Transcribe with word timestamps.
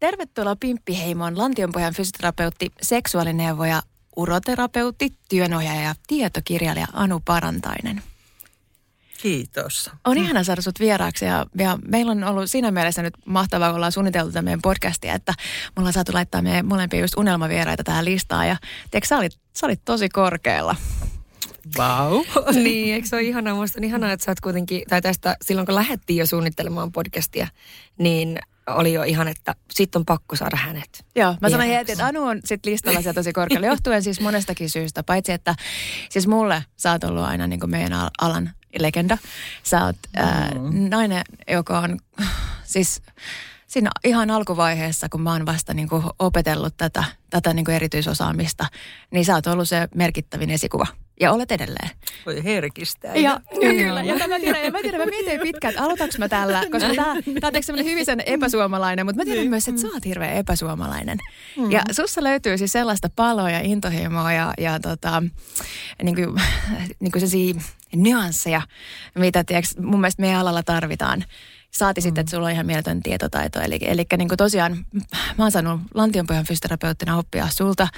Tervetuloa 0.00 0.56
Pimppiheimoon 0.56 1.38
lantionpohjan 1.38 1.94
fysioterapeutti, 1.94 2.72
seksuaalineuvoja, 2.82 3.82
uroterapeutti, 4.16 5.12
työnohjaaja 5.28 5.82
ja 5.82 5.94
tietokirjailija 6.06 6.86
Anu 6.92 7.20
Parantainen. 7.24 8.02
Kiitos. 9.22 9.90
On 10.04 10.16
mm. 10.16 10.24
ihana 10.24 10.44
saada 10.44 10.62
sut 10.62 10.80
vieraaksi 10.80 11.24
ja, 11.24 11.46
ja 11.58 11.78
meillä 11.88 12.12
on 12.12 12.24
ollut 12.24 12.50
siinä 12.50 12.70
mielessä 12.70 13.02
nyt 13.02 13.14
mahtavaa, 13.24 13.68
kun 13.68 13.76
ollaan 13.76 13.92
suunniteltu 13.92 14.30
tätä 14.32 14.42
meidän 14.42 14.62
podcastia, 14.62 15.14
että 15.14 15.34
me 15.76 15.80
ollaan 15.80 15.92
saatu 15.92 16.12
laittaa 16.14 16.42
meidän 16.42 16.66
molempia 16.66 17.00
just 17.00 17.16
unelmavieraita 17.16 17.84
tähän 17.84 18.04
listaan 18.04 18.48
ja 18.48 18.56
tiedätkö, 18.90 19.08
sä 19.08 19.18
olit, 19.18 19.38
sä 19.56 19.66
olit 19.66 19.80
tosi 19.84 20.08
korkealla. 20.08 20.76
Wow. 21.78 22.20
niin, 22.64 22.94
eikö 22.94 23.08
se 23.08 23.16
ole 23.16 23.22
ihanaa? 23.22 23.54
Musta 23.54 23.78
on 23.78 23.84
ihanaa, 23.84 24.12
että 24.12 24.24
sä 24.24 24.30
oot 24.30 24.40
kuitenkin, 24.40 24.82
tai 24.88 25.02
tästä 25.02 25.36
silloin 25.42 25.66
kun 25.66 25.74
lähdettiin 25.74 26.16
jo 26.16 26.26
suunnittelemaan 26.26 26.92
podcastia, 26.92 27.48
niin 27.98 28.38
oli 28.74 28.92
jo 28.92 29.02
ihan, 29.02 29.28
että 29.28 29.54
sitten 29.70 30.00
on 30.00 30.06
pakko 30.06 30.36
saada 30.36 30.56
hänet. 30.56 31.04
Joo, 31.16 31.34
mä 31.40 31.50
sanoin 31.50 31.70
heti, 31.70 31.92
että 31.92 32.06
Anu 32.06 32.22
on 32.22 32.40
sit 32.44 32.66
listalla 32.66 33.02
siellä 33.02 33.14
tosi 33.14 33.32
korkealla, 33.32 33.66
johtuen 33.74 34.02
siis 34.02 34.20
monestakin 34.20 34.70
syystä. 34.70 35.02
Paitsi, 35.02 35.32
että 35.32 35.54
siis 36.10 36.26
mulle 36.26 36.64
sä 36.76 36.92
oot 36.92 37.04
ollut 37.04 37.24
aina 37.24 37.46
niin 37.46 37.60
kuin 37.60 37.70
meidän 37.70 38.08
alan 38.18 38.50
legenda. 38.78 39.18
Sä 39.62 39.84
oot 39.84 39.96
ää, 40.16 40.50
nainen, 40.88 41.24
joka 41.50 41.78
on 41.78 41.98
siis 42.64 43.02
siinä 43.66 43.90
ihan 44.04 44.30
alkuvaiheessa, 44.30 45.08
kun 45.08 45.22
mä 45.22 45.32
oon 45.32 45.46
vasta 45.46 45.74
niin 45.74 45.88
kuin 45.88 46.02
opetellut 46.18 46.74
tätä, 46.76 47.04
tätä 47.30 47.54
niin 47.54 47.64
kuin 47.64 47.74
erityisosaamista, 47.74 48.66
niin 49.10 49.24
sä 49.24 49.34
oot 49.34 49.46
ollut 49.46 49.68
se 49.68 49.88
merkittävin 49.94 50.50
esikuva. 50.50 50.86
Ja 51.20 51.32
olet 51.32 51.52
edelleen. 51.52 51.90
Voi 52.26 52.44
herkistää. 52.44 53.14
Ja, 53.14 53.20
ja 53.20 53.40
kyllä. 53.60 54.02
Ja 54.02 54.14
mä 54.28 54.38
tiedän, 54.40 54.64
ja 54.64 54.70
mä 54.70 54.78
tiedän, 54.82 55.00
mä 55.00 55.06
mietin 55.06 55.40
pitkään, 55.40 55.74
että 55.74 55.84
aloitaks 55.84 56.18
mä 56.18 56.28
tällä, 56.28 56.62
koska 56.72 56.94
tää, 56.94 57.14
tää 57.40 57.50
on 57.56 57.62
semmoinen 57.62 57.92
hyvin 57.92 58.04
sen 58.04 58.22
epäsuomalainen, 58.26 59.06
mutta 59.06 59.20
mä 59.20 59.24
tiedän 59.24 59.40
niin. 59.40 59.50
myös, 59.50 59.68
että 59.68 59.80
sä 59.80 59.88
oot 59.88 60.04
hirveän 60.04 60.36
epäsuomalainen. 60.36 61.18
Mm. 61.56 61.70
Ja 61.70 61.82
sussa 61.92 62.24
löytyy 62.24 62.58
siis 62.58 62.72
sellaista 62.72 63.10
paloa 63.16 63.50
ja 63.50 63.60
intohimoa 63.60 64.32
ja, 64.32 64.54
ja 64.58 64.80
tota, 64.80 65.22
niin 66.02 66.14
kuin, 66.14 66.42
niin 67.00 67.12
kuin 67.12 67.22
nyansseja, 67.96 68.62
mitä 69.14 69.44
tiiäks, 69.44 69.76
mun 69.76 70.00
mielestä 70.00 70.22
meidän 70.22 70.40
alalla 70.40 70.62
tarvitaan. 70.62 71.24
Saati 71.70 72.00
mm. 72.00 72.02
sitten, 72.02 72.20
että 72.20 72.30
sulla 72.30 72.46
on 72.46 72.52
ihan 72.52 72.66
mieletön 72.66 73.02
tietotaito. 73.02 73.60
Eli, 73.60 73.78
eli 73.80 74.06
niin 74.16 74.28
kuin 74.28 74.38
tosiaan 74.38 74.86
mä 75.38 75.44
oon 75.44 75.52
saanut 75.52 75.80
Lantionpohjan 75.94 76.46
fysioterapeuttina 76.46 77.18
oppia 77.18 77.48
sulta. 77.50 77.88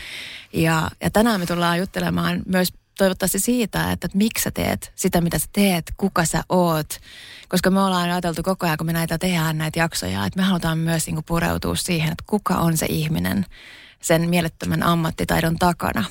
Ja, 0.52 0.90
ja 1.02 1.10
tänään 1.10 1.40
me 1.40 1.46
tullaan 1.46 1.78
juttelemaan 1.78 2.42
myös 2.46 2.72
toivottavasti 2.98 3.38
siitä, 3.38 3.92
että, 3.92 4.06
että 4.06 4.18
miksi 4.18 4.42
sä 4.42 4.50
teet 4.50 4.92
sitä, 4.94 5.20
mitä 5.20 5.38
sä 5.38 5.46
teet, 5.52 5.92
kuka 5.96 6.24
sä 6.24 6.42
oot. 6.48 6.98
Koska 7.48 7.70
me 7.70 7.80
ollaan 7.80 8.10
ajateltu 8.10 8.42
koko 8.42 8.66
ajan, 8.66 8.78
kun 8.78 8.86
me 8.86 8.92
näitä 8.92 9.18
tehdään 9.18 9.58
näitä 9.58 9.78
jaksoja, 9.78 10.26
että 10.26 10.40
me 10.40 10.42
halutaan 10.42 10.78
myös 10.78 11.06
niin 11.06 11.14
kuin 11.14 11.24
pureutua 11.24 11.74
siihen, 11.76 12.12
että 12.12 12.24
kuka 12.26 12.54
on 12.54 12.76
se 12.76 12.86
ihminen 12.86 13.46
sen 14.02 14.28
mielettömän 14.30 14.82
ammattitaidon 14.82 15.56
takana. 15.58 16.04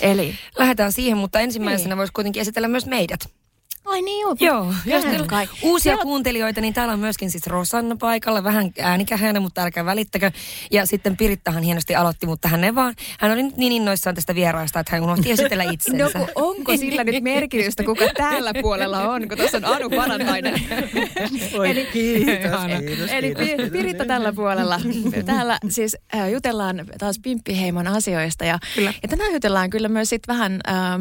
Eli 0.00 0.34
lähdetään 0.58 0.92
siihen, 0.92 1.18
mutta 1.18 1.40
ensimmäisenä 1.40 1.88
niin. 1.88 1.98
voisi 1.98 2.12
kuitenkin 2.12 2.40
esitellä 2.40 2.68
myös 2.68 2.86
meidät. 2.86 3.41
Ai 3.84 4.02
niin, 4.02 4.20
joo. 4.20 4.36
Joo, 4.40 4.74
jos 4.86 5.04
teillä 5.04 5.46
uusia 5.62 5.82
Siellä... 5.82 6.02
kuuntelijoita, 6.02 6.60
niin 6.60 6.74
täällä 6.74 6.94
on 6.94 7.00
myöskin 7.00 7.30
siis 7.30 7.46
Rosanna 7.46 7.96
paikalla, 7.96 8.44
vähän 8.44 8.72
äänikähänä, 8.80 9.40
mutta 9.40 9.62
älkää 9.62 9.84
välittäkö. 9.84 10.30
Ja 10.70 10.86
sitten 10.86 11.16
Pirittahan 11.16 11.62
hienosti 11.62 11.94
aloitti, 11.94 12.26
mutta 12.26 12.48
hän 12.48 12.64
ei 12.64 12.74
vaan, 12.74 12.94
hän 13.18 13.32
oli 13.32 13.42
nyt 13.42 13.56
niin 13.56 13.72
innoissaan 13.72 14.14
tästä 14.14 14.34
vieraasta, 14.34 14.80
että 14.80 14.92
hän 14.92 15.02
unohti 15.02 15.30
esitellä 15.30 15.64
itsensä. 15.72 16.18
No 16.18 16.26
onko 16.34 16.76
sillä 16.76 17.04
nyt 17.04 17.22
merkitystä, 17.22 17.84
kuka 17.84 18.04
täällä 18.16 18.52
puolella 18.62 19.08
on, 19.08 19.28
kun 19.28 19.38
tuossa 19.38 19.56
on 19.56 19.64
Anu 19.64 19.90
Parantainen. 19.90 20.54
Oi, 21.58 21.70
eli, 21.70 21.86
kiitos, 21.92 22.60
kiitos, 22.86 23.10
eli 23.10 23.34
kiitos, 23.34 23.70
Piritta 23.72 24.04
tällä 24.04 24.32
puolella. 24.32 24.80
Täällä 25.26 25.58
siis 25.68 25.96
äh, 26.14 26.30
jutellaan 26.30 26.86
taas 26.98 27.18
Pimppiheimon 27.22 27.86
asioista 27.86 28.44
ja, 28.44 28.58
ja 29.02 29.08
tänään 29.08 29.32
jutellaan 29.32 29.70
kyllä 29.70 29.88
myös 29.88 30.08
sit 30.08 30.28
vähän 30.28 30.60
äh, 30.68 31.00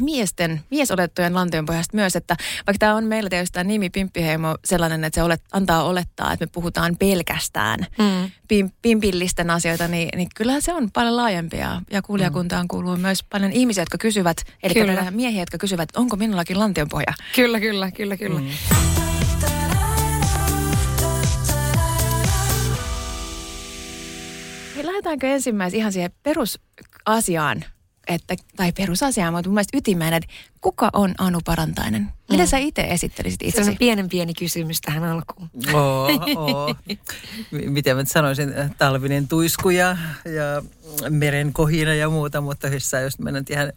miesten, 0.00 0.60
miesolettujen 0.70 1.34
lantionpohjasta 1.34 1.96
myös, 1.96 2.16
että 2.22 2.36
vaikka 2.66 2.78
tämä 2.78 2.94
on 2.94 3.04
meillä 3.04 3.30
tietysti 3.30 3.54
tämä 3.54 3.64
nimi 3.64 3.90
Pimppiheimo 3.90 4.56
sellainen, 4.64 5.04
että 5.04 5.14
se 5.14 5.22
olet, 5.22 5.42
antaa 5.52 5.82
olettaa, 5.82 6.32
että 6.32 6.46
me 6.46 6.50
puhutaan 6.52 6.96
pelkästään 6.96 7.78
mm. 7.98 8.30
pim, 8.48 8.70
pimpillisten 8.82 9.50
asioita, 9.50 9.88
niin, 9.88 10.08
niin 10.16 10.28
kyllähän 10.34 10.62
se 10.62 10.72
on 10.72 10.90
paljon 10.90 11.16
laajempia. 11.16 11.80
Ja 11.90 12.02
kuulijakuntaan 12.02 12.68
kuuluu 12.68 12.96
myös 12.96 13.22
paljon 13.22 13.52
ihmisiä, 13.52 13.82
jotka 13.82 13.98
kysyvät, 13.98 14.36
eli 14.62 14.74
kyllä. 14.74 15.10
miehiä, 15.10 15.42
jotka 15.42 15.58
kysyvät, 15.58 15.88
onko 15.96 16.16
minullakin 16.16 16.58
lantionpohja? 16.58 17.14
Kyllä, 17.34 17.60
kyllä, 17.60 17.90
kyllä, 17.90 18.16
kyllä. 18.16 18.40
Mm. 18.40 18.48
Lähdetäänkö 24.82 25.26
ensimmäisenä 25.26 25.78
ihan 25.78 25.92
siihen 25.92 26.10
perusasiaan, 26.22 27.64
että, 28.08 28.34
tai 28.56 28.72
perusasia, 28.72 29.30
mutta 29.30 29.48
mun 29.48 29.54
mielestä 29.54 29.78
ytimeen, 29.78 30.14
että 30.14 30.28
kuka 30.60 30.90
on 30.92 31.14
Anu 31.18 31.40
Parantainen? 31.44 32.08
Miten 32.30 32.46
mm. 32.46 32.50
sä 32.50 32.58
itse 32.58 32.82
esittelisit 32.82 33.42
itsesi? 33.42 33.64
Se 33.64 33.70
on 33.70 33.76
pienen 33.76 34.08
pieni 34.08 34.34
kysymys 34.34 34.80
tähän 34.80 35.04
alkuun. 35.04 35.50
Oo, 35.72 36.08
oo. 36.36 36.74
Miten 37.50 37.96
mä 37.96 38.04
sanoisin, 38.04 38.54
talvinen 38.78 39.28
tuisku 39.28 39.70
ja, 39.70 39.96
ja 40.24 40.62
meren 41.10 41.52
kohina 41.52 41.94
ja 41.94 42.10
muuta, 42.10 42.40
mutta 42.40 42.68
hyssä 42.68 43.00
jos 43.00 43.18
mennään 43.18 43.44
ihan 43.50 43.72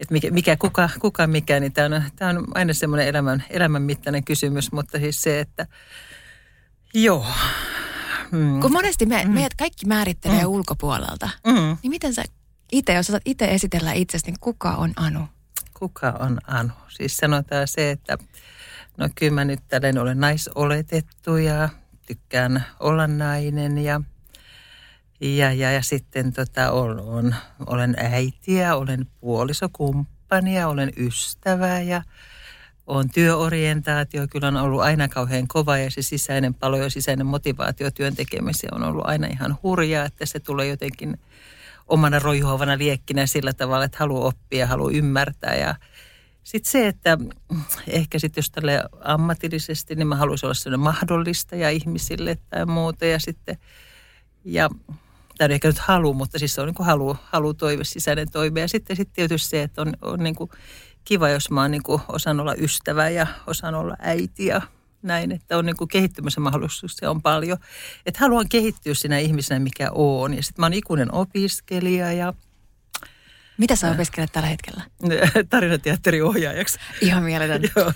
että 0.00 0.12
mikä, 0.12 0.30
mikä 0.30 0.56
kuka, 0.56 0.90
kuka 1.00 1.26
mikä, 1.26 1.60
niin 1.60 1.72
tämä 1.72 1.96
on, 1.96 2.02
tämä 2.16 2.30
on 2.30 2.46
aina 2.54 2.74
semmoinen 2.74 3.08
elämän, 3.08 3.44
elämän 3.50 3.82
mittainen 3.82 4.24
kysymys, 4.24 4.72
mutta 4.72 4.98
siis 4.98 5.22
se, 5.22 5.40
että 5.40 5.66
joo. 6.94 7.26
Mm. 8.30 8.60
Kun 8.60 8.72
monesti 8.72 9.06
me, 9.06 9.24
mm. 9.24 9.30
meidät 9.30 9.54
kaikki 9.54 9.86
määrittelee 9.86 10.42
mm. 10.42 10.48
ulkopuolelta, 10.48 11.28
mm. 11.46 11.76
niin 11.82 11.90
miten 11.90 12.14
sä 12.14 12.24
itse, 12.72 12.94
jos 12.94 13.10
osaat 13.10 13.22
itse 13.24 13.44
esitellä 13.44 13.92
itsestä, 13.92 14.30
niin 14.30 14.40
kuka 14.40 14.70
on 14.70 14.92
Anu? 14.96 15.20
Kuka 15.74 16.10
on 16.20 16.38
Anu? 16.46 16.72
Siis 16.88 17.16
sanotaan 17.16 17.68
se, 17.68 17.90
että 17.90 18.18
no 18.96 19.08
kyllä 19.14 19.32
mä 19.32 19.44
nyt 19.44 19.60
tällainen 19.68 20.02
olen 20.02 20.20
naisoletettu 20.20 21.36
ja 21.36 21.68
tykkään 22.06 22.64
olla 22.80 23.06
nainen 23.06 23.78
ja 23.78 24.00
ja, 25.20 25.52
ja, 25.52 25.72
ja 25.72 25.82
sitten 25.82 26.32
tota, 26.32 26.70
olen, 26.70 27.36
olen 27.66 27.94
äitiä, 27.98 28.76
olen 28.76 29.06
puolisokumppania, 29.20 30.68
olen 30.68 30.92
ystävä 30.96 31.80
ja 31.80 32.02
on 32.86 33.10
työorientaatio. 33.10 34.26
Kyllä 34.30 34.48
on 34.48 34.56
ollut 34.56 34.80
aina 34.80 35.08
kauhean 35.08 35.48
kova 35.48 35.78
ja 35.78 35.90
se 35.90 36.02
sisäinen 36.02 36.54
palo 36.54 36.76
ja 36.76 36.90
sisäinen 36.90 37.26
motivaatio 37.26 37.90
työn 37.90 38.16
tekemiseen 38.16 38.74
on 38.74 38.82
ollut 38.82 39.06
aina 39.06 39.26
ihan 39.26 39.58
hurjaa, 39.62 40.04
että 40.04 40.26
se 40.26 40.40
tulee 40.40 40.66
jotenkin– 40.66 41.18
omana 41.86 42.18
roihuavana 42.18 42.78
liekkinä 42.78 43.26
sillä 43.26 43.52
tavalla, 43.52 43.84
että 43.84 43.98
haluaa 44.00 44.28
oppia, 44.28 44.66
haluaa 44.66 44.92
ymmärtää 44.92 45.54
ja 45.56 45.74
sitten 46.44 46.72
se, 46.72 46.86
että 46.86 47.18
ehkä 47.88 48.18
sitten 48.18 48.42
jos 48.42 48.50
tälle 48.50 48.82
ammatillisesti, 49.00 49.94
niin 49.94 50.06
mä 50.06 50.16
haluaisin 50.16 50.46
olla 50.46 50.54
sellainen 50.54 50.84
mahdollistaja 50.84 51.70
ihmisille 51.70 52.38
tai 52.50 52.66
muuta 52.66 53.04
ja 53.06 53.20
sitten, 53.20 53.58
ja 54.44 54.68
tämä 55.38 55.54
ehkä 55.54 55.68
nyt 55.68 55.78
halu, 55.78 56.14
mutta 56.14 56.38
siis 56.38 56.54
se 56.54 56.60
on 56.60 56.66
niin 56.66 56.74
kuin 56.74 56.86
halu, 56.86 57.16
halu 57.24 57.54
toive, 57.54 57.84
sisäinen 57.84 58.30
toive. 58.30 58.60
Ja 58.60 58.68
sitten, 58.68 58.96
sitten 58.96 59.14
tietysti 59.14 59.48
se, 59.48 59.62
että 59.62 59.82
on, 59.82 59.92
on 60.02 60.20
niin 60.20 60.34
kuin 60.34 60.50
kiva, 61.04 61.28
jos 61.28 61.50
mä 61.50 61.62
oon 61.62 61.70
niin 61.70 61.82
kuin 61.82 62.02
osan 62.08 62.40
olla 62.40 62.54
ystävä 62.54 63.08
ja 63.08 63.26
osan 63.46 63.74
olla 63.74 63.96
äiti 63.98 64.46
ja 64.46 64.62
näin, 65.04 65.32
että 65.32 65.58
on 65.58 65.66
niin 65.66 65.76
kuin 65.76 65.88
kehittymisen 65.88 66.42
mahdollisuuksia 66.42 67.10
on 67.10 67.22
paljon. 67.22 67.58
Että 68.06 68.20
haluan 68.20 68.48
kehittyä 68.48 68.94
sinä 68.94 69.18
ihmisenä, 69.18 69.60
mikä 69.60 69.90
on. 69.94 70.34
Ja 70.34 70.42
sitten 70.42 70.62
mä 70.62 70.66
oon 70.66 70.72
ikuinen 70.72 71.14
opiskelija 71.14 72.12
ja 72.12 72.34
Mitä 73.58 73.76
sä 73.76 73.90
opiskelet 73.90 74.32
tällä 74.32 74.48
hetkellä? 74.48 74.82
Tarinateatteriohjaajaksi. 75.50 76.78
Ihan 77.00 77.22
mieletön. 77.22 77.62
joo, 77.76 77.92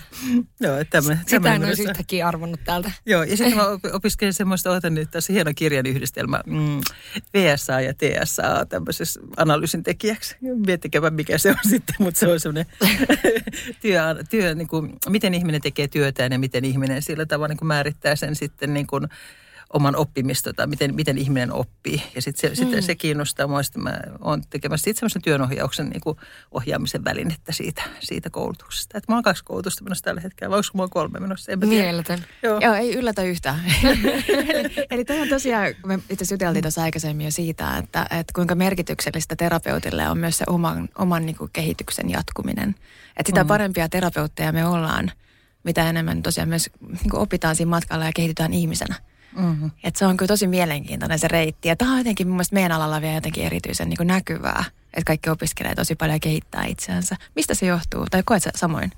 joo 0.59 0.83
tämmöinen. 0.89 1.23
Sitä 1.27 1.55
en 1.55 1.65
olisi 1.65 1.83
yhtäkkiä 1.83 2.27
arvonnut 2.27 2.59
täältä. 2.65 2.91
Joo, 3.05 3.23
ja 3.23 3.37
sitten 3.37 3.57
mä 3.57 3.63
opiskelin 3.97 4.33
semmoista, 4.33 4.71
otan 4.71 4.93
nyt 4.93 5.11
tässä 5.11 5.33
hieno 5.33 5.51
kirjan 5.55 5.85
yhdistelmä, 5.85 6.41
mm, 6.45 6.81
VSA 7.33 7.81
ja 7.81 7.93
TSA 7.93 8.65
tämmöisessä 8.65 9.19
analyysin 9.37 9.83
tekijäksi. 9.83 10.37
Miettikääpä 10.65 11.09
mikä 11.09 11.37
se 11.37 11.49
on 11.49 11.69
sitten, 11.69 11.95
mutta 11.99 12.19
se 12.19 12.27
on 12.27 12.39
semmoinen 12.39 12.65
työ, 13.81 14.01
työ 14.29 14.55
niin 14.55 14.67
kuin, 14.67 14.93
miten 15.09 15.33
ihminen 15.33 15.61
tekee 15.61 15.87
työtään 15.87 16.31
ja 16.31 16.39
miten 16.39 16.65
ihminen 16.65 17.01
sillä 17.01 17.25
tavalla 17.25 17.47
niin 17.47 17.57
kuin 17.57 17.67
määrittää 17.67 18.15
sen 18.15 18.35
sitten 18.35 18.73
niin 18.73 18.87
kuin, 18.87 19.07
oman 19.73 19.95
oppimista 19.95 20.53
tai 20.53 20.67
miten, 20.67 20.95
miten 20.95 21.17
ihminen 21.17 21.53
oppii. 21.53 22.03
Ja 22.15 22.21
sitten 22.21 22.55
se, 22.55 22.65
mm. 22.65 22.71
sit 22.71 22.85
se 22.85 22.95
kiinnostaa 22.95 23.47
mua, 23.47 23.59
että 23.59 23.79
mä 23.79 23.99
oon 24.21 24.43
tekemässä 24.49 24.91
semmoisen 24.93 25.21
työnohjauksen 25.21 25.89
niin 25.89 26.01
kuin 26.01 26.17
ohjaamisen 26.51 27.03
välinettä 27.03 27.51
siitä, 27.51 27.81
siitä 27.99 28.29
koulutuksesta. 28.29 28.97
Että 28.97 29.11
mulla 29.11 29.17
on 29.17 29.23
kaksi 29.23 29.43
koulutusta 29.43 29.83
menossa 29.83 30.03
tällä 30.03 30.21
hetkellä, 30.21 30.49
vai 30.49 30.57
onko 30.57 30.69
mulla 30.73 30.89
kolme 30.89 31.19
menossa? 31.19 31.57
Mieletön. 31.57 32.25
Joo. 32.43 32.59
Joo, 32.59 32.73
ei 32.73 32.95
yllätä 32.95 33.23
yhtään. 33.23 33.59
eli, 34.53 34.87
eli 34.91 35.05
tämä 35.05 35.21
on 35.21 35.29
tosiaan, 35.29 35.73
me 35.85 35.99
itse 36.09 36.25
juteltiin 36.31 36.63
tuossa 36.63 36.83
aikaisemmin 36.83 37.25
jo 37.25 37.31
siitä, 37.31 37.77
että, 37.77 38.01
että 38.03 38.33
kuinka 38.35 38.55
merkityksellistä 38.55 39.35
terapeutille 39.35 40.09
on 40.09 40.17
myös 40.17 40.37
se 40.37 40.43
oman, 40.47 40.89
oman 40.97 41.25
niin 41.25 41.35
kuin 41.35 41.49
kehityksen 41.53 42.09
jatkuminen. 42.09 42.75
Että 43.17 43.29
sitä 43.29 43.43
mm. 43.43 43.47
parempia 43.47 43.89
terapeutteja 43.89 44.51
me 44.51 44.65
ollaan, 44.65 45.11
mitä 45.63 45.89
enemmän 45.89 46.23
tosiaan 46.23 46.49
myös 46.49 46.69
niin 46.79 47.15
opitaan 47.15 47.55
siinä 47.55 47.69
matkalla 47.69 48.05
ja 48.05 48.11
kehitytään 48.15 48.53
ihmisenä. 48.53 48.95
Mm-hmm. 49.35 49.71
Et 49.83 49.95
se 49.95 50.05
on 50.05 50.17
kyllä 50.17 50.27
tosi 50.27 50.47
mielenkiintoinen 50.47 51.19
se 51.19 51.27
reitti. 51.27 51.67
Ja 51.67 51.75
tämä 51.75 51.91
on 51.91 51.97
jotenkin 51.97 52.27
mun 52.27 52.35
mielestä 52.35 52.53
meidän 52.53 52.71
alalla 52.71 53.01
vielä 53.01 53.15
jotenkin 53.15 53.43
erityisen 53.43 53.89
niin 53.89 53.97
kuin 53.97 54.07
näkyvää. 54.07 54.63
Että 54.93 55.05
kaikki 55.05 55.29
opiskelee 55.29 55.75
tosi 55.75 55.95
paljon 55.95 56.15
ja 56.15 56.19
kehittää 56.19 56.65
itseänsä. 56.65 57.15
Mistä 57.35 57.53
se 57.53 57.65
johtuu? 57.65 58.05
Tai 58.11 58.23
koet 58.25 58.43
sä 58.43 58.51
samoin? 58.55 58.91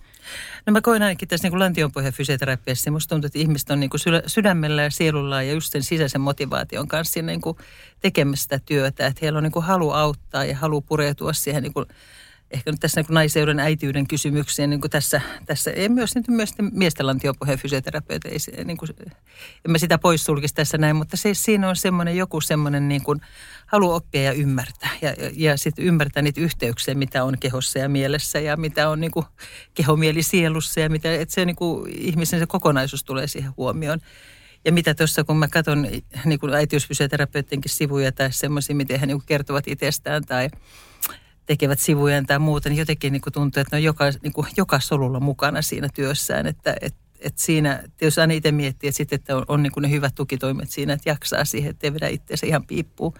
No 0.65 0.73
mä 0.73 0.81
koen 0.81 1.01
ainakin 1.01 1.27
tässä 1.27 1.49
niin 1.49 1.59
lantionpohjan 1.59 2.13
fysioterapiassa. 2.13 2.91
Musta 2.91 3.09
tuntuu, 3.09 3.25
että 3.25 3.39
ihmiset 3.39 3.69
on 3.69 3.79
niin 3.79 3.89
kuin 3.89 4.01
sydämellä 4.27 4.81
ja 4.81 4.89
sielulla 4.89 5.43
ja 5.43 5.53
just 5.53 5.71
sen 5.71 5.83
sisäisen 5.83 6.21
motivaation 6.21 6.87
kanssa 6.87 7.21
niin 7.21 7.41
kuin 7.41 7.57
tekemässä 7.99 8.43
sitä 8.43 8.59
työtä. 8.65 9.07
Että 9.07 9.19
heillä 9.21 9.37
on 9.37 9.43
niin 9.43 9.51
kuin 9.51 9.65
halu 9.65 9.91
auttaa 9.91 10.45
ja 10.45 10.57
halu 10.57 10.81
pureutua 10.81 11.33
siihen 11.33 11.63
niin 11.63 11.73
kuin 11.73 11.85
ehkä 12.53 12.71
nyt 12.71 12.79
tässä 12.79 13.01
niin 13.01 13.13
naiseuden 13.13 13.59
äitiyden 13.59 14.07
kysymyksiin, 14.07 14.69
niin 14.69 14.81
kuin 14.81 14.91
tässä, 14.91 15.21
tässä 15.45 15.71
ei 15.71 15.89
myös, 15.89 16.15
niin 16.15 16.23
myös 16.27 16.53
miesten 16.71 17.07
lantiopohjan 17.07 17.59
fysioterapeutti, 17.59 18.29
ei, 18.29 18.65
niin 18.65 18.77
kuin, 18.77 18.89
en 19.65 19.71
mä 19.71 19.77
sitä 19.77 19.97
poissulkisi 19.97 20.55
tässä 20.55 20.77
näin, 20.77 20.95
mutta 20.95 21.17
se, 21.17 21.33
siinä 21.33 21.69
on 21.69 21.75
semmoinen 21.75 22.17
joku 22.17 22.41
semmoinen 22.41 22.87
niin 22.87 23.03
kuin, 23.03 23.21
halu 23.65 23.91
oppia 23.91 24.21
ja 24.21 24.31
ymmärtää 24.31 24.89
ja, 25.01 25.13
ja, 25.35 25.57
sitten 25.57 25.85
ymmärtää 25.85 26.23
niitä 26.23 26.41
yhteyksiä, 26.41 26.95
mitä 26.95 27.23
on 27.23 27.37
kehossa 27.39 27.79
ja 27.79 27.89
mielessä 27.89 28.39
ja 28.39 28.57
mitä 28.57 28.89
on 28.89 29.01
niin 29.01 29.11
kuin, 29.11 29.25
kehomieli 29.73 30.23
sielussa 30.23 30.79
ja 30.79 30.89
mitä, 30.89 31.13
että 31.13 31.33
se 31.33 31.45
niin 31.45 31.55
kuin, 31.55 31.91
ihmisen 31.97 32.39
se 32.39 32.45
kokonaisuus 32.45 33.03
tulee 33.03 33.27
siihen 33.27 33.53
huomioon. 33.57 33.99
Ja 34.65 34.71
mitä 34.71 34.93
tuossa, 34.93 35.23
kun 35.23 35.37
mä 35.37 35.47
katson 35.47 35.81
niin 36.25 36.53
äitiysfysioterapeuttienkin 36.55 37.71
sivuja 37.71 38.11
tai 38.11 38.31
semmoisia, 38.31 38.75
miten 38.75 38.99
he 38.99 39.05
niin 39.05 39.21
kertovat 39.25 39.67
itsestään 39.67 40.23
tai 40.23 40.49
tekevät 41.51 41.79
sivujen 41.79 42.25
tai 42.25 42.39
muuta, 42.39 42.69
niin 42.69 42.79
jotenkin 42.79 43.13
niin 43.13 43.21
kuin 43.21 43.33
tuntuu, 43.33 43.61
että 43.61 43.75
ne 43.75 43.79
on 43.79 43.83
joka, 43.83 44.05
niin 44.23 44.33
kuin 44.33 44.47
joka 44.57 44.79
solulla 44.79 45.19
mukana 45.19 45.61
siinä 45.61 45.89
työssään. 45.93 46.47
Että 46.47 46.75
et, 46.81 46.95
et 47.19 47.37
siinä, 47.37 47.83
jos 48.01 48.19
aina 48.19 48.33
itse 48.33 48.51
miettii, 48.51 48.87
että, 48.87 48.97
sit, 48.97 49.13
että 49.13 49.37
on, 49.37 49.45
on 49.47 49.63
niin 49.63 49.71
kuin 49.71 49.81
ne 49.81 49.89
hyvät 49.89 50.15
tukitoimet 50.15 50.69
siinä, 50.69 50.93
että 50.93 51.09
jaksaa 51.09 51.45
siihen, 51.45 51.69
että 51.69 51.87
ei 51.87 51.93
vedä 51.93 52.07
itseänsä 52.07 52.45
ihan 52.45 52.65
piippuun. 52.65 53.13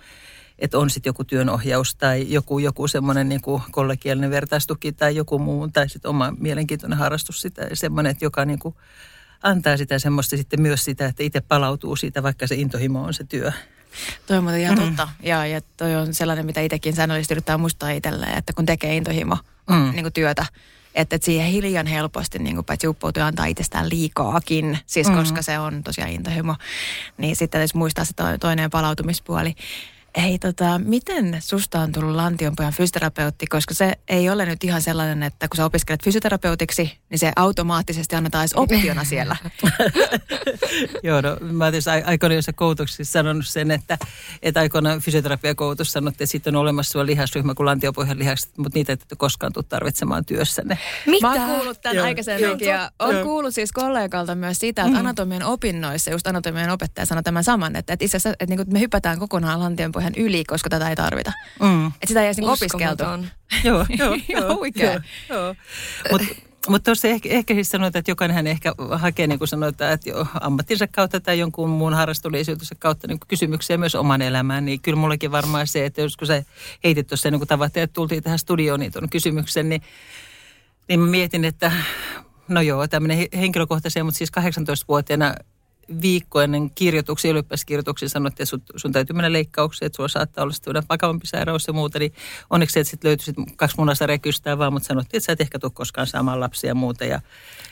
Että 0.60 0.78
on 0.78 0.89
sitten 0.89 1.10
joku 1.10 1.24
työnohjaus 1.24 1.95
tai 1.95 2.25
joku, 2.30 2.60
joku 2.60 2.88
semmoinen 2.88 3.30
niin 3.30 3.42
kuin 3.42 3.62
kollegiaalinen 3.72 4.31
vertaistuki 4.31 4.92
tai 4.92 5.16
joku 5.16 5.39
muu, 5.39 5.68
tai 5.68 5.89
sitten 5.89 6.10
oma 6.10 6.34
mielenkiintoinen 6.39 7.00
harrastus 7.00 7.42
sitä, 7.42 7.68
semmoinen, 7.74 8.12
että 8.12 8.25
joka 8.25 8.45
niin 8.45 8.60
kuin 8.60 8.75
antaa 9.44 9.77
sitä 9.77 10.00
semmoista 10.00 10.38
sitten 10.38 10.62
myös 10.62 10.86
sitä, 10.86 11.06
että 11.06 11.24
itse 11.24 11.42
palautuu 11.42 11.95
siitä, 11.95 12.24
vaikka 12.24 12.48
se 12.48 12.56
intohimo 12.56 13.04
on 13.04 13.13
se 13.13 13.24
työ. 13.24 13.51
Toi 14.27 14.38
on 14.38 14.43
muuten 14.43 14.61
ihan 14.61 14.79
mm. 14.79 14.85
totta. 14.85 15.07
Ja, 15.23 15.45
ja 15.45 15.61
toi 15.77 15.95
on 15.95 16.13
sellainen, 16.13 16.45
mitä 16.45 16.61
itsekin 16.61 16.95
säännöllisesti 16.95 17.33
yrittää 17.33 17.57
muistaa 17.57 17.89
itselleen, 17.89 18.38
että 18.38 18.53
kun 18.53 18.65
tekee 18.65 18.95
intohimo 18.95 19.38
mm. 19.69 19.91
niin 19.91 20.03
kuin 20.03 20.13
työtä, 20.13 20.45
että, 20.95 21.15
että 21.15 21.25
siihen 21.25 21.47
hiljan 21.47 21.88
helposti 21.88 22.39
niin 22.39 22.55
kuin 22.55 22.65
paitsi 22.65 22.88
uppoutuu 22.88 23.23
antaa 23.23 23.45
itsestään 23.45 23.89
liikaakin, 23.89 24.79
siis 24.85 25.07
mm. 25.07 25.15
koska 25.15 25.41
se 25.41 25.59
on 25.59 25.83
tosiaan 25.83 26.11
intohimo, 26.11 26.55
niin 27.17 27.35
sitten 27.35 27.49
täytyisi 27.49 27.77
muistaa 27.77 28.05
se 28.05 28.13
toinen 28.39 28.69
palautumispuoli. 28.69 29.55
Hei, 30.18 30.40
tota, 30.40 30.80
miten 30.80 31.38
susta 31.40 31.80
on 31.80 31.92
tullut 31.92 32.16
lantionpojan 32.16 32.74
fysioterapeutti, 32.74 33.48
koska 33.48 33.74
se 33.74 33.94
ei 34.08 34.30
ole 34.30 34.46
nyt 34.46 34.63
ihan 34.63 34.81
sellainen, 34.81 35.24
että 35.24 35.48
kun 35.48 35.58
sä 35.58 35.66
opiskelet 35.66 36.04
fysioterapeutiksi, 36.04 36.98
niin 37.10 37.19
se 37.19 37.31
automaattisesti 37.36 38.16
annetaan 38.16 38.42
edes 38.42 38.54
optiona 38.54 39.04
siellä. 39.04 39.36
Joo, 41.04 41.22
no 41.22 41.38
mä 41.42 41.72
tietysti 41.72 41.90
aikoina 41.90 42.36
jossain 42.36 42.56
koulutuksessa 42.56 43.12
sanonut 43.12 43.48
sen, 43.48 43.72
että, 43.72 43.98
että 44.42 44.60
aikoinaan 44.60 45.00
fysioterapiakoulutus 45.00 45.92
sanottiin, 45.92 46.25
että 46.25 46.31
sitten 46.31 46.56
on 46.56 46.62
olemassa 46.62 46.92
sulla 46.92 47.06
lihasryhmä 47.06 47.54
kuin 47.54 47.66
lantionpohjan 47.66 48.19
lihakset, 48.19 48.58
mutta 48.58 48.80
niitä 48.80 48.94
et 48.94 49.06
koskaan 49.18 49.54
tule 49.54 49.66
tarvitsemaan 49.69 50.25
työssänne. 50.25 50.78
Mitä? 51.06 51.28
Mä 51.28 51.46
oon 51.46 51.56
kuullut 51.56 51.81
tämän 51.81 51.96
joo, 51.96 52.06
aikaisemminkin 52.06 52.68
joo, 52.68 52.78
ja 52.78 52.92
on 53.00 53.24
kuullut 53.24 53.54
siis 53.56 53.72
kollegalta 53.72 54.36
myös 54.36 54.58
sitä, 54.60 54.81
että 54.81 54.94
mm. 54.94 55.00
anatomian 55.00 55.44
opinnoissa, 55.44 56.12
just 56.12 56.28
anatomian 56.28 56.69
opettaja 56.69 57.06
sanoi 57.06 57.24
tämän 57.24 57.44
saman, 57.44 57.75
että, 57.75 57.94
että 57.94 58.06
itse 58.06 58.18
asiassa 58.18 58.36
että, 58.40 58.56
että 58.62 58.74
me 58.74 58.80
hypätään 58.80 59.19
kokonaan 59.19 59.60
lantionpohjan 59.60 60.00
ihan 60.01 60.13
yli, 60.18 60.44
koska 60.44 60.69
tätä 60.69 60.89
ei 60.89 60.95
tarvita. 60.95 61.31
Mm. 61.62 61.88
Että 61.88 62.07
sitä 62.07 62.21
ei 62.21 62.25
edes 62.25 62.38
niinku 62.38 62.51
opiskeltu. 62.51 63.03
joo, 63.63 63.86
joo, 63.98 64.18
joo. 64.27 64.65
Joo, 64.75 65.00
joo. 65.30 65.56
Mutta 66.12 66.25
mutta 66.68 66.86
tuossa 66.86 67.07
ehkä, 67.07 67.30
ehkä 67.30 67.53
siis 67.53 67.69
sanotaan, 67.69 68.00
että 68.00 68.12
jokainen 68.12 68.48
ehkä 68.48 68.74
hakee, 68.92 69.27
niin 69.27 69.39
kuin 69.39 69.48
sanotaan, 69.48 69.94
että 69.94 70.09
jo 70.09 70.27
ammattinsa 70.42 70.88
kautta 70.88 71.19
tai 71.19 71.39
jonkun 71.39 71.69
muun 71.69 71.94
harrastullisuutensa 71.94 72.75
kautta 72.80 73.07
niin 73.07 73.19
kysymyksiä 73.27 73.77
myös 73.77 73.95
oman 73.95 74.21
elämään. 74.21 74.65
Niin 74.65 74.81
kyllä 74.81 74.98
mullekin 74.98 75.31
varmaan 75.31 75.68
se, 75.68 75.86
että 75.86 76.01
jos 76.01 76.18
kun 76.18 76.27
sä 76.27 76.44
heitit 76.83 77.07
tuossa 77.07 77.31
niin 77.31 77.39
kuin 77.39 77.48
tavattiin, 77.48 77.83
että 77.83 77.94
tultiin 77.94 78.24
tähän 78.24 78.39
studioon 78.39 78.80
niin 78.80 78.92
tuon 78.92 79.09
kysymyksen, 79.09 79.69
niin, 79.69 79.81
niin 80.88 81.00
mä 81.00 81.07
mietin, 81.07 81.45
että 81.45 81.71
no 82.48 82.62
joo, 82.62 82.88
tämmöinen 82.88 83.27
henkilökohtaisen, 83.38 84.06
mutta 84.06 84.18
siis 84.18 84.31
18-vuotiaana 84.39 85.36
viikko 86.01 86.41
ennen 86.41 86.71
kirjoituksia, 86.75 87.31
ylioppilaskirjoituksia 87.31 88.09
sanottiin, 88.09 88.43
että 88.43 88.49
sun, 88.49 88.61
sun 88.75 88.91
täytyy 88.91 89.15
mennä 89.15 89.31
leikkaukseen, 89.31 89.88
että 89.88 89.95
sulla 89.95 90.09
saattaa 90.09 90.43
olla 90.43 90.53
sitten 90.53 90.83
vakavampi 90.89 91.27
sairaus 91.27 91.67
ja 91.67 91.73
muuta. 91.73 91.99
Niin 91.99 92.13
onneksi 92.49 92.79
että 92.79 92.89
sitten 92.89 93.09
löytyi 93.09 93.25
sit 93.25 93.35
kaksi 93.55 93.77
munasarjaa 93.77 94.17
kystää 94.17 94.57
vaan, 94.57 94.73
mutta 94.73 94.88
sanottiin, 94.88 95.17
että 95.17 95.25
sä 95.25 95.33
et 95.33 95.41
ehkä 95.41 95.59
tule 95.59 95.71
koskaan 95.75 96.07
saamaan 96.07 96.39
lapsia 96.39 96.67
ja 96.67 96.75
muuta. 96.75 97.05
Ja, 97.05 97.21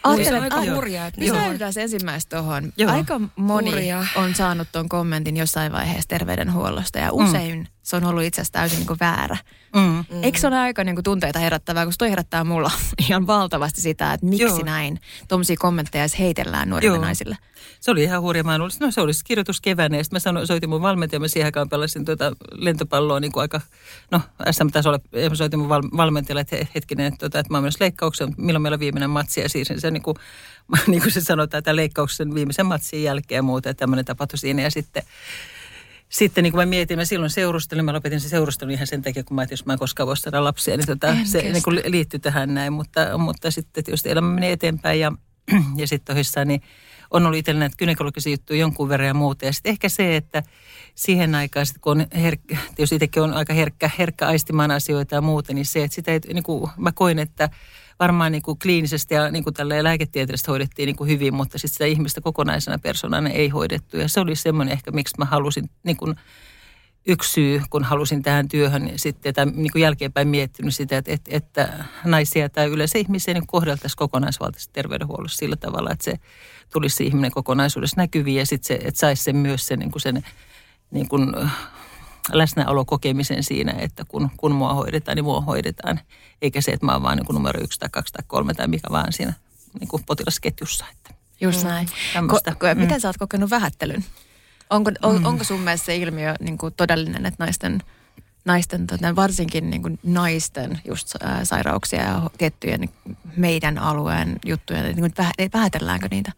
Ajattelen, 0.03 0.43
aika 0.43 0.75
hurjaa. 0.75 1.07
Että 1.07 1.19
Pysäytetään 1.21 1.73
ensimmäistä 1.77 2.37
tuohon. 2.37 2.73
Aika 2.87 3.21
moni 3.35 3.71
Hurja. 3.71 4.05
on 4.15 4.35
saanut 4.35 4.67
tuon 4.71 4.89
kommentin 4.89 5.37
jossain 5.37 5.71
vaiheessa 5.71 6.09
terveydenhuollosta 6.09 6.99
ja 6.99 7.11
usein 7.11 7.59
mm 7.59 7.78
se 7.89 7.95
on 7.95 8.05
ollut 8.05 8.23
itse 8.23 8.41
asiassa 8.41 8.53
täysin 8.53 8.77
niin 8.77 8.87
kuin 8.87 8.99
väärä. 8.99 9.37
Mm. 9.75 9.81
mm. 9.81 10.23
Eikö 10.23 10.39
se 10.39 10.47
ole 10.47 10.57
aika 10.57 10.83
niin 10.83 10.95
kuin 10.95 11.03
tunteita 11.03 11.39
herättävää, 11.39 11.85
koska 11.85 11.97
toi 11.97 12.09
herättää 12.09 12.43
mulla 12.43 12.71
ihan 13.07 13.27
valtavasti 13.27 13.81
sitä, 13.81 14.13
että 14.13 14.25
miksi 14.25 14.43
Joo. 14.43 14.65
näin 14.65 14.99
tuommoisia 15.27 15.55
kommentteja 15.59 16.03
edes 16.03 16.19
heitellään 16.19 16.69
nuorille 16.69 16.95
Joo. 16.95 17.05
naisille. 17.05 17.37
Se 17.79 17.91
oli 17.91 18.03
ihan 18.03 18.21
hurja. 18.21 18.43
Mä 18.43 18.55
ollut, 18.55 18.79
no 18.79 18.91
se 18.91 19.01
olisi 19.01 19.25
kirjoitus 19.25 19.61
keväänä 19.61 19.97
ja 19.97 20.03
sitten 20.03 20.15
mä 20.15 20.19
sanoin, 20.19 20.47
soitin 20.47 20.69
mun 20.69 20.81
valmentaja, 20.81 21.19
mä 21.19 21.27
siihen 21.27 21.45
aikaan 21.45 21.69
pelasin 21.69 22.05
tuota 22.05 22.35
lentopalloa 22.51 23.19
niin 23.19 23.31
kuin 23.31 23.41
aika, 23.41 23.61
no 24.11 24.21
SM 24.51 24.67
taisi 24.67 24.89
olla, 24.89 24.99
mä 25.29 25.35
soitin 25.35 25.59
mun 25.59 25.69
val, 25.69 25.83
valmentajalle, 25.97 26.41
että 26.41 26.67
hetkinen, 26.75 27.05
että, 27.05 27.17
tuota, 27.17 27.39
että 27.39 27.53
mä 27.53 27.57
oon 27.57 27.63
menossa 27.63 27.83
leikkaukseen, 27.83 28.33
milloin 28.37 28.61
meillä 28.61 28.75
on 28.75 28.79
viimeinen 28.79 29.09
matsi 29.09 29.41
ja 29.41 29.49
siis 29.49 29.73
se 29.77 29.91
niin 29.91 30.03
kuin, 30.03 30.15
niin 30.87 31.01
kuin 31.01 31.11
se 31.17 31.21
sanotaan, 31.21 31.59
että 31.59 31.75
leikkauksen 31.75 32.35
viimeisen 32.35 32.65
matsin 32.65 33.03
jälkeen 33.03 33.37
ja 33.37 33.43
muuta, 33.43 33.69
että 33.69 33.79
tämmöinen 33.79 34.05
tapahtui 34.05 34.37
siinä 34.37 34.61
ja 34.61 34.71
sitten 34.71 35.03
sitten 36.09 36.43
niin 36.43 36.51
kuin 36.51 36.61
mä 36.61 36.65
mietin, 36.65 36.97
mä 36.97 37.05
silloin 37.05 37.29
seurustelin, 37.29 37.85
mä 37.85 37.93
lopetin 37.93 38.19
se 38.19 38.29
seurustelun 38.29 38.73
ihan 38.73 38.87
sen 38.87 39.01
takia, 39.01 39.23
kun 39.23 39.35
mä 39.35 39.43
että 39.43 39.53
jos 39.53 39.65
mä 39.65 39.73
en 39.73 39.79
koskaan 39.79 40.07
voisi 40.07 40.21
saada 40.21 40.43
lapsia, 40.43 40.77
niin 40.77 40.87
tota, 40.87 41.15
se 41.23 41.41
niin 41.41 41.63
kuin 41.63 41.81
liittyy 41.85 42.19
tähän 42.19 42.53
näin. 42.53 42.73
Mutta, 42.73 43.17
mutta 43.17 43.51
sitten 43.51 43.83
tietysti 43.83 44.09
elämä 44.09 44.33
menee 44.33 44.51
eteenpäin 44.51 44.99
ja, 44.99 45.11
ja 45.75 45.87
sitten 45.87 46.15
tosissaan 46.15 46.47
niin 46.47 46.61
on 47.11 47.25
ollut 47.25 47.37
itsellä 47.37 47.59
näitä 47.59 47.75
gynekologisia 47.77 48.33
juttuja 48.33 48.59
jonkun 48.59 48.89
verran 48.89 49.07
ja 49.07 49.13
muuta. 49.13 49.45
Ja 49.45 49.53
sitten 49.53 49.69
ehkä 49.69 49.89
se, 49.89 50.15
että 50.15 50.43
siihen 50.95 51.35
aikaan, 51.35 51.65
sit 51.65 51.77
kun 51.81 52.01
on 52.01 52.07
herkkä, 52.15 52.57
jos 52.77 52.91
itsekin 52.91 53.23
on 53.23 53.33
aika 53.33 53.53
herkkä, 53.53 53.89
herkkä 53.99 54.27
aistimaan 54.27 54.71
asioita 54.71 55.15
ja 55.15 55.21
muuta, 55.21 55.53
niin 55.53 55.65
se, 55.65 55.83
että 55.83 55.95
sitä 55.95 56.11
ei, 56.11 56.19
niin 56.33 56.43
kuin 56.43 56.69
mä 56.77 56.91
koin, 56.91 57.19
että 57.19 57.49
varmaan 57.99 58.31
niin 58.31 58.41
kuin 58.41 58.59
kliinisesti 58.59 59.13
ja 59.13 59.31
niin 59.31 59.43
kuin 59.43 59.53
lääketieteellisesti 59.81 60.51
hoidettiin 60.51 60.87
niin 60.87 60.95
kuin 60.95 61.09
hyvin, 61.09 61.33
mutta 61.33 61.57
sitten 61.57 61.73
sitä 61.73 61.85
ihmistä 61.85 62.21
kokonaisena 62.21 62.79
persoonana 62.79 63.29
ei 63.29 63.49
hoidettu. 63.49 63.97
Ja 63.97 64.07
se 64.07 64.19
oli 64.19 64.35
semmoinen 64.35 64.73
ehkä, 64.73 64.91
miksi 64.91 65.15
mä 65.17 65.25
halusin 65.25 65.69
niin 65.83 65.97
kuin 65.97 66.15
yksi 67.07 67.31
syy, 67.31 67.61
kun 67.69 67.83
halusin 67.83 68.23
tähän 68.23 68.47
työhön 68.47 68.85
niin 68.85 68.99
sitten, 68.99 69.33
tai 69.33 69.45
niin 69.45 69.71
kuin 69.71 69.81
jälkeenpäin 69.81 70.27
miettinyt 70.27 70.75
sitä, 70.75 70.97
että, 70.97 71.13
että, 71.13 71.31
että 71.33 71.83
naisia 72.05 72.49
tai 72.49 72.67
yleensä 72.67 72.99
ihmisiä 72.99 73.33
niin 73.33 73.47
kohdeltaisiin 73.47 73.97
kokonaisvaltaisesti 73.97 74.73
terveydenhuollossa 74.73 75.37
sillä 75.37 75.55
tavalla, 75.55 75.91
että 75.91 76.05
se 76.05 76.13
tulisi 76.73 77.05
ihminen 77.05 77.31
kokonaisuudessa 77.31 77.97
näkyviin 77.97 78.37
ja 78.37 78.45
sitten 78.45 78.67
se, 78.67 78.87
että 78.87 78.99
saisi 78.99 79.23
sen 79.23 79.35
myös 79.35 79.67
sen, 79.67 79.79
niin 79.79 79.91
kuin 79.91 80.01
sen 80.01 80.23
niin 80.91 81.09
kuin 81.09 81.35
läsnäolo 82.31 82.85
kokemisen 82.85 83.43
siinä, 83.43 83.73
että 83.77 84.05
kun, 84.07 84.29
kun 84.37 84.51
mua 84.51 84.73
hoidetaan, 84.73 85.15
niin 85.15 85.25
mua 85.25 85.41
hoidetaan. 85.41 85.99
Eikä 86.41 86.61
se, 86.61 86.71
että 86.71 86.85
mä 86.85 86.93
oon 86.93 87.03
vaan 87.03 87.17
niin 87.17 87.25
kuin 87.25 87.33
numero 87.33 87.61
yksi 87.63 87.79
tai 87.79 87.89
kaksi 87.91 88.13
tai 88.13 88.23
kolme 88.27 88.53
tai 88.53 88.67
mikä 88.67 88.87
vaan 88.91 89.13
siinä 89.13 89.33
niin 89.79 89.87
kuin 89.87 90.03
potilasketjussa. 90.03 90.85
Että. 90.91 91.13
Just 91.41 91.63
näin. 91.63 91.87
Ko- 92.15 92.51
ko- 92.51 92.75
mm. 92.75 92.81
Miten 92.81 93.01
sä 93.01 93.07
oot 93.07 93.17
kokenut 93.17 93.49
vähättelyn? 93.49 94.05
Onko, 94.69 94.91
on, 95.01 95.19
mm. 95.19 95.25
onko 95.25 95.43
sun 95.43 95.59
mielestä 95.59 95.85
se 95.85 95.95
ilmiö 95.95 96.33
niin 96.39 96.57
kuin 96.57 96.73
todellinen, 96.77 97.25
että 97.25 97.43
naisten, 97.43 97.83
naisten 98.45 98.87
tota, 98.87 99.15
varsinkin 99.15 99.69
niin 99.69 99.81
kuin 99.81 99.99
naisten 100.03 100.81
just 100.85 101.15
ää, 101.23 101.45
sairauksia 101.45 102.03
ja 102.03 102.29
tiettyjen 102.37 102.89
meidän 103.35 103.77
alueen 103.77 104.39
juttuja, 104.45 104.83
niin 104.83 104.95
kuin 104.99 105.13
vähätelläänkö 105.53 106.07
niitä? 106.11 106.31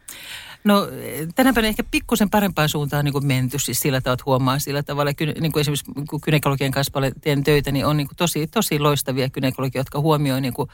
No 0.63 0.87
tänä 1.35 1.53
päivänä 1.53 1.67
ehkä 1.67 1.83
pikkusen 1.91 2.29
parempaan 2.29 2.69
suuntaan 2.69 3.05
niin 3.05 3.13
kuin 3.13 3.25
menty, 3.25 3.59
siis 3.59 3.79
sillä 3.79 4.01
tavalla, 4.01 4.13
että 4.13 4.23
huomaa 4.25 4.59
sillä 4.59 4.83
tavalla. 4.83 5.11
Niin 5.41 5.51
kuin 5.51 5.61
esimerkiksi 5.61 5.91
kun 6.09 6.21
kynekologian 6.21 6.71
kanssa 6.71 6.91
paljon 6.91 7.11
teen 7.21 7.43
töitä, 7.43 7.71
niin 7.71 7.85
on 7.85 7.97
niin 7.97 8.07
kuin 8.07 8.15
tosi, 8.15 8.47
tosi 8.47 8.79
loistavia 8.79 9.29
kynekologia, 9.29 9.79
jotka 9.79 9.99
huomioi 9.99 10.41
niin 10.41 10.53
kuin 10.53 10.69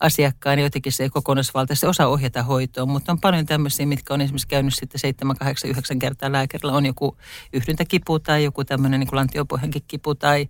asiakkaan 0.00 0.58
jotenkin 0.58 0.92
se 0.92 1.08
kokonaisvaltaisesti 1.08 1.86
osa 1.86 2.06
ohjata 2.06 2.42
hoitoon. 2.42 2.90
Mutta 2.90 3.12
on 3.12 3.20
paljon 3.20 3.46
tämmöisiä, 3.46 3.86
mitkä 3.86 4.14
on 4.14 4.20
esimerkiksi 4.20 4.48
käynyt 4.48 4.74
sitten 4.74 5.00
7, 5.00 5.36
8, 5.36 5.70
9 5.70 5.98
kertaa 5.98 6.32
lääkärillä. 6.32 6.72
On 6.72 6.86
joku 6.86 7.16
yhdyntäkipu 7.52 8.18
tai 8.18 8.44
joku 8.44 8.64
tämmöinen 8.64 9.00
niin 9.00 9.08
kuin 9.08 9.16
lantiopohjankin 9.16 9.82
kipu 9.88 10.14
tai, 10.14 10.48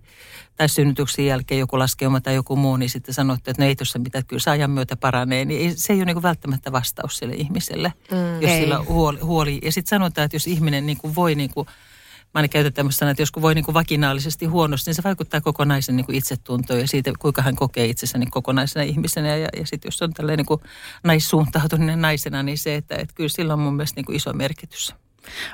tai 0.55 0.69
synnytyksen 0.69 1.25
jälkeen 1.25 1.59
joku 1.59 1.79
laskeuma 1.79 2.21
tai 2.21 2.35
joku 2.35 2.55
muu, 2.55 2.77
niin 2.77 2.89
sitten 2.89 3.13
sanotte, 3.13 3.51
että 3.51 3.63
no 3.63 3.67
ei 3.67 3.75
tuossa 3.75 3.99
mitään, 3.99 4.25
kyllä 4.25 4.39
se 4.39 4.51
ajan 4.51 4.71
myötä 4.71 4.95
paranee. 4.95 5.45
Niin 5.45 5.77
se 5.77 5.93
ei 5.93 5.99
ole 5.99 6.05
niin 6.05 6.15
kuin 6.15 6.23
välttämättä 6.23 6.71
vastaus 6.71 7.17
sille 7.17 7.33
ihmiselle, 7.33 7.93
mm, 8.11 8.41
jos 8.41 8.51
ei. 8.51 8.61
sillä 8.61 8.80
huoli. 8.87 9.19
huoli. 9.19 9.59
Ja 9.63 9.71
sitten 9.71 9.89
sanotaan, 9.89 10.25
että 10.25 10.35
jos 10.35 10.47
ihminen 10.47 10.85
niin 10.85 10.97
kuin 10.97 11.15
voi, 11.15 11.35
niin 11.35 11.49
kuin, 11.49 11.67
mä 11.67 12.39
aina 12.39 12.47
käytän 12.47 12.73
tämmöistä 12.73 13.09
että 13.09 13.21
jos 13.21 13.31
voi 13.41 13.55
niin 13.55 13.65
kuin 13.65 13.73
vakinaalisesti 13.73 14.45
huonosti, 14.45 14.89
niin 14.89 14.95
se 14.95 15.03
vaikuttaa 15.03 15.41
kokonaisen 15.41 15.95
niin 15.95 16.05
kuin 16.05 16.15
itsetuntoon 16.15 16.79
ja 16.79 16.87
siitä, 16.87 17.11
kuinka 17.19 17.41
hän 17.41 17.55
kokee 17.55 17.85
itsensä 17.85 18.17
niin 18.17 18.31
kokonaisena 18.31 18.83
ihmisenä. 18.83 19.35
Ja, 19.35 19.49
ja 19.57 19.67
sitten 19.67 19.87
jos 19.87 20.01
on 20.01 20.13
tällainen 20.13 20.45
niin 20.49 20.69
naissuuntautuminen 21.03 22.01
naisena, 22.01 22.43
niin 22.43 22.57
se, 22.57 22.75
että, 22.75 22.95
että 22.95 23.15
kyllä 23.15 23.29
sillä 23.29 23.53
on 23.53 23.59
mun 23.59 23.75
mielestä 23.75 23.97
niin 23.97 24.05
kuin 24.05 24.15
iso 24.15 24.33
merkitys. 24.33 24.95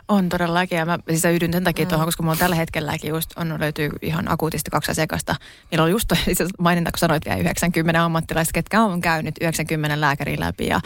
On 0.07 0.29
todellakin 0.29 0.77
ja 0.77 0.85
mä 0.85 0.99
siis 1.09 1.25
yhdyn 1.25 1.53
sen 1.53 1.63
takia 1.63 1.85
mm. 1.85 1.89
tuohon, 1.89 2.07
koska 2.07 2.23
mulla 2.23 2.35
tällä 2.35 2.55
hetkelläkin 2.55 3.09
just 3.09 3.29
on, 3.35 3.55
löytyy 3.59 3.89
ihan 4.01 4.31
akuutisti 4.31 4.71
kaksi 4.71 4.91
asiakasta. 4.91 5.35
Meillä 5.71 5.83
on 5.83 5.91
just 5.91 6.11
maininta, 6.59 6.91
kun 6.91 6.99
sanoit 6.99 7.25
vielä 7.25 7.37
90 7.37 8.03
ammattilaista, 8.03 8.53
ketkä 8.53 8.81
on 8.81 9.01
käynyt 9.01 9.35
90 9.41 10.01
lääkärin 10.01 10.39
läpi 10.39 10.67
ja, 10.67 10.79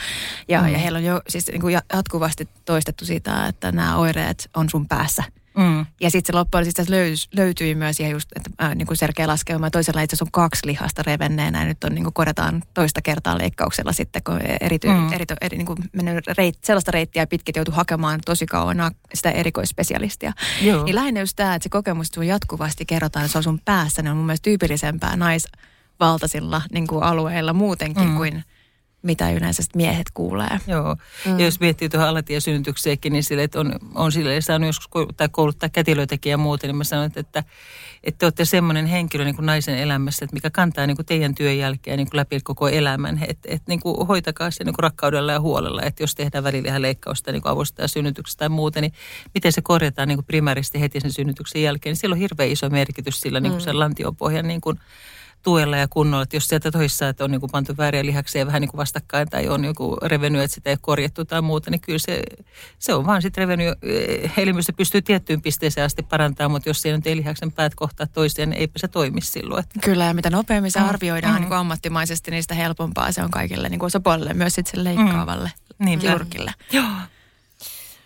ja, 0.48 0.62
mm. 0.62 0.68
ja 0.68 0.78
heillä 0.78 0.98
on 0.98 1.04
jo 1.04 1.22
siis 1.28 1.48
niin 1.48 1.62
kuin 1.62 1.80
jatkuvasti 1.94 2.50
toistettu 2.66 3.06
sitä, 3.06 3.48
että 3.48 3.72
nämä 3.72 3.98
oireet 3.98 4.50
on 4.56 4.70
sun 4.70 4.88
päässä– 4.88 5.24
Mm. 5.58 5.86
Ja 6.02 6.12
sitten 6.12 6.34
se 6.34 6.38
loppujen 6.38 6.66
löys, 6.90 7.30
löytyi 7.36 7.76
myös 7.76 8.00
ihan 8.00 8.12
just, 8.12 8.30
että 8.36 8.50
äh, 8.66 8.76
niin 8.76 8.88
kuin 8.88 8.98
selkeä 8.98 9.28
laskelma. 9.28 9.70
Toisella 9.70 10.02
itse 10.02 10.16
asiassa 10.16 10.26
on 10.26 10.32
kaksi 10.32 10.68
lihasta 10.68 11.04
revenneenä 11.04 11.60
ja 11.60 11.66
nyt 11.66 11.84
on 11.84 11.96
niin 11.96 12.04
kuin 12.04 12.14
korjataan 12.14 12.64
toista 12.74 13.02
kertaa 13.02 13.38
leikkauksella 13.38 13.94
sitten, 13.94 14.24
kun 14.24 14.40
erity, 14.62 14.88
mm. 14.88 15.14
eri, 15.14 15.26
eri, 15.42 15.58
niin 15.58 15.66
kuin 15.66 15.78
reit, 16.38 16.58
sellaista 16.64 16.92
reittiä 16.92 17.28
pitkät 17.28 17.56
joutuu 17.56 17.74
hakemaan 17.74 18.20
tosi 18.26 18.46
kauan 18.46 18.78
sitä 19.14 19.32
erikoisspesialistia. 19.32 20.34
Joo. 20.62 20.84
Niin 20.84 20.96
lähinnä 20.96 21.20
just 21.20 21.36
tämä, 21.36 21.56
että 21.56 21.64
se 21.64 21.70
kokemus, 21.70 22.08
että 22.08 22.16
sun 22.16 22.28
jatkuvasti 22.28 22.86
kerrotaan, 22.86 23.26
että 23.26 23.32
se 23.32 23.38
on 23.38 23.44
sun 23.44 23.62
päässä, 23.66 24.02
niin 24.02 24.12
on 24.12 24.18
mun 24.18 24.26
mielestä 24.26 24.44
tyypillisempää 24.44 25.16
naisvaltaisilla 25.16 26.62
niin 26.74 26.88
kuin 26.88 27.04
alueilla 27.04 27.54
muutenkin 27.54 28.10
mm. 28.10 28.16
kuin– 28.16 28.44
mitä 29.02 29.32
yleensä 29.32 29.64
miehet 29.76 30.08
kuulee. 30.14 30.60
Joo, 30.68 30.96
mm. 31.26 31.40
ja 31.40 31.46
jos 31.46 31.60
miettii 31.60 31.90
tuohon 31.90 32.10
alatiesynnytykseenkin, 32.10 33.14
niin 33.14 33.24
sille, 33.24 33.44
että 33.44 33.60
on, 33.60 33.76
on 33.96 34.12
sille 34.12 34.42
saanut 34.42 34.68
joskus 34.68 35.08
tai 35.18 35.30
kouluttaa 35.32 35.70
kätilöitäkin 35.70 36.30
ja 36.30 36.38
muuta, 36.38 36.68
niin 36.68 36.76
mä 36.76 36.84
sanon, 36.84 37.06
että, 37.06 37.20
että, 37.20 37.44
että 38.04 38.20
te 38.20 38.26
olette 38.26 38.46
semmoinen 38.46 38.86
henkilö 38.86 39.24
niin 39.24 39.36
kuin 39.36 39.46
naisen 39.46 39.78
elämässä, 39.78 40.26
että 40.26 40.34
mikä 40.34 40.50
kantaa 40.50 40.88
niin 40.88 40.98
kuin 40.98 41.06
teidän 41.06 41.36
työn 41.36 41.58
jälkeen 41.58 41.98
niin 41.98 42.10
kuin 42.10 42.18
läpi 42.18 42.40
koko 42.44 42.70
elämän. 42.70 43.20
Että, 43.28 43.50
että 43.52 43.66
niin 43.68 43.80
kuin 43.80 44.08
hoitakaa 44.08 44.52
se 44.52 44.64
niin 44.64 44.76
kuin 44.76 44.84
rakkaudella 44.84 45.32
ja 45.32 45.40
huolella, 45.40 45.82
että 45.82 46.04
jos 46.04 46.16
tehdään 46.16 46.44
välillä 46.44 46.82
leikkausta 46.82 47.32
niin 47.32 47.42
avustaa 47.46 47.88
synnytyksestä 47.88 48.40
tai 48.40 48.50
muuta, 48.50 48.82
niin 48.82 48.94
miten 49.34 49.52
se 49.52 49.62
korjataan 49.62 50.08
niin 50.08 50.18
kuin 50.18 50.26
primääristi 50.26 50.82
heti 50.82 51.00
sen 51.00 51.12
synnytyksen 51.12 51.62
jälkeen, 51.62 51.92
niin 51.92 52.00
sillä 52.00 52.14
on 52.14 52.20
hirveän 52.20 52.50
iso 52.50 52.70
merkitys 52.70 53.22
sillä 53.22 53.40
niin 53.40 53.52
kuin 53.52 53.62
mm. 53.62 53.66
sen 53.66 53.80
lantiopohjan 53.80 54.48
niin 54.48 54.62
kuin 54.62 54.80
tuella 55.44 55.78
ja 55.78 55.88
kunnolla. 55.88 56.24
Että 56.24 56.36
jos 56.36 56.48
sieltä 56.48 56.72
toissa, 56.72 57.10
että 57.10 57.24
on 57.24 57.32
niin 57.32 57.40
kuin 57.40 57.52
pantu 57.52 57.78
vääriä 57.78 58.06
lihaksia 58.06 58.46
vähän 58.46 58.62
niin 58.62 58.70
kuin 58.70 58.78
vastakkain 58.78 59.30
tai 59.30 59.50
on 59.50 59.66
joku 59.66 59.98
revennyt, 60.02 60.42
että 60.42 60.56
sitä 60.56 60.70
ei 60.70 60.78
korjattu 60.82 61.26
tai 61.26 61.42
muuta, 61.42 61.72
niin 61.72 61.82
kyllä 61.82 62.00
se, 62.00 62.22
se 62.80 62.94
on 62.94 63.06
vaan 63.06 63.22
sitten 63.22 63.42
revennyt. 63.42 63.78
Eh, 63.84 64.34
elimistö 64.38 64.74
pystyy 64.78 65.02
tiettyyn 65.02 65.42
pisteeseen 65.42 65.86
asti 65.86 66.04
parantamaan, 66.04 66.52
mutta 66.52 66.70
jos 66.70 66.82
siellä 66.82 66.98
nyt 66.98 67.08
ei 67.08 67.16
lihaksen 67.16 67.52
päät 67.52 67.76
kohtaa 67.76 68.08
toisiaan, 68.08 68.50
niin 68.50 68.60
eipä 68.60 68.80
se 68.80 68.88
toimi 68.88 69.22
silloin. 69.22 69.64
Että. 69.64 69.80
Kyllä, 69.80 70.06
ja 70.06 70.14
mitä 70.14 70.30
nopeammin 70.30 70.72
se 70.72 70.80
mm. 70.80 70.90
arvioidaan 70.90 71.34
mm. 71.34 71.40
niin 71.40 71.48
kuin 71.48 71.58
ammattimaisesti, 71.58 72.32
niin 72.32 72.44
sitä 72.44 72.56
helpompaa 72.56 73.12
se 73.12 73.24
on 73.24 73.32
kaikille 73.32 73.70
niin 73.70 73.80
kuin 73.80 73.88
osapuolelle, 73.88 74.34
myös 74.34 74.56
sitten 74.56 74.72
sen 74.76 74.84
leikkaavalle 74.84 75.52
mm. 75.80 75.86
niin, 75.86 76.00
kirurgille. 76.00 76.54
Joo. 76.72 76.86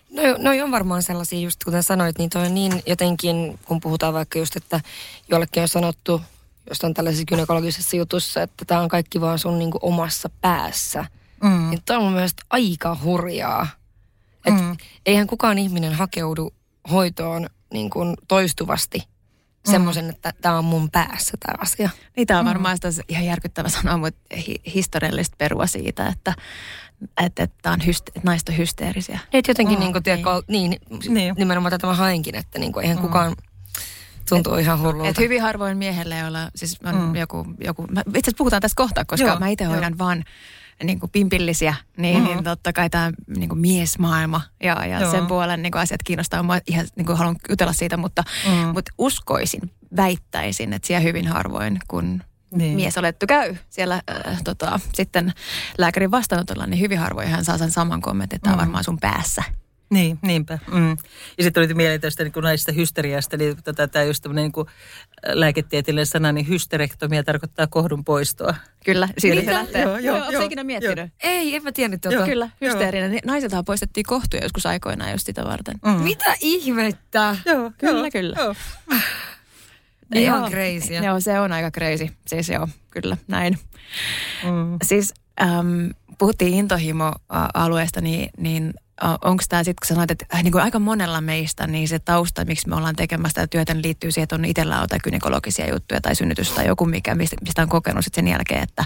No, 0.10 0.22
no 0.38 0.64
on 0.64 0.72
varmaan 0.72 1.04
sellaisia, 1.04 1.40
just 1.40 1.64
kuten 1.64 1.84
sanoit, 1.84 2.18
niin 2.18 2.30
toi 2.30 2.46
on 2.46 2.56
niin 2.56 2.84
jotenkin, 2.86 3.60
kun 3.66 3.82
puhutaan 3.82 4.14
vaikka 4.14 4.40
just, 4.40 4.56
että 4.56 4.82
jollekin 5.30 5.62
on 5.62 5.68
sanottu 5.68 6.22
on 6.84 6.94
tällaisessa 6.94 7.26
gynekologisessa 7.26 7.98
jutussa, 7.98 8.42
että 8.42 8.66
tämä 8.66 8.82
on 8.82 8.90
kaikki 8.90 9.22
vaan 9.22 9.40
sun 9.40 9.60
niin 9.60 9.72
kuin 9.72 9.84
omassa 9.84 10.30
päässä. 10.42 11.06
Mm. 11.44 11.70
Niin 11.70 11.82
tämä 11.86 12.00
on 12.00 12.04
mun 12.04 12.14
mielestä 12.14 12.44
aika 12.50 12.98
hurjaa. 13.04 13.68
Et 14.46 14.54
mm. 14.54 14.78
Eihän 15.06 15.28
kukaan 15.28 15.58
ihminen 15.58 15.94
hakeudu 15.94 16.54
hoitoon 16.92 17.48
niin 17.74 17.90
kuin 17.90 18.18
toistuvasti 18.28 18.98
mm. 18.98 19.72
semmoisen, 19.72 20.10
että 20.10 20.34
tämä 20.42 20.58
on 20.58 20.66
mun 20.66 20.92
päässä 20.92 21.38
tämä 21.46 21.58
asia. 21.62 21.90
Niin 22.18 22.28
tämä 22.28 22.40
on 22.40 22.46
mm. 22.46 22.50
varmaan 22.50 22.78
mm. 22.84 23.04
ihan 23.10 23.26
järkyttävä 23.26 23.70
sanoa, 23.70 23.98
mutta 23.98 24.36
hi- 24.48 24.62
historiallista 24.74 25.36
perua 25.38 25.68
siitä, 25.68 26.08
että 26.08 26.34
että, 27.22 27.44
että, 27.44 27.72
on 27.72 27.82
hyste- 27.82 28.12
että 28.16 28.22
naiset 28.24 28.50
on 28.50 28.58
hysteerisiä. 28.58 29.20
Et 29.34 29.48
jotenkin 29.48 29.78
mm, 29.78 29.80
niin 29.80 29.92
kuin, 29.92 30.04
tiedä, 30.04 30.22
niin. 30.48 30.80
niin, 31.08 31.36
nimenomaan 31.38 31.72
tätä 31.72 31.88
mä 31.88 31.94
hainkin, 31.94 32.36
että 32.36 32.60
niin 32.60 32.74
kuin, 32.74 32.84
eihän 32.84 32.98
mm. 32.98 33.02
kukaan 33.02 33.36
Tuntuu 34.30 34.54
et, 34.54 34.62
ihan 34.62 34.80
hullulta. 34.80 35.10
Et 35.10 35.18
hyvin 35.18 35.42
harvoin 35.42 35.78
miehelle, 35.78 36.18
jolla 36.18 36.50
siis 36.56 36.80
on 36.84 36.96
mm. 36.96 37.16
joku, 37.16 37.46
joku 37.64 37.84
itse 37.84 38.02
asiassa 38.10 38.38
puhutaan 38.38 38.62
tästä 38.62 38.76
kohtaa, 38.76 39.06
koska 39.06 39.28
Joo, 39.28 39.40
mä 39.40 39.48
itse 39.48 39.66
hoidan 39.66 39.98
vaan 39.98 40.24
niin 40.84 41.00
kuin 41.00 41.12
pimpillisiä, 41.12 41.76
niin, 41.98 42.18
mm-hmm. 42.18 42.34
niin 42.34 42.44
totta 42.44 42.74
kai 42.74 42.90
tämä 42.90 43.12
niin 43.38 43.50
kuin 43.50 43.60
miesmaailma 43.60 44.42
ja, 44.64 44.86
ja 44.86 45.12
sen 45.12 45.28
puolen 45.28 45.62
niin 45.62 45.72
kuin 45.72 45.82
asiat 45.82 46.04
kiinnostaa. 46.04 46.44
Mä 46.44 46.62
ihan 46.68 46.88
niin 46.96 47.06
kuin 47.06 47.18
haluan 47.18 47.36
jutella 47.50 47.74
siitä, 47.74 47.98
mutta, 47.98 48.24
mm. 48.48 48.54
mutta 48.54 48.92
uskoisin, 48.98 49.72
väittäisin, 49.96 50.74
että 50.74 50.88
siellä 50.88 51.04
hyvin 51.04 51.28
harvoin, 51.28 51.80
kun 51.88 52.24
niin. 52.56 52.76
mies 52.76 52.98
olettu 52.98 53.26
käy 53.28 53.56
siellä 53.70 54.02
äh, 54.28 54.44
tota, 54.44 54.80
sitten 54.94 55.34
lääkärin 55.78 56.12
vastaanotolla, 56.12 56.66
niin 56.66 56.82
hyvin 56.82 57.00
harvoin 57.00 57.28
hän 57.28 57.46
saa 57.46 57.58
sen 57.58 57.72
saman 57.72 58.02
kommentin, 58.02 58.36
että 58.36 58.44
tämä 58.44 58.56
mm. 58.56 58.60
on 58.60 58.66
varmaan 58.66 58.84
sun 58.84 59.00
päässä. 59.00 59.44
Niin, 59.90 60.20
niinpä. 60.22 60.60
Mm. 60.72 60.90
Ja 61.38 61.44
sitten 61.44 61.64
tuli 61.64 61.74
mieleen 61.74 62.02
tästä 62.02 62.24
niin 62.24 62.34
naisesta 62.42 62.72
hysteriasta, 62.72 63.36
eli 63.36 63.56
tota, 63.64 63.88
tämä 63.88 64.06
just 64.06 64.24
tämmöinen 64.24 64.52
niin 64.56 64.66
lääketieteellinen 65.28 66.06
sana, 66.06 66.32
niin 66.32 66.48
hysterektomia 66.48 67.24
tarkoittaa 67.24 67.68
kohdun 67.68 68.06
poistoa. 68.06 68.56
Kyllä, 68.86 69.10
siitä 69.18 69.42
se 69.46 69.52
lähtee. 69.54 69.82
Joo, 69.82 69.98
joo, 69.98 70.18
joo, 70.18 70.32
joo 70.32 70.44
ikinä 70.44 70.64
miettinyt? 70.64 70.98
Joo. 70.98 71.08
Ei, 71.24 71.56
en 71.56 71.64
mä 71.64 71.72
tiennyt 71.72 72.02
tuota. 72.02 72.26
Kyllä, 72.26 72.50
hysteerinen. 72.62 73.12
Joo. 73.12 73.22
Naisethan 73.26 73.66
poistettiin 73.66 74.06
kohtuja 74.06 74.44
joskus 74.44 74.66
aikoinaan 74.66 75.12
just 75.12 75.26
sitä 75.26 75.44
varten. 75.44 75.76
Mm. 75.86 75.92
Mitä 75.92 76.36
ihmettä? 76.42 77.36
Joo, 77.46 77.72
kyllä, 77.78 78.00
joo, 78.00 78.12
kyllä. 78.12 78.36
Joo. 78.40 78.56
Ihan 80.16 80.40
joo, 80.40 80.50
crazy. 80.50 80.94
Joo, 80.94 81.20
se 81.20 81.40
on 81.40 81.52
aika 81.52 81.72
crazy. 81.72 82.10
Siis 82.28 82.50
joo, 82.50 82.68
kyllä, 82.92 83.18
näin. 83.28 83.60
Mm. 84.44 84.78
Siis 84.84 85.14
äm, 85.42 85.90
puhuttiin 86.18 86.54
intohimo-alueesta, 86.54 88.02
niin, 88.02 88.30
niin 88.38 88.74
onko 89.02 89.44
tämä 89.50 89.64
sitten, 89.64 89.76
kun 89.82 89.88
sanoit, 89.88 90.12
että 90.12 90.26
äh, 90.34 90.44
niin 90.44 90.52
kuin 90.52 90.64
aika 90.64 90.80
monella 90.80 91.22
meistä, 91.22 91.68
niin 91.68 91.88
se 91.88 92.00
tausta, 92.00 92.46
miksi 92.46 92.70
me 92.70 92.76
ollaan 92.76 92.96
tekemässä 92.96 93.34
tätä 93.34 93.48
työtä, 93.48 93.74
niin 93.74 93.84
liittyy 93.84 94.12
siihen, 94.12 94.24
että 94.24 94.36
on 94.36 94.46
itsellä 94.46 94.78
jotain 94.82 95.02
gynekologisia 95.04 95.74
juttuja 95.74 96.02
tai 96.02 96.16
synnytys 96.16 96.52
tai 96.52 96.68
joku, 96.68 96.86
mikä, 96.86 97.16
mistä, 97.16 97.62
on 97.62 97.70
kokenut 97.70 98.06
sit 98.06 98.14
sen 98.14 98.28
jälkeen, 98.28 98.64
että 98.64 98.86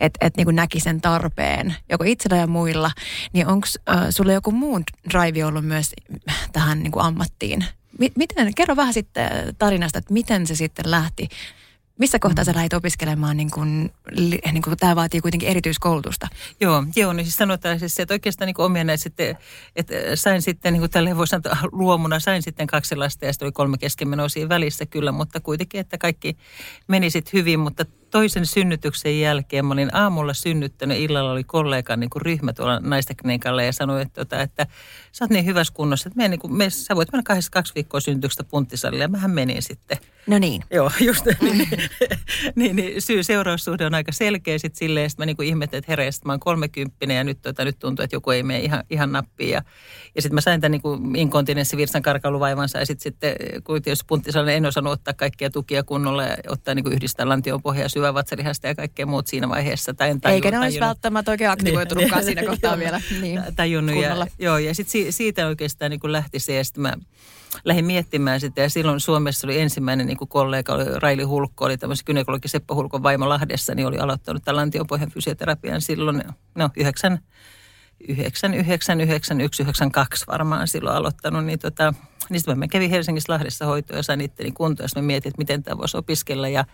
et, 0.00 0.14
et, 0.20 0.36
niin 0.36 0.44
kuin 0.44 0.56
näki 0.56 0.80
sen 0.80 1.00
tarpeen, 1.00 1.74
joko 1.90 2.04
itsellä 2.04 2.36
ja 2.36 2.46
muilla. 2.46 2.90
Niin 3.32 3.46
onko 3.46 3.66
äh, 3.90 4.32
joku 4.32 4.52
muun 4.52 4.84
drive 5.12 5.44
ollut 5.44 5.64
myös 5.64 5.92
tähän 6.52 6.82
niin 6.82 6.92
kuin 6.92 7.04
ammattiin? 7.04 7.64
Miten, 8.16 8.54
kerro 8.54 8.76
vähän 8.76 8.94
sitten 8.94 9.30
tarinasta, 9.58 9.98
että 9.98 10.12
miten 10.12 10.46
se 10.46 10.54
sitten 10.54 10.90
lähti 10.90 11.28
missä 11.98 12.18
kohtaa 12.18 12.44
sä 12.44 12.54
lähdit 12.54 12.72
opiskelemaan, 12.72 13.36
niin 13.36 13.50
kun, 13.50 13.90
niin 14.52 14.62
kun 14.62 14.76
tämä 14.76 14.96
vaatii 14.96 15.20
kuitenkin 15.20 15.48
erityiskoulutusta? 15.48 16.28
Joo, 16.60 16.84
joo 16.96 17.12
niin 17.12 17.24
siis 17.24 17.36
sanotaan 17.36 17.78
siis, 17.78 18.00
että 18.00 18.14
oikeastaan 18.14 18.46
niin 18.46 18.60
omia 18.60 18.84
näitä 18.84 19.02
sitten, 19.02 19.38
että 19.76 19.94
sain 20.14 20.42
sitten 20.42 20.72
niin 20.72 20.80
kuin 20.80 20.90
tälle 20.90 21.16
voi 21.16 21.26
sanoa 21.26 21.56
luomuna, 21.72 22.20
sain 22.20 22.42
sitten 22.42 22.66
kaksi 22.66 22.96
lasta 22.96 23.24
ja 23.24 23.32
sitten 23.32 23.46
oli 23.46 23.52
kolme 23.52 23.78
keskenmenoa 23.78 24.28
siinä 24.28 24.48
välissä 24.48 24.86
kyllä, 24.86 25.12
mutta 25.12 25.40
kuitenkin, 25.40 25.80
että 25.80 25.98
kaikki 25.98 26.36
meni 26.88 27.10
sitten 27.10 27.32
hyvin, 27.32 27.60
mutta 27.60 27.84
toisen 28.16 28.46
synnytyksen 28.46 29.20
jälkeen 29.20 29.66
mä 29.66 29.72
olin 29.72 29.94
aamulla 29.94 30.34
synnyttänyt, 30.34 30.98
illalla 30.98 31.32
oli 31.32 31.44
kollegan 31.44 32.00
niin 32.00 32.10
kuin 32.10 32.22
ryhmä 32.22 32.52
tuolla 32.52 32.80
naistekniikalla 32.80 33.62
ja 33.62 33.72
sanoi, 33.72 34.02
että, 34.02 34.22
että, 34.22 34.42
että 34.42 34.66
sä 35.12 35.24
oot 35.24 35.30
niin 35.30 35.46
hyvässä 35.46 35.74
kunnossa, 35.74 36.08
että 36.08 36.16
me, 36.16 36.28
niin 36.28 36.40
kuin, 36.40 36.52
me, 36.52 36.70
sä 36.70 36.96
voit 36.96 37.12
mennä 37.12 37.22
kahdessa 37.22 37.50
kaksi 37.50 37.74
viikkoa 37.74 38.00
synnytyksestä 38.00 38.44
punttisalille 38.44 39.04
ja 39.04 39.08
mähän 39.08 39.30
menin 39.30 39.62
sitten. 39.62 39.98
No 40.26 40.38
niin. 40.38 40.62
Joo, 40.70 40.90
just 41.00 41.24
niin. 41.40 41.68
niin, 42.54 42.76
niin 42.76 43.02
syy 43.02 43.22
seuraussuhde 43.22 43.86
on 43.86 43.94
aika 43.94 44.12
selkeä 44.12 44.58
sitten 44.58 44.78
silleen, 44.78 45.06
että 45.06 45.22
mä 45.22 45.26
niin 45.26 45.42
ihmettelin, 45.42 45.78
että 45.78 45.92
herra, 45.92 46.04
mä 46.24 46.32
oon 46.32 46.40
kolmekymppinen 46.40 47.16
ja 47.16 47.24
nyt, 47.24 47.42
tota, 47.42 47.64
nyt 47.64 47.78
tuntuu, 47.78 48.02
että 48.02 48.16
joku 48.16 48.30
ei 48.30 48.42
mene 48.42 48.60
ihan, 48.60 48.84
ihan 48.90 49.12
nappiin. 49.12 49.50
Ja, 49.50 49.62
ja 50.14 50.22
sitten 50.22 50.34
mä 50.34 50.40
sain 50.40 50.60
tämän 50.60 50.80
niin 50.84 51.16
inkontinenssivirsan 51.16 52.02
karkailuvaivansa 52.02 52.78
ja 52.78 52.86
sitten, 52.86 53.02
sitten 53.02 53.62
kun 53.64 53.82
tietysti 53.82 54.04
punttisalille 54.08 54.56
en 54.56 54.66
osannut 54.66 54.92
ottaa 54.92 55.14
kaikkia 55.14 55.50
tukia 55.50 55.82
kunnolla 55.82 56.22
ja 56.22 56.36
ottaa 56.48 56.74
niin 56.74 56.92
yhdistää 56.92 57.28
lantion 57.28 57.62
pohjaa 57.62 57.88
syvä 58.06 58.14
vatsalihasta 58.14 58.66
ja 58.66 58.74
kaikkea 58.74 59.06
muut 59.06 59.26
siinä 59.26 59.48
vaiheessa. 59.48 59.94
Tai 59.94 60.10
en 60.10 60.20
tajun, 60.20 60.34
Eikä 60.34 60.50
ne 60.50 60.58
olisi 60.58 60.80
välttämättä 60.80 61.30
oikein 61.30 61.50
aktivoitunutkaan 61.50 62.24
niin, 62.24 62.26
siinä 62.26 62.50
kohtaa 62.50 62.78
vielä. 62.78 63.00
Niin, 63.20 63.40
tajunnut 63.56 63.96
ja, 63.96 64.26
joo, 64.38 64.58
ja 64.58 64.74
sitten 64.74 65.12
siitä 65.12 65.46
oikeastaan 65.46 65.90
niin 65.90 66.00
lähti 66.04 66.38
se 66.38 66.54
ja 66.54 66.64
sitten 66.64 66.82
mä 66.82 66.92
lähdin 67.64 67.84
miettimään 67.84 68.40
sitä 68.40 68.60
ja 68.60 68.70
silloin 68.70 69.00
Suomessa 69.00 69.46
oli 69.46 69.60
ensimmäinen 69.60 70.06
niin 70.06 70.16
kollega, 70.28 70.72
oli 70.72 70.84
Raili 70.84 71.22
Hulkko, 71.22 71.64
oli 71.64 71.78
tämmöisen 71.78 72.04
gynekologi 72.06 72.48
Seppo 72.48 72.74
Hulkon 72.74 73.02
vaimo 73.02 73.28
Lahdessa, 73.28 73.74
niin 73.74 73.86
oli 73.86 73.98
aloittanut 73.98 74.44
tämän 74.44 74.56
lantiopohjan 74.56 75.10
fysioterapian 75.10 75.80
silloin, 75.80 76.22
no 76.54 76.70
9, 76.76 77.18
9, 78.08 78.54
9, 78.54 79.00
9, 79.00 79.40
1, 79.40 79.62
9, 79.62 79.92
2 79.92 80.26
varmaan 80.26 80.68
silloin 80.68 80.96
aloittanut, 80.96 81.44
niin 81.44 81.58
tota, 81.58 81.94
niin 82.30 82.40
sitten 82.40 82.58
mä 82.58 82.68
kävin 82.68 82.90
Helsingissä 82.90 83.32
Lahdessa 83.32 83.66
hoitoa 83.66 83.96
ja 83.96 84.02
sain 84.02 84.20
itteni 84.20 84.52
kuntoon, 84.52 84.88
ja 84.94 85.02
mä 85.02 85.06
mietin, 85.06 85.30
että 85.30 85.38
miten 85.38 85.62
tämä 85.62 85.78
voisi 85.78 85.96
opiskella 85.96 86.48
ja 86.48 86.64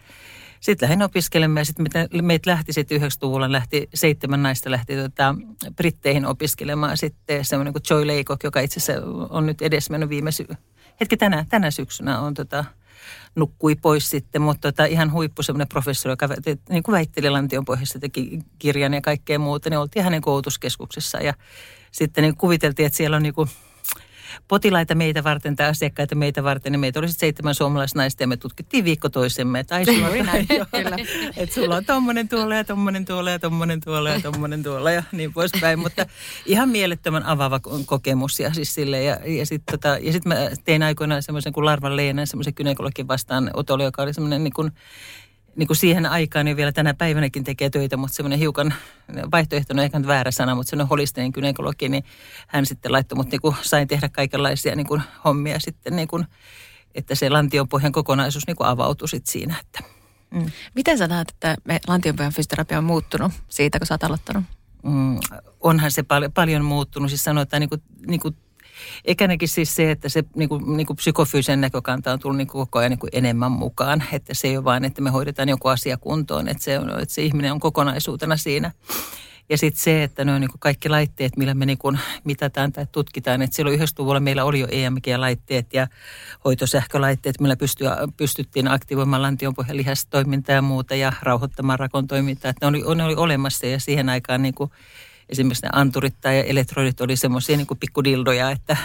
sitten 0.62 0.88
lähdin 0.88 1.02
opiskelemaan 1.02 1.61
ja 1.61 1.64
sitten 1.64 1.87
meitä 2.23 2.50
lähti 2.50 2.73
sitten 2.73 3.00
90-luvulla, 3.00 3.52
lähti 3.52 3.88
seitsemän 3.95 4.42
naista 4.42 4.71
lähti 4.71 4.97
tota, 4.97 5.35
Britteihin 5.76 6.26
opiskelemaan 6.26 6.97
sitten. 6.97 7.45
Semmoinen 7.45 7.73
kuin 7.73 7.83
Joy 7.90 8.07
Leikok, 8.07 8.45
joka 8.45 8.61
itse 8.61 8.81
asiassa 8.81 9.07
on 9.31 9.47
nyt 9.47 9.62
edes 9.62 9.90
mennyt 9.90 10.09
viime 10.09 10.33
sy- 10.33 10.47
hetki 11.00 11.16
tänä, 11.16 11.47
tänä 11.49 11.71
syksynä 11.71 12.21
on 12.21 12.35
tota, 12.35 12.64
nukkui 13.35 13.75
pois 13.75 14.11
sitten, 14.11 14.42
mutta 14.42 14.73
tota, 14.73 14.85
ihan 14.85 15.12
huippu 15.12 15.42
semmoinen 15.42 15.69
professori, 15.69 16.12
joka 16.12 16.28
niin 16.69 16.83
kuin 16.83 16.92
väitteli 16.92 17.31
Lantion 17.31 17.64
pohjassa, 17.64 17.99
teki 17.99 18.38
kirjan 18.59 18.95
ja 18.95 19.00
kaikkea 19.00 19.38
muuta, 19.38 19.71
niin 19.71 19.78
oltiin 19.78 20.04
hänen 20.04 20.21
koulutuskeskuksessa. 20.21 21.19
Ja 21.19 21.35
sitten 21.92 22.23
niin 22.23 22.37
kuviteltiin, 22.37 22.87
että 22.87 22.97
siellä 22.97 23.16
on 23.16 23.23
niin 23.23 23.35
kuin 23.35 23.49
potilaita 24.49 24.95
meitä 24.95 25.25
varten 25.25 25.57
tai 25.57 25.67
asiakkaita 25.67 26.15
meitä 26.15 26.45
varten. 26.45 26.73
Ja 26.73 26.79
meitä 26.79 26.99
oli 26.99 27.09
seitsemän 27.09 27.55
suomalaisnaista 27.55 28.23
ja 28.23 28.27
me 28.27 28.37
tutkittiin 28.37 28.85
viikko 28.85 29.09
toisemme. 29.09 29.61
Että 29.61 29.75
ai 29.75 29.85
sulla 29.85 30.09
on 30.09 30.27
näin, 30.27 30.47
kyllä. 30.49 30.97
Että 31.37 31.55
sulla 31.55 31.77
on 31.77 31.85
tommonen 31.85 32.29
tuolla 32.29 32.55
ja 32.55 32.65
tommonen 32.65 33.05
tuolla 33.05 33.31
ja 33.31 33.39
tommonen 33.39 33.81
tuolla 33.81 34.11
ja 34.11 34.21
tommonen 34.21 34.62
tuolla 34.62 34.91
ja 34.91 35.03
niin 35.12 35.33
poispäin. 35.33 35.79
Mutta 35.79 36.07
ihan 36.47 36.69
mielettömän 36.69 37.25
avaava 37.27 37.61
kokemus 37.87 38.41
ja 38.41 38.55
siis 38.55 38.75
sille. 38.75 39.03
Ja, 39.03 39.19
ja 39.27 39.47
sitten 39.47 39.79
tota, 39.79 39.99
ja 40.01 40.12
sit 40.12 40.25
mä 40.25 40.37
tein 40.65 40.83
aikoinaan 40.83 41.23
semmoisen 41.23 41.53
kuin 41.53 41.65
Larvan 41.65 41.97
Leena, 41.97 42.27
semmoisen 42.27 42.55
kynekologin 42.55 43.09
vastaan 43.09 43.51
Otoli, 43.55 43.85
joka 43.85 44.03
oli 44.03 44.15
semmoinen 44.15 44.45
niin 44.45 44.55
kuin 44.55 44.73
niin 45.56 45.66
kuin 45.66 45.76
siihen 45.76 46.06
aikaan 46.06 46.49
ja 46.49 46.56
vielä 46.56 46.73
tänä 46.73 46.94
päivänäkin 46.94 47.44
tekee 47.44 47.71
töitä, 47.71 47.97
mutta 47.97 48.16
semmoinen 48.16 48.38
hiukan 48.38 48.75
vaihtoehtoinen, 49.32 49.85
ehkä 49.85 50.06
väärä 50.06 50.30
sana, 50.30 50.54
mutta 50.54 50.71
semmoinen 50.71 50.88
holistinen 50.88 51.32
kynekologi, 51.32 51.88
niin 51.88 52.04
hän 52.47 52.66
sitten 52.66 52.92
laittoi 52.92 53.16
mut 53.16 53.30
niin 53.30 53.40
kuin 53.40 53.56
sain 53.62 53.88
tehdä 53.88 54.09
kaikenlaisia 54.09 54.76
niin 54.76 54.87
kuin 54.87 55.02
hommia 55.25 55.61
sitten, 55.61 55.97
niin 55.97 56.09
kuin, 56.09 56.26
että 56.94 57.14
se 57.14 57.30
lantionpohjan 57.30 57.92
kokonaisuus 57.92 58.47
niin 58.47 58.56
kuin 58.56 58.66
avautui 58.66 59.09
sitten 59.09 59.32
siinä. 59.32 59.56
Että. 59.61 59.80
Mm. 60.30 60.47
Miten 60.75 60.99
sä 60.99 61.06
näet, 61.06 61.30
että 61.30 61.56
me 61.64 61.80
lantionpohjan 61.88 62.32
fysioterapia 62.32 62.78
on 62.78 62.85
muuttunut 62.85 63.32
siitä, 63.49 63.78
kun 63.78 63.87
sä 63.87 63.94
oot 63.94 64.04
aloittanut? 64.04 64.44
Mm, 64.82 65.18
onhan 65.61 65.90
se 65.90 66.02
pal- 66.02 66.30
paljon 66.35 66.64
muuttunut. 66.64 67.11
Siis 67.11 67.25
sanotaan 67.25 67.61
niin 67.61 67.68
kuin, 67.68 67.82
niin 68.06 68.21
kuin 68.21 68.37
Eikä 69.05 69.29
siis 69.45 69.75
se, 69.75 69.91
että 69.91 70.09
se 70.09 70.25
niin 70.37 70.49
kuin, 70.49 70.77
niin 70.77 70.87
kuin 70.87 70.97
psykofyysinen 70.97 71.61
näkökanta 71.61 72.12
on 72.12 72.19
tullut 72.19 72.37
niin 72.37 72.49
kuin 72.49 72.61
koko 72.61 72.79
ajan 72.79 72.91
niin 72.91 72.99
kuin 72.99 73.11
enemmän 73.12 73.53
mukaan. 73.53 74.05
Että 74.12 74.35
se 74.35 74.49
ei 74.49 74.57
ole 74.57 74.65
vain, 74.65 74.85
että 74.85 75.03
me 75.03 75.11
hoidetaan 75.11 75.49
joku 75.49 75.69
asia 75.69 75.97
kuntoon, 75.97 76.49
että 76.49 76.65
se, 76.65 76.79
on, 76.79 77.01
että 77.01 77.15
se 77.15 77.23
ihminen 77.23 77.53
on 77.53 77.61
kokonaisuutena 77.61 78.37
siinä. 78.37 78.73
Ja 79.49 79.59
sitten 79.59 79.83
se, 79.83 80.03
että 80.03 80.25
ne 80.25 80.35
on 80.35 80.41
niin 80.41 80.51
kaikki 80.59 80.89
laitteet, 80.89 81.37
millä 81.37 81.55
me 81.55 81.67
niin 81.67 81.79
mitataan 82.25 82.73
tai 82.73 82.87
tutkitaan. 82.93 83.43
Että 83.43 83.57
silloin 83.57 83.81
90-luvulla 83.81 84.21
meillä 84.21 84.45
oli 84.45 84.61
jo 84.61 84.67
EMG-laitteet 84.71 85.75
ja 85.75 85.87
hoitosähkölaitteet, 86.45 87.41
millä 87.41 87.57
pystyy, 87.57 87.87
pystyttiin 88.17 88.69
aktivoimaan 88.69 89.23
lantionpohjan 89.23 89.77
lihastoimintaa 89.77 90.55
ja 90.55 90.62
muuta 90.62 90.95
ja 90.95 91.12
rauhoittamaan 91.23 91.79
rakon 91.79 92.07
toimintaa. 92.07 92.53
Ne 92.61 92.67
oli, 92.67 92.83
ne 92.95 93.05
oli 93.05 93.15
olemassa 93.15 93.67
ja 93.67 93.81
siihen 93.81 94.09
aikaan 94.09 94.43
niin 94.43 94.55
esimerkiksi 95.29 95.67
ne 95.67 95.71
anturit 95.73 96.14
tai 96.21 96.45
elektrodit 96.47 97.00
oli 97.00 97.17
semmoisia 97.17 97.57
niin 97.57 97.67
pikkudildoja, 97.81 98.50
että 98.50 98.76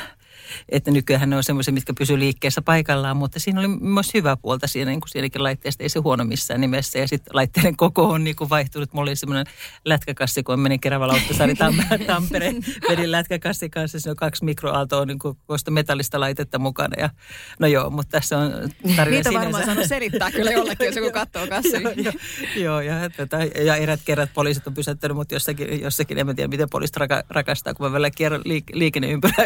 että 0.69 0.91
nykyään 0.91 1.29
ne 1.29 1.35
on 1.35 1.43
semmoisia, 1.43 1.73
mitkä 1.73 1.93
pysyy 1.97 2.19
liikkeessä 2.19 2.61
paikallaan, 2.61 3.17
mutta 3.17 3.39
siinä 3.39 3.59
oli 3.59 3.67
myös 3.67 4.13
hyvä 4.13 4.37
puolta 4.37 4.67
siinä, 4.67 4.91
niin 4.91 5.01
kuin 5.01 5.09
siinäkin 5.09 5.43
laitteesta, 5.43 5.83
ei 5.83 5.89
se 5.89 5.99
huono 5.99 6.23
missään 6.23 6.61
nimessä. 6.61 6.99
Ja 6.99 7.07
sitten 7.07 7.35
laitteiden 7.35 7.77
koko 7.77 8.09
on 8.09 8.23
niin 8.23 8.35
kuin 8.35 8.49
vaihtunut. 8.49 8.93
Mulla 8.93 9.09
oli 9.09 9.15
semmoinen 9.15 9.45
lätkäkassi, 9.85 10.43
kun 10.43 10.59
menin 10.59 10.79
Keravalla 10.79 11.13
Lauttasaari 11.13 11.53
Tampereen, 12.07 12.55
vedin 12.89 13.11
lätkäkassi 13.11 13.69
kanssa, 13.69 13.99
siinä 13.99 14.11
on 14.11 14.15
kaksi 14.15 14.45
mikroaaltoa 14.45 15.05
niin 15.05 15.19
kuin 15.19 15.37
metallista 15.69 16.19
laitetta 16.19 16.59
mukana. 16.59 17.01
Ja, 17.01 17.09
no 17.59 17.67
joo, 17.67 17.89
mutta 17.89 18.11
tässä 18.11 18.37
on 18.37 18.51
tarina 18.95 19.17
Niitä 19.17 19.33
varmaan 19.33 19.65
saanut 19.65 19.85
selittää 19.85 20.31
kyllä 20.31 20.51
jollekin, 20.51 20.85
jos 20.85 20.95
joku 20.95 21.11
katsoo 21.19 21.47
kassi. 21.47 21.83
joo, 21.83 21.93
joo, 21.95 22.13
joo, 22.55 22.81
ja, 22.81 23.09
tota, 23.09 23.37
ja 23.43 23.75
erät 23.75 23.99
kerrat 24.05 24.29
poliisit 24.33 24.67
on 24.67 24.73
pysäyttänyt, 24.73 25.17
mutta 25.17 25.35
jossakin, 25.35 25.81
jossakin 25.81 26.17
en 26.17 26.35
tiedä, 26.35 26.47
miten 26.47 26.69
poliisit 26.69 26.97
raka, 26.97 27.23
rakastaa, 27.29 27.73
kun 27.73 27.85
mä 27.85 27.91
vielä 27.91 28.11
kierrän 28.11 28.41
liik- 28.41 28.73
liikenneympyrä 28.73 29.33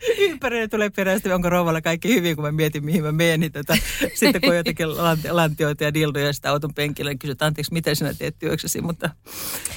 ympärille 0.28 0.68
tulee 0.68 0.90
perästä, 0.90 1.34
onko 1.34 1.50
rouvalla 1.50 1.80
kaikki 1.80 2.14
hyvin, 2.14 2.36
kun 2.36 2.44
mä 2.44 2.52
mietin, 2.52 2.84
mihin 2.84 3.02
mä 3.02 3.12
menen. 3.12 3.40
Niin 3.40 3.52
tota, 3.52 3.76
sitten 4.14 4.40
kun 4.40 4.50
on 4.50 4.56
jotenkin 4.56 4.86
lantioita 5.30 5.84
ja 5.84 5.94
dildoja 5.94 6.32
sitä 6.32 6.50
auton 6.50 6.74
penkillä, 6.74 7.10
niin 7.10 7.18
kysyt, 7.18 7.42
anteeksi, 7.42 7.72
miten 7.72 7.96
sinä 7.96 8.14
teet 8.14 8.38
työksesi, 8.38 8.80
mutta 8.80 9.10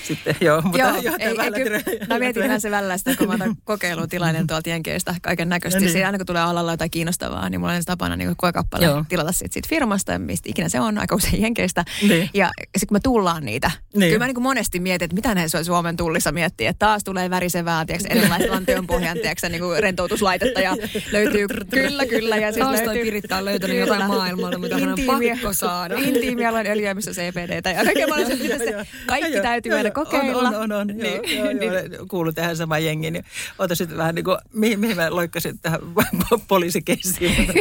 sitten 0.03 0.35
joo. 0.41 0.61
Mutta 0.61 0.77
joo, 0.77 0.95
joo 1.01 1.15
ei, 1.19 1.27
ei, 1.27 2.07
mä 2.07 2.19
mietin 2.19 2.45
ihan 2.45 2.61
se 2.61 2.71
välillä 2.71 2.97
sitä, 2.97 3.15
kun 3.15 3.27
mä 3.27 3.33
otan 3.33 3.55
kokeilutilainen 3.63 4.47
tuolta 4.47 4.69
Jenkeistä 4.69 5.15
kaiken 5.21 5.49
näköisesti. 5.49 5.85
Niin. 5.85 5.91
Siinä 5.93 6.07
aina 6.07 6.17
kun 6.17 6.25
tulee 6.25 6.41
alalla 6.41 6.71
jotain 6.71 6.91
kiinnostavaa, 6.91 7.49
niin 7.49 7.61
mulla 7.61 7.73
on 7.73 7.81
tapana 7.85 8.15
niin 8.15 8.33
koekappale 8.37 8.85
joo. 8.85 9.05
tilata 9.09 9.31
siitä, 9.31 9.53
siitä 9.53 9.69
firmasta, 9.69 10.19
mistä 10.19 10.49
ikinä 10.49 10.69
se 10.69 10.79
on, 10.79 10.97
aika 10.97 11.15
usein 11.15 11.41
Jenkeistä. 11.41 11.85
Niin. 12.07 12.29
Ja 12.33 12.51
sitten 12.63 12.87
kun 12.87 12.95
mä 12.95 12.99
tullaan 13.03 13.45
niitä, 13.45 13.71
niin. 13.95 14.09
kyllä 14.09 14.25
mä 14.25 14.27
niin 14.27 14.43
monesti 14.43 14.79
mietin, 14.79 15.05
että 15.05 15.15
mitä 15.15 15.35
ne 15.35 15.63
Suomen 15.63 15.97
tullissa 15.97 16.31
miettii, 16.31 16.67
että 16.67 16.85
taas 16.85 17.03
tulee 17.03 17.29
värisevää, 17.29 17.85
tiedätkö, 17.85 18.13
erilaista 18.13 18.51
lantion 18.51 18.87
pohjan, 18.87 19.17
tiedätkö, 19.17 19.49
niin 19.49 19.61
kuin 19.61 19.83
rentoutuslaitetta 20.13 20.59
ja 20.61 20.75
löytyy, 21.11 21.47
kyllä, 21.69 22.05
kyllä. 22.05 22.35
Ja 22.35 22.51
siis 22.51 22.65
löytyy, 22.65 23.03
Piritta 23.03 23.37
on 23.37 23.45
löytänyt 23.45 23.77
kyllä. 23.77 23.93
jotain 23.93 24.07
maailmalta, 24.07 24.57
mitä 24.57 24.77
hän 24.77 24.89
on 24.89 24.99
pakko 25.05 25.53
saada. 25.53 25.95
Intiimialan 25.97 26.67
öljyämistä 26.67 27.11
CPDtä 27.11 27.69
ja 27.69 27.83
kaiken 28.09 28.59
se, 28.59 28.87
kaikki 29.05 29.41
täytyy 29.41 29.73
aina 29.73 29.91
kokeilla. 29.91 30.49
On, 30.49 30.55
on, 30.55 30.71
on. 30.71 30.87
Niin, 30.87 31.37
joo, 31.37 31.49
joo, 31.49 31.73
joo, 31.73 32.05
kuulu 32.09 32.33
tähän 32.33 32.57
samaan 32.57 32.85
jengiin. 32.85 33.13
Niin 33.13 33.25
ota 33.59 33.75
sitten 33.75 33.97
vähän 33.97 34.15
niin 34.15 34.25
kuin, 34.25 34.37
mihin, 34.53 34.79
mihin 34.79 34.95
mä 34.95 35.15
loikkasin 35.15 35.59
tähän 35.59 35.79
poliisikeissiin. 36.47 37.47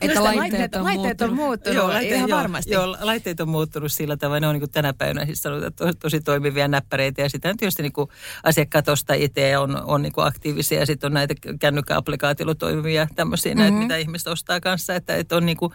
että 0.00 0.24
laitteet 0.24 0.74
on 0.74 0.84
laitteet 0.84 1.20
on 1.22 1.34
muuttunut, 1.34 1.76
joo, 1.76 1.88
laitteet, 1.88 2.16
ihan 2.16 2.28
joo, 2.28 2.38
varmasti. 2.38 2.72
Joo, 2.72 2.96
laitteet 3.00 3.40
on 3.40 3.48
muuttunut 3.48 3.92
sillä 3.92 4.16
tavalla. 4.16 4.40
Ne 4.40 4.46
on 4.48 4.58
niin 4.58 4.70
tänä 4.70 4.92
päivänä 4.92 5.26
siis 5.26 5.42
sanotaan, 5.42 5.72
tosi, 5.72 5.98
tosi 5.98 6.20
toimivia 6.20 6.68
näppäreitä 6.68 7.22
ja 7.22 7.28
sitä 7.28 7.54
tietysti 7.58 7.82
niin 7.82 7.92
kuin 7.92 8.08
asiakkaat 8.42 8.88
ostaa 8.88 9.16
itse 9.16 9.48
ja 9.48 9.60
on, 9.60 9.84
on 9.84 10.02
niin 10.02 10.12
kuin 10.12 10.26
aktiivisia 10.26 10.80
ja 10.80 10.86
sitten 10.86 11.08
on 11.08 11.14
näitä 11.14 11.25
kännykkäapplikaatiolla 11.60 12.54
toimivia 12.54 13.08
tämmöisiä, 13.14 13.54
mm-hmm. 13.54 13.62
näitä, 13.62 13.76
mitä 13.76 13.96
ihmiset 13.96 14.28
ostaa 14.28 14.60
kanssa, 14.60 14.94
että, 14.94 15.16
että 15.16 15.36
on 15.36 15.46
niin 15.46 15.56
kuin 15.56 15.72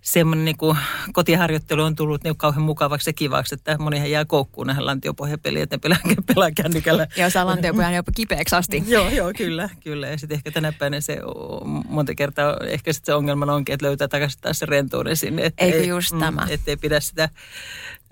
semmoinen 0.00 0.44
niin 0.44 0.56
kuin 0.56 0.76
kotiharjoittelu 1.12 1.82
on 1.82 1.96
tullut 1.96 2.24
niin 2.24 2.36
kauhean 2.36 2.62
mukavaksi 2.62 3.10
ja 3.10 3.14
kivaksi, 3.14 3.54
että 3.54 3.78
monihan 3.78 4.10
jää 4.10 4.24
koukkuun 4.24 4.66
näihin 4.66 4.86
lantiopohjapeliin, 4.86 5.62
että 5.62 5.76
ne 5.76 5.80
pelaa, 5.80 5.98
pelaa 6.34 6.50
kännykällä. 6.50 7.06
Ja 7.16 7.26
osaa 7.26 7.46
lantiopohjan 7.46 7.94
jopa 7.94 8.12
kipeäksi 8.16 8.56
asti. 8.56 8.82
joo, 8.88 9.08
joo, 9.08 9.32
kyllä, 9.36 9.68
kyllä. 9.84 10.08
Ja 10.08 10.18
sitten 10.18 10.34
ehkä 10.34 10.50
tänä 10.50 10.72
päivänä 10.72 11.00
se 11.00 11.18
monta 11.88 12.14
kertaa, 12.14 12.56
ehkä 12.66 12.92
sitten 12.92 13.12
se 13.12 13.14
ongelma 13.14 13.52
onkin, 13.52 13.72
että 13.72 13.86
löytää 13.86 14.08
takaisin 14.08 14.40
taas 14.40 14.58
se 14.58 14.66
rentouden 14.66 15.16
sinne. 15.16 15.44
Että 15.44 15.64
Eikö 15.64 15.78
ei, 15.78 15.88
just 15.88 16.12
mm, 16.12 16.20
tämä? 16.20 16.46
Että 16.50 16.70
ei 16.70 16.76
pidä 16.76 17.00
sitä 17.00 17.28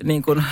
niin 0.02 0.22
kuin 0.22 0.44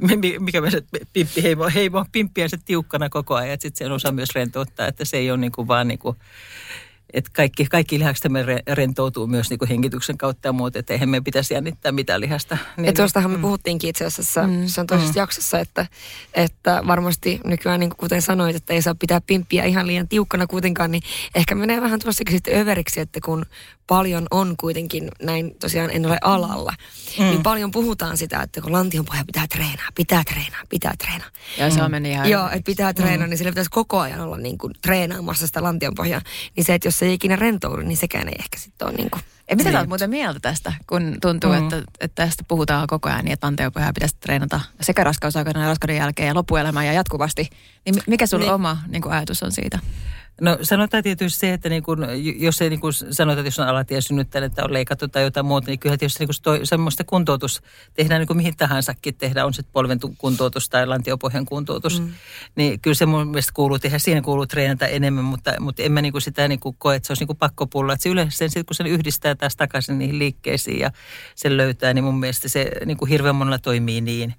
mikä 0.38 0.60
me 0.60 0.70
se 0.70 0.82
pimppi 1.12 1.42
heimo, 1.42 1.70
heimo 1.74 2.04
pimppiä 2.12 2.48
se 2.48 2.58
tiukkana 2.64 3.08
koko 3.08 3.34
ajan, 3.34 3.50
että 3.50 3.62
sitten 3.62 3.86
sen 3.86 3.92
osaa 3.92 4.12
myös 4.12 4.30
rentouttaa, 4.34 4.86
että 4.86 5.04
se 5.04 5.16
ei 5.16 5.30
ole 5.30 5.38
niin 5.38 5.52
kuin 5.52 5.68
vaan 5.68 5.88
niin 5.88 5.98
kuin 5.98 6.16
että 7.12 7.30
kaikki, 7.34 7.64
kaikki 7.64 7.98
lihakset 7.98 8.32
me 8.32 8.44
rentoutuu 8.68 9.26
myös 9.26 9.50
niin 9.50 9.58
kuin 9.58 9.68
hengityksen 9.68 10.18
kautta 10.18 10.48
ja 10.48 10.52
muuta, 10.52 10.78
että 10.78 10.92
eihän 10.92 11.08
me 11.08 11.20
pitäisi 11.20 11.54
jännittää 11.54 11.92
mitään 11.92 12.20
lihasta. 12.20 12.58
Niin, 12.76 12.86
ja 12.86 12.92
tuostahan 12.92 13.30
me 13.30 13.36
mm. 13.36 13.40
puhuttiinkin 13.40 13.90
itse 13.90 14.04
asiassa 14.04 14.46
mm. 14.46 14.66
se 14.66 14.80
on 14.80 14.86
toisessa 14.86 15.12
mm. 15.12 15.18
jaksossa, 15.18 15.58
että, 15.58 15.86
että 16.34 16.82
varmasti 16.86 17.40
nykyään 17.44 17.80
niin 17.80 17.90
kuin 17.90 17.98
kuten 17.98 18.22
sanoit, 18.22 18.56
että 18.56 18.74
ei 18.74 18.82
saa 18.82 18.94
pitää 18.94 19.20
pimppiä 19.20 19.64
ihan 19.64 19.86
liian 19.86 20.08
tiukkana 20.08 20.46
kuitenkaan, 20.46 20.90
niin 20.90 21.02
ehkä 21.34 21.54
menee 21.54 21.80
vähän 21.80 22.00
tuossakin 22.00 22.34
sitten 22.34 22.60
överiksi, 22.60 23.00
että 23.00 23.20
kun 23.24 23.46
paljon 23.90 24.26
on 24.30 24.54
kuitenkin, 24.60 25.08
näin 25.22 25.54
tosiaan 25.60 25.90
en 25.90 26.06
ole 26.06 26.18
alalla, 26.22 26.74
mm. 27.18 27.24
niin 27.24 27.42
paljon 27.42 27.70
puhutaan 27.70 28.16
sitä, 28.16 28.42
että 28.42 28.60
kun 28.60 28.72
lantion 28.72 29.04
pohja 29.04 29.24
pitää 29.26 29.46
treenaa, 29.46 29.88
pitää 29.94 30.22
treenaa, 30.24 30.60
pitää 30.68 30.94
treenaa. 30.98 31.28
Ja 31.58 31.70
se 31.70 31.82
on 31.82 31.90
mennyt 31.90 32.12
ihan... 32.12 32.30
Joo, 32.30 32.46
että 32.46 32.62
pitää 32.64 32.94
treenaa, 32.94 33.26
mm. 33.26 33.30
niin 33.30 33.38
sillä 33.38 33.50
pitäisi 33.50 33.70
koko 33.70 33.98
ajan 33.98 34.20
olla 34.20 34.36
niin 34.36 34.58
kuin 34.58 34.72
treenaamassa 34.82 35.46
sitä 35.46 35.62
lantion 35.62 35.94
pohjaa. 35.94 36.20
Niin 36.56 36.64
se, 36.64 36.74
että 36.74 36.88
jos 36.88 36.98
se 36.98 37.06
ei 37.06 37.14
ikinä 37.14 37.36
rentoudu, 37.36 37.82
niin 37.82 37.96
sekään 37.96 38.28
ei 38.28 38.34
ehkä 38.38 38.58
sitten 38.58 38.88
ole 38.88 38.96
niin 38.96 39.10
kuin... 39.10 39.22
Ja 39.50 39.56
mitä 39.56 39.68
niin. 39.68 39.78
olet 39.78 39.88
muuten 39.88 40.10
mieltä 40.10 40.40
tästä, 40.40 40.72
kun 40.86 41.16
tuntuu, 41.20 41.52
mm. 41.52 41.58
että, 41.58 41.82
että 42.00 42.26
tästä 42.26 42.44
puhutaan 42.48 42.86
koko 42.86 43.08
ajan 43.08 43.24
niin, 43.24 43.32
että 43.32 43.46
lantionpohjaa 43.46 43.92
pitäisi 43.92 44.16
treenata 44.20 44.60
sekä 44.80 45.04
raskausaikana 45.04 45.60
ja 45.60 45.68
raskauden 45.68 45.96
jälkeen 45.96 46.28
ja 46.28 46.34
loppuelämään 46.34 46.86
ja 46.86 46.92
jatkuvasti. 46.92 47.48
Niin 47.84 48.02
mikä 48.06 48.26
sun 48.26 48.40
niin. 48.40 48.52
oma 48.52 48.78
niin 48.88 49.02
kuin 49.02 49.12
ajatus 49.12 49.42
on 49.42 49.52
siitä? 49.52 49.78
No 50.40 50.58
sanotaan 50.62 51.02
tietysti 51.02 51.38
se, 51.38 51.52
että 51.52 51.68
niin 51.68 51.82
kun, 51.82 52.06
jos 52.36 52.60
ei 52.60 52.70
niin 52.70 52.80
kun 52.80 52.92
sanotaan, 52.92 53.38
että 53.38 53.46
jos 53.46 53.58
on 53.58 53.68
alatie 53.68 54.00
synnyttänyt, 54.00 54.52
että 54.52 54.64
on 54.64 54.72
leikattu 54.72 55.08
tai 55.08 55.22
jotain 55.22 55.46
muuta, 55.46 55.66
niin 55.66 55.78
kyllä 55.78 55.96
tietysti 55.96 56.24
niin 56.24 56.42
toi, 56.42 56.60
semmoista 56.64 57.04
kuntoutus 57.04 57.62
tehdään 57.94 58.20
niin 58.20 58.26
kuin 58.26 58.36
mihin 58.36 58.56
tahansakin 58.56 59.14
tehdään, 59.14 59.46
on 59.46 59.54
sitten 59.54 59.72
polven 59.72 59.98
kuntoutus 60.18 60.68
tai 60.68 60.86
lantiopohjan 60.86 61.44
kuntoutus. 61.44 62.00
Mm. 62.00 62.12
Niin 62.56 62.80
kyllä 62.80 62.94
se 62.94 63.06
mun 63.06 63.26
mielestä 63.26 63.52
kuuluu 63.54 63.78
tehdä, 63.78 63.98
siinä 63.98 64.20
kuuluu 64.20 64.46
treenata 64.46 64.86
enemmän, 64.86 65.24
mutta, 65.24 65.60
mutta 65.60 65.82
en 65.82 65.92
mä 65.92 66.02
niin 66.02 66.12
kuin 66.12 66.22
sitä 66.22 66.48
niin 66.48 66.60
kuin 66.60 66.76
koe, 66.78 66.96
että 66.96 67.06
se 67.06 67.12
olisi 67.12 67.22
niin 67.22 67.26
kuin 67.26 67.38
pakko 67.38 67.66
pulla. 67.66 67.92
Että 67.92 68.02
se 68.02 68.08
yleensä 68.08 68.48
sen, 68.48 68.64
kun 68.64 68.74
se 68.74 68.84
yhdistää 68.84 69.34
taas 69.34 69.56
takaisin 69.56 69.98
niihin 69.98 70.18
liikkeisiin 70.18 70.78
ja 70.78 70.90
sen 71.34 71.56
löytää, 71.56 71.94
niin 71.94 72.04
mun 72.04 72.20
mielestä 72.20 72.48
se 72.48 72.70
niin 72.86 72.96
kuin 72.96 73.08
hirveän 73.08 73.34
monella 73.34 73.58
toimii 73.58 74.00
niin. 74.00 74.34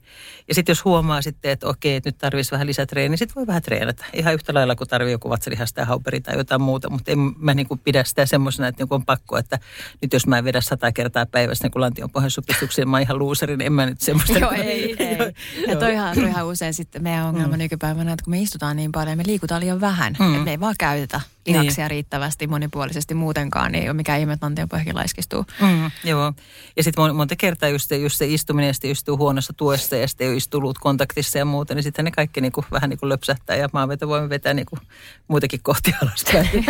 Ja 0.48 0.56
sitten 0.56 0.72
jos 0.72 0.86
huomaa 0.86 1.22
sitten, 1.22 1.52
että 1.52 1.68
okei, 1.68 1.96
että 1.96 2.08
nyt 2.08 2.18
tarvitsisi 2.18 2.52
vähän 2.52 2.68
lisätreeniä, 2.68 3.10
niin 3.10 3.18
sitten 3.18 3.36
voi 3.36 3.48
vähän 3.48 3.62
treenata. 3.62 4.06
Ihan 4.14 4.34
yhtä 4.34 4.54
lailla 4.54 4.76
kuin 4.76 4.88
tarvii 4.88 5.12
joku 5.12 5.30
vatsalihasta 5.30 5.82
ja 5.92 5.96
hauperi 5.96 6.22
tai 6.22 6.38
jotain 6.38 6.62
muuta, 6.62 6.90
mutta 6.90 7.12
en 7.12 7.20
mä 7.38 7.54
niin 7.54 7.68
kuin 7.68 7.80
pidä 7.80 8.04
sitä 8.04 8.26
semmoisena, 8.26 8.68
että 8.68 8.84
niin 8.84 8.94
on 8.94 9.06
pakko, 9.06 9.38
että 9.38 9.60
nyt 10.02 10.14
jos 10.14 10.28
mä 10.28 10.38
en 10.38 10.44
vedä 10.44 10.62
sata 10.62 10.92
kertaa 10.92 11.26
päivässä 11.26 11.68
niin 11.68 11.82
lantion 11.82 12.10
pohjan 12.10 12.32
supistuksia, 12.32 12.86
mä 12.86 12.98
oon 12.98 13.02
ihan 13.02 13.20
luuseri, 13.20 13.58
niin 13.58 13.66
en 13.66 13.74
mä 13.74 13.86
nyt 13.86 14.02
semmoista. 14.02 14.40
Joo, 14.40 14.52
ei, 14.52 14.96
ei. 15.00 15.18
Ja 15.68 15.76
toihan, 15.76 16.16
toihan 16.16 16.46
usein 16.46 16.74
sitten 16.74 17.04
meidän 17.04 17.26
ongelma 17.26 17.56
mm. 17.56 17.58
nykypäivänä, 17.58 18.14
että 18.14 18.24
kun 18.24 18.32
me 18.32 18.42
istutaan 18.42 18.76
niin 18.76 18.92
paljon, 18.92 19.18
me 19.18 19.24
liikutaan 19.26 19.62
liian 19.62 19.82
vähän, 19.82 20.16
mm. 20.20 20.32
että 20.32 20.46
me 20.46 20.52
ei 20.52 20.60
vaan 20.60 20.76
käytetä 20.78 21.22
lihaksia 21.48 21.84
niin. 21.84 21.92
riittävästi 21.92 22.48
monipuolisesti 22.48 23.14
muutenkaan, 23.14 23.72
niin 23.72 23.84
ei 23.84 23.90
ole 23.90 23.96
mikään 23.96 24.20
ihme, 24.20 24.34
että 24.34 24.46
lantionpohjakin 24.46 24.96
laiskistuu. 24.96 25.46
Mm, 25.62 25.92
joo. 26.04 26.34
Ja 26.78 26.84
sitten 26.84 27.16
monta 27.16 27.36
kertaa 27.36 27.70
just 27.70 27.90
se, 27.90 27.98
just 27.98 28.18
se 28.18 28.28
istuminen, 28.28 28.68
ja 28.68 28.74
sitten 28.74 28.92
istuu 28.92 29.18
huonossa 29.18 29.54
tuessa, 29.58 29.96
ja 29.96 30.08
sitten 30.08 30.38
istuu 30.38 30.74
kontaktissa 30.80 31.38
ja 31.38 31.46
muuta, 31.46 31.76
niin 31.76 31.84
sitten 31.84 32.06
ne 32.06 32.12
kaikki 32.12 32.42
niin 32.42 32.52
kuin, 32.52 32.66
vähän 32.72 32.90
niin 32.90 33.00
kuin 33.00 33.10
löpsähtää, 33.10 33.56
ja 33.56 33.70
maanveto 33.74 34.08
voimme 34.08 34.30
vetää 34.30 34.54
niin 34.54 34.66
kuin, 34.66 34.80
muitakin 35.28 35.60
kohti 35.64 35.94
alaspäin. 36.02 36.50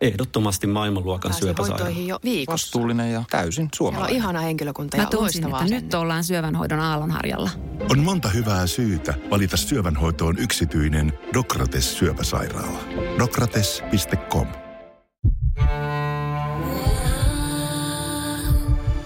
Ehdottomasti 0.00 0.66
maailmanluokan 0.66 1.34
syöpäsairaala. 1.34 1.98
jo 1.98 2.18
viikossa. 2.24 2.66
Vastuullinen 2.66 3.12
ja 3.12 3.24
täysin 3.30 3.68
suomalainen. 3.74 4.08
Siellä 4.08 4.26
on 4.26 4.32
ihana 4.32 4.40
henkilökunta 4.46 4.96
ja 4.96 5.02
Mä 5.02 5.08
tunsin, 5.10 5.44
että 5.44 5.64
nyt 5.64 5.94
ollaan 5.94 6.24
syövänhoidon 6.24 6.80
aallonharjalla. 6.80 7.50
On 7.90 7.98
monta 7.98 8.28
hyvää 8.28 8.66
syytä 8.66 9.14
valita 9.30 9.56
syövänhoitoon 9.56 10.38
yksityinen 10.38 11.12
Dokrates 11.34 11.98
syöpäsairaala. 11.98 12.78
Dokrates.com 13.18 14.46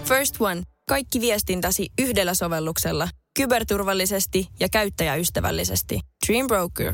First 0.03 0.35
One. 0.39 0.63
Kaikki 0.89 1.21
viestintäsi 1.21 1.89
yhdellä 1.99 2.33
sovelluksella. 2.33 3.07
Kyberturvallisesti 3.37 4.47
ja 4.59 4.67
käyttäjäystävällisesti. 4.69 5.99
Dream 6.27 6.47
Broker. 6.47 6.93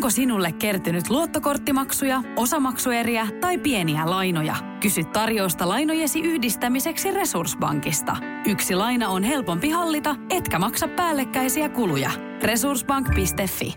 Onko 0.00 0.10
sinulle 0.10 0.52
kertynyt 0.52 1.10
luottokorttimaksuja, 1.10 2.22
osamaksueriä 2.36 3.28
tai 3.40 3.58
pieniä 3.58 4.10
lainoja? 4.10 4.56
Kysy 4.80 5.04
tarjousta 5.04 5.68
lainojesi 5.68 6.20
yhdistämiseksi 6.20 7.10
Resurssbankista. 7.10 8.16
Yksi 8.46 8.74
laina 8.74 9.08
on 9.08 9.22
helpompi 9.22 9.70
hallita, 9.70 10.16
etkä 10.30 10.58
maksa 10.58 10.88
päällekkäisiä 10.88 11.68
kuluja. 11.68 12.10
Resurssbank.fi 12.42 13.74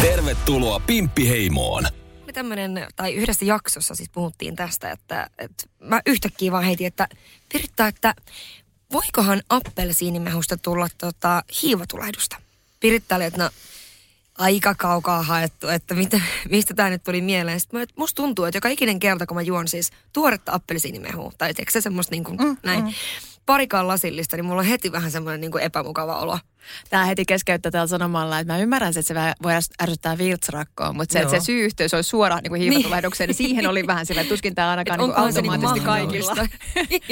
Tervetuloa 0.00 0.80
Pimppiheimoon! 0.80 1.84
tämmönen, 2.32 2.86
tai 2.96 3.14
yhdessä 3.14 3.44
jaksossa 3.44 3.94
siis 3.94 4.10
puhuttiin 4.10 4.56
tästä, 4.56 4.90
että, 4.90 5.30
että 5.38 5.64
mä 5.80 6.00
yhtäkkiä 6.06 6.52
vaan 6.52 6.64
heitin, 6.64 6.86
että 6.86 7.08
Piritta, 7.52 7.86
että 7.86 8.14
voikohan 8.92 9.42
appelsiinimehusta 9.48 10.56
tulla 10.56 10.88
tota, 10.98 11.42
hiivatulehdusta? 11.62 12.36
Piritta 12.80 13.16
oli, 13.16 13.24
että 13.24 13.44
no 13.44 13.50
aika 14.38 14.74
kaukaa 14.74 15.22
haettu, 15.22 15.68
että 15.68 15.94
mitä, 15.94 16.20
mistä 16.50 16.74
tämä 16.74 16.90
nyt 16.90 17.04
tuli 17.04 17.20
mieleen. 17.20 17.60
Sitten 17.60 17.80
mä, 17.80 17.86
musta 17.96 18.16
tuntuu, 18.22 18.44
että 18.44 18.56
joka 18.56 18.68
ikinen 18.68 18.98
kerta, 18.98 19.26
kun 19.26 19.36
mä 19.36 19.42
juon 19.42 19.68
siis 19.68 19.90
tuoretta 20.12 20.52
appelsiinimehua, 20.52 21.32
tai 21.38 21.48
eikö 21.48 21.72
se 21.72 21.80
semmoista 21.80 22.10
niin 22.10 22.24
kuin, 22.24 22.38
mm, 22.38 22.56
näin, 22.62 22.84
mm. 22.84 22.90
parikaan 23.46 23.88
lasillista, 23.88 24.36
niin 24.36 24.44
mulla 24.44 24.60
on 24.60 24.66
heti 24.66 24.92
vähän 24.92 25.10
semmoinen 25.10 25.40
niin 25.40 25.50
kuin 25.50 25.62
epämukava 25.62 26.18
olo. 26.18 26.38
Tämä 26.90 27.04
heti 27.04 27.24
keskeyttää 27.24 27.72
täällä 27.72 27.86
sanomalla, 27.86 28.38
että 28.38 28.52
mä 28.52 28.58
ymmärrän, 28.58 28.88
että 28.88 29.02
se 29.02 29.14
voi 29.42 29.52
ärsyttää 29.82 30.18
virtsrakkoon, 30.18 30.96
mutta 30.96 31.12
se, 31.12 31.18
että 31.18 31.38
se 31.38 31.44
syy-yhteys 31.44 31.94
olisi 31.94 32.10
suoraan 32.10 32.42
niin 32.42 32.54
hiivatulehdukseen, 32.54 33.28
niin. 33.28 33.34
siihen 33.34 33.66
oli 33.66 33.86
vähän 33.86 34.06
sillä, 34.06 34.20
että 34.20 34.32
tuskin 34.32 34.54
tämä 34.54 34.70
ainakaan 34.70 34.98
niin 34.98 35.16
automaattisesti 35.16 35.78
niin 35.78 35.86
kaikilla. 35.86 36.34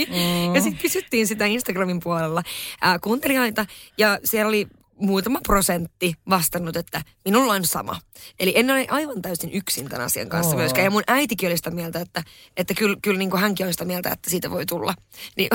mm. 0.09 0.55
Ja 0.55 0.61
sitten 0.61 0.83
kysyttiin 0.83 1.27
sitä 1.27 1.47
Instagramin 1.47 2.01
puolella 2.01 2.43
ää, 2.81 2.99
kuuntelijoita, 2.99 3.67
ja 3.99 4.19
siellä 4.25 4.49
oli 4.49 4.69
muutama 5.01 5.41
prosentti 5.47 6.15
vastannut, 6.31 6.77
että 6.77 7.03
minulla 7.25 7.53
on 7.53 7.65
sama. 7.65 8.01
Eli 8.41 8.53
en 8.57 8.71
ole 8.71 8.87
aivan 8.91 9.23
täysin 9.23 9.53
yksin 9.53 9.89
tämän 9.89 10.07
asian 10.07 10.29
kanssa 10.29 10.55
oh. 10.55 10.61
myöskään. 10.61 10.85
Ja 10.85 10.91
mun 10.91 11.03
äitikin 11.07 11.49
oli 11.49 11.57
sitä 11.57 11.71
mieltä, 11.71 12.01
että, 12.01 12.23
että 12.57 12.75
kyllä, 12.75 12.97
kyllä 13.03 13.19
niin 13.19 13.31
kuin 13.31 13.41
hänkin 13.41 13.67
on 13.67 13.73
sitä 13.73 13.85
mieltä, 13.85 14.11
että 14.11 14.31
siitä 14.31 14.51
voi 14.51 14.67
tulla. 14.67 14.95
Niin 15.37 15.49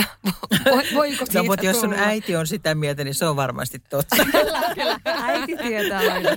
voiko 0.96 1.26
siitä 1.26 1.40
No 1.40 1.44
mutta 1.44 1.66
jos 1.66 1.82
sun 1.82 1.94
äiti 1.94 2.36
on 2.36 2.48
sitä 2.48 2.76
mieltä, 2.76 3.04
niin 3.04 3.16
se 3.16 3.26
on 3.26 3.36
varmasti 3.36 3.80
totta. 3.90 4.16
kyllä, 4.32 4.62
kyllä. 4.76 5.00
Äiti 5.06 5.58
tietää 5.58 6.00
aina. 6.00 6.30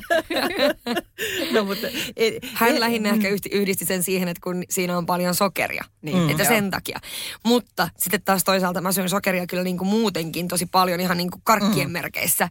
no, 1.53 1.65
mutta, 1.65 1.87
et, 2.17 2.35
Hän 2.55 2.73
et, 2.73 2.79
lähinnä 2.79 3.13
mm. 3.13 3.15
ehkä 3.15 3.29
yhdisti 3.53 3.85
sen 3.85 4.03
siihen, 4.03 4.29
että 4.29 4.41
kun 4.41 4.65
siinä 4.71 4.99
on 4.99 5.07
paljon 5.07 5.35
sokeria. 5.35 5.85
Niin, 6.03 6.17
mm, 6.17 6.29
että 6.29 6.43
joo. 6.43 6.53
sen 6.53 6.71
takia. 6.71 6.99
Mutta 7.45 7.89
sitten 7.99 8.23
taas 8.23 8.45
toisaalta 8.45 8.81
mä 8.81 8.93
syön 8.93 9.09
sokeria 9.09 9.47
kyllä 9.47 9.63
niin 9.63 9.79
kuin 9.79 9.89
muutenkin 9.89 10.49
tosi 10.49 10.67
paljon 10.67 11.01
ihan 11.01 11.17
niin 11.17 11.31
kuin 11.31 11.43
karkkien 11.45 11.89
mm. 11.89 11.93
merkeissä 11.93 12.49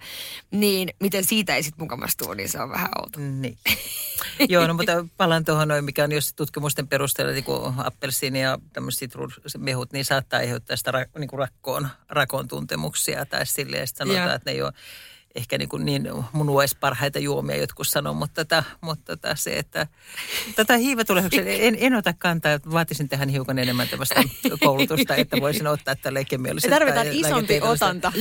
niin 0.52 0.90
miten 1.00 1.26
siitä 1.26 1.56
ei 1.56 1.64
sitten 1.64 1.84
mukamastuu, 1.84 2.34
niin 2.34 2.50
se 2.50 2.62
on 2.62 2.70
vähän 2.70 2.90
outo. 3.00 3.20
Niin. 3.20 3.58
Joo, 4.50 4.68
no 4.68 4.74
mutta 4.74 5.06
palaan 5.18 5.46
tuohon 5.46 5.68
noin, 5.68 5.86
mikä 5.86 6.04
on 6.04 6.12
jos 6.12 6.34
tutkimusten 6.34 6.88
perusteella, 6.88 7.34
niin 7.34 7.44
kuin 7.44 7.74
appelsiini 7.78 8.42
ja 8.42 8.60
tämmöiset 8.74 9.12
mehut, 9.58 9.94
niin 9.94 10.06
saattaa 10.06 10.40
aiheuttaa 10.40 10.78
sitä 10.78 10.92
ra, 10.92 11.06
niin 11.18 11.30
kuin 11.30 11.40
rakkoon, 11.40 11.88
rakon 12.10 12.48
tuntemuksia 12.48 13.26
tai 13.26 13.46
silleen, 13.46 13.84
että 13.84 13.98
sanotaan, 13.98 14.30
ja. 14.30 14.36
että 14.36 14.50
ne 14.50 14.56
ei 14.56 14.62
ole 14.62 14.74
ehkä 15.36 15.58
niin, 15.58 15.70
kuin 15.70 15.86
niin 15.86 16.10
munuais 16.34 16.76
parhaita 16.76 17.20
juomia 17.20 17.58
jotkut 17.58 17.88
sanoo, 17.88 18.14
mutta, 18.14 18.46
tätä, 18.46 18.64
mutta 18.82 19.18
tätä 19.18 19.36
se, 19.36 19.58
että 19.58 19.88
tätä 20.56 20.78
hiivatulehduksen 20.78 21.48
en, 21.68 21.78
en 21.80 21.96
ota 21.96 22.14
kantaa, 22.14 22.60
vaatisin 22.72 23.10
tähän 23.10 23.30
hiukan 23.30 23.60
enemmän 23.60 23.88
tämmöistä 23.88 24.24
koulutusta, 24.66 25.16
että 25.16 25.38
voisin 25.42 25.68
ottaa 25.68 25.96
tälle 25.96 26.26
kemialliset. 26.26 26.70
Tarvitaan 26.70 27.08
isompi 27.12 27.62
otanta. 27.62 28.12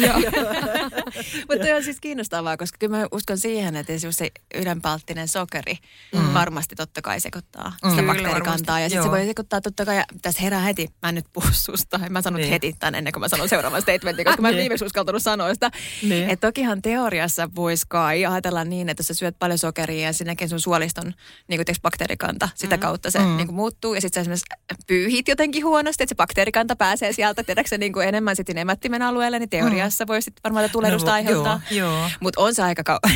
mutta 1.48 1.76
on 1.76 1.84
siis 1.84 2.00
kiinnostavaa, 2.00 2.56
koska 2.56 2.76
kyllä 2.78 2.96
mä 2.96 3.06
uskon 3.12 3.38
siihen, 3.38 3.76
että 3.76 3.92
esimerkiksi 3.92 4.24
se 4.24 4.30
ylenpalttinen 4.60 5.28
sokeri 5.28 5.74
mm. 6.14 6.34
varmasti 6.34 6.76
totta 6.76 7.02
kai 7.02 7.20
sekoittaa 7.20 7.72
mm. 7.84 7.90
sitä 7.90 8.02
bakteerikantaa. 8.02 8.80
Ja 8.80 8.88
sitten 8.88 9.04
se 9.04 9.10
voi 9.10 9.26
sekoittaa 9.26 9.60
totta 9.60 9.84
kai, 9.84 9.96
ja 9.96 10.04
tässä 10.22 10.42
herää 10.42 10.60
heti, 10.60 10.88
mä 11.02 11.08
en 11.08 11.14
nyt 11.14 11.26
puhu 11.32 11.46
susta, 11.52 12.00
mä 12.10 12.22
sanon 12.22 12.40
niin. 12.40 12.50
heti 12.50 12.76
tämän 12.78 12.94
ennen 12.94 13.12
kuin 13.12 13.20
mä 13.20 13.28
sanon 13.28 13.48
seuraavan 13.48 13.82
statementin, 13.82 14.24
koska 14.24 14.42
mä 14.42 14.48
en 14.48 14.52
niin. 14.52 14.60
viimeksi 14.60 14.84
uskaltanut 14.84 15.22
sanoa 15.22 15.54
sitä. 15.54 15.70
Niin. 16.02 16.30
Että 16.30 16.48
tokihan 16.48 16.82
teo 16.82 16.99
teoriassa 17.00 17.48
voisi 17.54 17.86
kai 17.88 18.26
ajatella 18.26 18.64
niin, 18.64 18.88
että 18.88 19.00
jos 19.00 19.06
sä 19.06 19.14
syöt 19.14 19.38
paljon 19.38 19.58
sokeria 19.58 20.06
ja 20.06 20.12
sinnekin 20.12 20.48
sun 20.48 20.60
suoliston 20.60 21.14
niin 21.48 21.64
kuin 21.66 21.76
bakteerikanta, 21.82 22.48
sitä 22.54 22.76
mm. 22.76 22.80
kautta 22.80 23.10
se 23.10 23.18
mm. 23.18 23.36
niin 23.36 23.46
kuin 23.46 23.56
muuttuu. 23.56 23.94
Ja 23.94 24.00
sitten 24.00 24.14
sä 24.14 24.20
esimerkiksi 24.20 24.76
pyyhit 24.86 25.28
jotenkin 25.28 25.64
huonosti, 25.64 26.04
että 26.04 26.10
se 26.10 26.16
bakteerikanta 26.16 26.76
pääsee 26.76 27.12
sieltä, 27.12 27.44
tiedätkö 27.44 27.78
niin 27.78 27.92
kuin 27.92 28.08
enemmän 28.08 28.36
sitten 28.36 28.58
emättimen 28.58 29.02
alueelle, 29.02 29.38
niin 29.38 29.50
teoriassa 29.50 30.04
mm. 30.04 30.08
voi 30.08 30.22
sitten 30.22 30.40
varmaan 30.44 30.70
tulehdusta 30.70 31.10
no, 31.10 31.14
aiheuttaa. 31.14 31.60
Mutta 32.20 32.40
on 32.40 32.54
se 32.54 32.62
aika, 32.62 32.82
kau- 32.90 33.10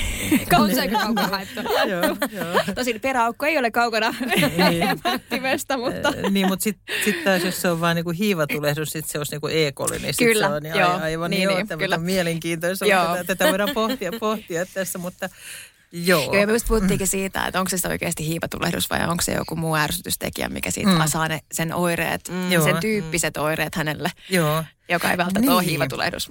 on 0.63 0.75
se 0.75 0.81
aika 0.81 0.99
kaukana 0.99 1.29
haettu. 1.29 1.61
Tosin 2.75 3.01
peräaukko 3.01 3.47
ei 3.47 3.59
ole 3.59 3.71
kaukana 3.71 4.15
niin. 4.21 4.83
emättimestä, 4.83 5.77
mutta... 5.77 6.11
niin, 6.31 6.49
mutta 6.49 6.63
sitten 6.63 6.95
sit 7.05 7.25
taas 7.25 7.45
jos 7.45 7.63
se 7.63 7.69
on 7.69 7.81
vaan 7.81 7.97
niin 7.97 8.05
kuin 8.05 8.17
hiivatulehdus, 8.17 8.89
sitten 8.89 9.13
se 9.13 9.19
olisi 9.19 9.33
niin 9.33 9.41
kuin 9.41 9.57
E. 9.57 9.73
coli, 9.73 9.99
niin 9.99 10.15
kyllä, 10.19 10.47
se 10.47 10.55
on 10.55 10.63
niin 10.63 10.75
joo, 10.75 10.91
aivan 10.91 11.31
niin, 11.31 11.49
niin, 11.49 11.67
niin 11.69 11.79
kyllä. 11.79 11.99
mielenkiintoista. 11.99 12.87
Tätä, 12.87 13.25
tätä 13.25 13.51
voidaan 13.51 13.74
pohtia, 13.75 14.13
pohtia 14.21 14.67
tässä, 14.67 14.99
mutta 14.99 15.29
Joo. 15.93 16.35
Ja 16.35 16.47
me 16.47 16.53
just 16.53 16.69
puhuttiinkin 16.69 17.09
siitä, 17.09 17.47
että 17.47 17.59
onko 17.61 17.77
se 17.77 17.89
oikeasti 17.89 18.27
hiipatulehdus 18.27 18.91
vai 18.91 19.09
onko 19.09 19.23
se 19.23 19.33
joku 19.33 19.57
muu 19.57 19.77
ärsytystekijä, 19.77 20.49
mikä 20.49 20.71
siitä 20.71 20.91
mm. 20.91 21.07
saa 21.07 21.29
ne, 21.29 21.41
sen 21.53 21.75
oireet, 21.75 22.29
mm. 22.29 22.63
sen 22.65 22.77
tyyppiset 22.81 23.37
oireet 23.37 23.75
hänelle. 23.75 24.11
Joo 24.31 24.65
joka 24.89 25.11
ei 25.11 25.17
välttämättä 25.17 25.51
niin. 25.51 25.57
ole 25.57 25.65
hiivatulehdus. 25.65 26.31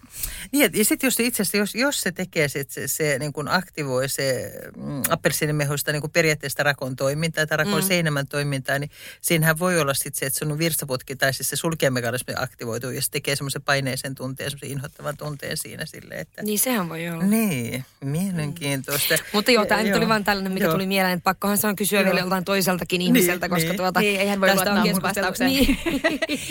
Niin, 0.51 0.71
ja 0.73 0.85
sitten 0.85 1.07
jos 1.07 1.19
itse 1.19 1.41
asiassa, 1.41 1.57
jos, 1.57 1.75
jos 1.75 2.01
se 2.01 2.11
tekee, 2.11 2.47
sit 2.47 2.71
se, 2.71 2.87
se 2.87 3.19
niin 3.19 3.33
kuin 3.33 3.47
aktivoi 3.47 4.09
se 4.09 4.53
mm, 4.77 5.01
appelsiinimehusta 5.09 5.91
niin 5.91 6.01
kuin 6.01 6.11
periaatteessa 6.11 6.63
rakon 6.63 6.95
toimintaa 6.95 7.47
tai 7.47 7.57
rakon 7.57 7.81
mm. 7.81 7.87
seinämän 7.87 8.27
toimintaa, 8.27 8.79
niin 8.79 8.91
siinähän 9.21 9.59
voi 9.59 9.79
olla 9.79 9.93
sitten 9.93 10.15
se, 10.15 10.25
että 10.25 10.39
sun 10.39 10.57
virtsaputki 10.57 11.15
tai 11.15 11.33
siis 11.33 11.49
se 11.49 11.55
sulkijamekanismi 11.55 12.33
aktivoituu 12.37 12.89
ja 12.89 13.01
se 13.01 13.11
tekee 13.11 13.35
semmoisen 13.35 13.61
paineisen 13.61 14.15
tunteen, 14.15 14.51
semmoisen 14.51 14.71
inhottavan 14.71 15.17
tunteen 15.17 15.57
siinä 15.57 15.85
sille, 15.85 16.15
että... 16.15 16.43
Niin 16.43 16.59
sehän 16.59 16.89
voi 16.89 17.09
olla. 17.09 17.23
Niin, 17.23 17.85
mielenkiintoista. 18.01 19.13
Mm. 19.13 19.23
Mutta 19.33 19.51
joo, 19.51 19.65
tämä 19.65 19.83
nyt 19.83 19.95
oli 19.95 20.07
vain 20.07 20.23
tällainen, 20.23 20.51
mikä 20.51 20.65
joo. 20.65 20.73
tuli 20.73 20.87
mieleen, 20.87 21.13
että 21.13 21.23
pakkohan 21.23 21.57
se 21.57 21.67
on 21.67 21.75
kysyä 21.75 21.99
joo. 21.99 22.05
vielä 22.05 22.19
joltain 22.19 22.45
toiseltakin 22.45 22.99
niin, 22.99 23.15
ihmiseltä, 23.15 23.49
koska 23.49 23.67
niin. 23.67 23.77
tuota... 23.77 23.99
Niin, 23.99 24.19
eihän 24.19 24.41
voi 24.41 24.55
luottaa 24.55 24.85
mun 24.85 25.01
vastaukseen. 25.01 25.49
Niin. 25.49 25.77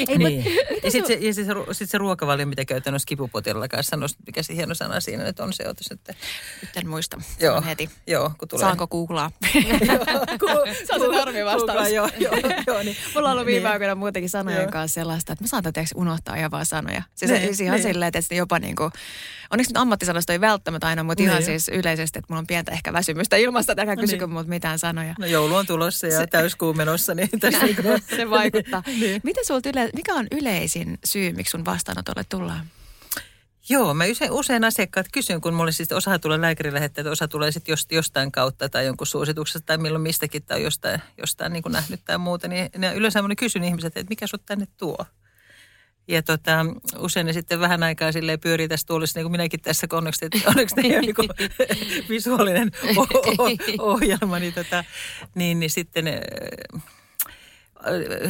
Ei, 0.09 0.19
niin. 0.19 0.45
ja 0.85 0.91
sitten 0.91 1.07
se, 1.07 1.27
ja 1.27 1.35
sit 1.35 1.47
se, 1.47 1.53
sit 1.73 1.92
se 1.93 1.99
ruokavalio, 1.99 2.47
mitä 2.47 2.65
käytännössä 2.65 3.07
kipupotilalla 3.07 3.69
kanssa 3.69 3.91
sanoisi, 3.91 4.17
mikä 4.27 4.43
se 4.43 4.57
hieno 4.57 4.75
sana 4.75 5.01
siinä 5.01 5.25
nyt 5.25 5.41
on 5.41 5.53
se, 5.53 5.69
otus 5.69 5.91
että... 5.91 6.15
Nyt 6.63 6.77
en 6.77 6.89
muista, 6.89 7.21
joo, 7.41 7.63
heti. 7.63 7.91
Joo, 8.07 8.33
kun 8.39 8.49
tulee. 8.49 8.61
Saanko 8.61 8.87
googlaa? 8.87 9.31
se 10.87 10.95
on 10.95 11.01
se 11.01 11.07
normi 11.07 11.45
vastaus. 11.45 11.89
joo, 11.89 12.09
joo, 12.19 12.33
joo, 12.67 12.83
niin. 12.83 12.97
Mulla 13.15 13.29
on 13.29 13.33
ollut 13.33 13.47
viime 13.47 13.61
niin. 13.61 13.73
aikoina 13.73 13.95
muutenkin 13.95 14.31
sanojen 14.31 14.71
kanssa 14.71 14.95
sellaista, 14.95 15.33
että 15.33 15.45
mä 15.45 15.49
saatan 15.49 15.73
unohtaa 15.95 16.37
ihan 16.37 16.51
vaan 16.51 16.67
sanoja. 16.67 17.03
Siis, 17.15 17.31
ne, 17.31 17.65
ihan 17.65 17.83
silleen, 17.83 18.13
että 18.15 18.35
jopa 18.35 18.59
niin 18.59 18.77
kuin, 18.77 18.91
onneksi 19.53 19.71
nyt 19.71 19.77
ammattisanasta 19.77 20.33
ei 20.33 20.41
välttämättä 20.41 20.87
aina, 20.87 21.03
mutta 21.03 21.23
ihan 21.23 21.43
siis 21.43 21.69
yleisesti, 21.69 22.19
että 22.19 22.27
mulla 22.29 22.39
on 22.39 22.47
pientä 22.47 22.73
ehkä 22.73 22.93
väsymystä 22.93 23.37
ilmasta, 23.37 23.73
että 23.73 23.83
älkää 23.83 23.95
no 23.95 24.01
kysykö 24.01 24.27
niin. 24.27 24.49
mitään 24.49 24.79
sanoja. 24.79 25.15
No 25.19 25.27
joulu 25.27 25.55
on 25.55 25.67
tulossa 25.67 26.07
ja 26.07 26.19
se, 26.19 26.27
täyskuu 26.27 26.75
menossa, 26.75 27.15
niin 27.15 27.41
tässä 27.41 27.67
se 28.17 28.31
vaikuttaa. 28.31 28.83
niin. 29.01 29.21
Mitä 29.25 29.41
sulta 29.47 29.69
yle, 29.69 29.91
mikä 29.95 30.15
on 30.15 30.27
yleisin 30.31 30.99
syy, 31.05 31.33
miksi 31.33 31.51
sun 31.51 31.65
vastaanotolle 31.65 32.25
tullaan? 32.29 32.67
Joo, 33.69 33.95
mä 33.95 34.05
usein, 34.11 34.33
usein 34.33 34.65
asiakkaat 34.65 35.07
kysyn, 35.13 35.41
kun 35.41 35.55
mulle 35.55 35.73
siis 35.73 35.93
osa 35.93 36.19
tulee 36.19 36.41
lääkärilähetteet, 36.41 37.07
osa 37.07 37.29
tulee 37.29 37.53
sitten 37.53 37.77
jostain 37.91 38.33
kautta 38.33 38.69
tai 38.69 38.87
jonkun 38.87 39.07
suosituksesta 39.07 39.67
tai 39.67 39.79
milloin 39.79 40.03
mistäkin 40.03 40.43
tai 40.43 40.63
jostain, 40.63 41.01
jostain 41.19 41.53
niin 41.53 41.63
kuin 41.63 41.73
nähnyt 41.73 42.01
tai 42.05 42.19
muuta, 42.19 42.49
niin 42.49 42.71
yleensä 42.95 43.23
mä 43.23 43.35
kysyn 43.35 43.65
ihmiset, 43.65 43.97
että 43.97 44.11
mikä 44.11 44.27
sut 44.27 44.47
tänne 44.47 44.67
tuo? 44.77 45.07
Ja 46.09 46.23
tota, 46.23 46.67
usein 46.99 47.27
ne 47.27 47.33
sitten 47.33 47.61
vähän 47.61 47.83
aikaa 47.83 48.13
silleen 48.13 48.41
pyörii 48.41 48.69
tässä 48.69 48.87
tuolissa, 48.87 49.19
niin 49.19 49.25
kuin 49.25 49.33
minäkin 49.33 49.61
tässä, 49.61 49.89
kun 49.89 49.99
onneksi, 49.99 50.25
että 50.25 50.39
onneksi 50.47 50.77
ne 50.77 50.97
on 50.97 51.03
niin 51.03 51.15
visuaalinen 52.09 52.71
ohjelma, 53.79 54.39
niin, 54.39 54.55
tota, 54.55 54.85
niin, 55.35 55.61
niin 55.61 55.71
sitten 55.71 56.05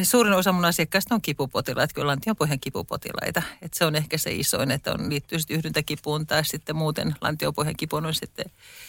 suurin 0.02 0.32
osa 0.32 0.52
mun 0.52 0.64
asiakkaista 0.64 1.14
on 1.14 1.22
kipupotilaita, 1.22 1.94
kyllä 1.94 2.06
lantiopohjan 2.06 2.60
kipupotilaita. 2.60 3.42
Et 3.62 3.74
se 3.74 3.84
on 3.84 3.94
ehkä 3.94 4.18
se 4.18 4.32
isoin, 4.32 4.70
että 4.70 4.92
on 4.92 5.10
liittyy 5.10 5.38
sitten 5.38 5.56
yhdyntäkipuun 5.56 6.26
tai 6.26 6.44
sitten 6.44 6.76
muuten 6.76 7.14
lantiopohjan 7.20 7.76
kipuun 7.76 8.06
on 8.06 8.14
sitten, 8.14 8.44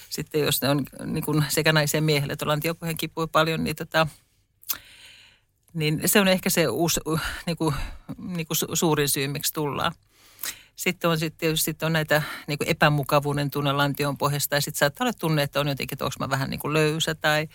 sitten 0.10 0.42
jos 0.42 0.62
ne 0.62 0.70
on 0.70 0.86
niin 1.06 1.24
kuin 1.24 1.44
sekä 1.50 1.74
naisen 1.74 2.04
miehelle, 2.04 2.34
että 2.34 2.48
lantiopohjan 2.48 2.98
kipu 2.98 3.28
paljon, 3.28 3.64
niin 3.64 3.76
tota, 3.76 4.08
niin 5.74 6.02
se 6.06 6.20
on 6.20 6.28
ehkä 6.28 6.50
se 6.50 6.68
uusi, 6.68 7.00
niin 7.46 7.58
kuin, 7.58 7.76
niin 8.18 8.48
kuin 8.48 8.58
suurin 8.74 9.10
syy, 9.10 9.28
miksi 9.28 9.54
tullaan. 9.54 9.92
Sitten 10.76 11.10
on 11.10 11.20
sitten 11.20 11.40
tietysti 11.40 11.66
sitten 11.66 11.86
on 11.86 11.94
näitä 11.94 12.22
niin 12.48 12.58
kuin 12.58 12.70
epämukavuuden 12.70 13.50
tunne 13.52 13.72
lantion 13.72 14.18
pohjasta 14.18 14.56
ja 14.56 14.62
sitten 14.62 14.80
saattaa 14.80 15.06
olla 15.06 15.14
tunne, 15.20 15.44
että 15.44 15.60
on 15.60 15.68
jotenkin, 15.68 15.96
että 15.96 16.06
onko 16.06 16.16
mä 16.20 16.30
vähän 16.30 16.50
niin 16.50 16.60
kuin 16.60 16.74
löysä 16.74 17.16
tai 17.16 17.48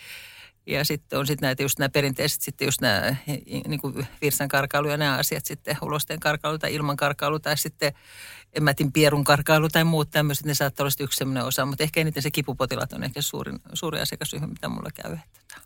ja 0.67 0.85
sitten 0.85 1.19
on 1.19 1.27
sitten 1.27 1.47
näitä 1.47 1.63
just 1.63 1.79
nämä 1.79 1.89
perinteiset, 1.89 2.43
sitten 2.43 2.67
just 2.67 2.81
nämä 2.81 3.17
niin 3.67 3.81
kuin 3.81 4.07
virsan 4.23 4.49
karkailu 4.49 4.89
ja 4.89 4.97
nämä 4.97 5.17
asiat 5.17 5.47
sitten, 5.47 5.77
ulosteen 5.83 6.21
karkailu 6.21 6.59
tai 6.59 6.75
ilman 6.75 6.97
karkailu 6.97 7.39
tai 7.39 7.57
sitten 7.57 7.93
en 8.53 8.63
mä 8.63 8.75
tiedä, 8.75 8.91
pierun 8.95 9.25
karkailu 9.25 9.69
tai 9.69 9.85
muut 9.85 10.11
tämmöiset, 10.11 10.47
ne 10.47 10.55
saattaa 10.55 10.85
olla 10.85 10.93
yksi 11.01 11.17
sellainen 11.17 11.45
osa, 11.45 11.67
mutta 11.67 11.85
ehkä 11.85 12.01
eniten 12.01 12.23
se 12.23 12.31
kipupotilaat 12.31 12.93
on 12.93 13.05
ehkä 13.05 13.23
suurin, 13.23 13.59
suuri 13.73 14.01
asiakasryhmä, 14.01 14.47
mitä 14.47 14.69
mulla 14.69 14.91
käy. 14.95 15.17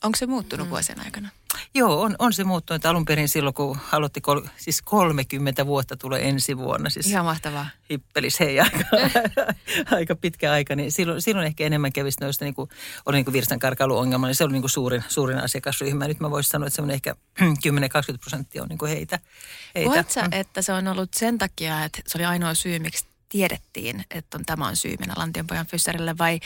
Onko 0.02 0.16
se 0.16 0.26
muuttunut 0.26 0.66
mm. 0.66 0.70
vuosien 0.70 1.00
aikana? 1.00 1.28
Joo, 1.74 2.00
on, 2.00 2.16
on 2.18 2.32
se 2.32 2.44
muuttunut. 2.44 2.86
Alun 2.86 3.04
perin 3.04 3.28
silloin, 3.28 3.54
kun 3.54 3.78
aloitti 3.92 4.20
kol, 4.20 4.40
siis 4.56 4.82
30 4.82 5.66
vuotta 5.66 5.96
tulee 5.96 6.28
ensi 6.28 6.58
vuonna. 6.58 6.90
Siis 6.90 7.06
Ihan 7.06 7.24
mahtavaa. 7.24 7.68
Hippelis 7.90 8.40
hei 8.40 8.60
aika, 8.60 8.78
aika 9.96 10.14
pitkä 10.16 10.52
aika. 10.52 10.76
Niin 10.76 10.92
silloin, 10.92 11.22
silloin 11.22 11.46
ehkä 11.46 11.64
enemmän 11.64 11.92
kävisi 11.92 12.20
noista, 12.20 12.44
niin 12.44 12.54
kuin, 12.54 12.70
oli 13.06 13.16
niin 13.16 13.24
kuin 13.24 13.32
virstankarkailuongelma, 13.32 14.26
niin 14.26 14.34
se 14.34 14.44
oli 14.44 14.52
niin 14.52 14.62
kuin 14.62 14.70
suurin, 14.70 15.04
suurin 15.08 15.38
asiakasryhmä. 15.38 16.08
Nyt 16.08 16.20
mä 16.20 16.30
voisin 16.30 16.50
sanoa, 16.50 16.66
että 16.66 16.76
semmoinen 16.76 16.94
ehkä 16.94 17.14
10-20 17.40 18.18
prosenttia 18.20 18.62
on 18.62 18.68
niin 18.68 18.78
kuin 18.78 18.90
heitä. 18.90 19.18
heitä. 19.74 19.90
Voitko 19.90 20.20
että 20.32 20.62
se 20.62 20.72
on 20.72 20.88
ollut 20.88 21.14
sen 21.14 21.38
takia, 21.38 21.84
että 21.84 22.02
se 22.06 22.18
oli 22.18 22.24
ainoa 22.24 22.54
syy, 22.54 22.78
miksi 22.78 23.06
tiedettiin, 23.28 24.04
että 24.10 24.38
on, 24.38 24.44
tämä 24.44 24.66
on 24.66 24.76
syy 24.76 24.96
mennä 24.98 25.14
Lantionpojan 25.16 25.66
fyssarille 25.66 26.18
vai 26.18 26.40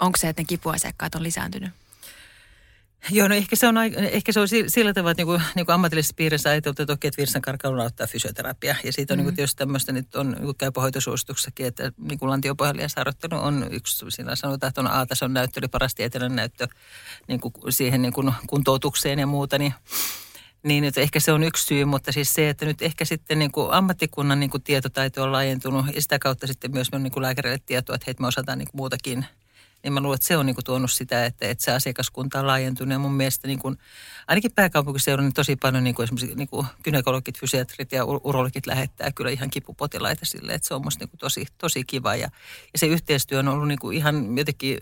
onko 0.00 0.16
se, 0.16 0.28
että 0.28 0.42
ne 0.42 0.46
kipuasiakkaat 0.46 1.14
on 1.14 1.22
lisääntynyt? 1.22 1.70
Joo, 3.10 3.28
no 3.28 3.34
ehkä 3.34 3.56
se 3.56 3.66
on, 3.66 3.74
ehkä 3.96 4.32
se 4.32 4.40
on 4.40 4.48
sillä 4.66 4.92
tavalla, 4.92 5.10
että 5.10 5.20
niin 5.20 5.26
kuin, 5.26 5.42
niin 5.54 5.66
kuin 5.66 5.74
ammatillisessa 5.74 6.14
piirissä 6.16 6.50
ajateltu, 6.50 6.82
että 6.82 6.92
okei, 6.92 7.08
että 7.08 7.20
virsankarkailu 7.20 7.80
auttaa 7.80 8.06
fysioterapia. 8.06 8.76
Ja 8.84 8.92
siitä 8.92 9.14
on 9.14 9.16
mm. 9.16 9.18
niin 9.18 9.26
kuin, 9.26 9.36
tietysti 9.36 9.58
tämmöistä, 9.58 9.92
nyt 9.92 10.14
on 10.14 10.36
niin 10.40 10.56
käypähoitosuosituksakin, 10.58 11.66
että 11.66 11.92
niin 11.98 12.18
kuin 12.18 12.30
lantiopohjallinen 12.30 12.90
on 13.32 13.66
yksi, 13.70 14.06
siinä 14.08 14.36
sanotaan, 14.36 14.68
että 14.68 14.80
on 14.80 14.90
A-tason 14.90 15.34
näyttö, 15.34 15.60
eli 15.60 15.68
paras 15.68 15.94
tieteellinen 15.94 16.36
näyttö 16.36 16.68
niin 17.28 17.40
kuin 17.40 17.52
siihen 17.68 18.02
niin 18.02 18.12
kuin 18.12 18.32
kuntoutukseen 18.46 19.18
ja 19.18 19.26
muuta, 19.26 19.58
niin 19.58 19.74
niin, 20.62 20.84
että 20.84 21.00
ehkä 21.00 21.20
se 21.20 21.32
on 21.32 21.42
yksi 21.42 21.66
syy, 21.66 21.84
mutta 21.84 22.12
siis 22.12 22.34
se, 22.34 22.48
että 22.48 22.66
nyt 22.66 22.82
ehkä 22.82 23.04
sitten 23.04 23.38
niin 23.38 23.52
kuin 23.52 23.72
ammattikunnan 23.72 24.40
niin 24.40 24.50
kuin 24.50 24.62
tietotaito 24.62 25.22
on 25.22 25.32
laajentunut 25.32 25.86
ja 25.94 26.02
sitä 26.02 26.18
kautta 26.18 26.46
sitten 26.46 26.72
myös 26.72 26.92
niin 26.92 27.12
kuin 27.12 27.22
lääkärille 27.22 27.58
tietoa, 27.66 27.94
että 27.94 28.04
hei, 28.06 28.14
me 28.18 28.26
osataan 28.26 28.58
niin 28.58 28.68
kuin 28.70 28.78
muutakin– 28.78 29.26
niin 29.82 29.92
mä 29.92 30.00
luulen, 30.00 30.14
että 30.14 30.26
se 30.26 30.36
on 30.36 30.46
niin 30.46 30.54
kuin 30.54 30.64
tuonut 30.64 30.90
sitä, 30.90 31.26
että, 31.26 31.48
että 31.48 31.64
se 31.64 31.72
asiakaskunta 31.72 32.40
on 32.40 32.46
laajentunut. 32.46 32.92
Ja 32.92 32.98
mun 32.98 33.12
mielestä 33.12 33.48
niin 33.48 33.58
kuin, 33.58 33.78
ainakin 34.28 34.52
pääkaupunkiseudulla 34.52 35.26
niin 35.26 35.34
tosi 35.34 35.56
paljon 35.56 35.84
niin 35.84 35.94
kuin 35.94 36.04
esimerkiksi 36.04 36.34
niin 36.34 36.48
kuin 36.48 36.66
gynekologit, 36.84 37.38
fysiatrit 37.38 37.92
ja 37.92 38.04
urologit 38.04 38.66
lähettää 38.66 39.12
kyllä 39.12 39.30
ihan 39.30 39.50
kipupotilaita 39.50 40.26
sille, 40.26 40.54
että 40.54 40.68
se 40.68 40.74
on 40.74 40.82
musta 40.84 41.02
niin 41.02 41.10
kuin 41.10 41.18
tosi, 41.18 41.46
tosi 41.58 41.84
kiva. 41.84 42.16
Ja, 42.16 42.28
ja 42.72 42.78
se 42.78 42.86
yhteistyö 42.86 43.38
on 43.38 43.48
ollut 43.48 43.68
niin 43.68 43.78
kuin 43.78 43.96
ihan 43.96 44.38
jotenkin, 44.38 44.78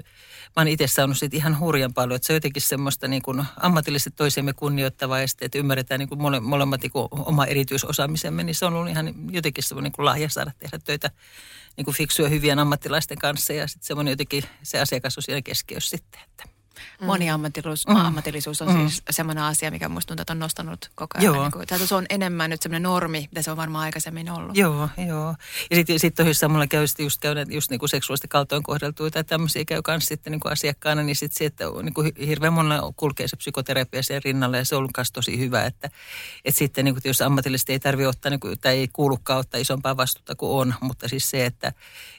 mä 0.57 0.61
oon 0.61 0.69
itse 0.69 0.87
saanut 0.87 1.19
siitä 1.19 1.37
ihan 1.37 1.59
hurjan 1.61 1.95
paljon, 1.95 2.17
että 2.17 2.27
se 2.27 2.33
on 2.33 2.37
jotenkin 2.37 2.63
semmoista 2.63 3.09
niin 3.09 3.23
kuin 3.23 3.45
ammatillisesti 3.57 4.11
toisiamme 4.11 4.53
kunnioittavaa 4.53 5.21
ja 5.21 5.29
sitten, 5.29 5.47
että 5.47 5.59
ymmärretään 5.59 5.99
niin 5.99 6.09
kuin 6.09 6.23
mole, 6.23 6.41
molemmat 6.41 6.83
niin 6.83 6.93
kuin 6.93 7.09
oma 7.11 7.47
erityisosaamisemme, 7.47 8.43
niin 8.43 8.55
se 8.55 8.67
on 8.67 8.75
ollut 8.75 8.91
ihan 8.91 9.15
jotenkin 9.31 9.65
semmoinen 9.65 9.85
niin 9.89 9.97
kuin 9.97 10.07
lahja 10.07 10.29
saada 10.29 10.51
tehdä 10.59 10.79
töitä 10.79 11.11
niin 11.77 11.85
kuin 11.85 11.95
fiksuja 11.95 12.29
hyvien 12.29 12.59
ammattilaisten 12.59 13.19
kanssa 13.19 13.53
ja 13.53 13.69
sitten 13.69 13.87
semmoinen 13.87 14.13
jotenkin 14.13 14.45
se 14.63 14.81
asiakas 14.81 15.19
on 15.19 15.23
siellä 15.23 15.43
keskiössä 15.43 15.97
sitten. 15.97 16.21
Että. 16.21 16.60
Mm. 17.01 17.07
Moniammatillisuus 17.07 17.87
mm. 17.87 17.97
ammatillisuus 17.97 18.63
on 18.63 18.69
mm. 18.69 18.89
siis 18.89 19.03
semmoinen 19.11 19.45
asia, 19.45 19.71
mikä 19.71 19.89
musta 19.89 20.09
tuntuu, 20.09 20.23
että 20.23 20.33
on 20.33 20.39
nostanut 20.39 20.91
koko 20.95 21.19
ajan. 21.19 21.25
Joo. 21.35 21.43
Niin 21.43 21.53
kuin, 21.53 21.89
se 21.89 21.95
on 21.95 22.07
enemmän 22.11 22.51
nyt 22.51 22.63
semmoinen 22.63 22.83
normi, 22.83 23.29
mitä 23.31 23.43
se 23.43 23.51
on 23.51 23.57
varmaan 23.57 23.85
aikaisemmin 23.85 24.31
ollut. 24.31 24.57
Joo, 24.57 24.89
joo. 25.07 25.35
Ja 25.71 25.77
sitten 25.77 25.99
sit 25.99 26.15
tosissaan 26.15 26.53
mulla 26.53 26.67
käy 26.67 26.87
just, 26.99 27.21
käydä 27.21 27.47
just 27.49 27.71
niin 27.71 27.79
kuin 27.79 27.89
seksuaalisesti 27.89 28.29
kaltoin 28.29 28.63
kohdeltuja 28.63 29.11
tai 29.11 29.25
tämmöisiä 29.25 29.65
käy 29.65 29.83
kanssa 29.83 30.09
sitten 30.09 30.31
niin 30.31 30.41
kuin 30.41 30.53
asiakkaana, 30.53 31.03
niin 31.03 31.17
sitten 31.17 31.39
se, 31.39 31.45
että 31.45 31.65
niin 31.83 31.95
kuin 31.95 32.13
hirveän 32.27 32.53
monella 32.53 32.93
kulkee 32.97 33.29
se 33.29 33.37
psykoterapia 33.37 34.03
sen 34.03 34.23
rinnalle 34.25 34.59
ja 34.59 34.65
se 34.65 34.75
on 34.75 34.79
ollut 34.79 34.91
myös 34.97 35.13
tosi 35.13 35.39
hyvä, 35.39 35.65
että, 35.65 35.91
että 36.45 36.59
sitten 36.59 36.85
niin 36.85 36.95
kuin, 36.95 37.03
jos 37.05 37.21
ammatillisesti 37.21 37.73
ei 37.73 37.81
tarvitse 37.81 38.09
ottaa 38.09 38.31
niin 38.31 38.41
kuin, 38.41 38.61
tai 38.61 38.77
ei 38.77 38.89
kuulukaan 38.93 39.39
ottaa 39.39 39.61
isompaa 39.61 39.97
vastuuta 39.97 40.35
kuin 40.35 40.53
on, 40.53 40.75
mutta 40.81 41.09
siis 41.09 41.31
se, 41.31 41.47
että, 41.47 41.73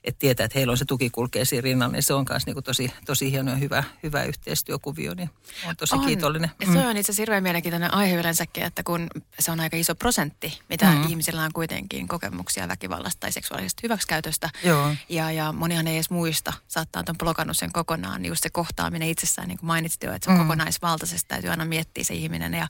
että 0.04 0.20
tietää, 0.20 0.46
että 0.46 0.60
heillä 0.60 0.72
on 0.72 0.78
se 0.78 0.86
tuki 0.86 1.10
kulkee 1.10 1.46
siinä 1.46 1.62
rinnalla, 1.62 1.94
niin 1.94 2.04
se 2.04 2.13
on 2.13 2.26
myös 2.30 2.46
niin 2.46 2.54
kuin 2.54 2.63
tosi, 2.63 2.94
tosi 3.06 3.32
hieno 3.32 3.52
ja 3.52 3.58
hyvä, 3.58 3.84
hyvä 4.04 4.24
yhteistyö 4.24 4.71
adoptiokuvio, 4.72 5.14
niin 5.14 5.30
olen 5.66 5.78
tosi 5.78 5.96
on. 5.96 6.06
kiitollinen. 6.06 6.52
Ja 6.60 6.68
se 6.74 6.88
on 6.88 6.98
itse 6.98 7.12
asiassa 7.12 7.22
hirveän 7.22 7.44
mielenkiintoinen 7.44 7.94
aihe 7.94 8.16
yleensäkin, 8.16 8.64
että 8.64 8.84
kun 8.84 9.08
se 9.40 9.52
on 9.52 9.60
aika 9.60 9.78
iso 9.78 9.96
prosentti, 9.96 10.60
mitä 10.70 10.86
mm. 10.86 11.04
ihmisillä 11.04 11.44
on 11.44 11.54
kuitenkin 11.54 12.08
kokemuksia 12.08 12.68
väkivallasta 12.68 13.20
tai 13.20 13.32
seksuaalisesta 13.32 13.80
hyväksikäytöstä. 13.84 14.50
Joo. 14.64 14.96
Ja, 15.10 15.32
ja 15.32 15.52
monihan 15.52 15.88
ei 15.88 15.96
edes 15.96 16.10
muista, 16.10 16.54
saattaa 16.68 17.04
on 17.10 17.18
blokannut 17.18 17.58
sen 17.58 17.72
kokonaan, 17.72 18.22
niin 18.22 18.30
just 18.30 18.44
se 18.44 18.50
kohtaaminen 18.50 19.10
itsessään, 19.10 19.48
niin 19.48 19.58
kuin 19.58 19.68
mainitsit 19.68 20.04
jo, 20.04 20.14
että 20.14 20.26
se 20.26 20.32
on 20.32 20.38
mm. 20.38 20.44
kokonaisvaltaisesti, 20.44 21.28
täytyy 21.28 21.50
aina 21.50 21.66
miettiä 21.66 22.04
se 22.04 22.14
ihminen. 22.14 22.54
Ja, 22.54 22.68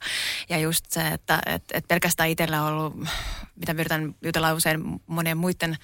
ja 0.48 0.58
just 0.58 0.84
se, 0.88 1.08
että 1.08 1.42
et, 1.46 1.64
et 1.72 1.88
pelkästään 1.88 2.28
itsellä 2.28 2.62
on 2.62 2.72
ollut, 2.72 3.08
mitä 3.56 3.72
yritän 3.72 4.14
jutella 4.22 4.52
usein 4.52 4.80
monien 5.06 5.38
muiden 5.38 5.78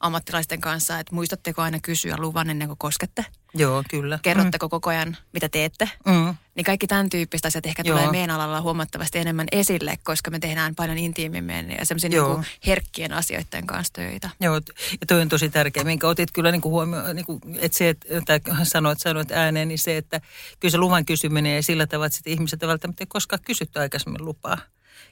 ammattilaisten 0.00 0.60
kanssa, 0.60 0.98
että 0.98 1.14
muistatteko 1.14 1.62
aina 1.62 1.78
kysyä 1.82 2.14
luvan 2.18 2.50
ennen 2.50 2.68
kuin 2.68 2.78
koskette? 2.78 3.24
Joo, 3.54 3.82
kyllä. 3.90 4.18
Kerrotteko 4.22 4.66
mm. 4.66 4.70
koko 4.70 4.90
ajan, 4.90 5.16
mitä 5.32 5.48
teette? 5.48 5.90
Mm. 6.06 6.34
Niin 6.54 6.64
kaikki 6.64 6.86
tämän 6.86 7.10
tyyppistä 7.10 7.48
asiat 7.48 7.66
ehkä 7.66 7.82
Joo. 7.86 7.98
tulee 7.98 8.10
meidän 8.10 8.30
alalla 8.30 8.60
huomattavasti 8.60 9.18
enemmän 9.18 9.46
esille, 9.52 9.98
koska 10.04 10.30
me 10.30 10.38
tehdään 10.38 10.74
paljon 10.74 10.98
intiimimmin 10.98 11.70
ja 11.70 11.86
semmoisen 11.86 12.10
niin 12.10 12.46
herkkien 12.66 13.12
asioiden 13.12 13.66
kanssa 13.66 13.92
töitä. 13.92 14.30
Joo, 14.40 14.54
ja 15.00 15.06
toi 15.06 15.20
on 15.20 15.28
tosi 15.28 15.48
tärkeä, 15.48 15.84
minkä 15.84 16.08
otit 16.08 16.32
kyllä 16.32 16.50
niin 16.50 16.60
kuin 16.60 16.72
huomioon, 16.72 17.16
niin 17.16 17.26
kuin, 17.26 17.40
että 17.58 17.78
se, 17.78 17.88
että, 17.88 18.40
tai 18.40 18.40
sanoit, 18.66 18.98
sanoit 19.00 19.30
ääneen, 19.30 19.68
niin 19.68 19.78
se, 19.78 19.96
että 19.96 20.20
kyllä 20.60 20.72
se 20.72 20.78
luvan 20.78 21.04
kysyminen 21.04 21.56
ja 21.56 21.62
sillä 21.62 21.86
tavalla, 21.86 22.06
että 22.06 22.30
ihmiset 22.30 22.62
eivät 22.62 22.70
välttämättä 22.70 23.04
koskaan 23.08 23.42
kysytty 23.44 23.78
aikaisemmin 23.78 24.24
lupaa. 24.24 24.58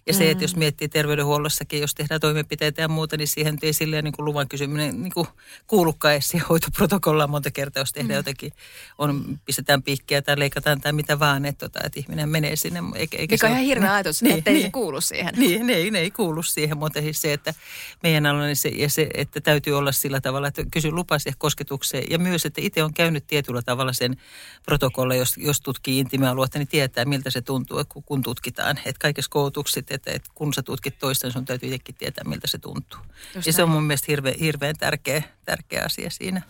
Ja 0.06 0.14
se, 0.14 0.30
että 0.30 0.44
jos 0.44 0.54
mm. 0.54 0.58
miettii 0.58 0.88
terveydenhuollossakin, 0.88 1.80
jos 1.80 1.94
tehdään 1.94 2.20
toimenpiteitä 2.20 2.82
ja 2.82 2.88
muuta, 2.88 3.16
niin 3.16 3.28
siihen 3.28 3.58
ei 3.62 3.72
silleen 3.72 4.04
niin 4.04 4.12
kuin 4.12 4.24
luvan 4.24 4.48
kysyminen 4.48 5.02
niin 5.02 5.12
kuin 5.12 5.26
kuulukaan 5.66 6.14
edes 6.14 6.28
siihen 6.28 6.48
hoitoprotokollaan 6.48 7.30
monta 7.30 7.50
kertaa, 7.50 7.80
jos 7.80 7.92
tehdään 7.92 8.14
mm. 8.14 8.16
jotenkin, 8.16 8.52
on, 8.98 9.38
pistetään 9.44 9.82
piikkiä 9.82 10.22
tai 10.22 10.38
leikataan 10.38 10.80
tai 10.80 10.92
mitä 10.92 11.18
vaan, 11.18 11.44
että, 11.44 11.68
tota, 11.68 11.86
että 11.86 12.00
ihminen 12.00 12.28
menee 12.28 12.56
sinne. 12.56 12.80
Eikä, 12.94 13.16
eikä 13.16 13.34
Mikä 13.34 13.46
on 13.46 13.52
ihan 13.52 13.64
hirveä 13.64 13.92
ajatus, 13.94 14.22
niin, 14.22 14.38
että 14.38 14.50
niin, 14.50 14.62
se 14.62 14.70
kuulu 14.70 15.00
siihen. 15.00 15.34
Niin, 15.36 15.66
ne 15.66 15.72
ei, 15.72 15.90
ne 15.90 15.98
ei 15.98 16.10
kuulu 16.10 16.42
siihen, 16.42 16.78
mutta 16.78 17.00
siis 17.00 17.20
se, 17.20 17.32
että 17.32 17.54
meidän 18.02 18.26
alalla 18.26 18.46
niin 18.46 18.56
se, 18.56 18.68
ja 18.68 18.88
se, 18.88 19.08
että 19.14 19.40
täytyy 19.40 19.78
olla 19.78 19.92
sillä 19.92 20.20
tavalla, 20.20 20.48
että 20.48 20.62
kysy 20.70 20.90
lupa 20.90 21.18
siihen 21.18 21.38
kosketukseen 21.38 22.04
ja 22.10 22.18
myös, 22.18 22.46
että 22.46 22.60
itse 22.60 22.82
on 22.82 22.94
käynyt 22.94 23.26
tietyllä 23.26 23.62
tavalla 23.62 23.92
sen 23.92 24.16
protokolla, 24.64 25.14
jos, 25.14 25.36
jos 25.36 25.60
tutkii 25.60 25.98
intiimialuetta, 25.98 26.58
niin 26.58 26.68
tietää, 26.68 27.04
miltä 27.04 27.30
se 27.30 27.40
tuntuu, 27.40 27.82
kun 28.04 28.22
tutkitaan. 28.22 28.78
Että 28.78 28.98
kaikessa 29.00 29.30
koulutukset, 29.30 29.87
että, 29.94 30.12
että 30.12 30.30
kun 30.34 30.54
sä 30.54 30.62
tutkit 30.62 30.98
toista, 30.98 31.26
niin 31.26 31.32
sun 31.32 31.44
täytyy 31.44 31.68
itsekin 31.68 31.94
tietää, 31.94 32.24
miltä 32.24 32.46
se 32.46 32.58
tuntuu. 32.58 33.00
Just 33.00 33.34
ja 33.34 33.40
näin. 33.44 33.54
se 33.54 33.62
on 33.62 33.70
mun 33.70 33.82
mielestä 33.82 34.06
hirveän, 34.08 34.34
hirveän 34.40 34.76
tärkeä, 34.78 35.22
tärkeä 35.44 35.82
asia 35.84 36.10
siinä. 36.10 36.42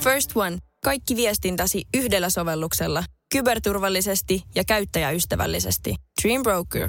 First 0.00 0.30
One. 0.34 0.58
Kaikki 0.84 1.16
viestintäsi 1.16 1.84
yhdellä 1.94 2.30
sovelluksella. 2.30 3.04
Kyberturvallisesti 3.32 4.42
ja 4.54 4.64
käyttäjäystävällisesti. 4.64 5.94
Dream 6.22 6.42
Broker. 6.42 6.88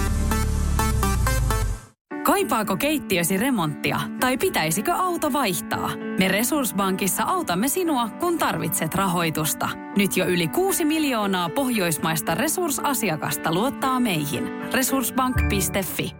Kaipaako 2.23 2.77
keittiösi 2.77 3.37
remonttia 3.37 3.99
tai 4.19 4.37
pitäisikö 4.37 4.93
auto 4.93 5.33
vaihtaa? 5.33 5.89
Me 6.19 6.27
Resurssbankissa 6.27 7.23
autamme 7.23 7.67
sinua, 7.67 8.09
kun 8.09 8.37
tarvitset 8.37 8.95
rahoitusta. 8.95 9.69
Nyt 9.97 10.17
jo 10.17 10.25
yli 10.25 10.47
6 10.47 10.85
miljoonaa 10.85 11.49
pohjoismaista 11.49 12.35
resursasiakasta 12.35 13.53
luottaa 13.53 13.99
meihin. 13.99 14.43
Resurssbank.fi 14.73 16.11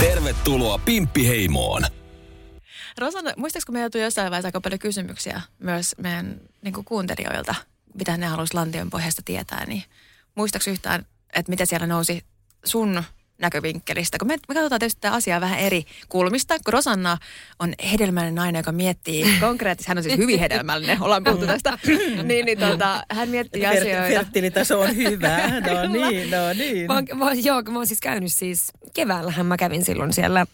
Tervetuloa 0.00 0.78
Pimppiheimoon! 0.78 1.82
Rosanna, 2.98 3.30
muistatko 3.36 3.72
meillä 3.72 3.90
tuli 3.90 4.02
jossain 4.02 4.30
vaiheessa 4.30 4.48
aika 4.48 4.60
paljon 4.60 4.78
kysymyksiä 4.78 5.40
myös 5.58 5.94
meidän 5.98 6.40
niin 6.62 6.84
kuuntelijoilta, 6.84 7.54
mitä 7.94 8.16
ne 8.16 8.26
haluaisi 8.26 8.54
Lantion 8.54 8.90
pohjasta 8.90 9.22
tietää, 9.24 9.64
niin 9.66 9.82
muistatko 10.34 10.70
yhtään, 10.70 11.06
että 11.34 11.50
mitä 11.50 11.64
siellä 11.64 11.86
nousi 11.86 12.24
sun 12.64 13.02
näkövinkkelistä. 13.38 14.18
Kun 14.18 14.28
me, 14.28 14.36
me 14.48 14.54
katsotaan 14.54 14.78
tietysti 14.78 15.00
tätä 15.00 15.14
asiaa 15.14 15.40
vähän 15.40 15.58
eri 15.58 15.84
kulmista, 16.08 16.54
kun 16.64 16.72
Rosanna 16.72 17.18
on 17.58 17.74
hedelmällinen 17.92 18.34
nainen, 18.34 18.58
joka 18.58 18.72
miettii 18.72 19.24
konkreettisesti, 19.40 19.90
hän 19.90 19.98
on 19.98 20.04
siis 20.04 20.16
hyvin 20.16 20.40
hedelmällinen, 20.40 21.02
ollaan 21.02 21.24
puhuttu 21.24 21.46
tästä, 21.46 21.78
niin, 22.22 22.46
niin 22.46 22.58
tota, 22.58 23.04
hän 23.10 23.28
miettii 23.28 23.66
asioita. 23.66 24.08
Fertilitaso 24.08 24.80
on 24.80 24.96
hyvä, 24.96 25.38
no 25.70 25.92
niin, 25.92 26.30
no 26.30 26.52
niin. 26.58 26.86
Mä, 26.86 27.02
mä, 27.24 27.32
joo, 27.32 27.62
mä 27.62 27.78
oon 27.78 27.86
siis 27.86 28.00
käynyt 28.00 28.32
siis, 28.32 28.72
keväällähän 28.94 29.46
mä 29.46 29.56
kävin 29.56 29.84
silloin 29.84 30.12
siellä 30.12 30.46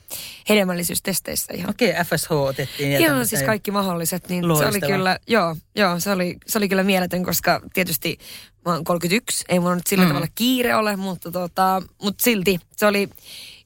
hedelmällisyystesteissä 0.49 1.53
ihan. 1.55 1.71
Okei, 1.71 1.91
okay, 1.91 2.05
FSH 2.05 2.33
otettiin. 2.33 3.03
Joo, 3.03 3.25
siis 3.25 3.43
kaikki 3.43 3.71
mahdolliset, 3.71 4.29
niin 4.29 4.49
Loistava. 4.49 4.73
se 4.73 4.79
oli 4.79 4.93
kyllä, 4.93 5.19
joo, 5.27 5.57
joo 5.77 6.01
se, 6.01 6.11
oli, 6.11 6.37
se 6.47 6.59
oli 6.59 6.69
kyllä 6.69 6.83
mieletön, 6.83 7.25
koska 7.25 7.61
tietysti 7.75 8.19
mä 8.67 8.73
oon 8.73 8.85
31, 8.85 9.45
ei 9.49 9.61
mulla 9.61 9.75
nyt 9.75 9.87
sillä 9.87 10.05
mm. 10.05 10.09
tavalla 10.09 10.29
kiire 10.35 10.75
ole, 10.75 10.97
mutta, 10.97 11.31
tota, 11.31 11.83
mutta 12.03 12.23
silti 12.23 12.61
se 12.77 12.87
oli 12.87 13.09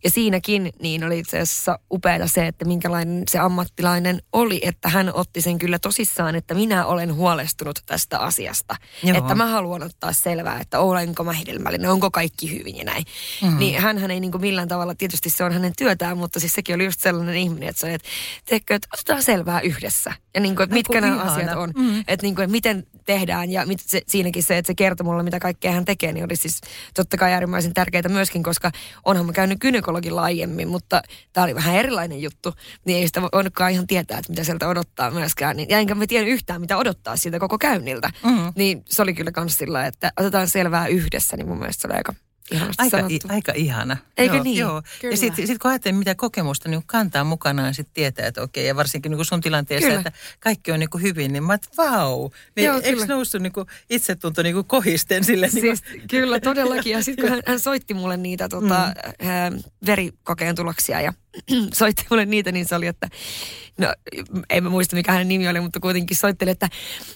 ja 0.04 0.10
siinäkin 0.10 0.72
niin 0.82 1.04
oli 1.04 1.18
itse 1.18 1.40
asiassa 1.40 1.78
upeaa 1.92 2.26
se, 2.26 2.46
että 2.46 2.64
minkälainen 2.64 3.22
se 3.30 3.38
ammattilainen 3.38 4.22
oli, 4.32 4.60
että 4.62 4.88
hän 4.88 5.14
otti 5.14 5.40
sen 5.40 5.58
kyllä 5.58 5.78
tosissaan, 5.78 6.34
että 6.34 6.54
minä 6.54 6.86
olen 6.86 7.14
huolestunut 7.14 7.78
tästä 7.86 8.18
asiasta. 8.18 8.76
Joo. 9.02 9.18
Että 9.18 9.34
mä 9.34 9.46
haluan 9.46 9.82
ottaa 9.82 10.12
selvää, 10.12 10.60
että 10.60 10.80
olenko 10.80 11.24
mä 11.24 11.32
hedelmällinen, 11.32 11.90
onko 11.90 12.10
kaikki 12.10 12.58
hyvin 12.58 12.76
ja 12.76 12.84
näin. 12.84 13.04
Mm-hmm. 13.42 13.58
Niin 13.58 13.80
hän 13.80 14.10
ei 14.10 14.20
niin 14.20 14.30
kuin 14.30 14.40
millään 14.40 14.68
tavalla, 14.68 14.94
tietysti 14.94 15.30
se 15.30 15.44
on 15.44 15.52
hänen 15.52 15.72
työtään, 15.78 16.18
mutta 16.18 16.40
siis 16.40 16.54
sekin 16.54 16.74
oli 16.74 16.84
just 16.84 17.00
sellainen 17.00 17.34
ihminen, 17.34 17.68
että 17.68 17.80
se 17.80 17.86
oli, 17.86 17.94
että, 17.94 18.08
teekö, 18.44 18.74
että 18.74 18.88
otetaan 18.94 19.22
selvää 19.22 19.60
yhdessä. 19.60 20.12
Ja 20.34 20.40
niin 20.40 20.56
kuin, 20.56 20.64
että 20.64 20.74
mitkä 20.74 21.00
nämä 21.00 21.22
asiat 21.22 21.56
on. 21.56 21.72
Mm-hmm. 21.76 22.04
Että, 22.08 22.26
niin 22.26 22.34
kuin, 22.34 22.44
että 22.44 22.52
miten 22.52 22.86
tehdään 23.06 23.50
ja 23.50 23.66
mit, 23.66 23.80
se, 23.80 24.02
siinäkin 24.06 24.42
se, 24.42 24.58
että 24.58 24.66
se 24.66 24.74
kertoi 24.74 25.04
mulle, 25.04 25.22
mitä 25.22 25.40
kaikkea 25.40 25.72
hän 25.72 25.84
tekee, 25.84 26.12
niin 26.12 26.24
oli 26.24 26.36
siis 26.36 26.60
totta 26.94 27.16
kai 27.16 27.32
äärimmäisen 27.32 27.74
tärkeää 27.74 28.08
myöskin, 28.08 28.42
koska 28.42 28.70
onhan 29.04 29.26
mä 29.26 29.32
käynyt 29.32 29.60
gynekologi 29.60 29.93
psykologilla 29.94 30.22
aiemmin, 30.22 30.68
mutta 30.68 31.02
tämä 31.33 31.44
oli 31.44 31.54
vähän 31.54 31.74
erilainen 31.74 32.22
juttu, 32.22 32.54
niin 32.85 32.98
ei 32.98 33.07
sitä 33.07 33.22
voinutkaan 33.22 33.72
ihan 33.72 33.87
tietää, 33.87 34.18
että 34.18 34.33
mitä 34.33 34.44
sieltä 34.44 34.68
odottaa 34.68 35.11
myöskään. 35.11 35.57
Niin, 35.57 35.68
ja 35.68 35.78
enkä 35.78 35.94
mä 35.94 36.07
tiedä 36.07 36.26
yhtään, 36.26 36.61
mitä 36.61 36.76
odottaa 36.76 37.16
siltä 37.16 37.38
koko 37.38 37.59
käynniltä. 37.59 38.11
Mm-hmm. 38.24 38.52
Niin 38.57 38.83
se 38.88 39.02
oli 39.02 39.14
kyllä 39.14 39.33
kans 39.33 39.59
sillä, 39.59 39.87
että 39.87 40.12
otetaan 40.16 40.48
selvää 40.48 40.87
yhdessä, 40.87 41.37
niin 41.37 41.48
mun 41.48 41.59
mielestä 41.59 41.83
se 41.83 41.88
oli 41.88 41.96
aika 41.96 42.14
aika, 42.78 42.98
i, 42.98 43.18
aika 43.28 43.52
ihana. 43.57 43.96
Eikö 44.16 44.35
joo, 44.35 44.44
niin? 44.44 44.59
Joo. 44.59 44.83
Kyllä. 45.00 45.12
Ja 45.12 45.16
sitten 45.16 45.46
sit 45.46 45.59
kun 45.59 45.70
ajattelee, 45.70 45.98
mitä 45.98 46.14
kokemusta 46.14 46.68
niin 46.68 46.83
kantaa 46.87 47.24
mukanaan, 47.24 47.74
sitten 47.74 47.94
tietää, 47.94 48.26
että 48.26 48.42
okei, 48.42 48.66
ja 48.66 48.76
varsinkin 48.76 49.12
niin 49.12 49.24
sun 49.24 49.40
tilanteessa, 49.40 49.88
kyllä. 49.88 50.00
että 50.00 50.12
kaikki 50.40 50.72
on 50.72 50.80
niin 50.80 50.90
kuin 50.90 51.02
hyvin, 51.02 51.33
niin 51.33 51.44
mä 51.44 51.59
vau. 51.76 52.30
Niin 52.57 52.66
joo, 52.66 52.80
eikö 52.83 53.07
noussut 53.07 53.42
niin 53.42 53.52
kuin 53.52 53.66
itsetunto 53.90 54.42
niin 54.42 54.54
kuin 54.54 54.66
kohisten 54.66 55.24
sille? 55.24 55.48
Siis, 55.48 55.62
niin 55.62 55.78
kuin... 55.98 56.09
Kyllä, 56.09 56.40
todellakin. 56.40 56.92
Ja 56.92 57.04
sitten 57.04 57.24
kun 57.24 57.30
hän, 57.35 57.42
hän 57.46 57.61
soitti 57.61 57.94
mulle 57.94 58.16
niitä 58.16 58.48
tota, 58.48 58.94
mm. 59.22 59.62
verikokeen 59.87 60.54
tuloksia 60.54 61.00
ja 61.00 61.12
soitti 61.73 62.07
mulle 62.11 62.27
niitä, 62.27 62.53
niin 62.53 62.66
se 62.66 62.75
oli, 62.75 62.87
että 62.87 63.09
no 63.79 63.94
en 64.51 64.64
mä 64.64 64.70
muista 64.70 64.97
mikä 64.97 65.12
hänen 65.12 65.29
nimi 65.29 65.49
oli, 65.49 65.61
mutta 65.61 65.81
kuitenkin 65.81 66.16
soitteli, 66.16 66.51
että 66.51 66.68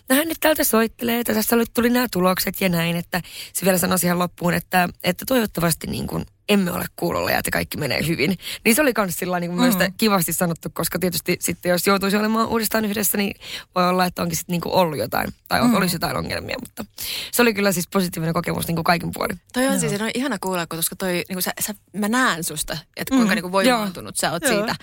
no 0.08 0.16
hän 0.16 0.28
nyt 0.28 0.36
täältä 0.40 0.64
soittelee, 0.64 1.20
että 1.20 1.34
tässä 1.34 1.56
tuli 1.74 1.90
nämä 1.90 2.06
tulokset 2.12 2.60
ja 2.60 2.68
näin, 2.68 2.96
että 2.96 3.22
se 3.52 3.66
vielä 3.66 3.78
sanoi 3.78 3.98
siihen 3.98 4.18
loppuun, 4.18 4.54
että, 4.54 4.88
että 5.04 5.24
toivottavasti 5.28 5.86
niin 5.86 6.06
kuin 6.06 6.26
emme 6.48 6.72
ole 6.72 6.84
kuulolla 6.96 7.30
ja 7.30 7.38
että 7.38 7.50
kaikki 7.50 7.78
menee 7.78 8.06
hyvin. 8.06 8.38
Niin 8.64 8.74
se 8.74 8.82
oli 8.82 8.92
myös 8.96 9.14
sillä 9.16 9.40
niin 9.40 9.52
mm. 9.52 9.92
kivasti 9.96 10.32
sanottu, 10.32 10.68
koska 10.72 10.98
tietysti 10.98 11.36
sitten 11.40 11.70
jos 11.70 11.86
joutuisi 11.86 12.16
olemaan 12.16 12.48
uudestaan 12.48 12.84
yhdessä, 12.84 13.18
niin 13.18 13.34
voi 13.74 13.88
olla, 13.88 14.04
että 14.04 14.22
onkin 14.22 14.36
sitten 14.36 14.52
niin 14.52 14.74
ollut 14.74 14.98
jotain 14.98 15.34
tai 15.48 15.62
mm. 15.62 15.74
olisi 15.74 15.94
jotain 15.94 16.16
ongelmia, 16.16 16.56
mutta 16.60 16.84
se 17.32 17.42
oli 17.42 17.54
kyllä 17.54 17.72
siis 17.72 17.88
positiivinen 17.88 18.34
kokemus 18.34 18.66
niin 18.66 18.76
kuin 18.76 18.84
kaiken 18.84 19.10
puolin. 19.14 19.40
Toi 19.52 19.66
on 19.66 19.72
Joo. 19.72 19.80
siis 19.80 20.00
on 20.00 20.10
ihana 20.14 20.38
kuulla, 20.40 20.66
koska 20.66 20.96
toi, 20.96 21.12
niin 21.12 21.24
kuin 21.32 21.42
sä, 21.42 21.52
sä, 21.60 21.74
mä 21.96 22.08
näen 22.08 22.44
susta, 22.44 22.78
että 22.96 23.14
kuinka 23.14 23.28
mm. 23.28 23.34
niin 23.34 23.42
kuin 23.42 23.52
voimaantunut 23.52 24.14
Joo. 24.14 24.30
sä 24.30 24.32
oot 24.32 24.42
Joo. 24.42 24.52
siitä, 24.52 24.74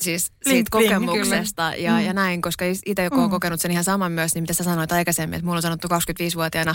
siis 0.00 0.24
siitä 0.24 0.50
Link, 0.50 0.68
kokemuksesta 0.70 1.72
ja, 1.76 1.92
mm. 1.92 2.00
ja 2.00 2.12
näin, 2.12 2.42
koska 2.42 2.64
itse 2.86 3.04
joku 3.04 3.16
mm. 3.16 3.22
on 3.22 3.30
kokenut 3.30 3.60
sen 3.60 3.70
ihan 3.70 3.84
saman 3.84 4.12
myös, 4.12 4.34
niin 4.34 4.42
mitä 4.42 4.52
sä 4.52 4.64
sanoit 4.64 4.92
aikaisemmin, 4.92 5.34
että 5.34 5.44
mulla 5.44 5.58
on 5.58 5.62
sanottu 5.62 5.88
25-vuotiaana 5.88 6.74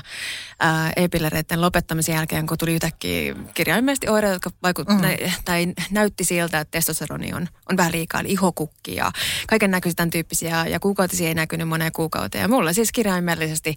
ää, 0.59 0.91
epillereiden 0.95 1.61
lopettamisen 1.61 2.15
jälkeen, 2.15 2.47
kun 2.47 2.57
tuli 2.57 2.73
yhtäkkiä 2.73 3.35
kirjaimellisesti 3.53 4.07
oireita, 4.23 4.35
jotka 4.35 4.59
vaikut, 4.63 4.87
mm. 4.87 5.01
tai 5.45 5.73
näytti 5.91 6.23
siltä, 6.23 6.59
että 6.59 6.71
testosteroni 6.71 7.33
on, 7.33 7.47
on 7.69 7.77
vähän 7.77 7.91
liikaa, 7.91 8.21
eli 8.21 8.31
ihokukki 8.31 8.95
ja 8.95 9.11
kaiken 9.47 9.71
näköisiä 9.71 9.95
tämän 9.95 10.09
tyyppisiä, 10.09 10.65
ja 10.65 10.79
kuukautisia 10.79 11.27
ei 11.27 11.33
näkynyt 11.33 11.67
moneen 11.67 11.91
kuukauteen. 11.91 12.41
Ja 12.41 12.47
mulle 12.47 12.73
siis 12.73 12.91
kirjaimellisesti 12.91 13.75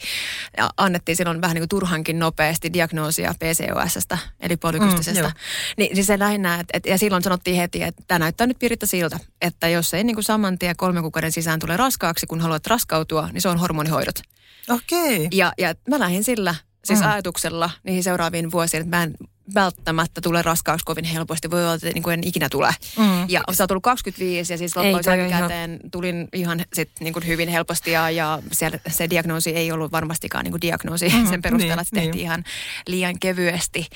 annettiin 0.76 1.16
silloin 1.16 1.40
vähän 1.40 1.54
niin 1.54 1.62
kuin 1.62 1.68
turhankin 1.68 2.18
nopeasti 2.18 2.72
diagnoosia 2.72 3.34
PCOSstä, 3.38 4.18
eli 4.40 4.56
polykystisesta. 4.56 5.28
Mm, 5.28 5.34
niin, 5.78 5.94
niin 5.94 6.04
se 6.04 6.18
lähinnä, 6.18 6.54
että, 6.54 6.76
et, 6.76 6.86
ja 6.86 6.98
silloin 6.98 7.22
sanottiin 7.22 7.56
heti, 7.56 7.82
että 7.82 8.02
tämä 8.06 8.18
näyttää 8.18 8.46
nyt 8.46 8.58
Piritta 8.58 8.86
siltä, 8.86 9.20
että 9.40 9.68
jos 9.68 9.94
ei 9.94 10.04
niin 10.04 10.16
kuin 10.16 10.24
saman 10.24 10.58
tien 10.58 10.76
kolme 10.76 11.00
kuukauden 11.00 11.32
sisään 11.32 11.60
tule 11.60 11.76
raskaaksi, 11.76 12.26
kun 12.26 12.40
haluat 12.40 12.66
raskautua, 12.66 13.28
niin 13.32 13.42
se 13.42 13.48
on 13.48 13.58
hormonihoidot. 13.58 14.20
Okei. 14.68 15.16
Okay. 15.16 15.28
Ja, 15.32 15.52
ja 15.58 15.74
mä 15.88 15.98
lähdin 15.98 16.24
sillä 16.24 16.54
siis 16.84 17.00
mm. 17.00 17.06
ajatuksella 17.06 17.70
niihin 17.84 18.02
seuraaviin 18.02 18.50
vuosiin, 18.50 18.80
että 18.80 18.96
mä 18.96 19.02
en 19.02 19.14
välttämättä 19.54 20.20
tule 20.20 20.42
raskaaksi 20.42 20.84
kovin 20.84 21.04
helposti. 21.04 21.50
Voi 21.50 21.62
olla, 21.62 21.74
että 21.74 21.90
niin 21.90 22.02
kuin 22.02 22.14
en 22.14 22.24
ikinä 22.24 22.48
tule. 22.48 22.74
Mm. 22.98 23.24
Ja 23.28 23.40
sä 23.52 23.62
oot 23.62 23.68
tullut 23.68 23.82
25 23.82 24.52
ja 24.52 24.58
siis 24.58 24.76
loppujen 24.76 25.30
käteen 25.30 25.80
tulin 25.90 26.28
ihan 26.32 26.64
sit 26.72 26.90
niin 27.00 27.12
kuin 27.12 27.26
hyvin 27.26 27.48
helposti 27.48 27.90
ja, 27.90 28.10
ja 28.10 28.42
siellä, 28.52 28.78
se 28.88 29.10
diagnoosi 29.10 29.50
ei 29.50 29.72
ollut 29.72 29.92
varmastikaan 29.92 30.44
niin 30.44 30.52
kuin 30.52 30.60
diagnoosi 30.60 31.08
mm. 31.08 31.26
sen 31.26 31.42
perusteella, 31.42 31.82
että 31.82 31.90
se 31.90 31.94
tehtiin 31.94 32.12
niin. 32.12 32.24
ihan 32.24 32.44
liian 32.86 33.18
kevyesti. 33.18 33.86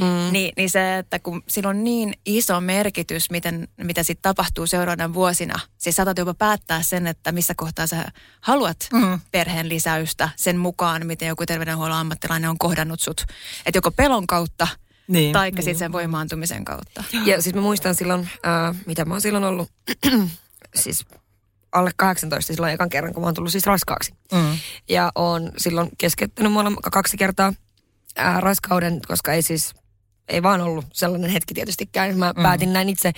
Mm. 0.00 0.32
Ni, 0.32 0.52
niin 0.56 0.70
se, 0.70 0.98
että 0.98 1.18
kun 1.18 1.42
sillä 1.48 1.68
on 1.68 1.84
niin 1.84 2.14
iso 2.26 2.60
merkitys, 2.60 3.30
miten, 3.30 3.68
mitä 3.82 4.02
sitten 4.02 4.22
tapahtuu 4.22 4.66
seuraavana 4.66 5.14
vuosina. 5.14 5.60
Siis 5.78 5.96
saatat 5.96 6.18
jopa 6.18 6.34
päättää 6.34 6.82
sen, 6.82 7.06
että 7.06 7.32
missä 7.32 7.54
kohtaa 7.56 7.86
sä 7.86 8.04
haluat 8.40 8.76
mm. 8.92 9.20
perheen 9.30 9.68
lisäystä 9.68 10.28
sen 10.36 10.56
mukaan, 10.56 11.06
miten 11.06 11.28
joku 11.28 11.46
terveydenhuollon 11.46 11.98
ammattilainen 11.98 12.50
on 12.50 12.58
kohdannut 12.58 13.00
sut. 13.00 13.20
Että 13.66 13.76
joko 13.76 13.90
pelon 13.90 14.26
kautta– 14.26 14.68
niin, 15.08 15.32
taikka 15.32 15.58
niin. 15.58 15.64
sitten 15.64 15.78
sen 15.78 15.92
voimaantumisen 15.92 16.64
kautta. 16.64 17.04
Ja 17.24 17.42
siis 17.42 17.54
mä 17.54 17.60
muistan 17.60 17.94
silloin, 17.94 18.28
äh, 18.46 18.76
mitä 18.86 19.04
mä 19.04 19.14
oon 19.14 19.20
silloin 19.20 19.44
ollut, 19.44 19.70
siis 20.82 21.04
alle 21.72 21.90
18 21.96 22.54
silloin 22.54 22.72
ekan 22.72 22.88
kerran, 22.88 23.14
kun 23.14 23.22
mä 23.22 23.26
oon 23.26 23.34
tullut 23.34 23.52
siis 23.52 23.66
raskaaksi. 23.66 24.14
Mm. 24.32 24.58
Ja 24.88 25.12
oon 25.14 25.52
silloin 25.56 25.90
keskeyttänyt 25.98 26.52
mulla 26.52 26.72
kaksi 26.92 27.16
kertaa 27.16 27.52
äh, 28.18 28.38
raskauden, 28.38 29.00
koska 29.08 29.32
ei 29.32 29.42
siis 29.42 29.74
ei 30.28 30.42
vaan 30.42 30.60
ollut 30.60 30.84
sellainen 30.92 31.30
hetki 31.30 31.54
tietystikään, 31.54 32.18
mä 32.18 32.32
mm. 32.36 32.42
päätin 32.42 32.72
näin 32.72 32.88
itse, 32.88 33.12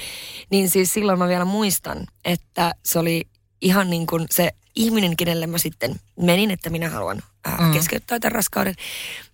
niin 0.50 0.70
siis 0.70 0.92
silloin 0.92 1.18
mä 1.18 1.28
vielä 1.28 1.44
muistan, 1.44 2.06
että 2.24 2.74
se 2.84 2.98
oli 2.98 3.28
ihan 3.60 3.90
niin 3.90 4.06
kuin 4.06 4.26
se 4.30 4.50
ihminen, 4.76 5.16
kenelle 5.16 5.46
mä 5.46 5.58
sitten 5.58 6.00
menin, 6.20 6.50
että 6.50 6.70
minä 6.70 6.90
haluan 6.90 7.22
mm. 7.60 7.72
keskeyttää 7.72 8.18
tämän 8.20 8.32
raskauden, 8.32 8.74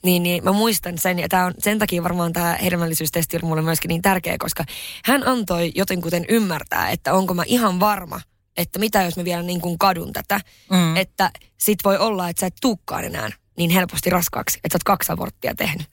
niin, 0.02 0.22
niin 0.22 0.44
mä 0.44 0.52
muistan 0.52 0.98
sen, 0.98 1.18
ja 1.18 1.28
tää 1.28 1.46
on, 1.46 1.54
sen 1.58 1.78
takia 1.78 2.02
varmaan 2.02 2.32
tämä 2.32 2.58
hedelmällisyystesti 2.62 3.36
on 3.36 3.48
mulle 3.48 3.62
myöskin 3.62 3.88
niin 3.88 4.02
tärkeä, 4.02 4.36
koska 4.38 4.64
hän 5.04 5.28
antoi 5.28 5.72
jotenkuten 5.74 6.24
ymmärtää, 6.28 6.90
että 6.90 7.14
onko 7.14 7.34
mä 7.34 7.42
ihan 7.46 7.80
varma, 7.80 8.20
että 8.56 8.78
mitä 8.78 9.02
jos 9.02 9.16
mä 9.16 9.24
vielä 9.24 9.42
niin 9.42 9.60
kuin 9.60 9.78
kadun 9.78 10.12
tätä, 10.12 10.40
mm. 10.70 10.96
että 10.96 11.30
sit 11.58 11.78
voi 11.84 11.98
olla, 11.98 12.28
että 12.28 12.40
sä 12.40 12.46
et 12.46 12.56
tuukkaan 12.60 13.04
enää 13.04 13.30
niin 13.56 13.70
helposti 13.70 14.10
raskaaksi, 14.10 14.60
että 14.64 14.74
sä 14.74 14.76
oot 14.76 14.84
kaksi 14.84 15.12
aborttia 15.12 15.54
tehnyt. 15.54 15.86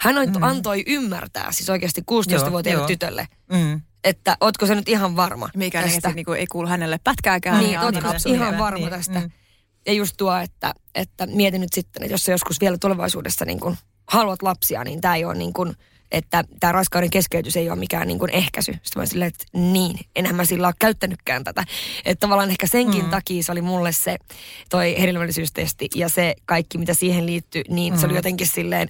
Hän 0.00 0.14
mm. 0.14 0.42
antoi 0.42 0.84
ymmärtää 0.86 1.52
siis 1.52 1.70
oikeasti 1.70 2.00
16-vuotiaalle 2.00 2.86
tytölle, 2.86 3.28
mm 3.52 3.80
että 4.04 4.36
ootko 4.40 4.66
se 4.66 4.74
nyt 4.74 4.88
ihan 4.88 5.16
varma 5.16 5.48
Mikä 5.56 5.82
tästä. 5.82 6.10
Niin 6.10 6.24
kuin 6.24 6.40
ei 6.40 6.46
kuulu 6.46 6.68
hänelle 6.68 6.98
pätkääkään. 7.04 7.58
Niin, 7.58 7.80
ootko 7.80 8.08
ihan 8.26 8.58
varma 8.58 8.78
niin. 8.78 8.90
tästä. 8.90 9.20
Mm. 9.20 9.30
Ja 9.86 9.92
just 9.92 10.14
tuo, 10.16 10.36
että, 10.36 10.74
että 10.94 11.26
mietin 11.26 11.60
nyt 11.60 11.72
sitten, 11.72 12.02
että 12.02 12.14
jos 12.14 12.24
sä 12.24 12.32
joskus 12.32 12.60
vielä 12.60 12.78
tulevaisuudessa 12.80 13.44
niin 13.44 13.60
kun 13.60 13.76
haluat 14.08 14.42
lapsia, 14.42 14.84
niin 14.84 15.00
tämä 15.00 15.16
ei 15.16 15.24
ole 15.24 15.34
niin 15.34 15.52
kuin, 15.52 15.74
että 16.12 16.44
tämä 16.60 16.72
raskauden 16.72 17.10
keskeytys 17.10 17.56
ei 17.56 17.70
ole 17.70 17.78
mikään 17.78 18.06
niin 18.08 18.18
kuin 18.18 18.30
ehkäisy. 18.30 18.72
Sitten 18.72 19.02
mä 19.02 19.06
silleen, 19.06 19.28
että 19.28 19.44
niin, 19.52 19.98
enhän 20.16 20.36
mä 20.36 20.44
sillä 20.44 20.66
ole 20.66 20.74
käyttänytkään 20.78 21.44
tätä. 21.44 21.64
Että 22.04 22.20
tavallaan 22.20 22.50
ehkä 22.50 22.66
senkin 22.66 23.04
mm. 23.04 23.10
takia 23.10 23.42
se 23.42 23.52
oli 23.52 23.62
mulle 23.62 23.92
se 23.92 24.16
toi 24.70 24.96
hedelmällisyystesti 25.00 25.88
ja 25.94 26.08
se 26.08 26.34
kaikki, 26.46 26.78
mitä 26.78 26.94
siihen 26.94 27.26
liittyy, 27.26 27.62
niin 27.68 27.94
mm. 27.94 28.00
se 28.00 28.06
oli 28.06 28.12
mm. 28.12 28.16
jotenkin 28.16 28.46
silleen 28.46 28.88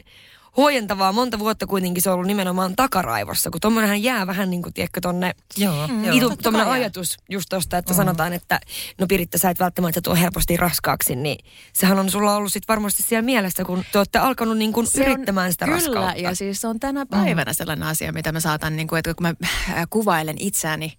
huojentavaa. 0.59 1.13
Monta 1.13 1.39
vuotta 1.39 1.67
kuitenkin 1.67 2.03
se 2.03 2.11
on 2.11 2.15
ollut 2.15 2.27
nimenomaan 2.27 2.77
takaraivossa, 2.77 3.51
kun 3.51 3.61
tuommoinenhan 3.61 4.03
jää 4.03 4.27
vähän 4.27 4.51
niin 4.51 4.63
kuin, 4.63 4.75
tiedätkö, 4.75 5.01
tonne 5.01 5.35
joo, 5.57 5.89
mm. 5.89 6.13
itu, 6.13 6.31
ajatus 6.67 7.17
just 7.29 7.47
tosta, 7.49 7.79
että 7.79 7.93
mm. 7.93 7.97
sanotaan, 7.97 8.33
että 8.33 8.61
no 8.99 9.07
Piritta, 9.07 9.39
sä 9.39 9.51
et 9.51 9.59
välttämättä 9.59 10.01
tuo 10.01 10.15
helposti 10.15 10.57
raskaaksi, 10.57 11.17
niin 11.17 11.39
sehän 11.73 11.99
on 11.99 12.11
sulla 12.11 12.37
ollut 12.37 12.53
sit 12.53 12.69
varmasti 12.69 13.03
siellä 13.03 13.25
mielessä, 13.25 13.65
kun 13.65 13.85
te 13.93 13.99
olette 13.99 14.19
alkanut 14.19 14.59
niin 14.59 14.73
kuin 14.73 14.87
yrittämään 14.97 15.53
sitä 15.53 15.65
kyllä, 15.65 15.77
raskautta. 15.77 16.21
ja 16.21 16.35
siis 16.35 16.61
se 16.61 16.69
on 16.69 16.81
tänä 16.81 17.07
päivänä 17.07 17.51
mm. 17.51 17.55
sellainen 17.55 17.89
asia, 17.89 18.13
mitä 18.13 18.33
mä 18.33 18.41
saatan, 18.41 18.77
niin 18.77 18.89
kuin, 18.89 18.99
että 18.99 19.15
kun 19.15 19.27
mä 19.27 19.35
äh, 19.45 19.87
kuvailen 19.91 20.37
itseäni, 20.39 20.93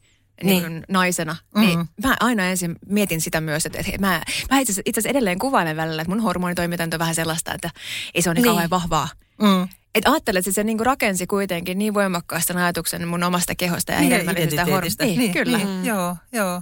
niin. 0.44 0.64
niin 0.64 0.86
naisena, 0.90 1.36
mm. 1.56 1.62
niin 1.62 1.80
mä 2.04 2.16
aina 2.20 2.44
ensin 2.44 2.76
mietin 2.86 3.22
sitä 3.22 3.42
myös, 3.42 3.66
että, 3.66 3.80
että 3.80 3.98
mä, 4.00 4.22
mä 4.50 4.60
itse 4.60 4.72
asiassa 4.72 5.10
edelleen 5.10 5.40
kuvailen 5.40 5.78
välillä, 5.78 6.02
että 6.02 6.16
mun 6.16 6.24
hormonitoimitanto 6.24 6.96
on 6.96 7.00
vähän 7.00 7.16
sellaista, 7.16 7.54
että 7.54 7.70
ei 8.14 8.22
se 8.22 8.30
ole 8.30 8.34
niin, 8.34 8.44
niin. 8.44 8.50
kauhean 8.50 8.70
vahvaa. 8.70 9.08
Mm. 9.42 9.68
Et 9.96 10.08
ajattelet, 10.08 10.48
että 10.48 10.56
se 10.56 10.64
niinku 10.64 10.84
rakensi 10.84 11.28
kuitenkin 11.28 11.80
niin 11.80 11.94
voimakkaasti 11.94 12.54
ajatuksen 12.54 13.08
mun 13.08 13.24
omasta 13.24 13.56
kehosta 13.56 13.92
ja 13.92 14.00
niin, 14.00 14.12
hedelmällisestä 14.12 14.66
hormonista. 14.66 15.06
Niin, 15.06 15.20
niin, 15.20 15.32
kyllä. 15.32 15.58
Niin, 15.58 15.86
joo, 15.86 16.16
joo. 16.32 16.62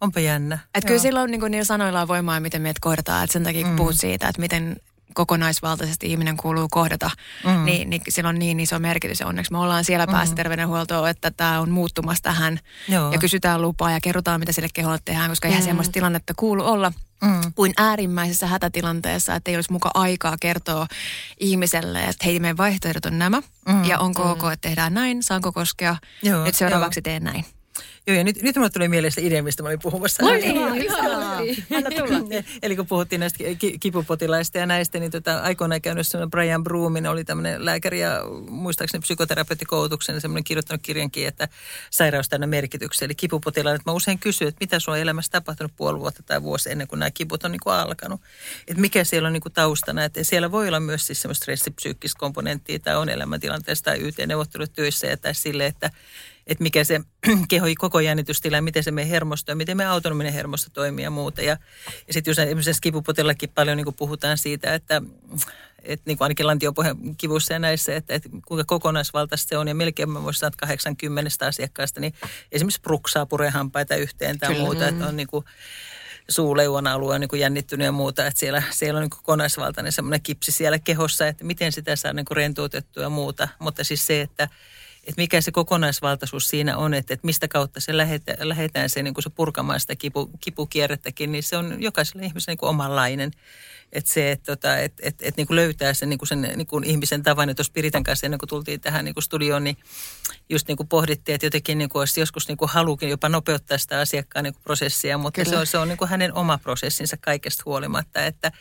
Onpa 0.00 0.20
jännä. 0.20 0.58
Et 0.74 0.84
kyllä 0.84 0.98
silloin 0.98 1.30
niin 1.30 1.50
niillä 1.50 1.64
sanoilla 1.64 2.02
on 2.02 2.08
voimaa, 2.08 2.40
miten 2.40 2.62
meidät 2.62 2.78
kohdataan. 2.80 3.24
Et 3.24 3.30
sen 3.30 3.44
takia 3.44 3.62
kun 3.62 3.70
mm. 3.70 3.76
puhut 3.76 3.94
siitä, 3.94 4.28
että 4.28 4.40
miten 4.40 4.76
kokonaisvaltaisesti 5.14 6.06
ihminen 6.06 6.36
kuuluu 6.36 6.68
kohdata, 6.70 7.10
mm. 7.44 7.64
niin, 7.64 7.90
niin 7.90 8.02
sillä 8.08 8.28
on 8.28 8.38
niin 8.38 8.60
iso 8.60 8.78
merkitys. 8.78 9.20
Ja 9.20 9.26
onneksi 9.26 9.52
me 9.52 9.58
ollaan 9.58 9.84
siellä 9.84 10.06
mm. 10.06 10.12
päässä 10.12 10.34
terveydenhuoltoon, 10.34 11.08
että 11.08 11.30
tämä 11.30 11.60
on 11.60 11.70
muuttumassa 11.70 12.22
tähän. 12.22 12.60
Joo. 12.88 13.12
Ja 13.12 13.18
kysytään 13.18 13.62
lupaa 13.62 13.90
ja 13.90 14.00
kerrotaan, 14.00 14.40
mitä 14.40 14.52
sille 14.52 14.68
keholle 14.74 14.98
tehdään, 15.04 15.30
koska 15.30 15.48
mm. 15.48 15.50
eihän 15.50 15.64
semmoista 15.64 15.92
tilannetta 15.92 16.32
kuulu 16.36 16.64
olla– 16.64 16.92
mm. 17.22 17.52
kuin 17.54 17.72
äärimmäisessä 17.76 18.46
hätätilanteessa, 18.46 19.34
että 19.34 19.50
ei 19.50 19.56
olisi 19.56 19.72
muka 19.72 19.90
aikaa 19.94 20.36
kertoa 20.40 20.86
ihmiselle, 21.40 22.04
että 22.04 22.24
hei, 22.24 22.40
meidän 22.40 22.56
vaihtoehdot 22.56 23.06
on 23.06 23.18
nämä, 23.18 23.42
mm. 23.68 23.84
ja 23.84 23.98
onko 23.98 24.24
mm. 24.24 24.30
ok, 24.30 24.42
että 24.52 24.68
tehdään 24.68 24.94
näin, 24.94 25.22
saanko 25.22 25.52
koskea, 25.52 25.96
Joo, 26.22 26.44
nyt 26.44 26.54
seuraavaksi 26.54 26.98
jo. 26.98 27.02
teen 27.02 27.24
näin. 27.24 27.44
Joo, 28.08 28.16
ja 28.16 28.24
nyt, 28.24 28.42
nyt 28.42 28.56
mulle 28.56 28.70
tuli 28.70 28.88
mieleen 28.88 29.12
se 29.12 29.22
idea, 29.22 29.42
mistä 29.42 29.62
mä 29.62 29.68
olin 29.68 29.78
puhumassa. 29.82 30.22
No 30.22 30.30
niin, 30.30 30.58
Anna 31.76 31.90
tulla. 31.90 32.42
Eli 32.62 32.76
kun 32.76 32.86
puhuttiin 32.86 33.20
näistä 33.20 33.44
kipupotilaista 33.80 34.58
ja 34.58 34.66
näistä, 34.66 34.98
niin 34.98 35.10
tota, 35.10 35.40
aikoinaan 35.40 35.80
käynyt 35.80 36.06
semmoinen 36.06 36.30
Brian 36.30 36.64
Broomin, 36.64 37.06
oli 37.06 37.24
tämmöinen 37.24 37.64
lääkäri 37.64 38.00
ja 38.00 38.24
muistaakseni 38.48 39.00
psykoterapeuttikoulutuksen 39.00 40.20
semmoinen 40.20 40.44
kirjoittanut 40.44 40.82
kirjankin, 40.82 41.28
että 41.28 41.48
sairaus 41.90 42.28
täynnä 42.28 42.46
merkityksen. 42.46 43.06
Eli 43.06 43.14
kipupotilaille, 43.14 43.80
mä 43.86 43.92
usein 43.92 44.18
kysyn, 44.18 44.48
että 44.48 44.58
mitä 44.60 44.80
sulla 44.80 44.96
on 44.96 45.02
elämässä 45.02 45.32
tapahtunut 45.32 45.72
puoli 45.76 46.00
vuotta 46.00 46.22
tai 46.22 46.42
vuosi 46.42 46.70
ennen 46.70 46.88
kuin 46.88 46.98
nämä 46.98 47.10
kiput 47.10 47.44
on 47.44 47.52
niin 47.52 47.60
kuin 47.64 47.74
alkanut. 47.74 48.20
Että 48.68 48.80
mikä 48.80 49.04
siellä 49.04 49.26
on 49.26 49.32
niin 49.32 49.40
kuin 49.40 49.52
taustana, 49.52 50.04
että 50.04 50.24
siellä 50.24 50.52
voi 50.52 50.68
olla 50.68 50.80
myös 50.80 51.06
siis 51.06 51.22
semmoista 51.22 51.42
stressipsyykkistä 51.42 52.18
komponenttia 52.18 52.78
tai 52.78 52.96
on 52.96 53.08
elämäntilanteessa 53.08 53.84
tai 53.84 53.98
YT-neuvottelut 54.00 54.72
työssä 54.72 55.06
ja 55.06 55.16
tai 55.16 55.34
sille, 55.34 55.66
että 55.66 55.90
että 56.48 56.62
mikä 56.62 56.84
se 56.84 57.00
keho 57.48 57.66
koko 57.78 58.00
jännitystila, 58.00 58.60
miten 58.60 58.84
se 58.84 58.90
meidän 58.90 59.10
hermosto 59.10 59.52
ja 59.52 59.56
miten 59.56 59.76
meidän 59.76 59.92
autonominen 59.92 60.32
hermosto 60.32 60.70
toimii 60.72 61.04
ja 61.04 61.10
muuta. 61.10 61.42
Ja, 61.42 61.56
ja 62.06 62.12
sitten 62.12 62.30
jos 62.30 62.38
esimerkiksi 62.38 62.82
kipupotillakin 62.82 63.50
paljon 63.54 63.76
niin 63.76 63.94
puhutaan 63.96 64.38
siitä, 64.38 64.74
että, 64.74 65.02
että 65.82 66.02
niin 66.06 66.18
kuin 66.18 66.24
ainakin 66.24 66.46
lantiopohjan 66.46 67.16
kivussa 67.16 67.52
ja 67.52 67.58
näissä, 67.58 67.96
että, 67.96 68.14
että 68.14 68.28
kuinka 68.46 68.64
kokonaisvaltaista 68.64 69.48
se 69.48 69.58
on. 69.58 69.68
Ja 69.68 69.74
melkein 69.74 70.10
mä 70.10 70.22
voisin 70.22 70.40
sanoa, 70.40 70.48
että 70.48 70.66
80 70.66 71.46
asiakkaasta, 71.46 72.00
niin 72.00 72.14
esimerkiksi 72.52 72.80
pruksaa 72.80 73.26
purehampaita 73.26 73.96
yhteen 73.96 74.38
tai 74.38 74.48
Kyllä. 74.48 74.64
muuta, 74.64 74.88
että 74.88 75.06
on 75.06 75.16
niin 75.16 75.28
kuin, 75.28 75.44
suuleuan 76.28 76.86
alue 76.86 77.14
on 77.14 77.20
niin 77.20 77.28
kuin 77.28 77.40
jännittynyt 77.40 77.84
ja 77.84 77.92
muuta, 77.92 78.26
että 78.26 78.40
siellä, 78.40 78.62
siellä 78.70 78.98
on 78.98 79.02
niin 79.02 79.10
kokonaisvaltainen 79.10 79.92
semmoinen 79.92 80.22
kipsi 80.22 80.52
siellä 80.52 80.78
kehossa, 80.78 81.26
että 81.26 81.44
miten 81.44 81.72
sitä 81.72 81.96
saa 81.96 82.12
niin 82.12 82.24
kuin 82.24 82.36
rentoutettua 82.36 83.02
ja 83.02 83.08
muuta. 83.08 83.48
Mutta 83.58 83.84
siis 83.84 84.06
se, 84.06 84.20
että 84.20 84.48
että 85.08 85.22
mikä 85.22 85.40
se 85.40 85.50
kokonaisvaltaisuus 85.50 86.48
siinä 86.48 86.76
on, 86.76 86.94
että, 86.94 87.14
että 87.14 87.26
mistä 87.26 87.48
kautta 87.48 87.80
se 87.80 87.96
lähetään, 87.96 88.48
lähetään 88.48 88.90
se, 88.90 89.02
niin 89.02 89.14
se 89.20 89.30
purkamaan 89.30 89.80
sitä 89.80 89.96
kipu, 89.96 90.30
kipukierrettäkin, 90.40 91.32
niin 91.32 91.42
se 91.42 91.56
on 91.56 91.82
jokaiselle 91.82 92.26
ihmiselle 92.26 92.58
niin 92.60 92.70
omanlainen. 92.70 93.30
Että 93.92 94.10
se, 94.10 94.32
että 94.32 94.56
tota, 94.56 94.78
et, 94.78 94.92
et, 95.02 95.14
et, 95.22 95.36
niin 95.36 95.46
kuin 95.46 95.56
löytää 95.56 95.94
sen, 95.94 96.08
niin 96.08 96.18
kuin 96.18 96.28
sen 96.28 96.42
niin 96.42 96.66
kuin 96.66 96.84
ihmisen 96.84 97.22
tavan, 97.22 97.48
että 97.48 97.60
jos 97.60 97.70
Piritan 97.70 98.04
kanssa 98.04 98.26
ennen 98.26 98.38
kuin 98.38 98.48
tultiin 98.48 98.80
tähän 98.80 99.04
niin 99.04 99.14
kuin 99.14 99.24
studioon, 99.24 99.64
niin 99.64 99.76
just 100.48 100.68
niin 100.68 100.76
kuin 100.76 100.88
pohdittiin, 100.88 101.34
että 101.34 101.46
jotenkin 101.46 101.78
niin 101.78 101.88
kuin 101.88 102.00
olisi 102.00 102.20
joskus 102.20 102.48
niin 102.48 102.58
kuin 102.58 102.68
halukin 102.68 103.08
jopa 103.08 103.28
nopeuttaa 103.28 103.78
sitä 103.78 104.00
asiakkaan 104.00 104.44
niin 104.44 104.54
kuin 104.54 104.62
prosessia, 104.62 105.18
mutta 105.18 105.44
Kyllä. 105.44 105.50
se 105.50 105.58
on, 105.58 105.66
se 105.66 105.78
on 105.78 105.88
niin 105.88 105.98
kuin 105.98 106.08
hänen 106.08 106.34
oma 106.34 106.58
prosessinsa 106.58 107.16
kaikesta 107.20 107.62
huolimatta, 107.66 108.24
että, 108.24 108.52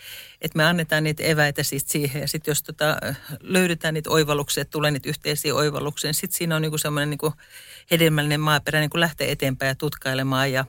että 0.42 0.58
me 0.58 0.64
annetaan 0.64 1.04
niitä 1.04 1.24
eväitä 1.24 1.64
siitä 1.64 1.92
siihen 1.92 2.22
ja 2.22 2.28
sitten 2.28 2.52
jos 2.52 2.64
tota, 2.64 2.98
löydetään 3.42 3.94
niitä 3.94 4.10
oivalluksia, 4.10 4.66
tulee 4.66 4.92
niitä 4.92 5.10
yhteisiä 5.10 5.56
oivalluksia, 5.56 6.08
niin 6.08 6.16
sitten 6.16 6.38
siinä 6.38 6.56
on 6.56 6.62
niin 6.62 6.72
kuin 6.72 6.80
semmoinen 6.80 7.10
niin 7.10 7.18
kuin 7.18 7.34
hedelmällinen 7.92 8.40
maaperä 8.40 8.80
niin 8.80 8.90
kuin 8.90 9.02
lähteä 9.02 9.28
eteenpäin 9.28 9.68
ja 9.68 9.76
tutkailemaan 9.76 10.52
ja 10.52 10.66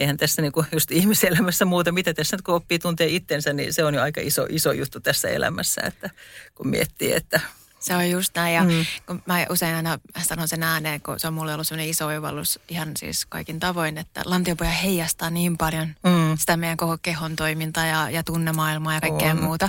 eihän 0.00 0.16
tässä 0.16 0.42
niin 0.42 0.52
kuin 0.52 0.66
just 0.72 0.90
ihmiselämässä 0.90 1.64
muuta, 1.64 1.92
mitä 1.92 2.14
tässä 2.14 2.36
nyt 2.36 2.42
kun 2.42 2.54
oppii 2.54 2.78
tuntee 2.78 3.06
itsensä, 3.06 3.52
niin 3.52 3.72
se 3.72 3.84
on 3.84 3.94
jo 3.94 4.02
aika 4.02 4.20
iso, 4.20 4.46
iso 4.48 4.72
juttu 4.72 5.00
tässä 5.00 5.28
elämässä, 5.28 5.80
että 5.84 6.10
kun 6.54 6.68
miettii, 6.68 7.12
että 7.12 7.40
Se 7.80 7.96
on 7.96 8.10
just 8.10 8.34
näin 8.34 8.54
ja 8.54 8.64
mm. 8.64 8.86
kun 9.06 9.22
mä 9.26 9.46
usein 9.50 9.74
aina 9.74 9.98
sanon 10.22 10.48
sen 10.48 10.62
ääneen, 10.62 11.00
kun 11.00 11.20
se 11.20 11.26
on 11.26 11.34
mulle 11.34 11.54
ollut 11.54 11.66
sellainen 11.66 11.90
iso 11.90 12.06
oivallus 12.06 12.60
ihan 12.68 12.96
siis 12.96 13.26
kaikin 13.26 13.60
tavoin, 13.60 13.98
että 13.98 14.22
lantiopoja 14.24 14.70
heijastaa 14.70 15.30
niin 15.30 15.58
paljon 15.58 15.88
mm. 15.88 16.38
sitä 16.38 16.56
meidän 16.56 16.76
koko 16.76 16.98
kehon 17.02 17.36
toimintaa 17.36 17.86
ja, 17.86 18.10
ja 18.10 18.22
tunnemaailmaa 18.22 18.94
ja 18.94 19.00
kaikkea 19.00 19.30
on. 19.30 19.42
muuta. 19.42 19.68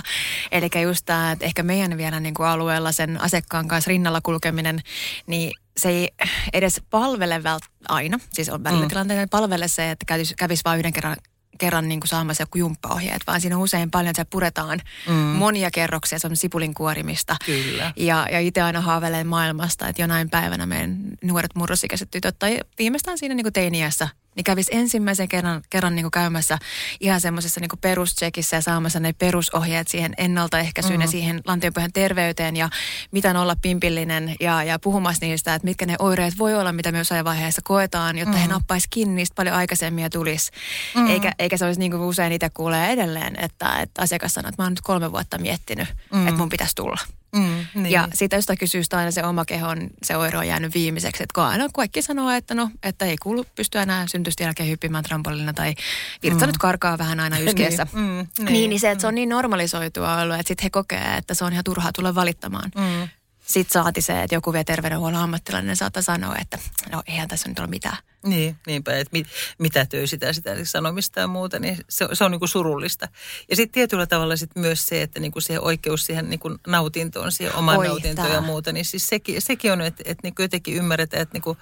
Eli 0.52 0.68
just 0.82 1.06
tämä, 1.06 1.32
että 1.32 1.44
ehkä 1.44 1.62
meidän 1.62 1.96
vielä 1.96 2.20
niin 2.20 2.34
kuin 2.34 2.46
alueella 2.46 2.92
sen 2.92 3.20
asiakkaan 3.20 3.68
kanssa 3.68 3.88
rinnalla 3.88 4.20
kulkeminen, 4.20 4.82
niin 5.26 5.52
se 5.76 5.88
ei 5.88 6.08
edes 6.52 6.82
palvele 6.90 7.38
vält- 7.38 7.70
aina, 7.88 8.18
siis 8.32 8.48
on 8.48 8.64
välillä 8.64 8.84
mm. 8.84 8.88
tilanteita, 8.88 9.26
palvele 9.30 9.68
se, 9.68 9.90
että 9.90 10.04
kävisi, 10.06 10.34
kävisi 10.34 10.62
vain 10.64 10.78
yhden 10.78 10.92
kerran 10.92 11.16
kerran 11.58 11.88
niin 11.88 12.00
kuin 12.00 12.08
saamassa 12.08 12.42
joku 12.42 12.58
jumppaohjeet, 12.58 13.22
vaan 13.26 13.40
siinä 13.40 13.56
on 13.56 13.62
usein 13.62 13.90
paljon, 13.90 14.10
että 14.10 14.20
se 14.20 14.28
puretaan 14.30 14.80
mm. 15.08 15.14
monia 15.14 15.70
kerroksia, 15.70 16.18
se 16.18 16.26
on 16.26 16.36
sipulin 16.36 16.74
kuorimista. 16.74 17.36
Kyllä. 17.46 17.92
Ja, 17.96 18.26
ja 18.32 18.40
itse 18.40 18.62
aina 18.62 18.80
haaveilen 18.80 19.26
maailmasta, 19.26 19.88
että 19.88 20.02
jonain 20.02 20.30
päivänä 20.30 20.66
meidän 20.66 20.98
nuoret 21.22 21.54
murrosikäiset 21.54 22.10
tytöt 22.10 22.38
tai 22.38 22.60
viimeistään 22.78 23.18
siinä 23.18 23.34
niin 23.34 23.44
kuin 23.44 23.52
teiniässä 23.52 24.08
niin 24.36 24.44
kävisi 24.44 24.70
ensimmäisen 24.74 25.28
kerran, 25.28 25.62
kerran 25.70 25.94
niin 25.94 26.04
kuin 26.04 26.10
käymässä 26.10 26.58
ihan 27.00 27.20
semmoisessa 27.20 27.60
niin 27.60 27.70
perustsekissä 27.80 28.56
ja 28.56 28.60
saamassa 28.60 29.00
ne 29.00 29.12
perusohjeet 29.12 29.88
siihen 29.88 30.14
ennaltaehkäisyyn 30.18 30.92
mm-hmm. 30.92 31.02
ja 31.02 31.10
siihen 31.10 31.40
lantiopohjan 31.44 31.92
terveyteen 31.92 32.56
ja 32.56 32.70
miten 33.10 33.36
olla 33.36 33.56
pimpillinen 33.62 34.36
ja, 34.40 34.64
ja 34.64 34.78
puhumassa 34.78 35.26
niistä, 35.26 35.54
että 35.54 35.66
mitkä 35.66 35.86
ne 35.86 35.96
oireet 35.98 36.38
voi 36.38 36.54
olla, 36.54 36.72
mitä 36.72 36.92
me 36.92 36.98
jossain 36.98 37.24
vaiheessa 37.24 37.62
koetaan, 37.64 38.18
jotta 38.18 38.32
mm-hmm. 38.32 38.48
he 38.48 38.54
nappaisi 38.54 38.88
kiinni 38.90 39.14
niistä 39.14 39.34
paljon 39.34 39.56
aikaisemmin 39.56 40.02
ja 40.02 40.10
tulisi. 40.10 40.50
Mm-hmm. 40.94 41.10
Eikä, 41.10 41.32
eikä 41.38 41.56
se 41.56 41.64
olisi 41.64 41.80
niin 41.80 41.90
kuin 41.90 42.02
usein 42.02 42.32
itse 42.32 42.50
kuulee 42.50 42.92
edelleen, 42.92 43.34
että, 43.40 43.78
että 43.80 44.02
asiakas 44.02 44.34
sanoo, 44.34 44.48
että 44.48 44.62
mä 44.62 44.66
oon 44.66 44.72
nyt 44.72 44.80
kolme 44.80 45.12
vuotta 45.12 45.38
miettinyt, 45.38 45.88
mm-hmm. 45.88 46.28
että 46.28 46.38
mun 46.38 46.48
pitäisi 46.48 46.74
tulla. 46.74 46.98
Mm, 47.34 47.66
niin. 47.74 47.90
Ja 47.92 48.08
siitä 48.14 48.36
josta 48.36 48.56
kysyy 48.56 48.82
aina 48.92 49.10
se 49.10 49.24
oma 49.24 49.44
kehon, 49.44 49.90
se 50.02 50.16
oire 50.16 50.38
on 50.38 50.48
jäänyt 50.48 50.74
viimeiseksi. 50.74 51.22
Että 51.22 51.44
aina 51.44 51.68
kaikki 51.74 52.02
sanoo, 52.02 52.30
että 52.30 52.54
no, 52.54 52.70
että 52.82 53.04
ei 53.04 53.16
kuulu 53.16 53.44
pystyä 53.54 53.82
enää 53.82 54.06
syntystä 54.06 54.44
jälkeen 54.44 54.68
hyppimään 54.68 55.04
trampolina 55.04 55.52
tai 55.52 55.74
virtsa 56.22 56.46
mm. 56.46 56.48
nyt 56.48 56.58
karkaa 56.58 56.98
vähän 56.98 57.20
aina 57.20 57.38
yskeessä. 57.48 57.86
niin, 57.92 58.04
mm, 58.04 58.26
niin, 58.38 58.52
niin, 58.52 58.70
niin 58.70 58.80
se, 58.80 58.90
että 58.90 59.00
se 59.00 59.06
on 59.06 59.14
niin 59.14 59.28
normalisoitua 59.28 60.16
ollut, 60.16 60.36
että 60.36 60.48
sitten 60.48 60.62
he 60.64 60.70
kokee, 60.70 61.14
että 61.16 61.34
se 61.34 61.44
on 61.44 61.52
ihan 61.52 61.64
turhaa 61.64 61.92
tulla 61.92 62.14
valittamaan. 62.14 62.70
Mm. 62.76 63.08
Sitten 63.52 63.82
saati 63.82 64.00
se, 64.00 64.22
että 64.22 64.34
joku 64.34 64.52
vielä 64.52 64.64
terveydenhuollon 64.64 65.20
ammattilainen 65.20 65.76
saattaa 65.76 66.02
sanoa, 66.02 66.36
että 66.40 66.58
no 66.92 67.02
eihän 67.06 67.28
tässä 67.28 67.48
nyt 67.48 67.58
ole 67.58 67.66
mitään. 67.66 67.96
Niin, 68.24 68.56
niinpä, 68.66 68.96
että 68.96 69.12
mit, 69.12 69.26
mitä 69.58 69.86
töy 69.86 70.06
sitä, 70.06 70.32
sitä 70.32 70.64
sanomista 70.64 71.20
ja 71.20 71.26
muuta, 71.26 71.58
niin 71.58 71.78
se, 71.88 72.08
se 72.12 72.24
on 72.24 72.30
niin 72.30 72.38
kuin 72.38 72.48
surullista. 72.48 73.08
Ja 73.50 73.56
sitten 73.56 73.72
tietyllä 73.72 74.06
tavalla 74.06 74.36
sit 74.36 74.50
myös 74.56 74.86
se, 74.86 75.02
että 75.02 75.20
niin 75.20 75.32
kuin 75.32 75.42
se 75.42 75.60
oikeus 75.60 76.06
siihen 76.06 76.30
niin 76.30 76.40
kuin 76.40 76.58
nautintoon, 76.66 77.32
siihen 77.32 77.56
omaan 77.56 77.86
nautintoon 77.86 78.30
ja 78.30 78.40
muuta, 78.40 78.72
niin 78.72 78.84
siis 78.84 79.08
sekin, 79.08 79.42
sekin 79.42 79.72
on, 79.72 79.80
että, 79.80 80.02
että 80.06 80.20
niin 80.22 80.34
kuin 80.34 80.44
jotenkin 80.44 80.74
ymmärretään, 80.74 81.22
että 81.22 81.34
niin 81.34 81.42
kuin, 81.42 81.58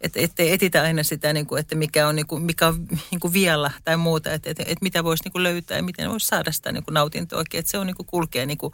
että 0.00 0.20
ettei 0.20 0.52
etitä 0.52 0.82
aina 0.82 1.02
sitä, 1.02 1.32
niin 1.32 1.46
kuin, 1.46 1.60
että 1.60 1.74
mikä 1.74 2.08
on, 2.08 2.16
niin 2.16 2.26
kuin, 2.26 2.42
mikä 2.42 2.66
on 2.66 2.88
niin 3.10 3.20
kuin 3.20 3.32
vielä 3.32 3.70
tai 3.84 3.96
muuta, 3.96 4.32
että, 4.32 4.50
että, 4.50 4.62
että 4.66 4.82
mitä 4.82 5.04
voisi 5.04 5.24
niin 5.24 5.32
kuin 5.32 5.42
löytää 5.42 5.76
ja 5.76 5.82
miten 5.82 6.10
voisi 6.10 6.26
saada 6.26 6.52
sitä 6.52 6.72
niin 6.72 6.84
kuin 6.84 6.94
nautintoa 6.94 7.42
että 7.54 7.70
se 7.70 7.78
on 7.78 7.86
niin 7.86 7.96
kuin 7.96 8.06
kulkee 8.06 8.46
niin 8.46 8.58
kuin 8.58 8.72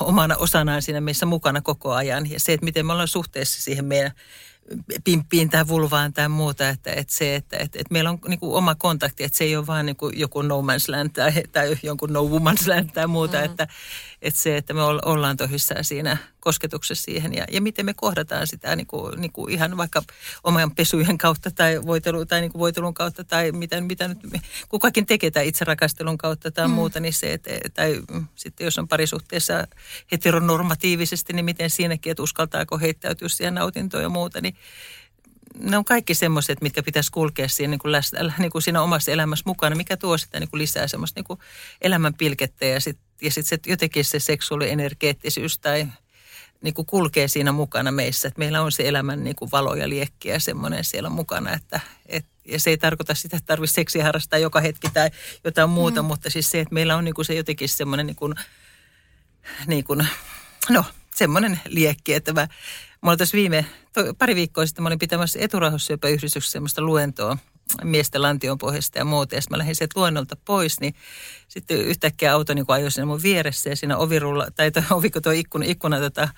omana 0.00 0.36
osanaan 0.36 0.82
siinä 0.82 1.00
meissä 1.00 1.26
mukana 1.26 1.60
koko 1.60 1.92
ajan. 1.92 2.30
Ja 2.30 2.40
se, 2.40 2.52
että 2.52 2.64
miten 2.64 2.86
me 2.86 2.92
ollaan 2.92 3.08
suhteessa 3.08 3.62
siihen 3.62 3.84
meidän 3.84 4.12
pimppiin 5.04 5.50
tai 5.50 5.68
vulvaan 5.68 6.12
tai 6.12 6.28
muuta, 6.28 6.68
että, 6.68 6.92
että 6.92 7.14
se, 7.14 7.34
että, 7.34 7.56
että, 7.56 7.78
että 7.78 7.92
meillä 7.92 8.10
on 8.10 8.18
niin 8.28 8.40
kuin 8.40 8.54
oma 8.54 8.74
kontakti, 8.74 9.24
että 9.24 9.38
se 9.38 9.44
ei 9.44 9.56
ole 9.56 9.66
vaan 9.66 9.86
niin 9.86 9.96
kuin 9.96 10.18
joku 10.18 10.42
no 10.42 10.60
man's 10.60 10.88
land 10.88 11.10
tai, 11.10 11.32
tai 11.52 11.76
jonkun 11.82 12.12
no 12.12 12.22
woman's 12.22 12.68
land 12.68 12.90
tai 12.94 13.06
muuta, 13.06 13.38
mm. 13.38 13.44
että, 13.44 13.68
että 14.22 14.40
se, 14.40 14.56
että 14.56 14.74
me 14.74 14.82
ollaan 14.82 15.36
tosissaan 15.36 15.84
siinä 15.84 16.16
kosketuksessa 16.40 17.04
siihen 17.04 17.34
ja, 17.34 17.44
ja 17.52 17.60
miten 17.60 17.86
me 17.86 17.94
kohdataan 17.94 18.46
sitä 18.46 18.76
niin 18.76 18.86
kuin, 18.86 19.20
niin 19.20 19.32
kuin 19.32 19.52
ihan 19.52 19.76
vaikka 19.76 20.02
oman 20.44 20.74
pesujen 20.74 21.18
kautta 21.18 21.50
tai, 21.50 21.82
voitelu, 21.86 22.26
tai 22.26 22.40
niin 22.40 22.52
kuin 22.52 22.60
voitelun 22.60 22.94
kautta 22.94 23.24
tai 23.24 23.52
mitä, 23.52 23.80
mitä 23.80 24.08
nyt 24.08 24.18
kukakin 24.68 25.06
tekee 25.06 25.30
tai 25.30 25.48
itserakastelun 25.48 26.18
kautta 26.18 26.50
tai 26.50 26.68
mm. 26.68 26.74
muuta, 26.74 27.00
niin 27.00 27.12
se, 27.12 27.32
että, 27.32 27.50
tai 27.74 28.02
sitten 28.34 28.64
jos 28.64 28.78
on 28.78 28.88
parisuhteessa 28.88 29.66
heteronormatiivisesti, 30.12 31.32
niin 31.32 31.44
miten 31.44 31.70
siinäkin, 31.70 32.10
että 32.10 32.22
uskaltaako 32.22 32.78
heittäytyä 32.78 33.28
siihen 33.28 33.54
nautintoon 33.54 34.02
ja 34.02 34.08
muuta, 34.08 34.40
niin 34.40 34.56
ne 35.58 35.76
on 35.76 35.84
kaikki 35.84 36.14
semmoiset, 36.14 36.62
mitkä 36.62 36.82
pitäisi 36.82 37.12
kulkea 37.12 37.48
siinä, 37.48 37.70
niin 37.70 37.78
kuin 37.78 37.92
läsnä, 37.92 38.32
niin 38.38 38.50
kuin 38.50 38.62
siinä 38.62 38.82
omassa 38.82 39.10
elämässä 39.10 39.42
mukana, 39.46 39.76
mikä 39.76 39.96
tuo 39.96 40.18
sitä 40.18 40.40
niin 40.40 40.50
kuin 40.50 40.58
lisää 40.58 40.86
semmoista 40.86 41.18
niin 41.18 41.24
kuin 41.24 41.38
elämän 41.80 42.14
pilkettä 42.14 42.66
ja 42.66 42.80
sitten 42.80 43.11
ja 43.22 43.30
sit 43.30 43.46
se, 43.46 43.58
jotenkin 43.66 44.04
se 44.04 44.20
seksuaalienergeettisyys 44.20 45.58
tai 45.58 45.86
niin 46.62 46.74
kuin 46.74 46.86
kulkee 46.86 47.28
siinä 47.28 47.52
mukana 47.52 47.92
meissä. 47.92 48.28
Että 48.28 48.38
meillä 48.38 48.62
on 48.62 48.72
se 48.72 48.88
elämän 48.88 49.24
niin 49.24 49.36
kuin 49.36 49.50
valo 49.50 49.74
ja 49.74 49.88
liekki 49.88 50.28
ja 50.28 50.40
semmoinen 50.40 50.84
siellä 50.84 51.10
mukana, 51.10 51.52
että 51.54 51.80
et, 52.06 52.26
ja 52.44 52.60
se 52.60 52.70
ei 52.70 52.78
tarkoita 52.78 53.14
sitä, 53.14 53.36
että 53.36 53.46
tarvitsisi 53.46 53.74
seksiä 53.74 54.04
harrastaa 54.04 54.38
joka 54.38 54.60
hetki 54.60 54.88
tai 54.90 55.10
jotain 55.44 55.70
muuta, 55.70 56.02
mm. 56.02 56.06
mutta 56.06 56.30
siis 56.30 56.50
se, 56.50 56.60
että 56.60 56.74
meillä 56.74 56.96
on 56.96 57.04
niin 57.04 57.14
kuin 57.14 57.24
se 57.24 57.34
jotenkin 57.34 57.68
semmoinen 57.68 58.06
niin 58.06 58.16
kuin, 58.16 58.34
niin 59.66 59.84
kuin, 59.84 60.06
no 60.70 60.84
semmoinen 61.14 61.60
liekki, 61.68 62.14
että 62.14 62.32
mä, 62.32 62.48
mä 63.02 63.16
tuossa 63.16 63.36
viime, 63.36 63.66
to, 63.92 64.14
pari 64.18 64.34
viikkoa 64.34 64.66
sitten 64.66 64.82
mä 64.82 64.86
olin 64.86 64.98
pitämässä 64.98 65.38
eturauhassyöpäyhdistyksessä 65.42 66.52
semmoista 66.52 66.82
luentoa 66.82 67.38
miesten 67.84 68.22
lantion 68.22 68.58
pohjasta 68.58 68.98
ja 68.98 69.04
muuta. 69.04 69.34
Ja 69.34 69.40
mä 69.50 69.58
lähdin 69.58 69.76
sieltä 69.76 70.00
luennolta 70.00 70.36
pois, 70.44 70.80
niin 70.80 70.94
sitten 71.48 71.78
yhtäkkiä 71.78 72.32
auto 72.32 72.54
niin 72.54 72.64
ajoi 72.68 72.90
siinä 72.90 73.06
mun 73.06 73.22
vieressä 73.22 73.70
ja 73.70 73.76
siinä 73.76 73.96
ovirulla, 73.96 74.46
tai 74.54 74.70
toi, 74.70 74.82
oviko 74.90 75.20
tuo 75.20 75.32
ikkuna, 75.32 75.64
ikkuna, 75.68 76.00
tota, 76.00 76.28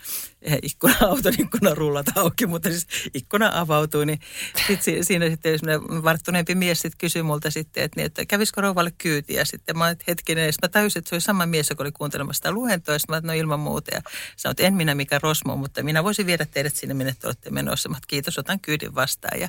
ikkuna, 0.62 0.94
auton 1.00 1.34
ikkuna 1.38 1.74
rullat 1.74 2.06
auki, 2.16 2.46
mutta 2.46 2.68
siis 2.68 2.86
ikkuna 3.14 3.50
avautui, 3.54 4.06
niin 4.06 4.20
sitten 4.66 5.04
siinä 5.04 5.30
sitten 5.30 5.80
varttuneempi 5.80 6.54
mies 6.54 6.80
sitten 6.80 6.98
kysyi 6.98 7.22
multa 7.22 7.50
sitten, 7.50 7.84
että, 7.84 8.00
niin, 8.00 8.06
että 8.06 8.26
kävisikö 8.26 8.60
rouvalle 8.60 8.92
kyytiä 8.98 9.44
sitten. 9.44 9.78
Mä 9.78 9.90
että 9.90 10.04
hetkinen, 10.08 10.52
mä 10.62 10.68
täysin, 10.68 11.00
että 11.00 11.08
se 11.08 11.14
oli 11.14 11.20
sama 11.20 11.46
mies, 11.46 11.70
joka 11.70 11.82
oli 11.82 11.92
kuuntelemassa 11.92 12.38
sitä 12.38 12.52
luentoa, 12.52 12.94
ja 12.94 13.00
mä 13.08 13.16
että 13.16 13.26
no 13.26 13.32
ilman 13.32 13.60
muuta, 13.60 13.94
ja 13.94 14.02
sanoin, 14.36 14.52
että 14.52 14.62
en 14.62 14.74
minä 14.74 14.94
mikä 14.94 15.18
Rosmo, 15.22 15.56
mutta 15.56 15.82
minä 15.82 16.04
voisin 16.04 16.26
viedä 16.26 16.46
teidät 16.46 16.76
sinne, 16.76 16.94
minne 16.94 17.14
te 17.20 17.26
olette 17.26 17.50
menossa. 17.50 17.88
Mä 17.88 17.96
kiitos, 18.06 18.38
otan 18.38 18.60
kyydin 18.60 18.94
vastaan, 18.94 19.40
ja 19.40 19.48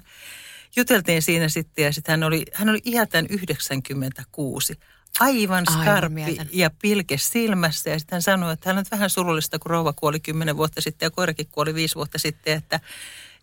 juteltiin 0.76 1.22
siinä 1.22 1.49
sitten 1.49 1.86
ja 1.86 1.93
sitten 1.93 2.13
hän 2.13 2.24
oli, 2.24 2.45
hän 2.53 2.70
oli 2.70 2.82
iätän 2.86 3.26
96 3.30 4.80
aivan 5.20 5.66
skarppi 5.72 6.38
ja 6.51 6.70
pilke 6.82 7.18
silmässä. 7.18 7.89
Ja 7.89 7.99
sitten 7.99 8.16
hän 8.16 8.22
sanoi, 8.22 8.53
että 8.53 8.70
hän 8.70 8.78
on 8.78 8.86
vähän 8.91 9.09
surullista, 9.09 9.59
kun 9.59 9.72
rouva 9.72 9.93
kuoli 9.93 10.20
kymmenen 10.20 10.57
vuotta 10.57 10.82
sitten 10.82 11.05
ja 11.05 11.11
koirakin 11.11 11.47
kuoli 11.51 11.74
viisi 11.76 11.95
vuotta 11.95 12.18
sitten, 12.18 12.57
että 12.57 12.80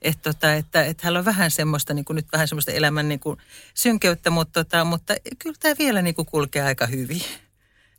että, 0.03 0.33
tota, 0.33 0.55
että, 0.55 0.85
että 0.85 1.03
hänellä 1.05 1.19
on 1.19 1.25
vähän 1.25 1.51
semmoista, 1.51 1.95
niin 1.95 2.05
kuin 2.05 2.15
nyt 2.15 2.27
vähän 2.33 2.49
semmoista 2.49 2.73
elämän 2.73 3.09
niin 3.09 3.21
kuin 3.21 3.39
synkeyttä, 3.75 4.31
mutta, 4.31 4.65
tota, 4.65 4.85
mutta 4.85 5.15
kyllä 5.39 5.57
tämä 5.61 5.75
vielä 5.79 6.03
niin 6.03 6.15
kuin 6.15 6.27
kulkee 6.27 6.63
aika 6.63 6.87
hyvin. 6.87 7.23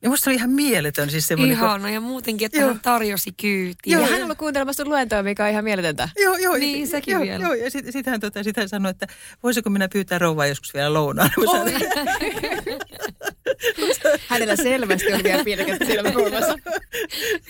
Ja 0.03 0.09
musta 0.09 0.29
oli 0.29 0.35
ihan 0.35 0.49
mieletön. 0.49 1.09
Siis 1.09 1.31
Ihana 1.31 1.79
kun... 1.79 1.93
ja 1.93 2.01
muutenkin, 2.01 2.45
että 2.45 2.57
joo. 2.57 2.67
hän 2.67 2.79
tarjosi 2.79 3.31
kyytiä. 3.31 3.93
Joo, 3.93 4.01
ja 4.01 4.07
hän 4.07 4.17
on 4.17 4.23
ollut 4.23 4.37
kuuntelemassa 4.37 4.85
luentoa, 4.85 5.23
mikä 5.23 5.43
on 5.43 5.49
ihan 5.49 5.63
mieletöntä. 5.63 6.09
Joo, 6.15 6.37
joo. 6.37 6.57
Niin, 6.57 6.87
sekin 6.87 7.11
joo, 7.11 7.21
vielä. 7.21 7.43
Joo, 7.43 7.53
ja 7.53 7.71
sitten 7.71 7.93
sit 7.93 8.05
hän, 8.05 8.19
tota, 8.19 8.43
sit 8.43 8.57
hän 8.57 8.69
sanoi, 8.69 8.89
että 8.89 9.07
voisiko 9.43 9.69
minä 9.69 9.87
pyytää 9.93 10.19
rouvaa 10.19 10.47
joskus 10.47 10.73
vielä 10.73 10.93
lounaan. 10.93 11.29
Oh. 11.37 11.65
Hänellä 14.29 14.55
selvästi 14.55 15.13
oli 15.13 15.23
vielä 15.23 15.43
pilkettä 15.43 15.85
silmäkulmassa. 15.91 16.55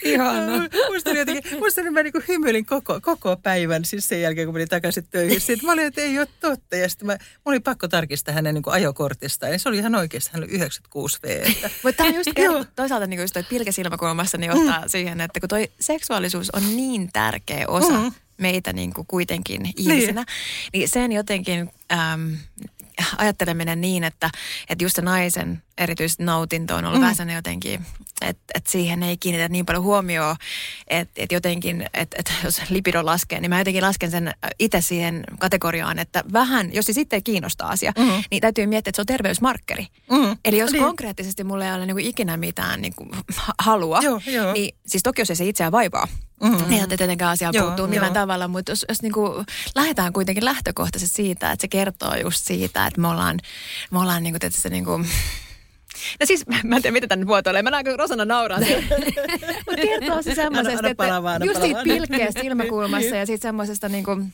Ihana. 0.03 0.69
Musta 0.93 1.09
oli 1.09 1.19
jotenkin, 1.19 1.59
musta 1.59 1.81
oli, 1.81 1.89
mä 1.89 2.03
niin 2.03 2.13
hymyilin 2.27 2.65
koko, 2.65 3.01
koko 3.01 3.37
päivän, 3.37 3.85
siis 3.85 4.07
sen 4.07 4.21
jälkeen 4.21 4.47
kun 4.47 4.55
menin 4.55 4.69
takaisin 4.69 5.07
töihin. 5.09 5.41
Sitten 5.41 5.65
mä 5.65 5.71
olin, 5.71 5.85
että 5.85 6.01
ei 6.01 6.19
ole 6.19 6.27
totta. 6.39 6.75
Ja 6.75 6.89
sitten 6.89 7.05
mä, 7.05 7.13
mä 7.13 7.19
oli 7.45 7.59
pakko 7.59 7.87
tarkistaa 7.87 8.33
hänen 8.33 8.53
niin 8.55 8.63
ajokortista. 8.65 9.47
Ja 9.47 9.59
se 9.59 9.69
oli 9.69 9.77
ihan 9.77 9.95
oikeasti, 9.95 10.29
hän 10.33 10.43
oli 10.43 10.51
96 10.51 11.19
V. 11.23 11.45
Mutta 11.83 11.97
tämä 11.97 12.09
on 12.09 12.15
just 12.15 12.29
kerro, 12.35 12.65
toisaalta 12.75 13.07
niin 13.07 13.21
just 13.21 13.33
toi 13.33 13.43
pilke 13.43 13.71
silmäkulmassa 13.71 14.37
niin 14.37 14.51
ottaa 14.51 14.81
mm. 14.81 14.89
siihen, 14.89 15.21
että 15.21 15.39
kun 15.39 15.49
toi 15.49 15.71
seksuaalisuus 15.79 16.49
on 16.49 16.75
niin 16.75 17.09
tärkeä 17.13 17.65
osa 17.67 17.99
mm. 17.99 18.11
meitä 18.37 18.73
niin 18.73 18.93
kuin 18.93 19.07
kuitenkin 19.07 19.73
ihmisinä, 19.77 20.21
niin, 20.21 20.71
niin 20.73 20.89
sen 20.89 21.11
jotenkin 21.11 21.69
äm, 21.91 22.37
ajatteleminen 23.17 23.81
niin, 23.81 24.03
että, 24.03 24.29
että 24.69 24.85
just 24.85 24.95
se 24.95 25.01
naisen 25.01 25.63
erityisesti 25.77 26.23
nautinto 26.23 26.75
on 26.75 26.85
ollut 26.85 26.99
mm. 26.99 27.07
vähän 27.07 27.29
jotenkin, 27.29 27.85
että, 28.21 28.43
että 28.55 28.71
siihen 28.71 29.03
ei 29.03 29.17
kiinnitä 29.17 29.49
niin 29.49 29.65
paljon 29.65 29.83
huomioon, 29.83 30.35
että, 30.87 31.23
että 31.23 31.35
jotenkin, 31.35 31.81
että, 31.93 32.17
että 32.19 32.31
jos 32.43 32.61
lipido 32.69 33.05
laskee, 33.05 33.39
niin 33.39 33.49
mä 33.49 33.59
jotenkin 33.59 33.83
lasken 33.83 34.11
sen 34.11 34.33
itse 34.59 34.81
siihen 34.81 35.23
kategoriaan, 35.39 35.99
että 35.99 36.23
vähän, 36.33 36.73
jos 36.73 36.85
se 36.85 36.93
sitten 36.93 37.23
kiinnostaa 37.23 37.69
asia, 37.69 37.93
mm. 37.97 38.23
niin 38.31 38.41
täytyy 38.41 38.65
miettiä, 38.65 38.89
että 38.89 38.95
se 38.95 39.01
on 39.01 39.05
terveysmarkkeri. 39.05 39.87
Mm. 40.11 40.37
Eli 40.45 40.57
jos 40.57 40.71
niin. 40.71 40.83
konkreettisesti 40.83 41.43
mulla 41.43 41.65
ei 41.65 41.73
ole 41.73 41.85
niin 41.85 41.95
kuin 41.95 42.05
ikinä 42.05 42.37
mitään 42.37 42.81
niin 42.81 42.93
kuin 42.95 43.09
halua, 43.59 43.99
joo, 44.03 44.21
joo. 44.25 44.53
niin 44.53 44.75
siis 44.87 45.03
toki 45.03 45.21
jos 45.21 45.29
ei 45.29 45.35
se 45.35 45.45
itseään 45.45 45.71
vaivaa, 45.71 46.07
Mm-hmm. 46.43 46.73
Ei 46.73 46.97
tietenkään 46.97 47.31
asiaa 47.31 47.51
joo, 47.53 47.65
puuttuu 47.65 47.87
millään 47.87 48.15
joo. 48.15 48.21
tavalla, 48.21 48.47
mutta 48.47 48.71
jos, 48.71 48.85
jos 48.89 49.01
niin 49.01 49.13
kuin 49.13 49.45
lähdetään 49.75 50.13
kuitenkin 50.13 50.45
lähtökohtaisesti 50.45 51.15
siitä, 51.15 51.51
että 51.51 51.61
se 51.61 51.67
kertoo 51.67 52.15
just 52.15 52.45
siitä, 52.45 52.87
että 52.87 53.01
me 53.01 53.07
ollaan, 53.07 53.39
me 53.91 53.99
ollaan 53.99 54.23
niin 54.23 54.33
kuin, 54.33 54.39
tietysti, 54.39 54.69
niin 54.69 54.85
kuin, 54.85 55.07
No 56.19 56.25
siis, 56.25 56.47
mä 56.47 56.75
en 56.75 56.81
tiedä, 56.81 56.93
mitä 56.93 57.07
tänne 57.07 57.25
muotoilee. 57.25 57.61
Mä 57.61 57.71
näen, 57.71 57.85
kun 57.85 57.99
Rosanna 57.99 58.25
nauraa. 58.25 58.59
Mutta 59.65 59.81
kertoo 59.81 60.21
se 60.21 60.35
semmoisesta, 60.35 60.87
että 60.87 61.45
just 61.45 61.61
siitä 61.61 61.83
pilkkeestä 61.83 62.41
silmäkulmassa 62.41 63.15
ja 63.15 63.25
siitä 63.25 63.41
semmoisesta 63.41 63.89
niin 63.89 64.03
kuin, 64.03 64.33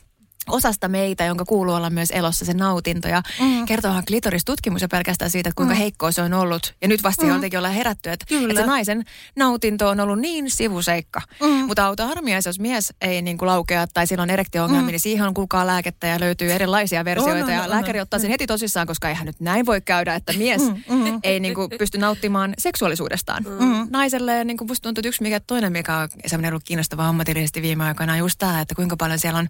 osasta 0.50 0.88
meitä, 0.88 1.24
jonka 1.24 1.44
kuuluu 1.44 1.74
olla 1.74 1.90
myös 1.90 2.10
elossa 2.10 2.44
se 2.44 2.54
nautinto. 2.54 3.08
Ja 3.08 3.22
mm. 3.40 3.66
kertoohan 3.66 4.04
klitoristutkimus 4.04 4.82
jo 4.82 4.88
pelkästään 4.88 5.30
siitä, 5.30 5.48
että 5.48 5.56
kuinka 5.56 5.74
mm. 5.74 5.78
heikkoa 5.78 6.12
se 6.12 6.22
on 6.22 6.34
ollut. 6.34 6.74
Ja 6.82 6.88
nyt 6.88 7.02
vasta 7.02 7.24
mm. 7.26 7.32
jotenkin 7.32 7.58
ollaan 7.58 7.74
herätty, 7.74 8.10
että, 8.10 8.26
että 8.48 8.60
se 8.60 8.66
naisen 8.66 9.04
nautinto 9.36 9.88
on 9.88 10.00
ollut 10.00 10.18
niin 10.18 10.50
sivuseikka. 10.50 11.20
Mm. 11.42 11.48
Mutta 11.48 11.86
auto 11.86 12.06
harmiaisi, 12.06 12.48
jos 12.48 12.60
mies 12.60 12.94
ei 13.00 13.22
niin 13.22 13.38
kuin 13.38 13.46
laukea 13.46 13.86
tai 13.86 14.06
sillä 14.06 14.22
on 14.22 14.30
erektio-ongelmia, 14.30 14.82
mm. 14.82 14.86
niin 14.86 15.00
siihen 15.00 15.26
on 15.26 15.34
kuulkaa 15.34 15.66
lääkettä 15.66 16.06
ja 16.06 16.20
löytyy 16.20 16.52
erilaisia 16.52 17.04
versioita. 17.04 17.44
On, 17.44 17.50
on, 17.50 17.54
ja 17.54 17.62
on, 17.62 17.70
lääkäri 17.70 17.98
on, 17.98 18.02
ottaa 18.02 18.20
sen 18.20 18.28
mm. 18.28 18.32
heti 18.32 18.46
tosissaan, 18.46 18.86
koska 18.86 19.08
eihän 19.08 19.26
nyt 19.26 19.40
näin 19.40 19.66
voi 19.66 19.80
käydä, 19.80 20.14
että 20.14 20.32
mies 20.32 20.62
mm. 20.62 20.96
Mm. 20.96 21.20
ei 21.22 21.40
niin 21.40 21.54
kuin 21.54 21.70
pysty 21.78 21.98
nauttimaan 21.98 22.54
seksuaalisuudestaan. 22.58 23.44
Mm. 23.44 23.88
Naiselle 23.90 24.44
niin 24.44 24.56
kuin 24.56 24.68
musta 24.68 24.82
tuntuu, 24.82 25.00
että 25.00 25.08
yksi 25.08 25.22
mikä 25.22 25.40
toinen, 25.40 25.72
mikä 25.72 26.08
on 26.32 26.44
ollut 26.48 26.64
kiinnostava 26.64 27.08
ammatillisesti 27.08 27.62
viime 27.62 27.84
aikoina, 27.84 28.12
on 28.12 28.18
just 28.18 28.38
tämä, 28.38 28.60
että 28.60 28.74
kuinka 28.74 28.96
paljon 28.96 29.18
siellä 29.18 29.38
on 29.38 29.48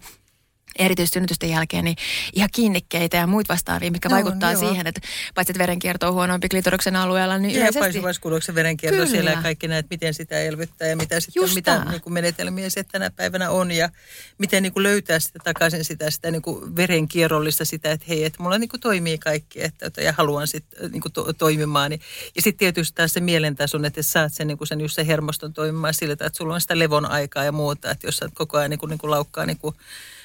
erityisesti 0.79 1.13
synnytysten 1.13 1.49
jälkeen, 1.49 1.85
niin 1.85 1.97
ihan 2.33 2.49
kiinnikkeitä 2.53 3.17
ja 3.17 3.27
muut 3.27 3.49
vastaavia, 3.49 3.91
mitkä 3.91 4.09
no, 4.09 4.15
vaikuttaa 4.15 4.51
joo. 4.51 4.59
siihen, 4.59 4.87
että 4.87 5.01
paitsi 5.35 5.51
että 5.51 5.59
verenkierto 5.59 6.07
on 6.07 6.13
huonompi 6.13 6.49
klitoroksen 6.49 6.95
alueella, 6.95 7.37
niin 7.37 7.53
ja 7.53 7.59
yleisesti... 7.59 8.55
verenkierto 8.55 8.97
Kyllä. 8.97 9.11
siellä 9.11 9.31
ja 9.31 9.41
kaikki 9.41 9.67
näet, 9.67 9.85
miten 9.89 10.13
sitä 10.13 10.39
elvyttää 10.39 10.87
ja 10.87 10.95
mitä 10.95 11.19
sitten, 11.19 11.41
Just 11.41 11.55
mitä 11.55 11.85
niin 11.89 12.01
kuin 12.01 12.13
menetelmiä 12.13 12.69
se 12.69 12.83
tänä 12.83 13.09
päivänä 13.09 13.49
on 13.49 13.71
ja 13.71 13.89
miten 14.37 14.63
niin 14.63 14.73
kuin 14.73 14.83
löytää 14.83 15.19
sitä 15.19 15.39
takaisin 15.43 15.85
sitä, 15.85 16.11
sitä 16.11 16.31
niin 16.31 16.41
kuin 16.41 16.75
verenkierrollista 16.75 17.65
sitä, 17.65 17.91
että 17.91 18.05
hei, 18.09 18.23
että 18.23 18.43
mulla 18.43 18.57
niin 18.57 18.69
kuin 18.69 18.81
toimii 18.81 19.17
kaikki 19.17 19.63
että, 19.63 20.01
ja 20.01 20.13
haluan 20.17 20.47
sitten 20.47 20.91
niin 20.91 21.01
kuin 21.01 21.13
to, 21.13 21.33
toimimaan. 21.33 21.91
Niin, 21.91 22.01
ja 22.35 22.41
sitten 22.41 22.59
tietysti 22.59 22.95
taas 22.95 23.13
se 23.13 23.19
mielentason, 23.19 23.85
että 23.85 24.01
saat 24.01 24.33
sen, 24.33 24.47
niin 24.47 24.57
kuin 24.57 24.67
sen 24.67 24.81
just 24.81 24.95
se 24.95 25.07
hermoston 25.07 25.53
toimimaan 25.53 25.93
sillä, 25.93 26.13
että 26.13 26.29
sulla 26.33 26.53
on 26.53 26.61
sitä 26.61 26.79
levon 26.79 27.05
aikaa 27.05 27.43
ja 27.43 27.51
muuta, 27.51 27.91
että 27.91 28.07
jos 28.07 28.17
sä 28.17 28.29
koko 28.33 28.57
ajan 28.57 28.69
niin 28.69 28.79
kuin, 28.79 28.89
niin 28.89 28.99
kuin 28.99 29.11
laukkaa 29.11 29.45
niin 29.45 29.57
kuin 29.57 29.75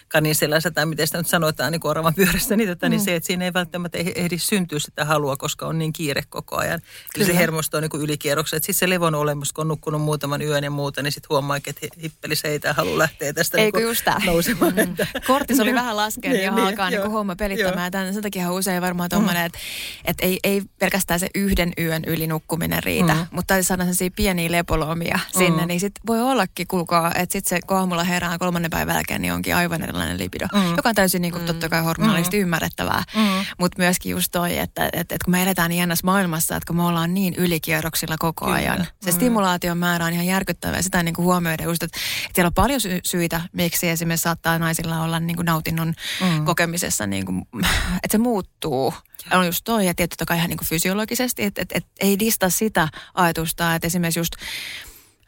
kaniselässä 0.08 0.70
tai 0.70 0.86
miten 0.86 1.06
sitä 1.06 1.18
nyt 1.18 1.26
sanotaan 1.26 1.72
niin 1.72 1.80
oravan 1.84 2.14
pyörässä, 2.14 2.56
niin, 2.56 2.68
tota, 2.68 2.88
niin 2.88 3.00
mm. 3.00 3.04
niin 3.04 3.04
se, 3.04 3.16
että 3.16 3.26
siinä 3.26 3.44
ei 3.44 3.52
välttämättä 3.52 3.98
ehdi 4.14 4.38
syntyä 4.38 4.78
sitä 4.78 5.04
halua, 5.04 5.36
koska 5.36 5.66
on 5.66 5.78
niin 5.78 5.92
kiire 5.92 6.22
koko 6.28 6.56
ajan. 6.56 6.80
Kyllä, 6.80 6.92
Kyllä. 7.14 7.26
se 7.26 7.38
hermosto 7.38 7.76
on 7.76 7.82
niin 7.82 8.02
ylikierrokset. 8.02 8.62
Sitten 8.62 8.74
se 8.74 8.90
levon 8.90 9.14
olemus, 9.14 9.52
kun 9.52 9.62
on 9.62 9.68
nukkunut 9.68 10.02
muutaman 10.02 10.42
yön 10.42 10.64
ja 10.64 10.70
muuta, 10.70 11.02
niin 11.02 11.12
sitten 11.12 11.28
huomaa, 11.30 11.56
että 11.56 11.86
hippeli 12.02 12.36
se 12.36 12.48
ei 12.48 12.60
halua 12.72 12.98
lähteä 12.98 13.32
tästä 13.32 13.58
Eikö 13.58 13.78
niin 13.78 13.88
just 13.88 14.04
tämä? 14.04 14.20
nousemaan. 14.26 14.74
Mm. 14.74 14.96
Kortis 15.26 15.60
oli 15.60 15.74
vähän 15.74 15.96
laskenut 15.96 16.36
niin, 16.36 16.44
ja 16.44 16.52
niin, 16.52 16.66
alkaa 16.66 16.90
niin, 16.90 17.00
niin 17.00 17.10
homma 17.10 17.36
pelittämään. 17.36 17.92
Tämän, 17.92 18.14
sen 18.14 18.22
takia 18.22 18.52
usein 18.52 18.82
varmaan 18.82 19.10
tuommoinen, 19.10 19.42
mm. 19.42 19.46
että, 19.46 19.58
että 20.04 20.26
ei, 20.26 20.38
ei 20.44 20.62
pelkästään 20.78 21.20
se 21.20 21.28
yhden 21.34 21.72
yön 21.78 22.02
yli 22.06 22.26
nukkuminen 22.26 22.82
riitä, 22.82 23.14
mm. 23.14 23.26
mutta 23.30 23.46
täytyy 23.46 23.62
saada 23.62 23.82
sellaisia 23.82 24.10
pieniä 24.16 24.52
lepolomia 24.52 25.16
mm. 25.16 25.38
sinne, 25.38 25.66
niin 25.66 25.80
sitten 25.80 26.02
voi 26.06 26.20
ollakin, 26.20 26.66
kuulkaa, 26.66 27.14
että 27.14 27.32
sitten 27.32 27.58
se 27.58 27.66
kun 27.66 27.76
aamulla 27.76 28.04
herää 28.04 28.38
kolmannen 28.38 28.70
päivän 28.70 28.94
jälkeen, 28.94 29.22
niin 29.22 29.32
onkin 29.32 29.56
aivan 29.56 29.82
erilainen 29.82 29.95
libido. 29.98 30.46
Mm 30.54 30.76
joka 30.76 30.88
on 30.88 30.94
täysin 30.94 31.22
niin 31.22 31.32
kuin, 31.32 31.42
mm. 31.42 31.46
totta 31.46 31.68
kai 31.68 31.82
hormonallisesti 31.82 32.36
mm. 32.36 32.42
ymmärrettävää. 32.42 33.02
Mm. 33.16 33.46
Mutta 33.58 33.78
myöskin 33.78 34.10
just 34.10 34.28
toi, 34.32 34.58
että, 34.58 34.86
että, 34.86 35.00
että 35.00 35.24
kun 35.24 35.30
me 35.30 35.42
eletään 35.42 35.70
niin 35.70 35.78
jännässä 35.78 36.06
maailmassa, 36.06 36.56
että 36.56 36.66
kun 36.66 36.76
me 36.76 36.82
ollaan 36.82 37.14
niin 37.14 37.34
ylikierroksilla 37.34 38.16
koko 38.18 38.44
Kyllä. 38.44 38.56
ajan, 38.56 38.86
se 39.02 39.10
mm. 39.10 39.14
stimulaation 39.14 39.78
määrä 39.78 40.04
on 40.04 40.12
ihan 40.12 40.26
järkyttävä 40.26 40.76
ja 40.76 40.82
sitä 40.82 41.02
niin 41.02 41.14
kuin 41.14 41.26
huomioida 41.26 41.64
just, 41.64 41.82
että, 41.82 41.98
että 42.24 42.34
siellä 42.34 42.46
on 42.46 42.54
paljon 42.54 42.80
sy- 42.80 43.00
syitä, 43.04 43.40
miksi 43.52 43.88
esimerkiksi 43.88 44.22
saattaa 44.22 44.58
naisilla 44.58 45.02
olla 45.02 45.20
niin 45.20 45.36
kuin 45.36 45.46
nautinnon 45.46 45.94
mm. 46.20 46.44
kokemisessa, 46.44 47.06
niin 47.06 47.26
kuin, 47.26 47.42
että 48.04 48.12
se 48.12 48.18
muuttuu. 48.18 48.94
Ja 49.30 49.38
on 49.38 49.46
just 49.46 49.64
toi, 49.64 49.88
että 49.88 50.06
totta 50.06 50.26
kai 50.26 50.36
ihan 50.36 50.48
niin 50.48 50.58
kuin 50.58 50.68
fysiologisesti, 50.68 51.42
että, 51.42 51.62
että, 51.62 51.78
että 51.78 51.90
ei 52.00 52.18
dista 52.18 52.50
sitä 52.50 52.88
ajatusta, 53.14 53.74
että 53.74 53.86
esimerkiksi 53.86 54.20
just 54.20 54.32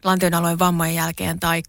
lantionalojen 0.04 0.58
vammojen 0.58 0.94
jälkeen 0.94 1.40
tai 1.40 1.62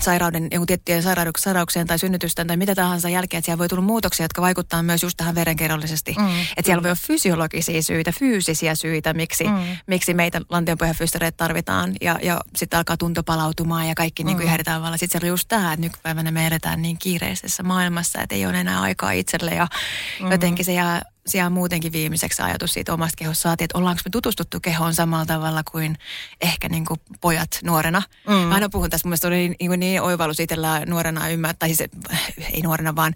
sairauden, 0.00 0.48
jonkun 0.52 0.66
tiettyjen 0.66 1.02
sairauksien 1.38 1.86
tai 1.86 1.98
synnytysten 1.98 2.46
tai 2.46 2.56
mitä 2.56 2.74
tahansa 2.74 3.08
jälkeen, 3.08 3.38
että 3.38 3.46
siellä 3.46 3.58
voi 3.58 3.68
tulla 3.68 3.82
muutoksia, 3.82 4.24
jotka 4.24 4.42
vaikuttaa 4.42 4.82
myös 4.82 5.02
just 5.02 5.16
tähän 5.16 5.34
verenkierrollisesti. 5.34 6.14
Mm. 6.18 6.26
Että 6.40 6.62
siellä 6.64 6.82
voi 6.82 6.90
olla 6.90 7.00
fysiologisia 7.06 7.82
syitä, 7.82 8.12
fyysisiä 8.12 8.74
syitä, 8.74 9.14
miksi, 9.14 9.44
mm. 9.44 9.76
miksi 9.86 10.14
meitä 10.14 10.40
lantionpohjafystereitä 10.48 11.36
tarvitaan 11.36 11.94
ja, 12.00 12.18
ja 12.22 12.40
sitten 12.56 12.76
alkaa 12.76 12.96
tunto 12.96 13.22
palautumaan 13.22 13.88
ja 13.88 13.94
kaikki 13.94 14.24
niin 14.24 14.36
kuin 14.36 14.50
mm. 14.50 14.64
tavalla. 14.64 14.96
Sitten 14.96 15.20
siellä 15.20 15.26
on 15.26 15.32
just 15.32 15.48
tämä, 15.48 15.72
että 15.72 15.86
nykypäivänä 15.86 16.30
me 16.30 16.46
eletään 16.46 16.82
niin 16.82 16.98
kiireisessä 16.98 17.62
maailmassa, 17.62 18.22
että 18.22 18.34
ei 18.34 18.46
ole 18.46 18.60
enää 18.60 18.80
aikaa 18.80 19.12
itselle 19.12 19.50
ja 19.50 19.66
mm. 20.20 20.30
jotenkin 20.30 20.64
se 20.64 20.72
jää 20.72 21.02
siellä 21.28 21.50
muutenkin 21.50 21.92
viimeiseksi 21.92 22.42
ajatus 22.42 22.72
siitä 22.72 22.94
omasta 22.94 23.16
kehosta 23.16 23.42
saatiin, 23.42 23.64
että 23.64 23.78
ollaanko 23.78 24.00
me 24.04 24.10
tutustuttu 24.10 24.60
kehoon 24.60 24.94
samalla 24.94 25.26
tavalla 25.26 25.62
kuin 25.72 25.98
ehkä 26.40 26.68
niin 26.68 26.84
kuin 26.84 27.00
pojat 27.20 27.58
nuorena. 27.64 28.02
Mm. 28.28 28.34
Mä 28.34 28.54
aina 28.54 28.68
puhun 28.68 28.90
tässä, 28.90 29.06
mun 29.06 29.10
mielestä 29.10 29.28
oli 29.28 29.56
niin, 29.60 29.80
niin 29.80 30.02
oivallus 30.02 30.40
itsellä 30.40 30.82
nuorena 30.86 31.28
ymmärtää, 31.28 31.68
siis 31.68 31.90
ei 32.52 32.62
nuorena 32.62 32.96
vaan 32.96 33.14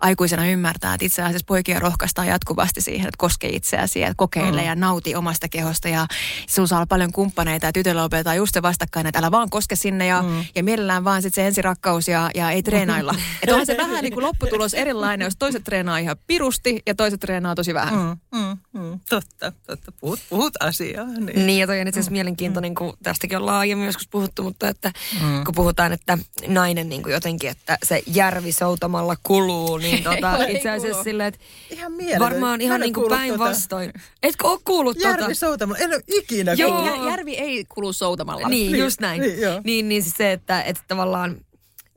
aikuisena 0.00 0.46
ymmärtää, 0.46 0.94
että 0.94 1.04
itse 1.04 1.22
asiassa 1.22 1.46
poikia 1.46 1.80
rohkaistaan 1.80 2.28
jatkuvasti 2.28 2.80
siihen, 2.80 3.08
että 3.08 3.18
koske 3.18 3.48
itseäsi 3.48 4.00
ja 4.00 4.14
kokeile 4.16 4.60
mm. 4.60 4.66
ja 4.66 4.74
nauti 4.74 5.14
omasta 5.14 5.48
kehosta 5.48 5.88
ja 5.88 6.06
sinulla 6.48 6.68
saa 6.68 6.78
olla 6.78 6.86
paljon 6.86 7.12
kumppaneita 7.12 7.66
ja 7.66 7.72
tytöllä 7.72 8.04
opetetaan 8.04 8.36
just 8.36 8.54
se 8.54 8.62
vastakkain, 8.62 9.06
että 9.06 9.18
älä 9.18 9.30
vaan 9.30 9.50
koske 9.50 9.76
sinne 9.76 10.06
ja, 10.06 10.22
mm. 10.22 10.44
ja 10.54 10.64
mielellään 10.64 11.04
vaan 11.04 11.22
sitten 11.22 11.42
se 11.42 11.46
ensirakkaus 11.46 12.08
ja, 12.08 12.30
ja 12.34 12.50
ei 12.50 12.62
treenailla. 12.62 13.14
että 13.42 13.54
onhan 13.54 13.66
se 13.66 13.76
vähän 13.76 14.02
niin 14.02 14.14
kuin 14.14 14.24
lopputulos 14.24 14.74
erilainen, 14.74 15.24
jos 15.24 15.36
toiset 15.38 15.64
treenaa 15.64 15.98
ihan 15.98 16.16
pirusti 16.26 16.82
ja 16.86 16.94
toiset 16.94 17.20
treenaa 17.20 17.51
on 17.52 17.56
tosi 17.56 17.74
vähän. 17.74 17.94
Mm, 17.94 18.38
mm, 18.38 18.56
mm, 18.72 19.00
totta, 19.08 19.52
totta. 19.66 19.92
Puhut, 19.92 20.20
puhut 20.30 20.52
asiaa. 20.60 21.06
Niin, 21.06 21.46
niin 21.46 21.58
ja 21.58 21.66
toi 21.66 21.80
on 21.80 21.88
itse 21.88 22.00
asiassa 22.00 22.10
mm, 22.10 22.12
mielenkiintoinen, 22.12 22.74
kun 22.74 22.96
tästäkin 23.02 23.38
on 23.38 23.48
aiemmin 23.48 23.86
joskus 23.86 24.08
puhuttu, 24.08 24.42
mutta 24.42 24.68
että 24.68 24.92
mm. 25.22 25.44
kun 25.44 25.54
puhutaan, 25.54 25.92
että 25.92 26.18
nainen 26.46 26.88
niin 26.88 27.02
kuin 27.02 27.12
jotenkin, 27.12 27.50
että 27.50 27.78
se 27.82 28.02
järvi 28.06 28.52
soutamalla 28.52 29.16
kuluu, 29.22 29.76
niin 29.76 30.04
tota, 30.12 30.44
itse 30.48 30.70
asiassa 30.70 31.02
silleen, 31.02 31.28
että 31.28 31.40
ihan 31.70 31.92
varmaan 32.18 32.60
ihan 32.60 32.80
niin 32.80 32.94
kuin 32.94 33.08
päinvastoin. 33.08 33.92
Tota. 33.92 34.04
Etkö 34.22 34.48
ole 34.48 34.60
kuullut 34.64 35.00
järvi 35.00 35.22
tota? 35.22 35.34
soutamalla? 35.34 35.84
En 35.84 35.90
ole 35.90 36.02
ikinä 36.06 36.52
Joo. 36.52 36.94
Ei, 36.94 37.06
järvi 37.06 37.34
ei 37.34 37.64
kulu 37.68 37.92
soutamalla. 37.92 38.48
Niin, 38.48 38.72
niin 38.72 38.84
just 38.84 39.00
näin. 39.00 39.20
Niin, 39.20 39.38
niin, 39.64 39.88
niin 39.88 40.02
siis 40.02 40.14
se, 40.16 40.32
että, 40.32 40.62
että 40.62 40.82
tavallaan 40.88 41.36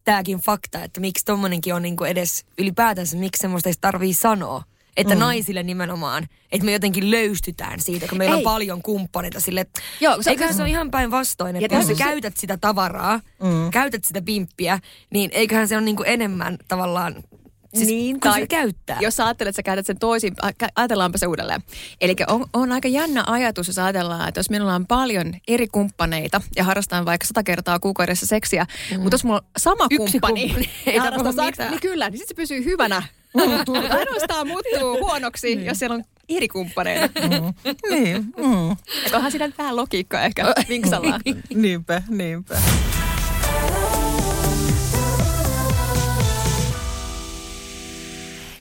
tämäkin 0.05 0.37
fakta, 0.39 0.83
että 0.83 0.99
miksi 0.99 1.25
tommonenkin 1.25 1.73
on 1.73 1.81
niin 1.81 1.95
kuin 1.95 2.11
edes 2.11 2.45
ylipäätänsä, 2.57 3.17
miksi 3.17 3.41
semmoista 3.41 3.69
ei 3.69 3.75
tarvii 3.81 4.13
sanoa. 4.13 4.63
Että 4.97 5.15
mm. 5.15 5.19
naisille 5.19 5.63
nimenomaan, 5.63 6.27
että 6.51 6.65
me 6.65 6.71
jotenkin 6.71 7.11
löystytään 7.11 7.79
siitä, 7.79 8.07
kun 8.07 8.17
meillä 8.17 8.35
Ei. 8.35 8.39
on 8.39 8.43
paljon 8.43 8.81
kumppaneita 8.81 9.39
sille. 9.39 9.65
Joo, 10.01 10.21
se, 10.21 10.29
eiköhän 10.29 10.53
se 10.53 10.61
ole 10.61 10.69
ihan 10.69 10.91
päinvastoin, 10.91 11.55
että 11.55 11.75
jos 11.75 11.87
sä 11.87 11.93
käytät 11.93 12.37
sitä 12.37 12.57
tavaraa, 12.57 13.19
mm. 13.43 13.71
käytät 13.71 14.03
sitä 14.03 14.21
pimppiä, 14.21 14.79
niin 15.09 15.31
eiköhän 15.33 15.67
se 15.67 15.75
ole 15.75 15.85
niinku 15.85 16.03
enemmän 16.03 16.57
tavallaan 16.67 17.15
Siis 17.75 17.87
niin, 17.87 18.19
tai 18.19 18.39
se 18.39 18.47
käyttää. 18.47 18.97
Jos 19.01 19.19
ajattelet, 19.19 19.49
että 19.49 19.55
sä 19.55 19.63
käytät 19.63 19.85
sen 19.85 19.99
toisin, 19.99 20.35
ajatellaanpa 20.75 21.17
se 21.17 21.27
uudelleen. 21.27 21.63
Eli 22.01 22.15
on, 22.27 22.45
on 22.53 22.71
aika 22.71 22.87
jännä 22.87 23.23
ajatus, 23.27 23.67
jos 23.67 23.79
ajatellaan, 23.79 24.27
että 24.27 24.39
jos 24.39 24.49
minulla 24.49 24.75
on 24.75 24.87
paljon 24.87 25.33
eri 25.47 25.67
kumppaneita 25.67 26.41
ja 26.55 26.63
harrastan 26.63 27.05
vaikka 27.05 27.27
sata 27.27 27.43
kertaa 27.43 27.79
kuukaudessa 27.79 28.25
seksiä, 28.25 28.65
mm. 28.91 29.01
mutta 29.01 29.13
jos 29.13 29.23
mulla 29.23 29.39
on 29.39 29.45
sama 29.57 29.87
Yksi 29.91 29.97
kumppani, 29.97 30.41
kumppani 30.41 30.69
ei 30.85 30.97
harrasta 30.97 31.69
niin 31.69 31.81
kyllä, 31.81 32.09
niin 32.09 32.17
sitten 32.17 32.35
se 32.35 32.41
pysyy 32.41 32.65
hyvänä 32.65 33.03
ainoastaan 33.97 34.47
muuttuu 34.47 34.97
huonoksi, 34.99 35.55
niin. 35.55 35.65
jos 35.65 35.79
siellä 35.79 35.95
on 35.95 36.03
eri 36.29 36.47
kumppaneita. 36.47 37.21
Mm. 37.21 37.73
niin. 37.89 38.15
Mm. 38.37 38.71
Että 39.05 39.17
onhan 39.17 39.31
siinä 39.31 39.49
vähän 39.57 39.75
logiikkaa 39.75 40.23
ehkä 40.23 40.45
vinksalla. 40.69 41.19
niinpä, 41.55 42.01
niinpä. 42.09 42.61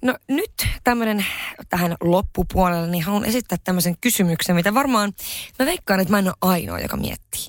No 0.05 0.16
nyt 0.28 0.52
tämmöinen 0.84 1.26
tähän 1.68 1.96
loppupuolelle, 2.00 2.90
niin 2.90 3.05
haluan 3.05 3.24
esittää 3.24 3.59
tämmöisen 3.64 3.96
kysymyksen, 4.00 4.57
mitä 4.57 4.74
varmaan 4.74 5.12
mä 5.59 5.66
veikkaan, 5.66 6.00
että 6.00 6.12
mä 6.12 6.18
en 6.18 6.26
ole 6.26 6.34
ainoa, 6.40 6.80
joka 6.80 6.96
miettii. 6.96 7.46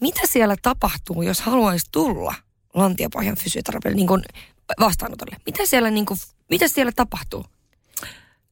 Mitä 0.00 0.20
siellä 0.24 0.56
tapahtuu, 0.62 1.22
jos 1.22 1.40
haluaisi 1.40 1.86
tulla 1.92 2.34
lantiapohjan 2.74 3.36
fysioterapialle 3.36 3.96
niin 3.96 4.06
kuin 4.06 4.22
vastaanotolle? 4.80 5.36
Mitä 5.46 5.66
siellä, 5.66 5.90
niin 5.90 6.06
kuin, 6.06 6.20
mitä 6.50 6.68
siellä 6.68 6.92
tapahtuu? 6.96 7.44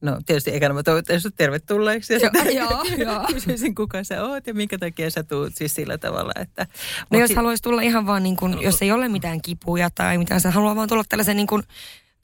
No 0.01 0.19
tietysti 0.25 0.51
eikä 0.51 0.73
mä 0.73 0.83
toivottavasti 0.83 1.21
sinut 1.21 1.35
tervetulleeksi. 1.35 2.13
Ja 2.13 2.19
joo, 2.51 2.83
joo. 2.97 3.25
Kysyisin, 3.33 3.75
kuka 3.75 4.03
sä 4.03 4.23
oot 4.23 4.47
ja 4.47 4.53
minkä 4.53 4.77
takia 4.77 5.11
sä 5.11 5.23
tuut 5.23 5.55
siis 5.55 5.75
sillä 5.75 5.97
tavalla. 5.97 6.31
Että, 6.35 6.67
no 7.09 7.19
jos 7.19 7.27
si- 7.27 7.35
haluaisi 7.35 7.63
tulla 7.63 7.81
ihan 7.81 8.05
vaan 8.05 8.23
niin 8.23 8.37
kuin, 8.37 8.61
jos 8.61 8.81
ei 8.81 8.91
ole 8.91 9.07
mitään 9.07 9.41
kipuja 9.41 9.89
tai 9.89 10.17
mitään, 10.17 10.41
sä 10.41 10.51
haluaa 10.51 10.75
vaan 10.75 10.89
tulla 10.89 11.03
tällaisen 11.09 11.37
niin 11.37 11.47
kuin 11.47 11.63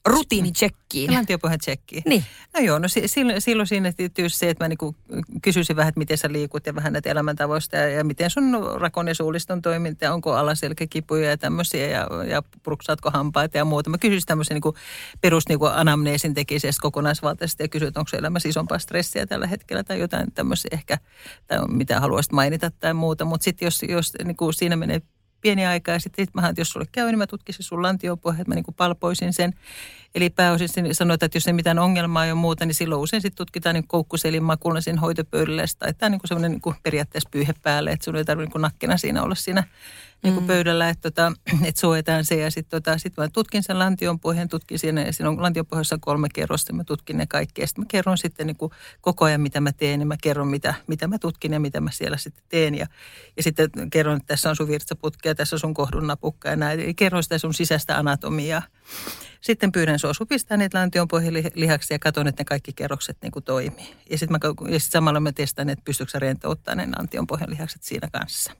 rutiinitsekkiin. 0.06 1.14
Lantiopohjan 1.14 1.58
tsekkiin. 1.58 2.02
Niin. 2.06 2.24
No 2.54 2.60
joo, 2.60 2.78
no 2.78 2.88
silloin, 3.06 3.40
silloin 3.40 3.66
siinä 3.66 3.92
tietysti 3.92 4.38
se, 4.38 4.50
että 4.50 4.64
mä 4.64 4.68
niinku 4.68 4.96
kysyisin 5.42 5.76
vähän, 5.76 5.88
että 5.88 5.98
miten 5.98 6.18
sä 6.18 6.32
liikut 6.32 6.66
ja 6.66 6.74
vähän 6.74 6.92
näitä 6.92 7.10
elämäntavoista 7.10 7.76
ja, 7.76 7.88
ja 7.88 8.04
miten 8.04 8.30
sun 8.30 8.66
rakon 8.74 9.08
ja 9.08 9.14
suuliston 9.14 9.62
toiminta, 9.62 10.12
onko 10.12 10.34
alaselkäkipuja 10.34 11.30
ja 11.30 11.36
tämmöisiä 11.36 11.86
ja, 11.86 12.08
ja 12.28 12.42
pruksaatko 12.62 13.10
hampaita 13.10 13.58
ja 13.58 13.64
muuta. 13.64 13.90
Mä 13.90 13.98
kysyisin 13.98 14.26
tämmöisen 14.26 14.54
niinku 14.54 14.74
perus 15.20 15.48
niinku 15.48 15.64
anamneesin 15.64 16.34
tekisestä 16.34 16.82
kokonaisvaltaisesti 16.82 17.62
ja 17.62 17.68
kysyisin, 17.68 17.88
että 17.88 18.00
onko 18.00 18.16
elämässä 18.16 18.48
isompaa 18.48 18.78
stressiä 18.78 19.26
tällä 19.26 19.46
hetkellä 19.46 19.84
tai 19.84 20.00
jotain 20.00 20.32
tämmöisiä 20.32 20.70
ehkä, 20.72 20.98
tai 21.46 21.58
mitä 21.68 22.00
haluaisit 22.00 22.32
mainita 22.32 22.70
tai 22.70 22.94
muuta. 22.94 23.24
Mutta 23.24 23.44
sitten 23.44 23.66
jos, 23.66 23.82
jos 23.88 24.12
niinku 24.24 24.52
siinä 24.52 24.76
menee 24.76 25.02
pieni 25.46 25.66
aika 25.66 25.92
ja 25.92 25.98
sitten 25.98 26.26
sit 26.26 26.34
mä, 26.34 26.48
että 26.48 26.60
jos 26.60 26.68
sulle 26.68 26.86
käy, 26.92 27.06
niin 27.06 27.18
mä 27.18 27.26
tutkisin 27.26 27.64
sun 27.64 27.82
lantiopohja, 27.82 28.40
että 28.40 28.50
mä 28.50 28.54
niin 28.54 28.64
kuin 28.64 28.74
palpoisin 28.74 29.32
sen. 29.32 29.54
Eli 30.14 30.30
pääosin 30.30 30.68
sanoit, 30.92 31.22
että 31.22 31.36
jos 31.36 31.46
ei 31.46 31.52
mitään 31.52 31.78
ongelmaa 31.78 32.26
ja 32.26 32.34
muuta, 32.34 32.66
niin 32.66 32.74
silloin 32.74 33.00
usein 33.00 33.22
sitten 33.22 33.36
tutkitaan 33.36 33.74
niin 33.74 33.88
koukkuselin 33.88 34.42
makulla 34.42 34.80
siinä 34.80 35.00
hoitopöydällä. 35.00 35.64
Tai 35.78 35.94
tämä 35.94 36.06
on 36.06 36.12
niin 36.12 36.20
semmoinen 36.24 36.50
niin 36.52 36.74
periaatteessa 36.82 37.28
pyyhe 37.32 37.54
päälle, 37.62 37.90
että 37.90 38.04
sun 38.04 38.16
ei 38.16 38.24
tarvitse 38.24 38.52
niin 38.54 38.62
nakkena 38.62 38.96
siinä 38.96 39.22
olla 39.22 39.34
siinä 39.34 39.64
niin 40.22 40.34
kuin 40.34 40.44
mm. 40.44 40.46
pöydällä, 40.46 40.88
että, 40.88 41.10
tota, 41.10 41.32
että 41.68 41.80
suojataan 41.80 42.24
se. 42.24 42.36
Ja 42.36 42.50
sitten 42.50 42.82
tota, 42.82 42.98
sit 42.98 43.16
mä 43.16 43.28
tutkin 43.28 43.62
sen 43.62 43.78
lantionpohjan, 43.78 44.48
tutkin 44.48 44.78
siinä, 44.78 45.02
ja 45.02 45.12
siinä 45.12 45.28
on 45.28 45.42
lantionpohjassa 45.42 45.98
kolme 46.00 46.28
kerrosta, 46.34 46.72
mä 46.72 46.84
tutkin 46.84 47.16
ne 47.16 47.26
kaikki. 47.26 47.60
Ja 47.60 47.66
sitten 47.66 47.82
mä 47.84 47.86
kerron 47.90 48.18
sitten 48.18 48.46
niin 48.46 48.56
kuin 48.56 48.72
koko 49.00 49.24
ajan, 49.24 49.40
mitä 49.40 49.60
mä 49.60 49.72
teen, 49.72 50.00
ja 50.00 50.06
mä 50.06 50.16
kerron, 50.22 50.48
mitä, 50.48 50.74
mitä 50.86 51.06
mä 51.06 51.18
tutkin 51.18 51.52
ja 51.52 51.60
mitä 51.60 51.80
mä 51.80 51.90
siellä 51.90 52.16
sitten 52.16 52.44
teen. 52.48 52.74
Ja, 52.74 52.86
ja 53.36 53.42
sitten 53.42 53.70
kerron, 53.92 54.16
että 54.16 54.26
tässä 54.26 54.50
on 54.50 54.56
sun 54.56 54.68
virtsaputki 54.68 55.28
ja 55.28 55.34
tässä 55.34 55.56
on 55.56 55.60
sun 55.60 55.74
kohdun 55.74 56.06
napukka 56.06 56.48
ja 56.48 56.56
näin. 56.56 56.80
Eli 56.80 56.94
kerron 56.94 57.22
sitä 57.22 57.38
sun 57.38 57.54
sisäistä 57.54 57.98
anatomiaa. 57.98 58.62
Sitten 59.40 59.72
pyydän 59.72 59.98
sua 59.98 60.14
supistaa 60.14 60.56
niitä 60.56 60.78
lantionpohjalihaksi 60.78 61.94
ja 61.94 61.98
katson, 61.98 62.28
että 62.28 62.40
ne 62.40 62.44
kaikki 62.44 62.72
kerrokset 62.72 63.16
niin 63.22 63.32
kuin 63.32 63.44
toimii. 63.44 63.94
Ja 64.10 64.18
sitten 64.18 64.40
sit 64.78 64.92
samalla 64.92 65.20
mä 65.20 65.32
testaan, 65.32 65.68
että 65.68 65.84
pystyykö 65.84 66.10
sä 66.10 66.18
rentouttaa 66.18 66.74
ne 66.74 66.88
lantionpohjalihakset 66.98 67.82
siinä 67.82 68.08
kanssa. 68.12 68.52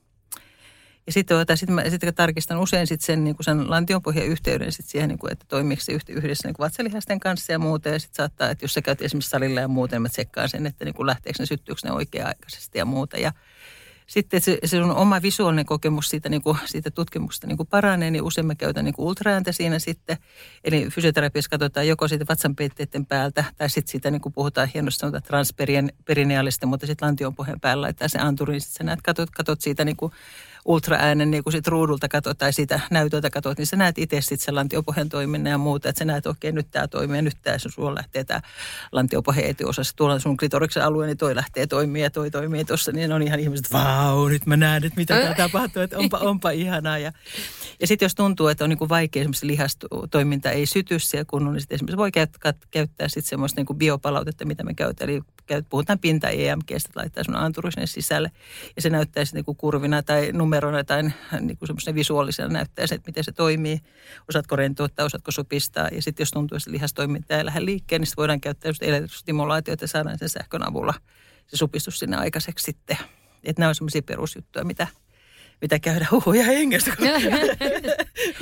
Ja 1.07 1.13
sitten 1.13 1.37
tuota, 1.37 1.57
sit 1.57 1.71
mä 1.71 1.91
sit 1.91 2.03
tarkistan 2.15 2.59
usein 2.59 2.87
sit 2.87 3.01
sen, 3.01 3.25
niin 3.25 3.37
sen 3.41 3.71
lantionpohjan 3.71 4.27
yhteyden 4.27 4.73
sit 4.73 4.87
siihen, 4.87 5.09
niin 5.09 5.19
kuin, 5.19 5.33
että 5.33 5.45
toimiiko 5.49 5.83
se 5.83 5.93
yhdessä 6.09 6.49
niin 6.49 6.55
vatsalihasten 6.59 7.21
kanssa 7.21 7.53
ja 7.53 7.59
muuta. 7.59 7.89
Ja 7.89 7.99
sitten 7.99 8.17
saattaa, 8.17 8.51
että 8.51 8.65
jos 8.65 8.75
sä 8.75 8.83
käyt 8.83 9.03
esimerkiksi 9.03 9.31
salilla 9.31 9.61
ja 9.61 9.69
muuten, 9.69 10.03
mä 10.03 10.09
tsekkaan 10.09 10.49
sen, 10.49 10.67
että 10.67 10.85
niin 10.85 10.95
kuin 10.95 11.07
lähteekö 11.07 11.37
ne, 11.43 11.47
syttyykö 11.47 11.81
ne 11.85 11.93
oikea-aikaisesti 11.93 12.79
ja 12.79 12.85
muuta. 12.85 13.19
Ja 13.19 13.33
sitten 14.07 14.41
se, 14.41 14.59
se 14.65 14.83
on 14.83 14.97
oma 14.97 15.23
visuaalinen 15.23 15.67
kokemus 15.67 16.09
siitä, 16.09 16.29
niin 16.29 16.43
kuin, 16.43 16.59
siitä 16.65 16.91
tutkimuksesta 16.91 17.47
niin 17.47 17.57
kuin 17.57 17.67
paranee, 17.67 18.11
niin 18.11 18.23
usein 18.23 18.47
mä 18.47 18.55
käytän 18.55 18.85
niin 18.85 18.95
ultraääntä 18.99 19.53
siinä 19.53 19.79
sitten. 19.79 20.17
Eli 20.65 20.89
fysioterapiassa 20.91 21.51
katsotaan 21.51 21.89
joko 21.89 22.09
siitä 22.09 22.25
vatsanpeitteiden 22.29 23.07
päältä, 23.07 23.45
tai 23.57 23.71
sitten 23.71 23.91
siitä 23.91 24.11
niin 24.11 24.21
kuin 24.21 24.33
puhutaan 24.33 24.69
hienosti 24.75 24.99
sanotaan 24.99 25.23
transperineaalista, 25.23 26.67
mutta 26.67 26.87
sitten 26.87 27.07
lantionpohjan 27.07 27.61
päällä 27.61 27.83
laittaa 27.83 28.09
se 28.09 28.19
anturi, 28.19 28.53
niin 28.53 28.61
sitten 28.61 28.77
sä 28.79 28.85
näet, 28.85 29.03
katot, 29.03 29.31
katot 29.31 29.61
siitä 29.61 29.85
niin 29.85 29.97
kuin 29.97 30.13
ultraäänen 30.67 31.31
niin 31.31 31.45
kun 31.45 31.53
sit 31.53 31.67
ruudulta 31.67 32.09
katsot 32.09 32.39
tai 32.39 32.53
siitä 32.53 32.81
näytöltä 32.91 33.31
katsot, 33.31 33.59
niin 33.59 33.67
sä 33.67 33.77
näet 33.77 33.99
itse 33.99 34.21
sitten 34.21 34.45
sen 34.45 34.55
lantiopohjan 34.55 35.09
toiminnan 35.09 35.51
ja 35.51 35.59
muuta. 35.59 35.89
Että 35.89 35.99
sä 35.99 36.05
näet, 36.05 36.27
okei, 36.27 36.53
nyt 36.53 36.71
tämä 36.71 36.89
toimii 36.89 37.19
ja 37.19 37.23
nyt 37.23 37.37
tämä 37.43 37.59
sulla 37.59 37.95
lähtee 37.95 38.25
tämä 38.25 38.41
lantiopohjan 38.93 39.45
etiosa. 39.45 39.83
Tuolla 39.97 40.19
sun 40.19 40.37
klitoriksen 40.37 40.85
alue, 40.85 41.07
niin 41.07 41.17
toi 41.17 41.37
lähtee 41.37 41.67
toimii 41.67 42.03
ja 42.03 42.11
toi 42.11 42.31
toimii 42.31 42.65
tuossa. 42.65 42.93
Niin 42.93 43.13
on 43.13 43.23
ihan 43.23 43.41
ihmiset, 43.41 43.73
vau, 43.73 44.29
nyt 44.29 44.47
mä 44.47 44.57
näen, 44.57 44.85
että 44.85 45.01
mitä 45.01 45.21
tämä 45.21 45.35
tapahtuu, 45.35 45.83
että 45.83 45.99
onpa, 45.99 46.19
onpa 46.19 46.51
ihanaa. 46.51 46.99
Ja, 46.99 47.13
ja 47.81 47.87
sitten 47.87 48.07
jos 48.07 48.15
tuntuu, 48.15 48.49
että 48.49 48.65
on 48.65 48.71
niin 48.71 48.89
vaikea 48.89 49.21
esimerkiksi 49.21 49.47
lihastoiminta 49.47 50.51
ei 50.51 50.67
syty 50.67 50.99
siellä 50.99 51.25
kunnolla, 51.25 51.53
niin 51.53 51.61
sitten 51.61 51.77
esimerkiksi 51.77 51.97
voi 51.97 52.13
käyttää, 52.13 52.53
käyttää 52.71 53.09
sitten 53.09 53.29
semmoista 53.29 53.61
niin 53.61 53.79
biopalautetta, 53.79 54.45
mitä 54.45 54.65
me 54.65 54.75
käytetään. 54.75 55.11
Eli 55.11 55.23
puhutaan 55.71 55.99
pinta 55.99 56.29
EMGstä, 56.29 56.75
että 56.75 57.01
laittaa 57.01 57.25
sun 57.25 57.37
anturi 57.37 57.73
sinne 57.73 57.87
sisälle 57.87 58.31
ja 58.77 58.83
se 58.83 58.91
näyttää 58.91 59.25
sitten 59.25 59.45
niin 59.47 59.57
kurvina 59.57 60.03
tai 60.03 60.33
numerona 60.57 60.85
tai 60.85 61.03
niin 61.41 61.59
kuin 61.59 61.95
visuaalisena 61.95 62.49
näyttää 62.49 62.87
se, 62.87 62.95
että 62.95 63.09
miten 63.09 63.25
se 63.25 63.33
toimii. 63.33 63.81
Osaatko 64.29 64.57
rentouttaa, 64.57 65.07
osaatko 65.07 65.31
supistaa 65.31 65.89
ja 65.93 66.03
sitten 66.03 66.23
jos 66.23 66.31
tuntuu, 66.31 66.57
että 66.57 66.71
lihastoiminta 66.71 67.37
ei 67.37 67.45
lähde 67.45 67.65
liikkeen, 67.65 68.01
niin 68.01 68.13
voidaan 68.17 68.41
käyttää 68.41 68.69
just 68.69 68.83
elektrostimulaatiota 68.83 69.85
ja 69.85 69.89
saadaan 69.89 70.19
sen 70.19 70.29
sähkön 70.29 70.69
avulla 70.69 70.95
se 71.47 71.57
supistus 71.57 71.99
sinne 71.99 72.17
aikaiseksi 72.17 72.65
sitten. 72.65 72.99
Että 73.45 73.63
nämä 73.63 73.69
on 73.69 73.75
semmoisia 73.75 74.03
perusjuttuja, 74.03 74.65
mitä– 74.65 74.87
mitä 75.61 75.79
käydä 75.79 76.07
huhuja 76.11 76.45
hengestä, 76.45 76.97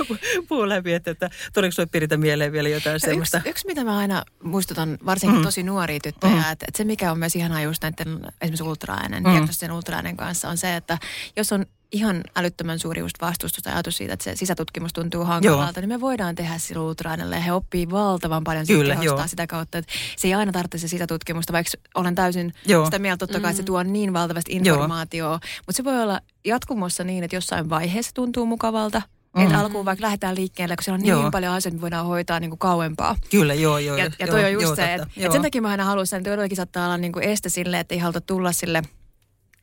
kun 0.07 0.17
puu 0.49 0.69
läpi, 0.69 0.93
että, 0.93 1.11
että 1.11 1.29
tuleeko 1.53 1.71
sinulle 1.71 1.89
Piritä 1.91 2.17
mieleen 2.17 2.51
vielä 2.51 2.69
jotain 2.69 2.99
semmoista? 2.99 3.37
Yksi, 3.37 3.49
yksi, 3.49 3.67
mitä 3.67 3.83
mä 3.83 3.97
aina 3.97 4.23
muistutan, 4.43 4.97
varsinkin 5.05 5.39
mm. 5.39 5.43
tosi 5.43 5.63
nuoria 5.63 5.99
tyttöjä, 5.99 6.33
mm. 6.33 6.39
että, 6.39 6.51
että 6.51 6.77
se 6.77 6.83
mikä 6.83 7.11
on 7.11 7.19
myös 7.19 7.35
ihanaa 7.35 7.61
just 7.61 7.83
näiden 7.83 8.07
esimerkiksi 8.41 8.63
ultraäänen, 8.63 9.23
mm. 9.23 9.31
diagnostisen 9.31 9.71
ultraäänen 9.71 10.17
kanssa 10.17 10.49
on 10.49 10.57
se, 10.57 10.75
että 10.75 10.97
jos 11.37 11.51
on 11.51 11.65
ihan 11.95 12.21
älyttömän 12.35 12.79
suuri 12.79 12.99
just 12.99 13.15
vastustus 13.21 13.63
tai 13.63 13.73
ajatus 13.73 13.97
siitä, 13.97 14.13
että 14.13 14.23
se 14.23 14.35
sisätutkimus 14.35 14.93
tuntuu 14.93 15.23
hankalalta, 15.23 15.79
joo. 15.79 15.81
niin 15.81 15.89
me 15.89 16.01
voidaan 16.01 16.35
tehdä 16.35 16.57
sillä 16.57 16.81
ultraäänellä 16.81 17.35
ja 17.35 17.41
he 17.41 17.51
oppii 17.51 17.91
valtavan 17.91 18.43
paljon 18.43 18.67
Kyllä, 18.67 18.97
sitä 19.27 19.47
kautta, 19.47 19.77
että 19.77 19.93
se 20.17 20.27
ei 20.27 20.33
aina 20.33 20.51
tarvitse 20.51 20.77
se 20.77 20.87
sisätutkimusta, 20.87 21.53
vaikka 21.53 21.71
olen 21.95 22.15
täysin 22.15 22.53
joo. 22.65 22.85
sitä 22.85 22.99
mieltä 22.99 23.17
totta 23.17 23.39
kai, 23.39 23.49
että 23.51 23.57
se 23.57 23.63
mm. 23.63 23.65
tuo 23.65 23.83
niin 23.83 24.13
valtavasti 24.13 24.53
informaatiota, 24.53 25.47
mutta 25.57 25.77
se 25.77 25.83
voi 25.83 26.03
olla 26.03 26.19
jatkumossa 26.45 27.03
niin, 27.03 27.23
että 27.23 27.35
jossain 27.35 27.69
vaiheessa 27.69 28.11
tuntuu 28.13 28.45
mukavalta, 28.45 29.01
Mm. 29.35 29.41
Että 29.41 29.59
alkuun 29.59 29.85
vaikka 29.85 30.05
lähdetään 30.05 30.35
liikkeelle, 30.35 30.75
kun 30.75 30.83
siellä 30.83 30.95
on 30.95 31.01
niin 31.01 31.09
joo. 31.09 31.31
paljon 31.31 31.53
asioita, 31.53 31.81
voidaan 31.81 32.05
hoitaa 32.05 32.39
niin 32.39 32.49
kuin 32.49 32.59
kauempaa. 32.59 33.15
Kyllä, 33.31 33.53
joo, 33.53 33.77
joo. 33.77 33.97
Ja, 33.97 34.11
ja 34.19 34.27
toi 34.27 34.41
joo, 34.41 34.47
on 34.47 34.53
just 34.53 34.63
joo, 34.63 34.75
se, 34.75 34.93
että 34.93 35.07
et 35.17 35.31
sen 35.31 35.41
takia 35.41 35.61
mä 35.61 35.69
aina 35.69 35.83
haluaisin, 35.83 36.17
että 36.17 36.29
todellakin 36.29 36.55
saattaa 36.55 36.85
olla 36.85 36.97
niin 36.97 37.11
kuin 37.11 37.25
este 37.25 37.49
sille, 37.49 37.79
että 37.79 37.95
ei 37.95 37.99
haluta 37.99 38.21
tulla 38.21 38.51
sille– 38.51 38.81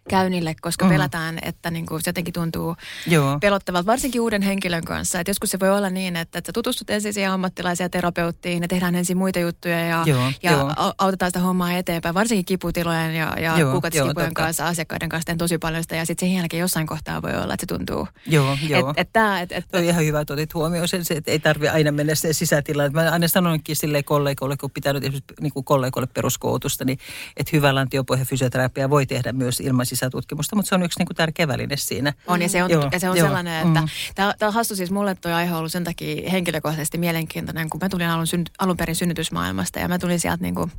käynnille, 0.09 0.55
koska 0.61 0.85
mm. 0.85 0.91
pelätään, 0.91 1.39
että 1.43 1.71
niin 1.71 1.87
kuin 1.87 2.03
se 2.03 2.09
jotenkin 2.09 2.35
tuntuu 2.35 2.77
Joo. 3.07 3.39
pelottavalta, 3.41 3.87
varsinkin 3.87 4.21
uuden 4.21 4.43
henkilön 4.43 4.85
kanssa. 4.85 5.21
Että 5.21 5.31
joskus 5.31 5.51
se 5.51 5.61
voi 5.61 5.71
olla 5.71 5.91
niin, 5.91 6.17
että, 6.17 6.39
että 6.39 6.49
sä 6.49 6.53
tutustut 6.53 6.91
ensin 6.91 7.15
siihen 7.15 7.31
ammattilaisia 7.31 7.89
terapeuttiin 7.89 8.63
ja 8.63 8.69
tehdään 8.69 8.95
ensin 8.95 9.17
muita 9.17 9.39
juttuja 9.39 9.79
ja, 9.81 10.03
Joo, 10.07 10.33
ja 10.43 10.53
jo. 10.53 10.69
autetaan 10.99 11.31
sitä 11.31 11.41
hommaa 11.41 11.73
eteenpäin, 11.73 12.15
varsinkin 12.15 12.45
kiputilojen 12.45 13.15
ja, 13.15 13.37
ja 13.41 13.67
kuukautiskipujen 13.71 14.35
kanssa, 14.35 14.67
asiakkaiden 14.67 15.09
kanssa 15.09 15.27
teen 15.27 15.39
tosi 15.39 15.59
paljon 15.59 15.83
sitä 15.83 15.97
ja 15.97 16.07
sitten 16.07 16.29
sen 16.29 16.37
jälkeen 16.37 16.61
jossain 16.61 16.87
kohtaa 16.87 17.23
voi 17.23 17.35
olla, 17.35 17.55
että 17.55 17.63
se 17.63 17.77
tuntuu. 17.77 18.09
Joo, 18.27 18.59
joo. 18.69 18.91
Et, 18.91 18.97
et 18.97 19.09
tää, 19.13 19.41
et, 19.41 19.53
et, 19.53 19.65
on 19.73 19.85
ihan 19.85 20.05
hyvä, 20.05 20.21
että 20.21 20.33
otit 20.33 20.55
huomioon 20.55 20.89
sen, 20.89 21.03
että 21.11 21.31
ei 21.31 21.39
tarvi 21.39 21.69
aina 21.69 21.93
mennä 21.93 22.15
sen 22.15 22.35
sisätilaan. 22.35 22.93
Mä 22.93 23.11
aina 23.11 23.29
sanonkin 23.29 23.77
sille 23.77 24.03
kollegoille, 24.03 24.57
kun 24.57 24.71
pitänyt 24.71 25.03
esimerkiksi 25.03 25.35
niin 25.41 25.53
kuin 25.53 25.65
kollegoille 25.65 26.09
peruskoulutusta, 26.15 26.85
niin 26.85 26.99
että 27.37 27.51
hyvä 27.53 27.75
lantiopohja 27.75 28.25
fysioterapia 28.25 28.91
voi 28.91 29.07
tehdä 29.07 29.33
myös 29.33 29.61
ilman 29.61 29.87
sisätutkimusta, 29.97 30.57
mutta 30.57 30.69
se 30.69 30.75
on 30.75 30.83
yksi 30.83 30.99
niin 30.99 31.07
kuin 31.07 31.17
tärkeä 31.17 31.49
väline 31.49 31.77
siinä. 31.77 32.13
On 32.27 32.43
ja 32.43 32.49
se 32.49 32.63
on, 32.63 32.71
joo, 32.71 32.89
ja 32.93 32.99
se 32.99 33.11
on 33.11 33.17
sellainen, 33.17 33.67
että 33.67 33.81
mm. 33.81 33.89
tämä 34.15 34.49
on 34.49 34.53
hassu 34.53 34.77
siis 34.77 34.91
mulle 34.91 35.15
tuo 35.15 35.33
aihe 35.33 35.53
on 35.53 35.59
ollut 35.59 35.73
sen 35.73 35.85
takia 35.85 36.31
henkilökohtaisesti 36.31 36.99
mielenkiintoinen, 36.99 37.71
kun 37.71 37.81
mä 37.83 37.89
tulin 37.89 38.09
alun, 38.09 38.27
alun 38.59 38.77
perin 38.77 38.97
synnytysmaailmasta 38.97 39.79
ja 39.79 39.89
mä 39.89 39.99
tulin 39.99 40.21
sieltä 40.21 40.43
niin 40.43 40.55
kuin 40.55 40.73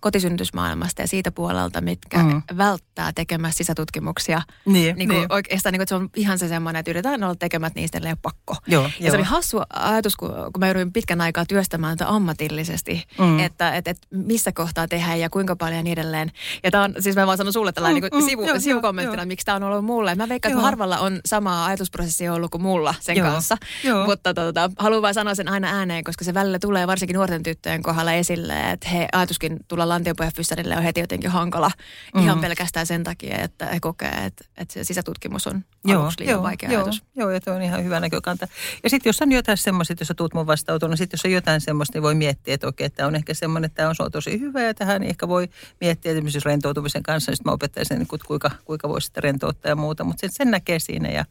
kotisynnytysmaailmasta 0.00 1.02
ja 1.02 1.08
siitä 1.08 1.32
puolelta, 1.32 1.80
mitkä 1.80 2.18
mm. 2.18 2.42
välttää 2.58 3.12
tekemässä 3.12 3.56
sisätutkimuksia. 3.56 4.42
Niin, 4.64 4.96
niin, 4.96 5.08
kuin 5.08 5.18
niin. 5.18 5.32
Oikeastaan 5.32 5.72
niin 5.72 5.80
kuin, 5.80 5.88
se 5.88 5.94
on 5.94 6.10
ihan 6.16 6.38
se 6.38 6.48
semmoinen, 6.48 6.80
että 6.80 6.90
yritetään 6.90 7.24
olla 7.24 7.34
tekemät 7.34 7.74
niistä 7.74 7.98
ei 8.04 8.14
pakko. 8.22 8.56
Joo, 8.66 8.82
ja 8.82 8.90
joo. 9.00 9.10
se 9.10 9.16
oli 9.16 9.24
hassu 9.24 9.58
ajatus, 9.70 10.16
kun, 10.16 10.30
kun 10.30 10.60
mä 10.60 10.66
jouduin 10.66 10.92
pitkän 10.92 11.20
aikaa 11.20 11.46
työstämään 11.46 11.96
tätä 11.96 12.10
ammatillisesti, 12.10 13.04
mm. 13.18 13.38
että 13.38 13.76
et, 13.76 13.88
et 13.88 13.98
missä 14.10 14.52
kohtaa 14.52 14.88
tehdään 14.88 15.20
ja 15.20 15.30
kuinka 15.30 15.56
paljon 15.56 15.76
ja 15.76 15.82
niin 15.82 15.98
edelleen. 15.98 16.32
Ja 16.62 16.70
tämä 16.70 16.84
on, 16.84 16.94
siis 16.98 17.16
mä 17.16 17.26
vaan 17.26 17.38
sanon 17.38 17.52
sulle 17.52 17.72
tällainen 17.72 18.02
mm, 18.02 18.08
niin 18.12 18.24
mm, 18.24 18.28
sivu, 18.28 18.46
joo, 18.46 18.60
sivukommenttina, 18.60 19.22
joo. 19.22 19.26
miksi 19.26 19.46
tämä 19.46 19.56
on 19.56 19.62
ollut 19.62 19.84
mulle. 19.84 20.14
Mä 20.14 20.28
veikkaan, 20.28 20.52
että 20.52 20.64
harvalla 20.64 20.98
on 20.98 21.20
sama 21.26 21.66
ajatusprosessi 21.66 22.28
ollut 22.28 22.50
kuin 22.50 22.62
mulla 22.62 22.94
sen 23.00 23.16
joo, 23.16 23.30
kanssa. 23.30 23.56
Joo. 23.84 24.06
Mutta 24.06 24.34
tota, 24.34 24.70
haluan 24.78 25.02
vain 25.02 25.14
sanoa 25.14 25.34
sen 25.34 25.48
aina 25.48 25.68
ääneen, 25.68 26.04
koska 26.04 26.24
se 26.24 26.34
välillä 26.34 26.58
tulee 26.58 26.86
varsinkin 26.86 27.14
nuorten 27.14 27.42
tyttöjen 27.42 27.82
kohdalla 27.82 28.12
esille, 28.12 28.70
että 28.70 28.88
he 28.88 29.08
ajatuskin 29.12 29.56
tulla 29.84 29.94
lantiopohjafyssarille 29.94 30.76
on 30.76 30.82
heti 30.82 31.00
jotenkin 31.00 31.30
hankala 31.30 31.70
mm. 32.14 32.22
ihan 32.22 32.40
pelkästään 32.40 32.86
sen 32.86 33.04
takia, 33.04 33.38
että 33.38 33.66
he 33.66 33.80
kokee, 33.80 34.08
että, 34.08 34.44
että 34.56 34.74
se 34.74 34.84
sisätutkimus 34.84 35.46
on 35.46 35.64
joo, 35.84 36.02
aluksi 36.02 36.20
liian 36.20 36.32
joo, 36.32 36.42
vaikea 36.42 36.70
joo, 36.70 36.82
ajatus. 36.82 37.04
Joo, 37.16 37.30
ja 37.30 37.40
tuo 37.40 37.54
on 37.54 37.62
ihan 37.62 37.84
hyvä 37.84 38.00
näkökanta. 38.00 38.48
Ja 38.82 38.90
sitten 38.90 39.08
jos 39.08 39.22
on 39.22 39.32
jotain 39.32 39.58
semmoista, 39.58 39.94
jos 40.00 40.08
sä 40.08 40.14
tuut 40.14 40.34
mun 40.34 40.46
vastautumaan, 40.46 40.90
niin 40.90 40.98
sitten 40.98 41.18
jos 41.18 41.24
on 41.24 41.30
jotain 41.30 41.60
semmoista, 41.60 41.96
niin 41.96 42.02
voi 42.02 42.14
miettiä, 42.14 42.54
että 42.54 42.68
okei, 42.68 42.90
tämä 42.90 43.06
on 43.06 43.14
ehkä 43.14 43.34
semmoinen, 43.34 43.66
että 43.66 43.76
tämä 43.76 43.88
on, 43.88 44.12
tosi 44.12 44.40
hyvä 44.40 44.62
ja 44.62 44.74
tähän 44.74 45.00
niin 45.00 45.10
ehkä 45.10 45.28
voi 45.28 45.48
miettiä 45.80 46.12
esimerkiksi 46.12 46.40
rentoutumisen 46.44 47.02
kanssa, 47.02 47.30
niin 47.30 47.36
sitten 47.36 47.50
mä 47.50 47.54
opettaisin, 47.54 47.98
niin 47.98 48.08
kuinka, 48.28 48.50
kuinka 48.64 48.88
voi 48.88 49.00
sitten 49.00 49.22
rentouttaa 49.22 49.68
ja 49.68 49.76
muuta, 49.76 50.04
mutta 50.04 50.26
sen 50.30 50.50
näkee 50.50 50.78
siinä 50.78 51.08
ja 51.08 51.24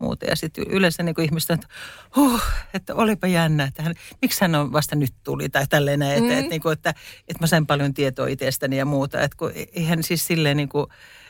muuta. 0.00 0.26
Ja 0.26 0.36
sitten 0.36 0.64
yleensä 0.70 1.02
niin 1.02 1.20
ihmiset 1.20 1.50
että, 1.50 1.66
huh, 2.16 2.42
että 2.74 2.94
olipa 2.94 3.26
jännä, 3.26 3.64
että 3.64 3.82
hän, 3.82 3.94
miksi 4.22 4.40
hän 4.40 4.54
on 4.54 4.72
vasta 4.72 4.96
nyt 4.96 5.14
tuli 5.24 5.48
tai 5.48 5.66
tälleen 5.66 5.98
näin, 5.98 6.12
että, 6.12 6.22
mm. 6.22 6.30
että, 6.30 6.40
että, 6.40 6.50
niin 6.50 6.62
kuin, 6.62 6.72
että, 6.72 6.90
että 7.28 7.40
mä 7.40 7.46
sain 7.46 7.66
paljon 7.66 7.94
tietoa 7.94 8.26
itsestäni 8.26 8.78
ja 8.78 8.84
muuta. 8.84 9.20
Että 9.20 9.36
kun 9.36 9.52
eihän 9.72 10.02
siis 10.02 10.26
silleen 10.26 10.56
niin 10.56 10.68
kuin, 10.68 10.86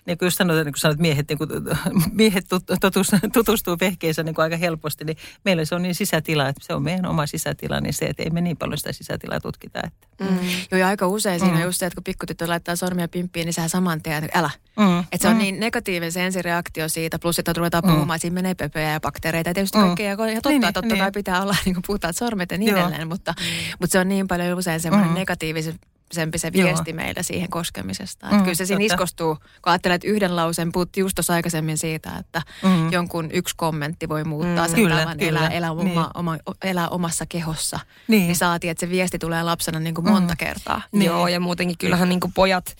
niin 0.07 0.19
kuin 0.19 0.27
just 0.27 0.39
sanotaan, 0.39 0.65
niin 0.65 0.73
kuin 0.73 0.81
sanot, 0.81 0.99
miehet, 0.99 1.29
niin 1.29 1.39
kuin, 1.39 1.51
miehet 2.13 2.47
tutus, 2.81 3.11
tutustuu 3.33 3.77
vehkeensä 3.81 4.23
niin 4.23 4.35
kuin 4.35 4.43
aika 4.43 4.57
helposti, 4.57 5.05
niin 5.05 5.17
meillä 5.45 5.65
se 5.65 5.75
on 5.75 5.83
niin 5.83 5.95
sisätila, 5.95 6.49
että 6.49 6.67
se 6.67 6.75
on 6.75 6.83
meidän 6.83 7.07
oma 7.07 7.27
sisätila, 7.27 7.81
niin 7.81 7.95
se, 7.95 8.05
että 8.05 8.23
ei 8.23 8.31
me 8.31 8.41
niin 8.41 8.57
paljon 8.57 8.79
sitä 8.79 8.93
sisätilaa 8.93 9.41
tutkita. 9.41 9.81
Että. 9.85 10.25
Mm. 10.25 10.39
Joo, 10.71 10.79
ja 10.79 10.89
aika 10.89 11.07
usein 11.07 11.41
siinä 11.41 11.55
mm. 11.55 11.61
on 11.61 11.67
just 11.67 11.79
se, 11.79 11.87
että 11.87 11.95
kun 11.95 12.05
pikkutyttö 12.05 12.49
laittaa 12.49 12.77
sormia 12.77 13.09
pimppiin, 13.09 13.45
niin 13.45 13.55
sehän 13.55 13.71
saman 13.71 14.03
tien, 14.03 14.25
että 14.25 14.39
älä. 14.39 14.51
Mm. 14.77 14.99
Että 14.99 15.19
se 15.19 15.29
on 15.29 15.35
mm. 15.35 15.39
niin 15.39 15.61
negatiivinen 15.61 16.13
se 16.13 16.27
ensireaktio 16.27 16.89
siitä, 16.89 17.19
plus 17.19 17.39
että 17.39 17.53
ruvetaan 17.57 17.85
mm. 17.85 17.91
puhumaan, 17.91 18.17
että 18.17 18.23
siinä 18.23 18.35
menee 18.35 18.55
pöpöjä 18.55 18.93
ja 18.93 19.01
bakteereita 19.01 19.51
ja 19.51 19.55
tietysti 19.55 19.79
mm. 19.79 19.85
kaikkea. 19.85 20.11
Ja 20.11 20.17
totta, 20.17 20.49
niin, 20.49 20.63
totta 20.63 20.81
niin. 20.81 20.99
kai 20.99 21.13
pitää 21.13 21.43
olla 21.43 21.57
niin 21.65 21.75
kuin 21.75 21.85
puhtaat 21.87 22.17
sormet 22.17 22.51
ja 22.51 22.59
niin 22.59 22.77
edelleen, 22.77 23.09
mutta, 23.09 23.35
mm. 23.41 23.47
mutta 23.81 23.93
se 23.93 23.99
on 23.99 24.09
niin 24.09 24.29
paljon 24.29 24.59
usein 24.59 24.81
semmoinen 24.81 25.11
mm. 25.11 25.15
negatiivisen 25.15 25.75
sempi 26.13 26.39
se 26.39 26.53
viesti 26.53 26.91
Joo. 26.91 26.97
meillä 26.97 27.23
siihen 27.23 27.51
koskemisesta. 27.51 28.27
Mm, 28.31 28.39
kyllä 28.39 28.55
se 28.55 28.67
siinä 28.67 28.81
totta. 28.81 28.95
iskostuu, 28.95 29.35
kun 29.35 29.45
ajattelee, 29.65 29.95
että 29.95 30.09
yhden 30.09 30.37
lauseen 30.37 30.73
puhuttiin 30.73 31.03
just 31.03 31.15
tuossa 31.15 31.35
aikaisemmin 31.35 31.79
siitä, 31.79 32.11
että 32.19 32.43
mm. 32.63 32.93
jonkun 32.93 33.29
yksi 33.33 33.55
kommentti 33.57 34.09
voi 34.09 34.25
muuttaa 34.25 34.67
mm, 34.67 34.71
sen 34.71 34.83
kyllä, 34.83 34.97
tavan 34.97 35.19
kyllä. 35.19 35.41
Elää, 35.41 35.49
elää, 35.51 35.75
niin. 35.75 35.99
oma, 35.99 36.11
oma, 36.15 36.39
elää 36.65 36.89
omassa 36.89 37.25
kehossa. 37.29 37.81
Niin. 38.09 38.27
niin 38.27 38.37
saatiin, 38.37 38.71
että 38.71 38.87
se 38.87 38.91
viesti 38.91 39.19
tulee 39.19 39.43
lapsena 39.43 39.81
niin 39.81 39.95
kuin 39.95 40.05
mm. 40.05 40.13
monta 40.13 40.37
kertaa. 40.37 40.83
Niin. 40.93 41.07
Joo, 41.07 41.29
ja 41.29 41.41
muutenkin 41.41 41.79
kyllähän 41.79 42.09
niin 42.09 42.21
kuin 42.21 42.33
pojat, 42.33 42.77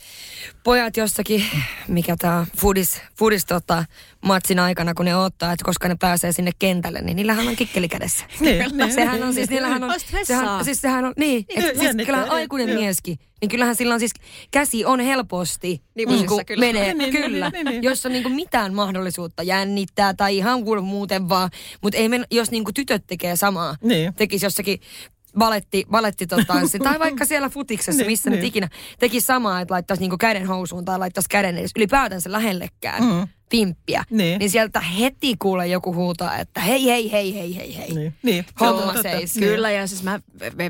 pojat 0.65 0.97
jossakin, 0.97 1.45
mikä 1.89 2.17
tämä 2.17 2.47
foodis, 2.57 3.03
foodis 3.19 3.45
tota, 3.45 3.85
matsin 4.25 4.59
aikana, 4.59 4.95
kun 4.95 5.05
ne 5.05 5.17
ottaa, 5.17 5.53
että 5.53 5.65
koska 5.65 5.89
ne 5.89 5.97
pääsee 6.01 6.33
sinne 6.33 6.51
kentälle, 6.59 7.01
niin 7.01 7.17
niillähän 7.17 7.49
on 7.49 7.57
kikkeli 7.57 7.89
kädessä. 7.89 8.25
niin, 8.41 8.65
niin, 8.73 8.93
sehän 8.93 9.23
on 9.23 9.35
siis, 9.35 9.51
niillähän 9.51 9.85
on, 9.85 9.93
sehän, 10.25 10.65
siis 10.65 10.81
sehän 10.81 11.05
on, 11.05 11.13
niin, 11.17 11.45
että 11.49 11.81
siis 11.81 11.97
kyllähän 12.07 12.31
aikuinen 12.31 12.79
mieskin, 12.79 13.19
niin 13.41 13.49
kyllähän 13.49 13.77
sillä 13.77 13.95
on 13.95 14.01
siis, 14.01 14.13
käsi 14.51 14.85
on 14.85 15.01
helposti, 15.01 15.83
niin, 15.95 16.09
niin 16.09 16.27
kuin 16.27 16.47
kyllä. 16.47 16.67
menee, 16.67 16.95
niin, 16.95 17.13
kyllä, 17.13 17.51
niin, 17.51 17.67
niin, 17.67 17.83
jos 17.83 18.07
on 18.07 18.13
niin 18.13 18.23
kuin 18.23 18.35
mitään 18.35 18.75
mahdollisuutta 18.75 19.43
jännittää 19.43 20.15
tai 20.15 20.37
ihan 20.37 20.65
muuten 20.83 21.29
vaan, 21.29 21.51
mutta 21.83 21.99
ei 21.99 22.09
men, 22.09 22.27
jos 22.31 22.51
niin 22.51 22.65
kuin 22.65 22.75
tytöt 22.75 23.05
tekee 23.07 23.37
samaa, 23.37 23.77
niin. 23.83 24.15
tekisi 24.15 24.47
jossakin 24.47 24.81
valetti, 25.39 25.87
valetti 25.93 26.27
tota, 26.27 26.55
tai 26.85 26.99
vaikka 26.99 27.25
siellä 27.25 27.49
futiksessa, 27.49 28.03
niin, 28.03 28.11
missä 28.11 28.31
niin, 28.31 28.37
nyt 28.37 28.49
ikinä 28.49 28.69
teki 28.99 29.21
samaa, 29.21 29.61
että 29.61 29.75
laittaisi 29.75 30.01
niinku 30.01 30.19
käden 30.19 30.47
housuun 30.47 30.85
tai 30.85 30.99
laittaisi 30.99 31.29
käden 31.29 31.59
edes 31.59 31.71
ylipäätänsä 31.77 32.33
lähellekään. 32.33 33.05
Mm 33.05 33.29
pimppiä, 33.51 34.05
niin. 34.11 34.39
niin 34.39 34.51
sieltä 34.51 34.81
heti 34.81 35.35
kuulee 35.39 35.67
joku 35.67 35.95
huutaa, 35.95 36.39
että 36.39 36.61
hei, 36.61 36.85
hei, 36.85 37.13
hei, 37.13 37.35
hei, 37.35 37.57
hei, 37.57 37.77
hei. 37.77 37.95
Niin. 37.95 38.15
niin. 38.23 38.45
Homma 38.61 39.03
seis. 39.03 39.35
Kyllä, 39.35 39.71
ja 39.71 39.87
siis 39.87 40.03
mä 40.03 40.21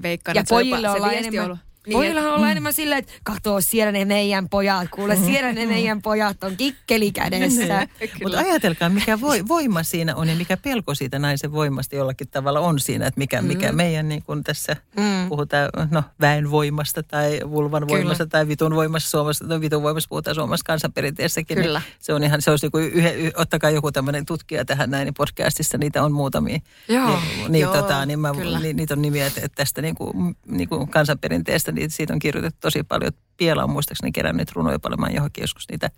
veikkaan, 0.03 0.35
ja 0.35 0.41
että 0.41 0.55
pojille 0.55 0.89
se, 0.89 0.91
ollaan 0.91 1.15
enemmän, 1.15 1.45
ollut. 1.45 1.59
Niin, 1.87 1.97
Pojillahan 1.97 2.31
ollaan 2.31 2.49
mm. 2.49 2.51
enemmän 2.51 2.73
silleen, 2.73 2.99
että 2.99 3.13
katoo 3.25 3.61
siellä 3.61 3.93
ne 3.93 4.05
meidän 4.05 4.49
pojat, 4.49 4.89
kuule 4.91 5.17
siellä 5.17 5.53
ne 5.53 5.67
meidän 5.67 6.03
pojat 6.03 6.45
on 6.45 6.57
kikkeli 6.57 7.13
kädessä. 7.13 7.89
Mutta 8.23 8.39
ajatelkaa, 8.39 8.89
mikä 8.89 9.21
voi, 9.21 9.45
voima 9.49 9.83
siinä 9.83 10.17
on 10.17 10.29
ja 10.29 10.37
mikä 10.37 10.57
pelko 10.57 10.95
siitä 10.95 11.19
naisen 11.19 11.53
voimasta 11.53 11.97
jollakin 11.97 12.29
tavalla 12.29 12.61
on 12.61 12.81
siinä, 12.81 13.07
että 13.07 13.19
mikä, 13.19 13.43
mikä 13.43 13.73
mm. 13.73 13.77
meidän 13.77 14.09
niin 14.09 14.23
kuin 14.23 14.45
tässä 14.45 14.77
mm. 14.97 15.29
puhutaan 15.29 15.69
no, 15.91 16.03
väen 16.21 16.51
voimasta 16.51 17.03
tai 17.03 17.41
vulvan 17.51 17.83
Kyllä. 17.83 17.99
voimasta 17.99 18.27
tai 18.27 18.49
vitun 18.49 18.75
voimassa 18.75 19.11
Suomessa, 19.11 19.45
no, 19.47 19.61
vitun 19.61 19.83
voimassa 19.83 20.09
puhutaan 20.09 20.35
Suomessa 20.35 20.65
kansanperinteessäkin. 20.67 21.57
Niin 21.57 21.65
Kyllä. 21.65 21.79
Niin 21.79 21.97
se 22.01 22.15
on 22.15 22.23
ihan, 22.23 22.43
se 22.43 22.51
olisi 22.51 22.69
niin 22.75 22.93
yhä, 22.93 23.11
yh, 23.11 23.33
ottakaa 23.37 23.71
joku 23.71 23.93
tämmöinen 23.93 24.27
tutkija 24.27 24.65
tähän 24.65 24.91
näin, 24.91 25.05
niin 25.05 25.15
podcastissa 25.15 25.79
niitä 25.79 26.03
on 26.03 26.13
muutamia. 26.13 26.59
Joo. 26.89 27.07
Niin, 27.07 27.53
niin, 27.53 27.63
Joo, 27.63 27.75
tota, 27.75 28.07
niin 28.07 28.19
mä, 28.19 28.33
ni, 28.63 28.73
niitä 28.73 28.95
on 28.95 29.03
nimiä, 29.03 29.27
että, 29.27 29.41
että 29.45 29.57
tästä 29.57 29.83
niin 29.83 29.95
kuin, 29.95 30.37
niin 30.47 30.69
kuin 30.69 30.89
kansanperinteestä 30.89 31.70
niin 31.73 31.91
siitä 31.91 32.13
on 32.13 32.19
kirjoitettu 32.19 32.59
tosi 32.61 32.83
paljon. 32.83 33.13
Piela 33.41 33.65
on 33.65 33.71
muistaakseni 33.71 34.13
kerännyt 34.13 34.53
runoja 34.53 34.79
paljon. 34.79 35.15
johonkin 35.15 35.43
joskus 35.43 35.69
niitä, 35.71 35.91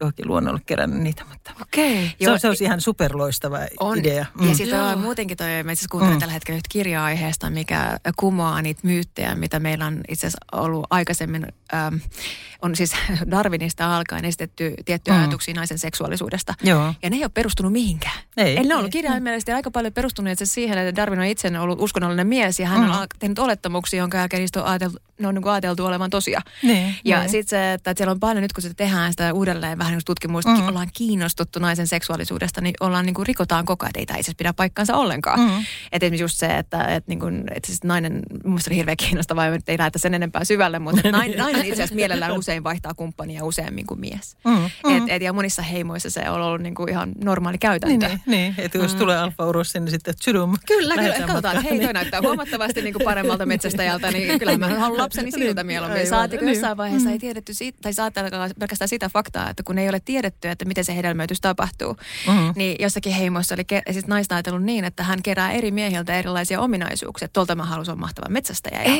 johonkin 0.00 0.28
luonnolle 0.28 0.60
kerännyt 0.66 1.00
niitä. 1.00 1.24
Mutta 1.28 1.52
okay. 1.62 2.08
se, 2.24 2.30
on, 2.30 2.40
se 2.40 2.48
olisi 2.48 2.64
ihan 2.64 2.80
superloistava 2.80 3.58
on. 3.80 3.98
idea. 3.98 4.26
Mm. 4.40 4.48
Ja 4.48 4.54
sitten 4.54 4.82
on 4.82 4.98
muutenkin 4.98 5.36
toi, 5.36 5.62
mä 5.64 5.72
itse 5.72 5.86
kuuntelen 5.90 6.16
mm. 6.16 6.20
tällä 6.20 6.32
hetkellä 6.32 6.58
nyt 6.58 6.68
kirja-aiheesta, 6.68 7.50
mikä 7.50 7.98
kumoaa 8.16 8.62
niitä 8.62 8.80
myyttejä, 8.82 9.34
mitä 9.34 9.60
meillä 9.60 9.86
on 9.86 10.00
itse 10.08 10.26
asiassa 10.26 10.44
ollut 10.52 10.86
aikaisemmin. 10.90 11.46
Ähm, 11.74 11.94
on 12.62 12.76
siis 12.76 12.92
Darwinista 13.30 13.96
alkaen 13.96 14.24
esitetty 14.24 14.74
tiettyjä 14.84 15.16
mm. 15.16 15.20
ajatuksia 15.20 15.54
naisen 15.54 15.78
seksuaalisuudesta. 15.78 16.54
Joo. 16.62 16.94
Ja 17.02 17.10
ne 17.10 17.16
ei 17.16 17.24
ole 17.24 17.30
perustunut 17.34 17.72
mihinkään. 17.72 18.20
Ei, 18.36 18.56
Eli 18.56 18.68
ne 18.68 18.74
on 18.74 18.78
ollut 18.78 18.92
kirjaimellisesti 18.92 19.52
aika 19.52 19.70
paljon 19.70 19.92
perustunut 19.92 20.32
itse 20.32 20.46
siihen, 20.46 20.78
että 20.78 21.00
Darwin 21.00 21.20
on 21.20 21.26
itse 21.26 21.58
ollut 21.60 21.80
uskonnollinen 21.80 22.26
mies 22.26 22.60
ja 22.60 22.66
hän 22.66 22.80
mm. 22.80 22.90
on 22.90 23.06
tehnyt 23.18 23.38
olettamuksia, 23.38 23.98
jonka 23.98 24.18
jälkeen 24.18 24.40
niistä 24.40 24.62
on 24.62 24.68
ajateltu, 24.68 24.98
ne 25.18 25.28
on 25.28 25.34
niin 25.34 25.48
ajateltu 25.48 25.86
olevan 25.86 26.10
tosia. 26.10 26.40
Niin, 26.62 26.89
ja 27.04 27.20
niin. 27.20 27.30
sitten 27.30 27.48
se, 27.48 27.72
että 27.72 27.94
siellä 27.96 28.12
on 28.12 28.20
paljon 28.20 28.42
nyt, 28.42 28.52
kun 28.52 28.62
se 28.62 28.74
tehdään 28.74 29.12
sitä 29.12 29.32
uudelleen 29.32 29.78
vähän 29.78 29.92
niin 29.92 30.02
tutkimusta, 30.06 30.50
mm. 30.50 30.68
ollaan 30.68 30.88
kiinnostuttu 30.92 31.58
naisen 31.58 31.86
seksuaalisuudesta, 31.86 32.60
niin 32.60 32.74
ollaan 32.80 33.06
niin 33.06 33.14
kuin 33.14 33.26
rikotaan 33.26 33.64
koko 33.64 33.86
ajan, 33.86 33.92
että 33.94 34.14
ei 34.14 34.20
itse 34.20 34.32
pidä 34.36 34.52
paikkansa 34.52 34.96
ollenkaan. 34.96 35.40
Mm. 35.40 35.64
Että 35.92 36.06
esimerkiksi 36.06 36.24
just 36.24 36.38
se, 36.38 36.58
että, 36.58 36.84
että, 36.84 37.08
niin 37.08 37.20
kuin, 37.20 37.44
että 37.54 37.66
siis 37.66 37.84
nainen, 37.84 38.12
mun 38.12 38.22
mielestä 38.44 38.70
oli 38.70 38.76
hirveän 38.76 38.96
kiinnostavaa, 38.96 39.46
että 39.46 39.72
ei 39.72 39.78
lähdetä 39.78 39.98
sen 39.98 40.14
enempää 40.14 40.44
syvälle, 40.44 40.78
mutta 40.78 41.10
nainen, 41.10 41.38
nainen 41.38 41.60
itse 41.60 41.72
asiassa 41.72 41.94
mielellään 41.94 42.32
usein 42.32 42.64
vaihtaa 42.64 42.94
kumppania 42.94 43.44
useammin 43.44 43.86
kuin 43.86 44.00
mies. 44.00 44.36
Mm. 44.44 44.52
Mm. 44.52 44.96
Et, 44.96 45.02
et, 45.08 45.22
ja 45.22 45.32
monissa 45.32 45.62
heimoissa 45.62 46.10
se 46.10 46.30
on 46.30 46.40
ollut 46.40 46.60
niin 46.60 46.74
kuin 46.74 46.88
ihan 46.88 47.12
normaali 47.24 47.58
käytäntö. 47.58 48.08
Niin, 48.08 48.20
niin, 48.26 48.54
niin 48.54 48.54
että 48.58 48.78
jos 48.78 48.92
mm. 48.92 48.98
tulee 48.98 49.18
alfa 49.18 49.46
urus 49.46 49.74
niin 49.74 49.90
sitten 49.90 50.14
tsudum. 50.14 50.56
Kyllä, 50.66 50.94
kyllä. 50.94 51.14
Katsotaan, 51.26 51.56
että 51.56 51.68
hei, 51.70 51.80
toi 51.80 51.92
näyttää 51.92 52.20
huomattavasti 52.20 52.82
niin 52.82 52.92
kuin 52.94 53.04
paremmalta 53.04 53.46
metsästäjältä, 53.46 54.10
niin 54.10 54.38
kyllä 54.38 54.58
mä 54.58 54.68
haluan 54.80 55.00
lapseni 55.00 55.30
siltä 55.30 55.64
mieluummin. 55.64 56.06
Saatiko 56.06 56.44
niin. 56.44 56.54
jossain 56.54 56.76
vaiheessa 56.80 57.08
mm. 57.08 57.12
ei 57.12 57.18
tiedetty, 57.18 57.54
siitä, 57.54 57.78
tai 57.82 57.92
saattaa 57.92 58.24
pelkästään 58.58 58.88
sitä 58.88 59.08
faktaa, 59.08 59.50
että 59.50 59.62
kun 59.62 59.78
ei 59.78 59.88
ole 59.88 60.00
tiedetty, 60.04 60.48
että 60.48 60.64
miten 60.64 60.84
se 60.84 60.96
hedelmöitys 60.96 61.40
tapahtuu, 61.40 61.96
mm. 62.26 62.52
niin 62.56 62.76
jossakin 62.78 63.12
heimoissa 63.12 63.54
oli 63.54 63.62
ke- 63.62 63.92
siis 63.92 64.06
naista 64.06 64.34
ajatellut 64.34 64.62
niin, 64.62 64.84
että 64.84 65.02
hän 65.02 65.22
kerää 65.22 65.52
eri 65.52 65.70
miehiltä 65.70 66.18
erilaisia 66.18 66.60
ominaisuuksia. 66.60 67.28
Tuolta 67.28 67.54
mä 67.54 67.64
haluaisin 67.64 67.92
olla 67.92 68.00
mahtava 68.00 68.28
metsästäjä. 68.28 68.82
Ja, 68.82 68.90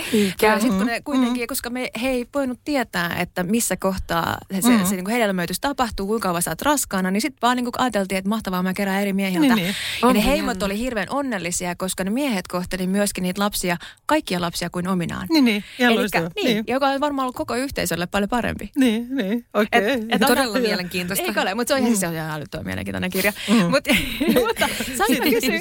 ja 0.42 0.60
sitten 0.60 0.78
kun 0.78 0.86
ne 0.86 1.00
kuitenkin, 1.00 1.42
mm. 1.42 1.46
koska 1.46 1.70
me 1.70 1.90
he 2.02 2.08
ei 2.08 2.26
voinut 2.34 2.60
tietää, 2.64 3.16
että 3.18 3.42
missä 3.42 3.76
kohtaa 3.76 4.38
se, 4.54 4.60
se, 4.60 4.68
mm. 4.68 4.84
se 4.84 4.94
niin 4.94 5.04
kuin 5.04 5.14
hedelmöitys 5.14 5.60
tapahtuu, 5.60 6.06
kuinka 6.06 6.28
kauan 6.28 6.42
sä 6.42 6.50
oot 6.50 6.62
raskaana, 6.62 7.10
niin 7.10 7.20
sitten 7.20 7.38
vaan 7.42 7.56
niin 7.56 7.64
kuin 7.64 7.74
ajateltiin, 7.78 8.18
että 8.18 8.28
mahtavaa 8.28 8.62
mä 8.62 8.74
kerään 8.74 9.02
eri 9.02 9.12
miehiltä. 9.12 9.54
Niin, 9.54 9.64
niin. 9.64 9.74
Ja 10.02 10.12
ne 10.12 10.24
heimot 10.24 10.62
oli 10.62 10.78
hirveän 10.78 11.06
onnellisia, 11.10 11.74
koska 11.76 12.04
ne 12.04 12.10
miehet 12.10 12.48
kohteli 12.48 12.86
myöskin 12.86 13.22
niitä 13.22 13.42
lapsia, 13.42 13.76
kaikkia 14.06 14.40
lapsia 14.40 14.70
kuin 14.70 14.88
ominaan. 14.88 15.26
Niin, 15.30 15.44
niin. 15.44 15.64
Elikkä, 15.78 16.20
niin, 16.20 16.44
niin. 16.44 16.64
joka 16.66 16.86
on 16.86 17.00
varmaan 17.00 17.24
ollut 17.24 17.36
koko 17.36 17.54
yhteisölle 17.70 18.06
paljon 18.06 18.28
parempi. 18.28 18.70
Niin, 18.76 19.16
niin, 19.16 19.46
okei. 19.54 19.80
Okay. 19.80 19.92
Et, 19.92 20.00
et 20.08 20.20
Todella 20.26 20.56
on, 20.56 20.62
mielenkiintoista. 20.62 21.26
Eikö 21.26 21.40
ole, 21.40 21.54
mutta 21.54 21.68
se 21.68 21.74
on 21.74 21.80
ihan, 21.80 21.92
mm. 21.92 21.96
se 21.96 22.08
on 22.08 22.14
ihan 22.14 22.30
älyttömän 22.30 22.66
mielenkiintoinen 22.66 23.10
kirja. 23.10 23.32
Mm. 23.48 23.56
Mut, 23.56 23.84
mutta 24.46 24.68
saanko 24.96 25.30
kysyä, 25.30 25.60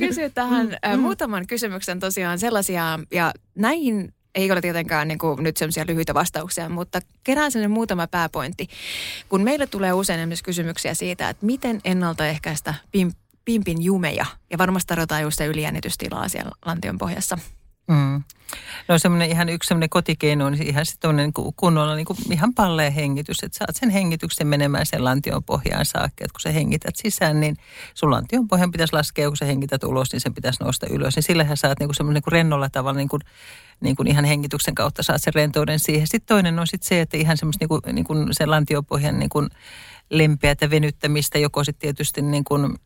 kysyä 0.08 0.30
tähän 0.30 0.66
mm. 0.66 1.00
muutaman 1.00 1.46
kysymyksen 1.46 2.00
tosiaan 2.00 2.38
sellaisia, 2.38 2.98
ja 3.12 3.32
näihin 3.54 4.14
ei 4.34 4.52
ole 4.52 4.60
tietenkään 4.60 5.08
niin 5.08 5.18
kuin 5.18 5.42
nyt 5.42 5.56
sellaisia 5.56 5.84
lyhyitä 5.88 6.14
vastauksia, 6.14 6.68
mutta 6.68 7.00
kerään 7.24 7.52
sellainen 7.52 7.70
muutama 7.70 8.06
pääpointti. 8.06 8.68
Kun 9.28 9.42
meille 9.42 9.66
tulee 9.66 9.92
usein 9.92 10.20
esimerkiksi 10.20 10.44
kysymyksiä 10.44 10.94
siitä, 10.94 11.28
että 11.28 11.46
miten 11.46 11.80
ennaltaehkäistä 11.84 12.74
pimp, 12.92 13.16
pimpin 13.44 13.82
jumeja, 13.82 14.26
ja 14.50 14.58
varmasti 14.58 14.88
tarjotaan 14.88 15.22
just 15.22 15.38
se 15.38 15.46
ylijännitystilaa 15.46 16.28
siellä 16.28 16.50
lantion 16.66 16.98
pohjassa. 16.98 17.38
Mm. 17.88 18.22
No 18.88 18.98
semmoinen 18.98 19.30
ihan 19.30 19.48
yksi 19.48 19.68
semmoinen 19.68 19.88
kotikeino 19.88 20.46
on 20.46 20.54
ihan 20.54 20.86
sitten 20.86 21.16
niin 21.16 21.32
kunnolla 21.56 21.94
niin 21.94 22.06
kuin 22.06 22.18
ihan 22.32 22.54
palleen 22.54 22.92
hengitys, 22.92 23.42
että 23.42 23.58
saat 23.58 23.76
sen 23.76 23.90
hengityksen 23.90 24.46
menemään 24.46 24.86
sen 24.86 25.04
lantion 25.04 25.44
pohjaan 25.44 25.86
saakka. 25.86 26.24
Että 26.24 26.32
kun 26.32 26.40
sä 26.40 26.50
hengität 26.50 26.96
sisään, 26.96 27.40
niin 27.40 27.56
sun 27.94 28.10
lantion 28.10 28.48
pohjan 28.48 28.70
pitäisi 28.70 28.92
laskea, 28.92 29.28
kun 29.28 29.36
sä 29.36 29.44
hengität 29.44 29.84
ulos, 29.84 30.12
niin 30.12 30.20
sen 30.20 30.34
pitäisi 30.34 30.64
nousta 30.64 30.86
ylös. 30.90 31.16
Niin 31.16 31.22
sillähän 31.22 31.56
saat 31.56 31.78
niin 31.78 31.88
kuin 31.88 31.96
semmoinen 31.96 32.22
niin 32.26 32.32
rennolla 32.32 32.68
tavalla 32.68 32.96
niin 32.96 33.08
kuin, 33.08 33.22
niin 33.80 33.96
kuin 33.96 34.08
ihan 34.08 34.24
hengityksen 34.24 34.74
kautta 34.74 35.02
saat 35.02 35.22
sen 35.22 35.34
rentouden 35.34 35.78
siihen. 35.78 36.06
Sitten 36.06 36.34
toinen 36.34 36.58
on 36.58 36.66
sitten 36.66 36.88
se, 36.88 37.00
että 37.00 37.16
ihan 37.16 37.36
semmoista 37.36 37.62
niin 37.62 37.68
kuin, 37.68 37.94
niin 37.94 38.04
kuin 38.04 38.28
sen 38.32 38.50
lantiopohjan 38.50 39.18
niin 39.18 39.28
kuin 39.28 39.48
lempeätä 40.10 40.70
venyttämistä, 40.70 41.38
joko 41.38 41.64
sitten 41.64 41.80
tietysti 41.80 42.22
niin 42.22 42.44
kuin 42.44 42.78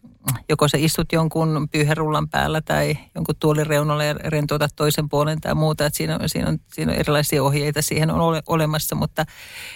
joko 0.49 0.69
sä 0.69 0.79
istut 0.81 1.13
jonkun 1.13 1.69
pyyherullan 1.73 2.29
päällä 2.29 2.61
tai 2.61 2.99
jonkun 3.15 3.35
tuolin 3.41 3.67
reunalla 3.67 4.05
ja 4.05 4.15
rentoutat 4.15 4.71
toisen 4.77 5.09
puolen 5.09 5.41
tai 5.41 5.55
muuta. 5.55 5.87
Että 5.87 5.97
siinä, 5.97 6.15
on, 6.15 6.29
siinä, 6.29 6.49
on, 6.49 6.59
siinä 6.73 6.93
on 6.93 6.99
erilaisia 6.99 7.43
ohjeita 7.43 7.83
siihen 7.83 8.11
on 8.11 8.21
ole, 8.21 8.43
olemassa, 8.47 8.95
mutta, 8.95 9.25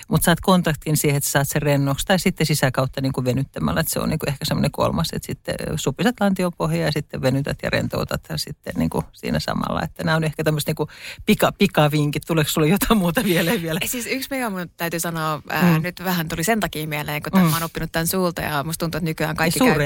mutta 0.08 0.24
saat 0.24 0.40
kontaktin 0.40 0.96
siihen, 0.96 1.16
että 1.16 1.30
saat 1.30 1.48
sen 1.48 1.62
rennoksi 1.62 2.06
tai 2.06 2.18
sitten 2.18 2.46
sisäkautta 2.46 3.00
niin 3.00 3.12
kuin 3.12 3.24
venyttämällä. 3.24 3.80
Että 3.80 3.92
se 3.92 4.00
on 4.00 4.08
niin 4.08 4.18
kuin 4.18 4.28
ehkä 4.28 4.44
semmoinen 4.44 4.70
kolmas, 4.70 5.08
että 5.12 5.26
sitten 5.26 5.54
supisat 5.76 6.14
lantiopohjaa 6.20 6.86
ja 6.86 6.92
sitten 6.92 7.22
venytät 7.22 7.58
ja 7.62 7.70
rentoutat 7.70 8.20
ja 8.28 8.38
sitten 8.38 8.74
niin 8.76 8.90
kuin 8.90 9.04
siinä 9.12 9.40
samalla. 9.40 9.82
Että 9.82 10.04
nämä 10.04 10.16
on 10.16 10.24
ehkä 10.24 10.44
tämmöiset 10.44 10.66
niin 10.66 10.88
pika, 11.26 11.52
pikavinkit. 11.58 12.22
Tuleeko 12.26 12.50
sulle 12.50 12.68
jotain 12.68 12.98
muuta 12.98 13.24
vielä? 13.24 13.50
vielä? 13.62 13.80
Siis 13.84 14.06
yksi 14.06 14.28
mikä 14.30 14.50
mun 14.50 14.70
täytyy 14.76 15.00
sanoa, 15.00 15.42
ää, 15.48 15.76
mm. 15.78 15.82
nyt 15.82 16.04
vähän 16.04 16.28
tuli 16.28 16.44
sen 16.44 16.60
takia 16.60 16.88
mieleen, 16.88 17.22
kun 17.22 17.40
mm. 17.40 17.46
mä 17.46 17.56
oon 17.56 17.62
oppinut 17.62 17.92
tämän 17.92 18.06
suulta 18.06 18.42
ja 18.42 18.64
musta 18.64 18.84
tuntuu, 18.84 18.98
että 18.98 19.10
nykyään 19.10 19.36
kaikki 19.36 19.58
käy 19.58 19.78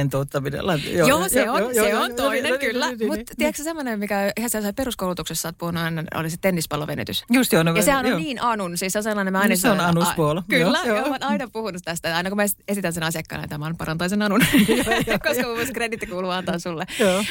Lantioiminen. 0.59 0.67
Lanti, 0.67 0.93
joo, 0.93 1.09
joo, 1.09 1.29
se 1.29 1.51
on, 1.51 1.61
joo, 1.61 1.85
se 1.85 1.91
joo, 1.91 2.03
on 2.03 2.15
toinen, 2.15 2.49
joo, 2.49 2.59
kyllä. 2.59 2.87
Niin, 2.87 2.99
Mutta 2.99 3.17
niin, 3.17 3.27
tiedätkö 3.39 3.63
semmoinen, 3.63 3.99
mikä 3.99 4.33
ihan 4.37 4.51
sellaisen 4.51 4.75
peruskoulutuksessa 4.75 5.49
olet 5.49 5.59
puhunut 5.59 5.83
aina, 5.83 6.05
oli 6.15 6.31
se 6.31 6.37
tennispallovenetys. 6.41 7.25
Just 7.31 7.53
joo. 7.53 7.63
No, 7.63 7.77
ja 7.77 7.83
sehän 7.83 8.07
on 8.07 8.17
niin 8.17 8.43
anun, 8.43 8.79
siis 8.79 8.93
se 8.93 8.99
on 8.99 9.03
sellainen, 9.03 9.33
mä 9.33 9.41
aina 9.41 9.57
Se 9.57 9.71
on 9.71 9.81
anuspuolo. 9.81 10.43
Kyllä, 10.49 10.79
joo, 10.85 10.97
joo. 10.97 11.09
oon 11.09 11.23
aina 11.23 11.49
puhunut 11.53 11.83
tästä. 11.85 12.17
Aina 12.17 12.31
kun 12.31 12.37
mä 12.37 12.45
esitän 12.69 12.93
sen 12.93 13.03
asiakkaana, 13.03 13.45
että 13.45 13.59
mä 13.59 13.65
oon 13.65 13.77
parantaisen 13.77 14.23
anun, 14.23 14.41
koska 15.27 15.43
mun 15.43 15.53
mielestä 15.53 15.75
kreditti 15.75 16.07
kuuluu 16.07 16.31
antaa 16.31 16.59
sulle. 16.59 16.87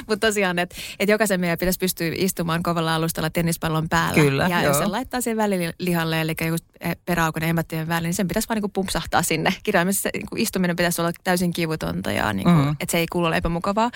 Mutta 0.07 0.28
tosiaan, 0.28 0.59
että 0.59 0.76
et 0.99 1.09
jokaisen 1.09 1.39
meidän 1.39 1.57
pitäisi 1.57 1.80
pystyä 1.80 2.11
istumaan 2.15 2.63
kovalla 2.63 2.95
alustalla 2.95 3.30
tennispallon 3.30 3.89
päällä. 3.89 4.22
Kyllä, 4.22 4.47
ja 4.49 4.61
joo. 4.61 4.67
jos 4.67 4.78
se 4.78 4.86
laittaa 4.86 5.22
sen 5.22 5.38
välilihalle, 5.38 6.22
eli 6.22 6.36
just 6.47 6.65
peräaukon 7.06 7.44
ja 7.44 7.50
emättien 7.50 7.88
väliin, 7.88 8.04
niin 8.04 8.14
sen 8.14 8.28
pitäisi 8.28 8.50
vaan 8.50 8.62
niin 8.62 8.72
pumpsahtaa 8.72 9.24
sinne. 9.24 9.54
Kirjaimessa 9.64 10.10
niin 10.14 10.28
istuminen 10.36 10.76
pitäisi 10.76 11.02
olla 11.02 11.12
täysin 11.24 11.54
kivutonta 11.54 12.12
ja 12.12 12.34
niin 12.34 12.44
kuin, 12.44 12.66
mm. 12.66 12.72
että 12.72 12.92
se 12.92 12.98
ei 12.98 13.08
kuulu 13.12 13.28
ole 13.28 13.38
epämukavaa. 13.38 13.92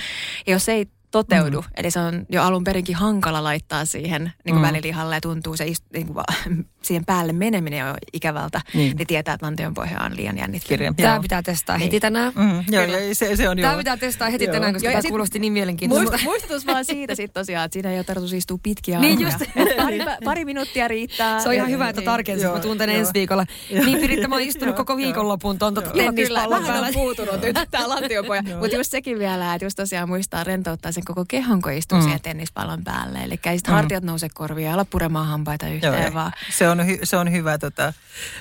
Ja 0.48 0.54
jos 0.54 0.70
ei 0.70 0.88
toteudu. 1.12 1.62
Mm. 1.62 1.68
Eli 1.78 1.92
se 1.92 2.00
on 2.00 2.26
jo 2.30 2.44
alun 2.44 2.64
perinkin 2.64 2.96
hankala 2.96 3.44
laittaa 3.44 3.86
siihen 3.86 4.24
niin 4.24 4.56
kuin 4.56 4.62
mm. 4.62 4.68
välilihalle 4.68 5.16
ja 5.16 5.22
tuntuu 5.22 5.58
se 5.58 5.66
ist, 5.66 5.84
niin 5.94 6.08
kuin, 6.08 6.26
siihen 6.86 7.06
päälle 7.06 7.34
meneminen 7.34 7.80
jo 7.80 7.96
ikävältä. 8.14 8.62
Niin, 8.74 8.98
niin 8.98 9.08
tietää, 9.08 9.34
että 9.34 9.46
lantion 9.46 9.74
pohja 9.74 10.02
on 10.02 10.16
liian 10.16 10.38
jännittävä. 10.38 10.94
Tämä 10.98 11.20
pitää 11.20 11.42
testaa 11.42 11.78
heti 11.78 11.90
niin. 11.90 12.02
tänään. 12.02 12.34
Mm, 12.36 12.64
joo, 12.70 12.84
se, 13.14 13.36
se 13.36 13.50
on 13.50 13.58
Tämä 13.58 13.78
pitää 13.78 13.98
testaa 13.98 14.30
heti 14.30 14.46
joo. 14.46 14.54
tänään, 14.54 14.74
koska 14.74 14.90
joo, 14.90 15.02
tämä 15.02 15.10
kuulosti 15.10 15.40
niin 15.40 15.54
mielenkiintoista. 15.54 16.18
Muistutus 16.24 16.68
vaan 16.68 16.86
siitä 16.86 17.16
sitten 17.16 17.42
tosiaan, 17.42 17.66
että 17.66 17.74
siinä 17.74 17.92
ei 17.92 17.98
ole 17.98 18.04
tarkoitus 18.04 18.34
istua 18.34 18.58
pitkiä 18.64 19.00
Niin 19.00 19.22
just. 19.22 19.38
pari, 19.84 20.00
pari 20.24 20.46
minuuttia 20.46 20.88
riittää. 20.88 21.40
Se 21.40 21.50
on 21.50 21.56
ihan 21.56 21.70
hyvä, 21.70 21.90
että 21.90 22.02
niin. 22.02 22.06
tarkensit. 22.06 22.52
Mä 22.54 22.60
tuun 22.60 22.78
tänne 22.78 22.98
ensi 22.98 23.12
viikolla. 23.14 23.46
Niin 23.86 24.00
Piritta, 24.00 24.28
mä 24.28 24.36
oon 24.36 24.42
istunut 24.42 24.76
koko 24.76 24.98
viikonlopun 24.98 25.60
tuon 25.60 25.74
tennispallon 25.74 26.50
päällä. 26.50 26.68
Vähän 26.68 26.84
on 26.84 26.94
puutunut 26.94 27.42
nyt 27.42 27.58
tämä 27.72 27.90
lantiopohja. 27.90 28.44
Mutta 28.60 28.76
just 28.76 28.92
sekin 28.92 29.20
vielä, 29.20 29.54
että 29.54 29.66
just 29.66 29.76
tosiaan 29.76 30.10
muistaa 30.10 30.44
rentouttaa 30.44 30.92
sen 30.92 31.06
koko 31.06 31.26
kehon, 31.28 31.62
kun 31.62 31.72
istuu 31.72 31.98
mm. 31.98 32.04
siihen 32.04 32.22
tennispallon 32.22 32.84
päälle. 32.84 33.20
Eli 33.24 33.40
ei 33.46 33.58
sitten 33.58 33.74
mm. 33.74 33.76
hartiat 33.76 34.04
nouse 34.04 34.28
korvia 34.34 34.68
ja 34.68 34.74
ala 34.74 34.86
puremaan 34.86 35.28
hampaita 35.28 35.68
yhteen 35.68 36.14
vaan. 36.14 36.32
Se 36.52 36.70
on, 36.80 36.88
hy, 36.88 37.00
se 37.04 37.18
on 37.18 37.32
hyvä 37.32 37.58
tota, 37.58 37.94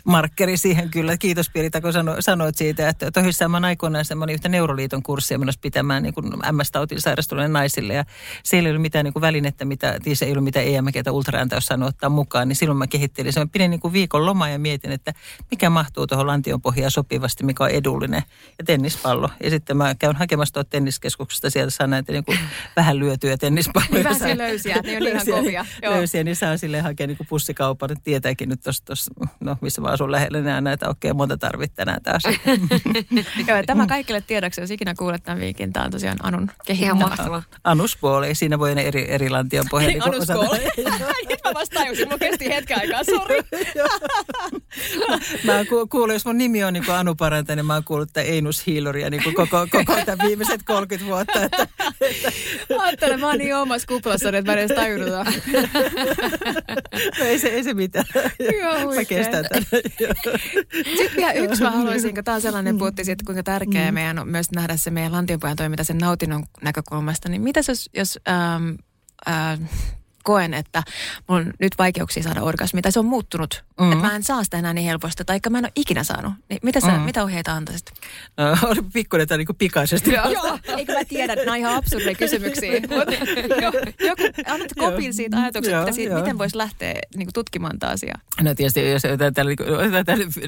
markkeri 0.05 0.57
siihen 0.57 0.91
kyllä. 0.91 1.17
Kiitos 1.17 1.51
Pirita, 1.51 1.81
kun 1.81 1.93
sano, 1.93 2.17
sanoit 2.21 2.57
siitä, 2.57 2.89
että 2.89 3.11
tosissaan 3.11 3.51
mä 3.51 3.61
aikoinaan 3.65 4.05
semmoinen 4.05 4.35
yhtä 4.35 4.49
Neuroliiton 4.49 5.03
kurssia 5.03 5.39
menossa 5.39 5.61
pitämään 5.61 6.03
niin 6.03 6.15
MS-tautiin 6.53 7.01
sairastuneille 7.01 7.53
naisille. 7.53 7.95
Ja 7.95 8.05
siellä 8.45 8.67
ei 8.67 8.71
ollut 8.71 8.83
mitään 8.83 9.05
niin 9.05 9.13
kuin 9.13 9.21
välinettä, 9.21 9.65
mitä, 9.65 9.99
se 10.15 10.25
ei 10.25 10.33
ollut 10.33 10.45
mitään 10.45 10.67
EMG 10.67 10.95
tai 11.05 11.13
ultraääntä 11.13 11.57
jos 11.57 11.67
sanoi 11.67 11.89
ottaa 11.89 12.11
mukaan. 12.11 12.49
Niin 12.49 12.57
silloin 12.57 12.79
mä 12.79 12.87
kehittelin. 12.87 13.33
Mä 13.37 13.47
pidin 13.47 13.71
niin 13.71 13.81
kuin 13.81 13.93
viikon 13.93 14.27
lomaa 14.27 14.49
ja 14.49 14.59
mietin, 14.59 14.93
että 14.93 15.13
mikä 15.51 15.71
mahtuu 15.71 16.07
tuohon 16.07 16.27
lantion 16.27 16.63
pohjaan 16.63 16.91
sopivasti, 16.91 17.45
mikä 17.45 17.65
on 17.65 17.71
edullinen. 17.71 18.23
Ja 18.59 18.65
tennispallo. 18.65 19.31
Ja 19.43 19.51
sitten 19.51 19.77
mä 19.77 19.95
käyn 19.95 20.17
hakemassa 20.17 20.55
tuolta 20.55 20.71
tenniskeskuksesta, 20.71 21.51
sieltä 21.51 21.71
saa 21.71 21.87
näitä 21.87 22.13
niin 22.13 22.25
kuin 22.25 22.39
vähän 22.77 22.99
lyötyjä 22.99 23.37
tennispalloja. 23.37 23.99
Hyvä 23.99 24.15
se 24.15 24.39
löysiä, 24.39 24.77
ne 24.83 24.97
on 24.97 25.09
ihan 25.09 25.27
kovia. 25.31 25.67
Löysiä, 25.83 26.25
niin 26.25 26.37
saa 26.37 26.57
silleen 26.57 26.83
hakea 26.83 27.07
niin 27.07 27.19
pussikaupan. 27.29 27.97
Tietääkin 28.23 28.49
nyt 28.49 28.61
tuossa, 28.63 29.11
no 29.41 29.57
missä 29.61 29.81
mä 29.81 29.89
asun 29.89 30.13
lähellä, 30.13 30.41
niin 30.41 30.65
näitä 30.65 30.89
okei, 30.89 31.11
okay, 31.11 31.17
monta 31.17 31.37
tarvitse 31.37 31.77
tänään 31.77 32.03
taas. 32.03 32.23
Joo, 33.49 33.63
tämä 33.67 33.87
kaikille 33.87 34.21
tiedoksi, 34.21 34.61
jos 34.61 34.71
ikinä 34.71 34.95
kuulet 34.95 35.23
tämän 35.23 35.41
viikin, 35.41 35.73
tämä 35.73 35.85
on 35.85 35.91
tosiaan 35.91 36.19
Anun 36.23 36.51
kehittämä. 36.67 37.43
Anuspuoli, 37.65 38.35
siinä 38.35 38.59
voi 38.59 38.75
ne 38.75 38.83
eri, 38.83 39.11
eri 39.11 39.31
lantion 39.31 39.67
pohjalla. 39.71 39.93
Niin 39.93 40.15
Anuspuoli. 40.15 40.59
Nyt 41.29 41.39
mä 41.45 41.55
vasta 41.55 41.81
tajusin, 41.81 42.07
mulla 42.07 42.19
kesti 42.19 42.49
hetken 42.49 42.81
aikaa, 42.81 43.05
sori. 43.05 43.41
mä 45.47 45.57
oon 45.57 45.89
kuullut, 45.89 46.13
jos 46.13 46.27
mun 46.27 46.39
nimi 46.39 46.65
on 46.65 46.73
niin 46.73 46.85
kuin 46.85 46.95
Anu 46.95 47.15
Paranta, 47.15 47.57
niin 47.57 47.67
mä 47.67 47.75
oon 47.75 47.85
kuullut 47.85 48.09
tätä 48.13 48.27
Einus 48.27 48.67
Hiiloria 48.67 49.11
niin 49.11 49.23
kuin 49.23 49.35
koko, 49.35 49.67
koko 49.71 49.97
tämän 50.07 50.29
viimeiset 50.29 50.63
30 50.63 51.11
vuotta. 51.11 51.43
Että, 51.43 51.67
että... 52.01 52.33
Ajattelen, 52.79 53.21
mä 53.21 53.27
oon 53.27 53.39
niin 53.39 53.57
omassa 53.57 53.87
kuplassa, 53.87 54.29
että 54.29 54.43
mä 54.43 54.53
en 54.53 54.59
edes 54.59 54.77
tajunnut. 54.77 55.11
no 57.19 57.25
ei 57.25 57.39
se, 57.39 57.49
ei 57.49 57.65
se 57.65 57.75
mitään. 57.75 58.05
Mä 58.95 59.05
kestän 59.05 59.45
tämän. 59.45 59.65
Sitten 60.97 61.17
vielä 61.17 61.33
yksi 61.33 61.63
mä 61.63 61.71
haluaisin, 61.71 62.15
kun 62.15 62.25
tämä 62.25 62.35
on 62.35 62.41
sellainen, 62.41 62.79
puhuttiin 62.79 63.07
siitä, 63.07 63.25
kuinka 63.27 63.43
tärkeää 63.43 63.91
mm. 63.91 63.95
meidän 63.95 64.19
on 64.19 64.29
myös 64.29 64.51
nähdä 64.51 64.77
se 64.77 64.91
meidän 64.91 65.13
lantionpojan 65.13 65.57
toiminta 65.57 65.85
sen 65.85 65.99
nautinnon 65.99 66.45
näkökulmasta. 66.63 67.29
Niin 67.29 67.43
mitä 67.43 67.61
jos, 67.69 67.91
jos 67.95 68.19
ähm, 68.29 68.71
äh, 69.29 69.59
koen, 70.23 70.55
että 70.55 70.83
mulla 71.29 71.41
on 71.41 71.53
nyt 71.59 71.73
vaikeuksia 71.79 72.23
saada 72.23 72.43
orgasmia, 72.43 72.83
tai 72.83 72.93
se 72.93 72.99
on 72.99 73.07
muuttunut, 73.07 73.65
mm-hmm. 73.81 73.93
että 73.93 74.07
mä 74.07 74.17
en 74.17 74.23
saa 74.23 74.45
sitä 74.45 74.59
enää 74.59 74.73
niin 74.73 74.87
helposti, 74.87 75.25
tai 75.25 75.41
mä 75.51 75.59
en 75.59 75.65
ole 75.65 75.73
ikinä 75.77 76.05
saanut. 76.05 76.33
Niin 76.49 76.61
mitä, 76.63 76.81
sä, 76.81 76.87
mm-hmm. 76.87 77.03
mitä 77.03 77.23
ohjeita 77.23 77.53
antaisit? 77.53 77.93
No, 78.37 78.57
oli 78.63 78.83
pikkuinen 78.93 79.29
tai 79.29 79.39
niin 79.39 79.47
pikaisesti. 79.59 80.13
Joo, 80.13 80.59
eikö 80.77 80.93
mä 80.93 81.05
tiedä, 81.05 81.35
nämä 81.35 81.53
on 81.53 81.59
ihan 81.59 81.75
absurdeja 81.75 82.15
kysymyksiä. 82.15 82.73
joku, 84.09 84.23
annat 84.47 84.71
kopin 84.79 85.15
siitä 85.15 85.37
ajatuksesta, 85.37 85.81
että 85.81 85.93
siitä, 85.93 86.15
miten 86.15 86.39
voisi 86.39 86.57
lähteä 86.57 86.93
niin 86.93 87.27
kuin, 87.27 87.33
tutkimaan 87.33 87.79
tätä 87.79 87.93
asiaa. 87.93 88.19
No 88.41 88.55
tietysti, 88.55 88.91
jos 88.91 89.05
otetaan 89.05 89.47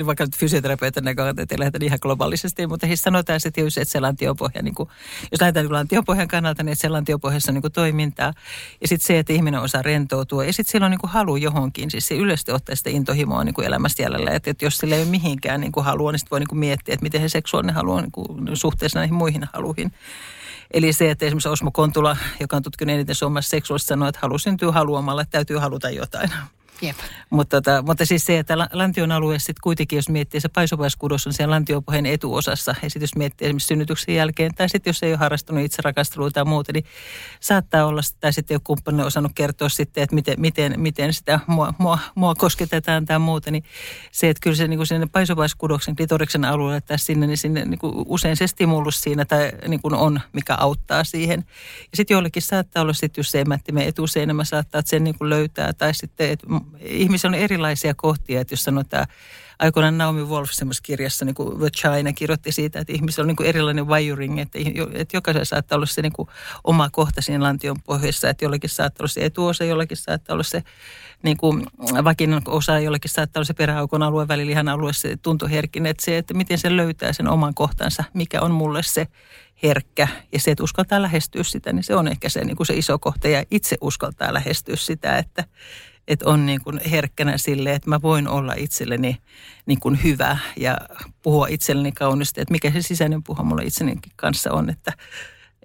vaikka 0.07 0.27
fysioterapeutin 0.37 1.05
näkökulmasta, 1.05 1.43
että 1.43 1.55
ei 1.55 1.59
lähdetä 1.59 1.85
ihan 1.85 1.99
globaalisesti, 2.03 2.67
mutta 2.67 2.87
siis 2.87 3.03
sanotaan 3.03 3.41
että 3.45 3.85
se 3.85 4.01
lantiopohja, 4.01 4.63
niin 4.63 4.75
kuin, 4.75 4.89
jos 5.33 5.41
lähdetään 5.41 5.67
niin 5.67 5.73
lantiopohjan 5.73 6.29
kannalta, 6.29 6.63
niin 6.63 6.73
että 6.73 6.83
se 6.83 6.89
lantiopohjassa 6.89 7.51
on 7.51 7.55
niin 7.55 7.63
kuin 7.63 7.73
toimintaa. 7.73 8.33
Ja 8.81 8.89
sitten 8.89 9.07
se, 9.07 9.19
että 9.19 9.33
ihminen 9.33 9.61
osaa 9.65 9.83
rentoutua. 9.83 10.45
Ja 10.45 10.53
sitten 10.53 10.73
sillä 10.73 10.85
on 10.85 10.91
niin 10.91 11.01
kuin 11.01 11.11
halu 11.11 11.37
johonkin. 11.37 11.91
Siis 11.91 12.09
se 12.09 12.15
yleisesti 12.15 12.53
ottaa 12.53 12.77
sitä 12.77 12.91
intohimoa 12.91 13.45
niin 13.45 13.55
kuin 13.55 13.67
jäljellä. 13.99 14.31
Että, 14.31 14.51
että 14.51 14.65
jos 14.65 14.77
sillä 14.77 14.95
ei 14.95 15.03
ole 15.03 15.11
mihinkään 15.11 15.61
niin 15.61 15.73
kuin 15.73 15.85
halua, 15.85 16.13
niin 16.13 16.19
sitten 16.19 16.31
voi 16.31 16.41
niin 16.41 16.49
kuin 16.49 16.59
miettiä, 16.59 16.93
että 16.93 17.03
miten 17.03 17.21
se 17.21 17.29
seksuaalinen 17.29 17.75
halu 17.75 17.93
on 17.93 18.09
niin 18.45 18.57
suhteessa 18.57 18.99
näihin 18.99 19.15
muihin 19.15 19.47
haluihin. 19.53 19.93
Eli 20.71 20.93
se, 20.93 21.11
että 21.11 21.27
esimerkiksi 21.27 21.49
Osmo 21.49 21.71
Kontula, 21.71 22.17
joka 22.41 22.57
on 22.57 22.63
tutkinut 22.63 22.95
eniten 22.95 23.15
suomalaisesta 23.15 23.51
seksuaalista, 23.51 23.89
sanoo, 23.89 24.09
että 24.09 24.19
halu 24.23 24.39
syntyy 24.39 24.71
haluamalla, 24.71 25.23
että 25.23 25.33
täytyy 25.33 25.57
haluta 25.57 25.91
jotain. 25.91 26.31
Jep. 26.85 26.97
Mutta, 27.31 27.63
tota, 27.63 27.83
mutta 27.83 28.07
siis 28.07 28.25
se, 28.25 28.39
että 28.39 28.59
lantion 28.73 29.13
alue 29.13 29.39
sitten 29.39 29.63
kuitenkin, 29.63 29.97
jos 29.97 30.09
miettii, 30.09 30.41
se 30.41 30.49
paisuvaiskudos 30.49 31.27
on 31.27 31.33
siellä 31.33 31.55
lantiopohjan 31.55 32.07
etuosassa. 32.07 32.75
Ja 32.83 32.91
sitten 32.91 33.03
jos 33.03 33.17
miettii 33.17 33.47
esimerkiksi 33.47 33.67
synnytyksen 33.67 34.15
jälkeen, 34.15 34.55
tai 34.55 34.69
sitten 34.69 34.91
jos 34.91 35.03
ei 35.03 35.11
ole 35.11 35.19
harrastunut 35.19 35.65
itse 35.65 35.83
rakastelua 35.85 36.31
tai 36.31 36.45
muuta, 36.45 36.73
niin 36.73 36.85
saattaa 37.41 37.87
olla, 37.87 38.01
tai 38.21 38.33
sitten 38.33 38.55
ole 38.55 38.61
kumppani 38.65 39.03
osannut 39.03 39.33
kertoa 39.35 39.69
sitten, 39.69 40.03
että 40.03 40.15
miten, 40.15 40.41
miten, 40.41 40.75
miten 40.77 41.13
sitä 41.13 41.41
mua, 41.47 41.75
mua, 41.79 41.99
mua 42.15 42.35
kosketetaan 42.35 43.05
tai 43.05 43.19
muuta. 43.19 43.51
Niin 43.51 43.65
se, 44.13 44.29
että 44.29 44.41
kyllä 44.41 44.57
se 44.57 44.69
niin 44.69 44.79
kuin 44.79 44.87
sinne 44.87 45.07
paisuvaiskudoksen, 45.07 45.97
klitoriksen 45.97 46.45
alueelle 46.45 46.81
tai 46.81 46.99
sinne, 46.99 47.27
niin 47.27 47.39
sinne 47.39 47.65
niin 47.65 47.79
kuin 47.79 47.95
usein 48.07 48.37
se 48.37 48.47
stimulus 48.47 49.01
siinä 49.01 49.25
tai 49.25 49.53
niin 49.69 49.83
kuin 49.83 49.95
on, 49.95 50.21
mikä 50.33 50.55
auttaa 50.55 51.05
siihen. 51.05 51.45
Ja 51.81 51.97
sitten 51.97 52.15
joillekin 52.15 52.43
saattaa 52.43 52.83
olla 52.83 52.93
sitten, 52.93 53.23
jos 53.23 53.31
se 53.31 53.41
emättimen 53.41 53.89
etuseinämä 53.89 54.45
saattaa, 54.45 54.79
että 54.79 54.91
sen 54.91 55.05
niin 55.05 55.19
kuin 55.19 55.31
löytää, 55.31 55.73
tai 55.73 55.95
sitten, 55.95 56.31
että 56.31 56.47
ihmisillä 56.81 57.37
on 57.37 57.43
erilaisia 57.43 57.95
kohtia, 57.97 58.41
että 58.41 58.53
jos 58.53 58.65
sanotaan, 58.65 59.07
aikoinaan 59.59 59.99
Naomi 59.99 60.23
Wolf 60.23 60.51
semmoisessa 60.53 60.83
kirjassa, 60.83 61.25
niin 61.25 61.35
kuin 61.35 61.73
China 61.73 62.13
kirjoitti 62.13 62.53
siitä, 62.53 62.81
että 62.81 62.93
ihmisillä 62.93 63.25
on 63.25 63.29
niin 63.29 63.37
kuin 63.37 63.47
erilainen 63.47 63.89
wiring, 63.89 64.41
että, 64.41 64.59
että 64.93 65.17
jokaisella 65.17 65.45
saattaa 65.45 65.77
olla 65.77 65.87
se 65.87 66.03
niin 66.03 66.13
kuin 66.13 66.29
oma 66.65 66.91
kohta 66.91 67.23
siinä 67.23 67.45
lantion 67.45 67.77
pohjassa, 67.87 68.29
että 68.29 68.45
jollakin 68.45 68.71
saattaa 68.71 69.03
olla 69.03 69.13
se 69.13 69.25
etuosa, 69.25 69.65
jollakin 69.65 69.97
saattaa 69.97 70.35
olla 70.35 70.43
se 70.43 70.63
niin 71.23 71.37
kuin 71.37 71.67
vakinan 72.05 72.43
osa, 72.47 72.79
jollakin 72.79 73.11
saattaa 73.11 73.41
olla 73.41 73.47
se 73.47 73.55
peräaukon 73.55 74.03
alue, 74.03 74.29
välilihan 74.29 74.69
alue, 74.69 74.93
se 74.93 75.17
tuntoherkin, 75.17 75.87
että 75.87 76.05
se, 76.05 76.19
että 76.19 76.35
miten 76.35 76.59
se 76.59 76.77
löytää 76.77 77.13
sen 77.13 77.29
oman 77.29 77.55
kohtansa, 77.55 78.05
mikä 78.15 78.41
on 78.41 78.51
mulle 78.51 78.83
se 78.83 79.07
herkkä. 79.63 80.09
Ja 80.33 80.41
se, 80.41 80.51
että 80.51 80.65
uskaltaa 80.65 81.03
lähestyä 81.03 81.43
sitä, 81.43 81.73
niin 81.73 81.85
se 81.85 81.95
on 81.95 82.09
ehkä 82.09 82.29
se, 82.29 82.45
niin 82.45 82.57
kuin 82.57 82.67
se 82.67 82.75
iso 82.75 82.99
kohta. 82.99 83.29
Ja 83.29 83.45
itse 83.51 83.77
uskaltaa 83.81 84.35
lähestyä 84.35 84.77
sitä, 84.77 85.19
että, 85.19 85.45
että 86.09 86.29
on 86.29 86.47
niin 86.47 86.61
kuin 86.65 86.81
herkkänä 86.91 87.39
sille, 87.39 87.73
että 87.73 87.91
mä 87.91 88.03
voin 88.03 88.29
olla 88.29 88.55
itselleni 88.57 89.17
niin 89.67 89.81
kuin 89.81 90.03
hyvä 90.05 90.39
ja 90.57 90.79
puhua 91.23 91.47
itselleni 91.47 91.93
kaunisti, 91.93 92.41
että 92.41 92.53
mikä 92.53 92.71
se 92.71 92.83
sisäinen 92.83 93.23
puha 93.23 93.43
mulla 93.43 93.63
itseni 93.63 93.97
kanssa 94.17 94.53
on, 94.53 94.71
että 94.71 94.93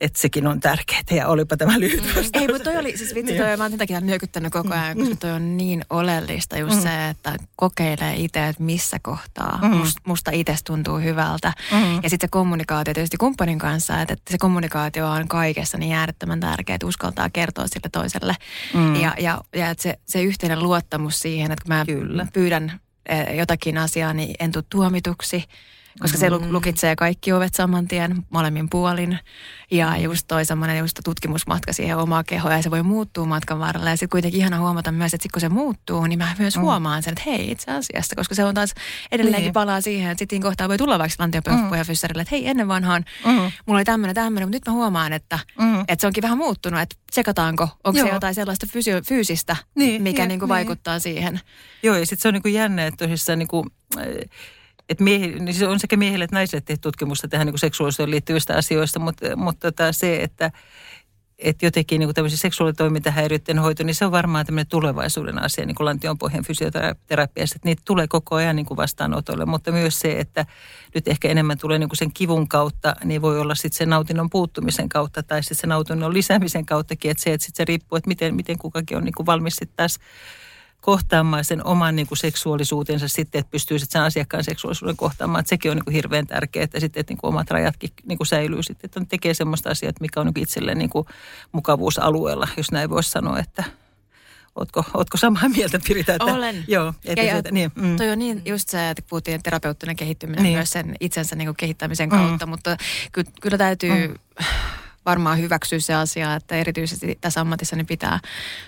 että 0.01 0.19
sekin 0.19 0.47
on 0.47 0.59
tärkeää 0.59 1.01
ja 1.11 1.27
olipa 1.27 1.57
tämä 1.57 1.79
lyhyt 1.79 2.03
mm. 2.03 2.21
Ei, 2.33 2.47
mutta 2.47 2.63
toi 2.63 2.77
oli, 2.77 2.97
siis 2.97 3.15
vitsi, 3.15 3.37
toi, 3.37 3.57
mä 3.57 3.63
oon 3.63 3.77
takia 3.77 4.01
nyökyttänyt 4.01 4.53
koko 4.53 4.73
ajan, 4.73 4.97
koska 4.97 5.15
toi 5.15 5.31
on 5.31 5.57
niin 5.57 5.85
oleellista 5.89 6.57
just 6.57 6.75
mm. 6.75 6.81
se, 6.81 7.09
että 7.09 7.37
kokeilee 7.55 8.15
itse, 8.15 8.47
että 8.47 8.63
missä 8.63 8.97
kohtaa 9.01 9.59
mm. 9.61 9.67
musta, 9.67 10.01
musta 10.05 10.31
itse 10.31 10.55
tuntuu 10.65 10.97
hyvältä. 10.97 11.53
Mm. 11.71 11.95
Ja 12.03 12.09
sitten 12.09 12.27
se 12.27 12.31
kommunikaatio 12.31 12.93
tietysti 12.93 13.17
kumppanin 13.17 13.59
kanssa, 13.59 14.01
että, 14.01 14.13
että 14.13 14.31
se 14.31 14.37
kommunikaatio 14.37 15.09
on 15.09 15.27
kaikessa 15.27 15.77
niin 15.77 15.93
äärettömän 15.93 16.39
tärkeää, 16.39 16.75
että 16.75 16.87
uskaltaa 16.87 17.29
kertoa 17.29 17.67
sille 17.67 17.89
toiselle. 17.91 18.35
Mm. 18.73 18.95
Ja, 18.95 19.13
ja, 19.19 19.41
ja 19.55 19.69
että 19.69 19.83
se, 19.83 19.99
se 20.05 20.21
yhteinen 20.21 20.63
luottamus 20.63 21.19
siihen, 21.19 21.51
että 21.51 21.63
kun 21.63 21.75
mä 21.75 21.85
Kyllä. 21.85 22.27
pyydän 22.33 22.79
eh, 23.05 23.37
jotakin 23.37 23.77
asiaa, 23.77 24.13
niin 24.13 24.35
en 24.39 24.51
tule 24.51 24.63
tuomituksi 24.69 25.43
koska 25.99 26.17
se 26.17 26.29
lukitsee 26.29 26.95
kaikki 26.95 27.33
ovet 27.33 27.55
saman 27.55 27.87
tien 27.87 28.25
molemmin 28.29 28.69
puolin. 28.69 29.19
Ja 29.71 29.97
just 29.97 30.27
toi 30.27 30.45
semmoinen 30.45 30.77
just 30.77 30.99
tutkimusmatka 31.03 31.73
siihen 31.73 31.97
omaa 31.97 32.23
kehoa 32.23 32.53
ja 32.53 32.61
se 32.61 32.71
voi 32.71 32.83
muuttua 32.83 33.25
matkan 33.25 33.59
varrella. 33.59 33.89
Ja 33.89 33.95
sitten 33.95 34.09
kuitenkin 34.09 34.39
ihana 34.39 34.59
huomata 34.59 34.91
myös, 34.91 35.13
että 35.13 35.23
sit 35.23 35.31
kun 35.31 35.41
se 35.41 35.49
muuttuu, 35.49 36.05
niin 36.05 36.19
mä 36.19 36.35
myös 36.39 36.55
mm. 36.55 36.61
huomaan 36.61 37.03
sen, 37.03 37.11
että 37.11 37.23
hei 37.25 37.51
itse 37.51 37.71
asiassa, 37.71 38.15
koska 38.15 38.35
se 38.35 38.43
on 38.43 38.55
taas 38.55 38.73
edelleenkin 39.11 39.43
niin. 39.43 39.53
palaa 39.53 39.81
siihen, 39.81 40.11
että 40.11 40.19
sitten 40.19 40.41
kohtaa 40.41 40.69
voi 40.69 40.77
tulla 40.77 40.99
vaikka 40.99 41.23
lantiopohjafyssärille, 41.23 42.21
että 42.21 42.35
hei 42.35 42.47
ennen 42.47 42.67
vanhaan 42.67 43.05
mm. 43.25 43.31
mulla 43.31 43.77
oli 43.77 43.85
tämmöinen 43.85 44.15
tämmöinen, 44.15 44.47
mutta 44.47 44.55
nyt 44.55 44.65
mä 44.65 44.73
huomaan, 44.73 45.13
että, 45.13 45.39
mm. 45.59 45.79
että 45.79 45.97
se 45.99 46.07
onkin 46.07 46.21
vähän 46.21 46.37
muuttunut, 46.37 46.81
että 46.81 46.95
tsekataanko, 47.11 47.67
onko 47.83 47.99
Joo. 47.99 48.07
se 48.07 48.13
jotain 48.13 48.35
sellaista 48.35 48.67
fysio- 48.67 49.01
fyysistä, 49.07 49.55
niin, 49.75 50.01
mikä 50.01 50.21
niin, 50.21 50.27
niin 50.27 50.39
kuin 50.39 50.47
niin. 50.47 50.55
vaikuttaa 50.55 50.99
siihen. 50.99 51.39
Joo 51.83 51.95
ja 51.95 52.05
sitten 52.05 52.21
se 52.21 52.27
on 52.27 52.33
niin 52.33 52.41
kuin 52.41 52.53
jännä, 52.53 52.87
että 52.87 53.05
tosissaan 53.05 53.39
niin 53.39 53.47
kuin, 53.47 53.69
että 54.89 55.03
miehi, 55.03 55.39
niin 55.39 55.53
se 55.53 55.67
on 55.67 55.79
sekä 55.79 55.97
miehille 55.97 56.23
että 56.23 56.35
naisille 56.35 56.61
tehty 56.61 56.81
tutkimusta 56.81 57.27
tähän 57.27 57.47
niin 57.47 57.59
seksuaalisuuteen 57.59 58.11
liittyvistä 58.11 58.55
asioista, 58.55 58.99
mutta, 58.99 59.35
mutta 59.35 59.71
tota 59.71 59.91
se, 59.91 60.23
että, 60.23 60.51
että 61.37 61.65
jotenkin 61.65 61.99
niin 61.99 62.13
tämmöisen 62.13 62.37
seksuaalitoimintahäiriöiden 62.37 63.59
hoito, 63.59 63.83
niin 63.83 63.95
se 63.95 64.05
on 64.05 64.11
varmaan 64.11 64.45
tämmöinen 64.45 64.67
tulevaisuuden 64.67 65.43
asia, 65.43 65.65
niin 65.65 65.75
kuin 65.75 65.85
lantionpohjan 65.85 66.43
fysioterapiassa, 66.45 67.55
että 67.55 67.67
niitä 67.67 67.81
tulee 67.85 68.07
koko 68.07 68.35
ajan 68.35 68.55
niin 68.55 68.65
kuin 68.65 68.77
vastaanotolle, 68.77 69.45
mutta 69.45 69.71
myös 69.71 69.99
se, 69.99 70.19
että 70.19 70.45
nyt 70.95 71.07
ehkä 71.07 71.27
enemmän 71.27 71.57
tulee 71.57 71.79
niin 71.79 71.89
kuin 71.89 71.97
sen 71.97 72.13
kivun 72.13 72.47
kautta, 72.47 72.95
niin 73.03 73.21
voi 73.21 73.39
olla 73.39 73.55
sitten 73.55 73.77
sen 73.77 73.89
nautinnon 73.89 74.29
puuttumisen 74.29 74.89
kautta 74.89 75.23
tai 75.23 75.43
sitten 75.43 75.57
sen 75.57 75.69
nautinnon 75.69 76.13
lisäämisen 76.13 76.65
kauttakin, 76.65 77.11
että 77.11 77.23
se, 77.23 77.33
että 77.33 77.45
sitten 77.45 77.57
se 77.57 77.65
riippuu, 77.65 77.97
että 77.97 78.07
miten, 78.07 78.35
miten 78.35 78.57
kukakin 78.57 78.97
on 78.97 79.03
niin 79.03 79.15
kuin 79.15 79.25
valmis 79.25 79.55
sitten 79.55 79.75
taas 79.75 79.99
kohtaamaan 80.81 81.45
sen 81.45 81.65
oman 81.65 81.95
niin 81.95 82.07
kuin 82.07 82.17
seksuaalisuutensa 82.17 83.07
sitten, 83.07 83.39
että 83.39 83.51
pystyy 83.51 83.79
sitten 83.79 83.99
sen 83.99 84.05
asiakkaan 84.05 84.43
seksuaalisuuden 84.43 84.97
kohtaamaan. 84.97 85.39
Että 85.39 85.49
sekin 85.49 85.71
on 85.71 85.77
niin 85.77 85.85
kuin 85.85 85.93
hirveän 85.93 86.27
tärkeää, 86.27 86.63
että, 86.63 86.79
sitten, 86.79 86.99
että 86.99 87.11
niin 87.11 87.17
kuin 87.17 87.29
omat 87.29 87.51
rajatkin 87.51 87.89
niin 88.05 88.17
kuin 88.17 88.27
säilyy 88.27 88.63
sitten, 88.63 88.87
että 88.87 89.09
tekee 89.09 89.33
semmoista 89.33 89.69
asiaa, 89.69 89.91
mikä 89.99 90.19
on 90.19 90.25
niin 90.25 90.33
kuin 90.33 90.43
itselleen 90.43 90.77
niin 90.77 90.89
kuin 90.89 91.07
mukavuusalueella, 91.51 92.47
jos 92.57 92.71
näin 92.71 92.89
voisi 92.89 93.11
sanoa, 93.11 93.39
että 93.39 93.63
Ootko, 94.55 94.83
ootko 94.93 95.17
samaa 95.17 95.49
mieltä, 95.49 95.79
Pirita? 95.87 96.13
Että, 96.13 96.25
Olen. 96.25 96.63
Joo, 96.67 96.93
että 97.05 97.25
ja, 97.25 97.41
se, 97.41 97.51
niin, 97.51 97.71
mm. 97.75 97.97
Toi 97.97 98.09
on 98.09 98.19
niin 98.19 98.41
just 98.45 98.69
se, 98.69 98.89
että 98.89 99.03
puhuttiin 99.09 99.43
terapeuttinen 99.43 99.95
kehittyminen 99.95 100.43
niin. 100.43 100.57
myös 100.57 100.69
sen 100.69 100.95
itsensä 100.99 101.35
niin 101.35 101.47
kuin 101.47 101.55
kehittämisen 101.55 102.09
kautta, 102.09 102.45
mm. 102.45 102.49
mutta 102.49 102.77
kyllä, 103.11 103.31
kyllä 103.41 103.57
täytyy... 103.57 104.07
Mm 104.07 104.15
varmaan 105.05 105.39
hyväksyä 105.39 105.79
se 105.79 105.93
asia, 105.93 106.35
että 106.35 106.55
erityisesti 106.55 107.17
tässä 107.21 107.41
ammatissa 107.41 107.75
niin 107.75 107.85
pitää 107.85 108.19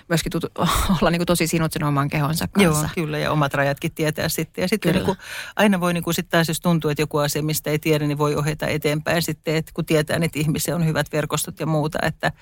myöskin 0.08 0.32
tutu, 0.32 0.46
olla 1.00 1.10
niin 1.10 1.18
kuin 1.18 1.26
tosi 1.26 1.46
sinut 1.46 1.72
sen 1.72 1.84
oman 1.84 2.08
kehonsa 2.08 2.48
kanssa. 2.48 2.82
Joo, 2.82 2.90
kyllä, 2.94 3.18
ja 3.18 3.32
omat 3.32 3.54
rajatkin 3.54 3.92
tietää 3.94 4.28
sitten. 4.28 4.62
Ja 4.62 4.68
sitten 4.68 4.94
niin 4.94 5.04
kuin, 5.04 5.18
aina 5.56 5.80
voi 5.80 5.94
niin 5.94 6.04
kuin 6.04 6.14
sitten 6.14 6.30
taas, 6.30 6.48
jos 6.48 6.60
tuntuu, 6.60 6.90
että 6.90 7.02
joku 7.02 7.18
asia, 7.18 7.42
mistä 7.42 7.70
ei 7.70 7.78
tiedä, 7.78 8.06
niin 8.06 8.18
voi 8.18 8.36
ohjata 8.36 8.66
eteenpäin 8.66 9.22
sitten, 9.22 9.56
että 9.56 9.72
kun 9.74 9.86
tietää, 9.86 10.18
että 10.22 10.38
ihmisiä 10.38 10.74
on 10.74 10.86
hyvät 10.86 11.12
verkostot 11.12 11.60
ja 11.60 11.66
muuta, 11.66 11.98
että, 12.02 12.32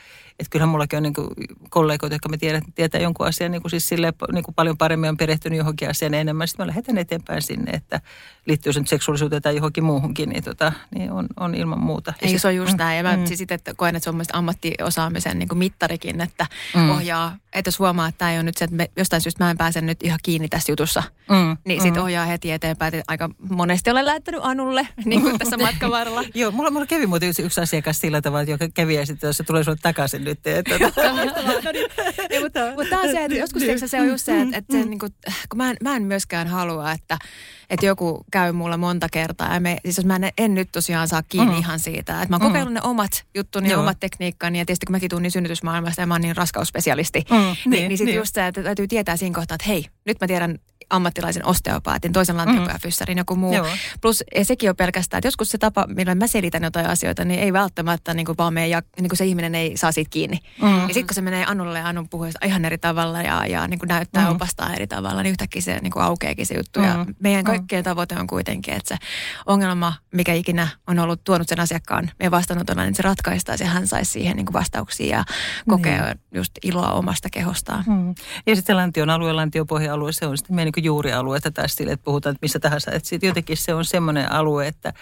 että 0.41 0.51
kyllähän 0.51 0.69
mullakin 0.69 0.97
on 0.97 1.03
niin 1.03 1.15
kuin 1.15 1.29
kollegoita, 1.71 2.15
jotka 2.15 2.29
me 2.29 2.37
tiedät, 2.37 2.65
tietää 2.75 3.01
jonkun 3.01 3.27
asian 3.27 3.53
niin 3.53 3.63
kuin 3.63 3.71
siis 3.71 3.89
sille, 3.89 4.13
niin 4.33 4.45
kuin 4.45 4.55
paljon 4.55 4.77
paremmin 4.79 5.11
on 5.11 5.17
perehtynyt 5.17 5.59
johonkin 5.59 5.91
asiaan 5.91 6.15
enemmän. 6.15 6.49
Sitten 6.49 6.67
mä 6.67 6.69
lähetän 6.69 6.99
eteenpäin 6.99 7.43
sinne, 7.43 7.71
että 7.71 8.01
liittyy 8.47 8.73
sen 8.73 8.87
seksuaalisuuteen 8.87 9.43
tai 9.43 9.57
johonkin 9.57 9.85
muuhunkin, 9.85 10.29
niin, 10.29 10.45
tota, 10.45 10.73
niin 10.95 11.13
on, 11.13 11.27
on 11.37 11.55
ilman 11.55 11.81
muuta. 11.81 12.13
Ei, 12.23 12.39
se 12.39 12.49
on 12.49 12.57
just 12.57 12.73
mm, 12.73 12.79
näin. 12.79 12.97
Ja 12.97 13.03
mä 13.03 13.17
mm. 13.17 13.27
siis 13.27 13.45
että 13.51 13.75
koen, 13.75 13.97
että 13.97 14.05
se 14.05 14.11
on 14.11 14.17
myös 14.17 14.29
ammattiosaamisen 14.33 15.39
niin 15.39 15.49
kuin 15.49 15.59
mittarikin, 15.59 16.21
että 16.21 16.47
mm. 16.75 16.91
ohjaa, 16.91 17.37
että 17.53 17.69
jos 17.69 17.79
huomaa, 17.79 18.09
että 18.09 18.19
tämä 18.19 18.31
ei 18.31 18.37
ole 18.37 18.43
nyt 18.43 18.57
se, 18.57 18.65
että 18.65 18.77
me, 18.77 18.91
jostain 18.97 19.23
syystä 19.23 19.45
mä 19.45 19.51
en 19.51 19.59
pääse 19.59 19.81
nyt 19.81 20.03
ihan 20.03 20.19
kiinni 20.23 20.49
tässä 20.49 20.73
jutussa, 20.73 21.03
mm. 21.31 21.57
niin 21.65 21.83
sitten 21.83 22.03
mm. 22.03 22.05
ohjaa 22.05 22.27
heti 22.27 22.51
eteenpäin. 22.51 22.95
Että 22.95 23.13
aika 23.13 23.31
monesti 23.51 23.91
olen 23.91 24.07
lähettänyt 24.07 24.41
Anulle 24.45 24.89
niin 25.05 25.23
kuin 25.23 25.39
tässä 25.39 25.57
matkan 25.57 25.91
varrella. 25.91 26.23
Joo, 26.35 26.51
mulla, 26.51 26.71
mulla 26.71 26.87
kävi 26.87 27.07
muuten 27.07 27.29
yksi, 27.29 27.43
yksi 27.43 27.61
asiakas 27.61 27.99
sillä 27.99 28.21
tavalla, 28.21 28.51
joka 28.51 28.69
kävi 28.75 28.95
ja 28.95 29.07
sitten 29.07 29.35
se 29.35 29.45
tulee 29.45 29.65
sinulle 29.65 29.81
takaisin 29.83 30.25
nyt. 30.31 31.35
No 31.65 31.73
niin. 31.73 32.43
mutta, 32.43 32.61
mutta 32.67 32.91
tämä 32.91 33.03
on 33.03 33.09
se, 33.09 33.25
että 33.25 33.39
joskus 33.39 33.63
niin. 33.63 33.89
se 33.89 34.01
on 34.01 34.09
just 34.09 34.25
se, 34.25 34.41
että, 34.41 34.57
että 34.57 34.73
se, 34.73 34.85
niin 34.85 34.99
kuin, 34.99 35.13
kun 35.49 35.57
mä 35.57 35.71
en, 35.71 35.77
mä 35.83 35.97
en 35.97 36.03
myöskään 36.03 36.49
halua, 36.49 36.93
että 36.93 37.19
että 37.71 37.87
joku 37.87 38.25
käy 38.33 38.53
mulla 38.53 38.77
monta 38.77 39.07
kertaa. 39.13 39.55
Ja 39.55 39.61
me, 39.61 39.77
siis 39.85 39.97
jos 39.97 40.07
mä 40.07 40.17
en, 40.17 40.31
en 40.39 40.55
nyt 40.55 40.69
tosiaan 40.73 41.09
saa 41.09 41.23
kiinni 41.23 41.53
mm. 41.53 41.59
ihan 41.59 41.79
siitä, 41.79 42.23
että 42.23 42.29
mä 42.29 42.37
oon 42.37 42.43
mm. 42.43 42.49
kokeillut 42.49 42.75
ne 42.75 42.81
omat 42.83 43.25
juttuni 43.35 43.71
ja 43.71 43.79
omat 43.79 44.01
tekniikkani. 44.01 44.59
Ja 44.59 44.67
tietysti 44.67 44.87
kun 44.87 44.93
mäkin 44.93 45.11
tuun 45.11 45.23
niin 45.23 45.31
synnytysmaailmasta 45.31 46.01
ja 46.01 46.07
mä 46.07 46.15
oon 46.15 46.21
niin 46.21 46.37
raskausspesialisti, 46.37 47.25
mm. 47.31 47.37
niin, 47.37 47.57
niin, 47.65 47.89
niin 47.89 47.99
sitten 47.99 48.07
niin. 48.07 48.19
just 48.19 48.35
se, 48.35 48.47
että 48.47 48.63
täytyy 48.63 48.89
tietää 48.89 49.17
siinä 49.17 49.35
kohtaa, 49.35 49.55
että 49.55 49.67
hei, 49.69 49.87
nyt 50.05 50.21
mä 50.21 50.27
tiedän 50.27 50.59
ammattilaisen 50.91 51.47
osteopaatin, 51.47 52.13
toisen 52.13 52.37
lantiopääfyssarin, 52.37 53.17
mm. 53.17 53.19
joku 53.19 53.37
muu. 53.37 53.55
Joo. 53.55 53.67
Plus 54.01 54.25
sekin 54.43 54.71
on 54.71 54.77
pelkästään, 54.77 55.19
että 55.19 55.27
joskus 55.27 55.49
se 55.49 55.59
tapa, 55.59 55.87
millä 55.89 56.15
mä 56.15 56.27
selitän 56.27 56.63
jotain 56.63 56.87
asioita, 56.87 57.25
niin 57.25 57.41
ei 57.41 57.53
välttämättä 57.53 58.15
niin 58.15 58.27
kuin 58.27 58.39
vaan 58.39 58.55
mene, 58.55 58.69
ja 58.69 58.83
niin 59.01 59.09
kuin 59.09 59.17
se 59.17 59.25
ihminen 59.25 59.55
ei 59.55 59.77
saa 59.77 59.93
siitä 59.93 60.11
kiinni. 60.11 60.39
Mm. 60.63 60.81
Ja 60.81 60.87
sitten 60.87 61.07
kun 61.07 61.15
se 61.15 61.21
menee 61.21 61.45
Anulle 61.47 61.79
ja 61.79 61.87
Anun 61.87 62.09
puhuu 62.09 62.27
ihan 62.45 62.65
eri 62.65 62.79
tavalla 62.79 63.23
ja, 63.23 63.47
ja 63.47 63.69
niin 63.69 63.79
kuin 63.79 63.89
näyttää 63.89 64.25
mm. 64.25 64.31
opastaa 64.31 64.75
eri 64.75 64.87
tavalla, 64.87 65.23
niin 65.23 65.31
yhtäkkiä 65.31 65.63
se 65.63 65.79
niin 65.83 65.93
kuin 65.93 66.03
aukeakin 66.03 66.47
se 66.47 66.55
juttu. 66.55 66.81
Mm. 66.81 66.87
Ja 66.87 67.07
meidän 67.21 67.45
mm. 67.45 67.47
kaikkien 67.47 67.85
tavoite 67.85 68.15
on 68.21 68.27
kuitenkin, 68.27 68.75
että 68.75 68.89
se 68.89 69.07
ongelma, 69.47 69.93
mikä 70.15 70.35
ikinä 70.35 70.69
on 70.87 70.99
ollut 70.99 71.25
tuonut 71.25 71.49
sen 71.49 71.61
asiakkaan 71.61 72.11
meidän 72.19 72.31
vastaanotolla, 72.31 72.83
niin 72.83 72.95
se 72.95 73.03
ratkaistaan 73.03 73.59
ja 73.61 73.67
hän 73.67 73.87
saisi 73.87 74.11
siihen 74.11 74.37
niin 74.37 74.47
kuin 74.47 74.55
vastauksia 74.55 75.17
ja 75.17 75.25
kokea 75.69 76.05
niin. 76.05 76.21
just 76.35 76.53
iloa 76.63 76.93
omasta 76.93 77.29
kehostaan. 77.31 77.85
Mm. 77.87 78.15
Ja 78.47 78.57
sitten 78.57 78.77
lantion 78.77 79.11
alue, 79.11 79.33
lantiopohja-alue, 79.33 80.13
se 80.13 80.27
on 80.27 80.39
sitten 80.39 80.57
meidän 80.57 80.73
niin 80.77 80.80
juurialueita 80.85 81.51
tai 81.51 81.69
sille, 81.69 81.93
että 81.93 82.05
puhutaan 82.05 82.35
että 82.35 82.45
missä 82.45 82.59
tahansa. 82.59 82.91
Että 82.91 83.09
sitten 83.09 83.29
jotenkin 83.29 83.57
se 83.57 83.75
on 83.75 83.85
semmoinen 83.85 84.33
alue, 84.33 84.67
että, 84.67 84.93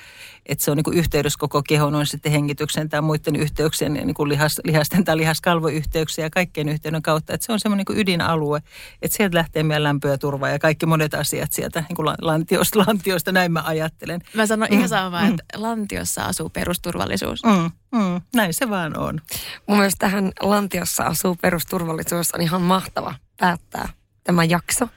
että 0.46 0.64
se 0.64 0.70
on 0.70 0.76
niin 0.76 0.84
kuin 0.84 0.98
yhteydessä 0.98 1.38
koko 1.38 1.62
kehon, 1.62 1.94
on 1.94 2.06
sitten 2.06 2.32
hengityksen 2.32 2.88
tai 2.88 3.02
muiden 3.02 3.36
yhteyksien, 3.36 3.92
niin 3.92 4.14
kuin 4.14 4.28
lihas, 4.28 4.60
lihasten 4.64 5.04
tai 5.04 5.16
lihaskalvoyhteyksiä 5.16 6.24
ja 6.24 6.30
kaikkien 6.30 6.68
yhteyden 6.68 7.02
kautta. 7.02 7.34
Että 7.34 7.46
se 7.46 7.52
on 7.52 7.60
semmoinen 7.60 7.84
niin 7.88 7.98
ydinalue, 7.98 8.62
että 9.02 9.16
sieltä 9.16 9.36
lähtee 9.36 9.62
meidän 9.62 9.82
lämpö 9.82 10.08
ja 10.08 10.18
turva 10.18 10.48
ja 10.48 10.58
kaikki 10.58 10.86
monet 10.86 11.14
asiat 11.14 11.52
sieltä 11.52 11.84
niin 11.88 11.96
kuin 11.96 12.08
lantiosta, 12.20 12.78
lantiosta, 12.78 13.32
näin 13.32 13.52
mä 13.52 13.62
ajattelen. 13.66 14.20
Mä 14.34 14.46
sanon 14.46 14.68
mm. 14.70 14.76
ihan 14.76 14.88
sama, 14.88 15.22
mm. 15.22 15.28
että 15.28 15.44
lantiossa 15.54 16.22
asuu 16.22 16.48
perusturvallisuus. 16.48 17.42
Mm. 17.44 17.70
Mm, 17.92 18.20
näin 18.34 18.54
se 18.54 18.70
vaan 18.70 18.98
on. 18.98 19.20
Mun 19.66 19.78
mielestä 19.78 20.06
tähän 20.06 20.32
lantiossa 20.40 21.02
asuu 21.02 21.36
perusturvallisuus 21.42 22.34
on 22.34 22.40
ihan 22.40 22.62
mahtava 22.62 23.14
päättää 23.36 23.97
tämä 24.28 24.44
jakso. 24.44 24.88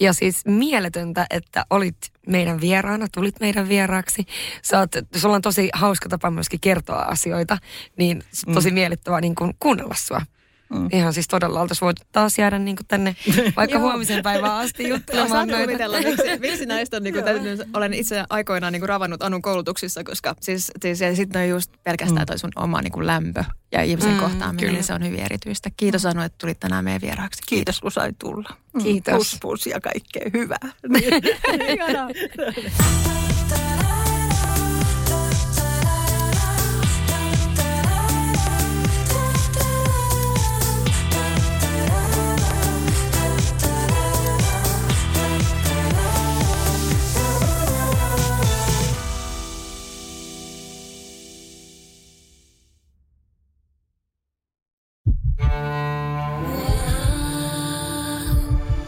Ja 0.00 0.12
siis 0.12 0.44
mieletöntä, 0.46 1.26
että 1.30 1.66
olit 1.70 1.96
meidän 2.26 2.60
vieraana, 2.60 3.06
tulit 3.12 3.40
meidän 3.40 3.68
vieraaksi. 3.68 4.26
Sä 4.62 4.78
oot, 4.78 4.90
sulla 5.16 5.34
on 5.34 5.42
tosi 5.42 5.70
hauska 5.72 6.08
tapa 6.08 6.30
myöskin 6.30 6.60
kertoa 6.60 6.98
asioita, 7.02 7.58
niin 7.96 8.22
tosi 8.54 8.70
mm. 8.70 8.74
miellyttävää 8.74 9.20
niin 9.20 9.34
kuin 9.34 9.54
kuunnella 9.58 9.94
sua. 9.94 10.20
Mm. 10.70 10.88
Ihan 10.92 11.12
siis 11.12 11.28
todella 11.28 11.60
oltaisiin 11.60 11.86
voitu 11.86 12.02
taas 12.12 12.38
jäädä 12.38 12.58
niin 12.58 12.76
kuin 12.76 12.86
tänne 12.86 13.16
vaikka 13.56 13.78
huomisen 13.86 14.22
päivään 14.22 14.52
asti 14.52 14.88
juttelemaan 14.88 15.48
näitä. 15.48 15.88
miksi, 15.88 16.38
miksi 16.38 16.66
näistä 16.66 16.96
on, 16.96 17.02
niin 17.02 17.14
kuin, 17.14 17.24
täytyy, 17.24 17.58
olen 17.74 17.94
itse 17.94 18.24
aikoinaan 18.30 18.72
niin 18.72 18.80
kuin 18.80 18.88
ravannut 18.88 19.22
Anun 19.22 19.42
koulutuksissa, 19.42 20.04
koska 20.04 20.34
siis, 20.40 20.72
siis 20.82 21.00
ja 21.00 21.16
sitten 21.16 21.42
on 21.42 21.48
just 21.48 21.72
pelkästään 21.84 22.22
mm. 22.22 22.26
toi 22.26 22.38
sun 22.38 22.52
oma 22.56 22.82
niin 22.82 22.92
kuin 22.92 23.06
lämpö 23.06 23.44
ja 23.72 23.82
ihmisen 23.82 24.12
mm, 24.12 24.20
kohtaaminen, 24.20 24.72
niin 24.72 24.84
se 24.84 24.94
on 24.94 25.04
hyvin 25.04 25.20
erityistä. 25.20 25.70
Kiitos 25.76 26.04
mm. 26.04 26.10
Anu, 26.10 26.22
että 26.22 26.38
tulit 26.38 26.60
tänään 26.60 26.84
meidän 26.84 27.00
vieraaksi. 27.00 27.42
Kiitos, 27.46 27.48
Kiitos 27.48 27.80
kun 27.80 27.92
sai 27.92 28.12
tulla. 28.18 28.48
Kiitos. 28.82 29.14
Pus, 29.14 29.38
pus 29.40 29.66
ja 29.66 29.80
kaikkea 29.80 30.30
hyvää. 30.34 30.72